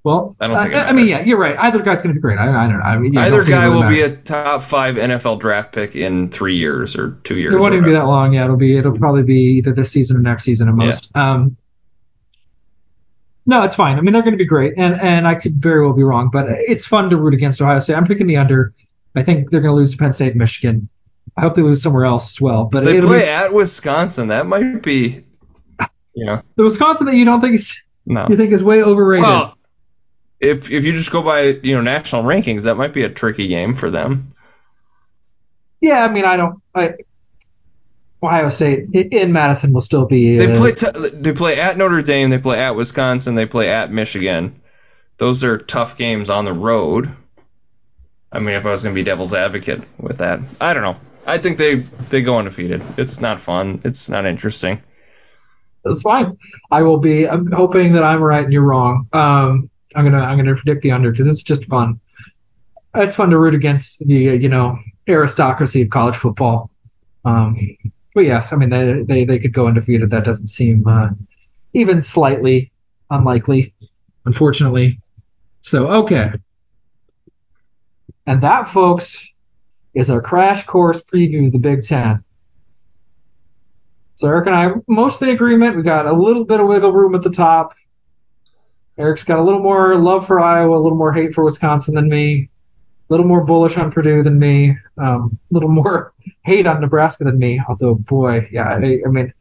Well, 0.07 0.37
I 0.39 0.47
don't 0.47 0.57
think 0.57 0.73
it 0.73 0.77
I, 0.77 0.87
I 0.87 0.91
mean, 0.93 1.09
yeah, 1.09 1.21
you're 1.21 1.37
right. 1.37 1.59
Either 1.59 1.79
guy's 1.79 2.01
going 2.01 2.15
to 2.15 2.17
be 2.17 2.21
great. 2.21 2.37
I, 2.37 2.47
I 2.47 2.67
don't 2.67 2.77
know. 2.77 2.83
I 2.83 2.97
mean, 2.97 3.11
yeah, 3.11 3.23
Either 3.23 3.43
don't 3.43 3.45
think 3.45 3.49
it 3.49 3.59
guy 3.59 3.65
really 3.65 3.83
will 3.83 3.89
be 3.89 4.01
a 4.03 4.15
top 4.15 4.61
five 4.61 4.95
NFL 4.95 5.41
draft 5.41 5.75
pick 5.75 5.97
in 5.97 6.29
three 6.29 6.55
years 6.55 6.95
or 6.95 7.19
two 7.25 7.37
years. 7.37 7.53
It 7.53 7.57
won't 7.57 7.73
even 7.73 7.83
be 7.83 7.91
that 7.91 8.05
long. 8.05 8.31
Yeah, 8.31 8.45
it'll 8.45 8.55
be. 8.55 8.77
It'll 8.77 8.97
probably 8.97 9.23
be 9.23 9.57
either 9.57 9.73
this 9.73 9.91
season 9.91 10.15
or 10.15 10.21
next 10.21 10.45
season 10.45 10.69
at 10.69 10.75
most. 10.75 11.13
Um, 11.13 11.57
no, 13.45 13.63
it's 13.63 13.75
fine. 13.75 13.97
I 13.97 14.01
mean, 14.01 14.13
they're 14.13 14.21
going 14.21 14.33
to 14.33 14.37
be 14.37 14.45
great, 14.45 14.75
and 14.77 14.97
and 14.97 15.27
I 15.27 15.35
could 15.35 15.61
very 15.61 15.85
well 15.85 15.93
be 15.93 16.03
wrong, 16.03 16.29
but 16.31 16.45
it's 16.49 16.87
fun 16.87 17.09
to 17.09 17.17
root 17.17 17.33
against 17.33 17.61
Ohio 17.61 17.79
State. 17.79 17.95
I'm 17.95 18.07
picking 18.07 18.27
the 18.27 18.37
under. 18.37 18.73
I 19.13 19.23
think 19.23 19.51
they're 19.51 19.59
going 19.59 19.73
to 19.73 19.75
lose 19.75 19.91
to 19.91 19.97
Penn 19.97 20.13
State, 20.13 20.29
and 20.29 20.37
Michigan. 20.37 20.87
I 21.35 21.41
hope 21.41 21.55
they 21.55 21.63
lose 21.63 21.83
somewhere 21.83 22.05
else 22.05 22.37
as 22.37 22.41
well. 22.41 22.63
But 22.63 22.85
They 22.85 23.01
play 23.01 23.23
be, 23.23 23.27
at 23.27 23.53
Wisconsin. 23.53 24.29
That 24.29 24.47
might 24.47 24.81
be, 24.83 25.25
you 26.13 26.25
know, 26.25 26.41
the 26.55 26.63
Wisconsin 26.63 27.07
that 27.07 27.15
you 27.15 27.25
don't 27.25 27.41
think 27.41 27.55
is 27.55 27.83
no. 28.05 28.27
you 28.29 28.37
think 28.37 28.53
is 28.53 28.63
way 28.63 28.81
overrated. 28.81 29.25
Well, 29.25 29.56
if 30.39 30.71
if 30.71 30.85
you 30.85 30.93
just 30.93 31.11
go 31.11 31.23
by 31.23 31.41
you 31.41 31.75
know 31.75 31.81
national 31.81 32.23
rankings, 32.23 32.63
that 32.65 32.75
might 32.75 32.93
be 32.93 33.03
a 33.03 33.09
tricky 33.09 33.47
game 33.47 33.75
for 33.75 33.89
them. 33.89 34.33
yeah, 35.81 36.03
I 36.03 36.11
mean, 36.11 36.25
I 36.25 36.37
don't. 36.37 36.61
I, 36.73 36.93
Ohio 38.21 38.49
State 38.49 38.89
in 38.93 39.31
Madison 39.31 39.73
will 39.73 39.81
still 39.81 40.05
be. 40.05 40.37
They 40.37 40.51
uh, 40.51 40.55
play 40.55 40.71
t- 40.73 41.09
they 41.13 41.33
play 41.33 41.59
at 41.59 41.77
Notre 41.77 42.01
Dame, 42.01 42.29
they 42.29 42.39
play 42.39 42.59
at 42.59 42.75
Wisconsin, 42.75 43.35
they 43.35 43.45
play 43.45 43.69
at 43.69 43.91
Michigan. 43.91 44.61
Those 45.17 45.43
are 45.43 45.57
tough 45.57 45.97
games 45.97 46.29
on 46.29 46.45
the 46.45 46.53
road. 46.53 47.09
I 48.31 48.39
mean, 48.39 48.55
if 48.55 48.65
I 48.65 48.71
was 48.71 48.83
going 48.83 48.95
to 48.95 48.99
be 48.99 49.03
devil's 49.03 49.33
advocate 49.33 49.81
with 49.99 50.19
that, 50.19 50.39
I 50.59 50.73
don't 50.73 50.83
know. 50.83 50.97
I 51.25 51.37
think 51.37 51.57
they 51.57 51.75
they 51.75 52.21
go 52.21 52.37
undefeated. 52.37 52.81
It's 52.97 53.21
not 53.21 53.39
fun. 53.39 53.81
It's 53.83 54.09
not 54.09 54.25
interesting. 54.25 54.81
That's 55.83 56.01
fine. 56.01 56.37
I 56.71 56.81
will 56.81 56.99
be. 56.99 57.27
I'm 57.27 57.51
hoping 57.51 57.93
that 57.93 58.03
I'm 58.03 58.21
right 58.21 58.43
and 58.43 58.53
you're 58.53 58.63
wrong. 58.63 59.07
Um, 59.13 59.69
I'm 59.95 60.05
gonna 60.05 60.23
I'm 60.23 60.37
gonna 60.37 60.55
predict 60.55 60.81
the 60.81 60.91
under 60.91 61.11
because 61.11 61.27
it's 61.27 61.43
just 61.43 61.65
fun. 61.65 61.99
It's 62.95 63.15
fun 63.15 63.29
to 63.29 63.37
root 63.37 63.53
against 63.53 64.05
the 64.05 64.13
you 64.13 64.49
know 64.49 64.79
aristocracy 65.07 65.81
of 65.83 65.89
college 65.89 66.15
football. 66.15 66.69
Um, 67.25 67.57
but 68.13 68.21
yes, 68.21 68.53
I 68.53 68.55
mean 68.55 68.69
they, 68.69 69.03
they 69.03 69.25
they 69.25 69.39
could 69.39 69.53
go 69.53 69.67
undefeated. 69.67 70.09
That 70.11 70.23
doesn't 70.23 70.47
seem 70.47 70.87
uh, 70.87 71.09
even 71.73 72.01
slightly 72.01 72.71
unlikely, 73.09 73.73
unfortunately. 74.25 74.99
So 75.61 75.87
okay, 75.87 76.31
and 78.27 78.43
that, 78.43 78.67
folks, 78.67 79.29
is 79.93 80.11
our 80.11 80.21
crash 80.21 80.65
course 80.65 81.03
preview 81.03 81.47
of 81.47 81.53
the 81.53 81.59
Big 81.59 81.81
Ten. 81.81 82.23
So 84.15 84.27
Eric 84.27 84.47
and 84.47 84.55
I 84.55 84.71
mostly 84.87 85.31
agreement. 85.31 85.77
We 85.77 85.83
got 85.83 86.05
a 86.05 86.13
little 86.13 86.43
bit 86.43 86.59
of 86.59 86.67
wiggle 86.67 86.91
room 86.91 87.15
at 87.15 87.21
the 87.21 87.29
top. 87.29 87.73
Eric's 88.97 89.23
got 89.23 89.39
a 89.39 89.43
little 89.43 89.59
more 89.61 89.95
love 89.95 90.25
for 90.27 90.39
Iowa, 90.39 90.77
a 90.77 90.81
little 90.81 90.97
more 90.97 91.13
hate 91.13 91.33
for 91.33 91.43
Wisconsin 91.43 91.95
than 91.95 92.09
me, 92.09 92.49
a 93.09 93.13
little 93.13 93.25
more 93.27 93.43
bullish 93.45 93.77
on 93.77 93.91
Purdue 93.91 94.23
than 94.23 94.39
me, 94.39 94.77
um, 94.97 95.37
a 95.51 95.53
little 95.53 95.69
more 95.69 96.13
hate 96.43 96.65
on 96.67 96.81
Nebraska 96.81 97.23
than 97.25 97.37
me. 97.37 97.61
Although, 97.67 97.95
boy, 97.95 98.49
yeah, 98.51 98.69
I, 98.69 98.99
I 99.05 99.09
mean, 99.09 99.33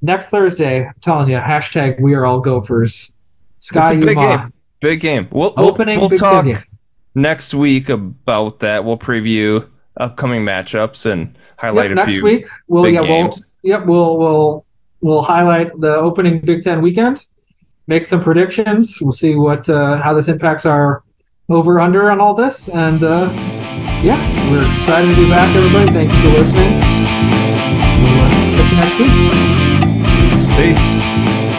next 0.00 0.28
Thursday, 0.30 0.86
I'm 0.86 0.94
telling 1.00 1.28
you, 1.28 1.36
hashtag 1.36 2.00
We 2.00 2.14
Are 2.14 2.24
All 2.24 2.40
Gophers. 2.40 3.12
Sky 3.58 3.80
It's 3.80 3.90
a 3.90 3.94
big 3.96 4.18
Yuma. 4.18 4.36
game. 4.38 4.52
Big 4.80 5.00
game. 5.00 5.28
We'll 5.30 5.52
we'll, 5.56 5.74
we'll 5.94 6.08
Big 6.08 6.18
talk 6.18 6.44
game. 6.44 6.56
next 7.14 7.52
week 7.54 7.88
about 7.90 8.60
that. 8.60 8.84
We'll 8.84 8.96
preview 8.98 9.68
upcoming 9.96 10.44
matchups 10.44 11.10
and 11.10 11.36
highlight 11.58 11.90
Yep, 11.90 11.92
a 11.92 11.94
next 11.96 12.12
few. 12.12 12.24
week 12.24 12.46
we'll 12.68 12.84
big 12.84 12.94
yeah 12.94 13.00
we'll 13.02 13.30
yep 13.62 13.84
we'll 13.86 14.18
we'll 14.18 14.66
we'll 15.00 15.22
highlight 15.22 15.78
the 15.78 15.94
opening 15.96 16.40
Big 16.40 16.62
Ten 16.62 16.80
weekend, 16.80 17.26
make 17.90 18.06
some 18.06 18.22
predictions. 18.22 19.02
We'll 19.02 19.10
see 19.10 19.34
what 19.34 19.68
uh, 19.68 20.00
how 20.00 20.14
this 20.14 20.28
impacts 20.28 20.64
our 20.64 21.02
over 21.50 21.80
under 21.80 22.08
on 22.10 22.20
all 22.20 22.34
this, 22.34 22.68
and 22.68 23.02
uh, 23.02 23.28
yeah, 24.02 24.20
we're 24.50 24.70
excited 24.70 25.08
to 25.08 25.16
be 25.16 25.28
back, 25.28 25.54
everybody. 25.54 25.90
Thank 25.90 26.12
you 26.12 26.22
for 26.22 26.38
listening. 26.38 26.72
We'll 28.00 28.20
uh, 28.22 28.30
catch 28.56 28.70
you 28.70 28.78
next 28.78 28.96
week. 29.00 29.10
Peace. 30.56 31.49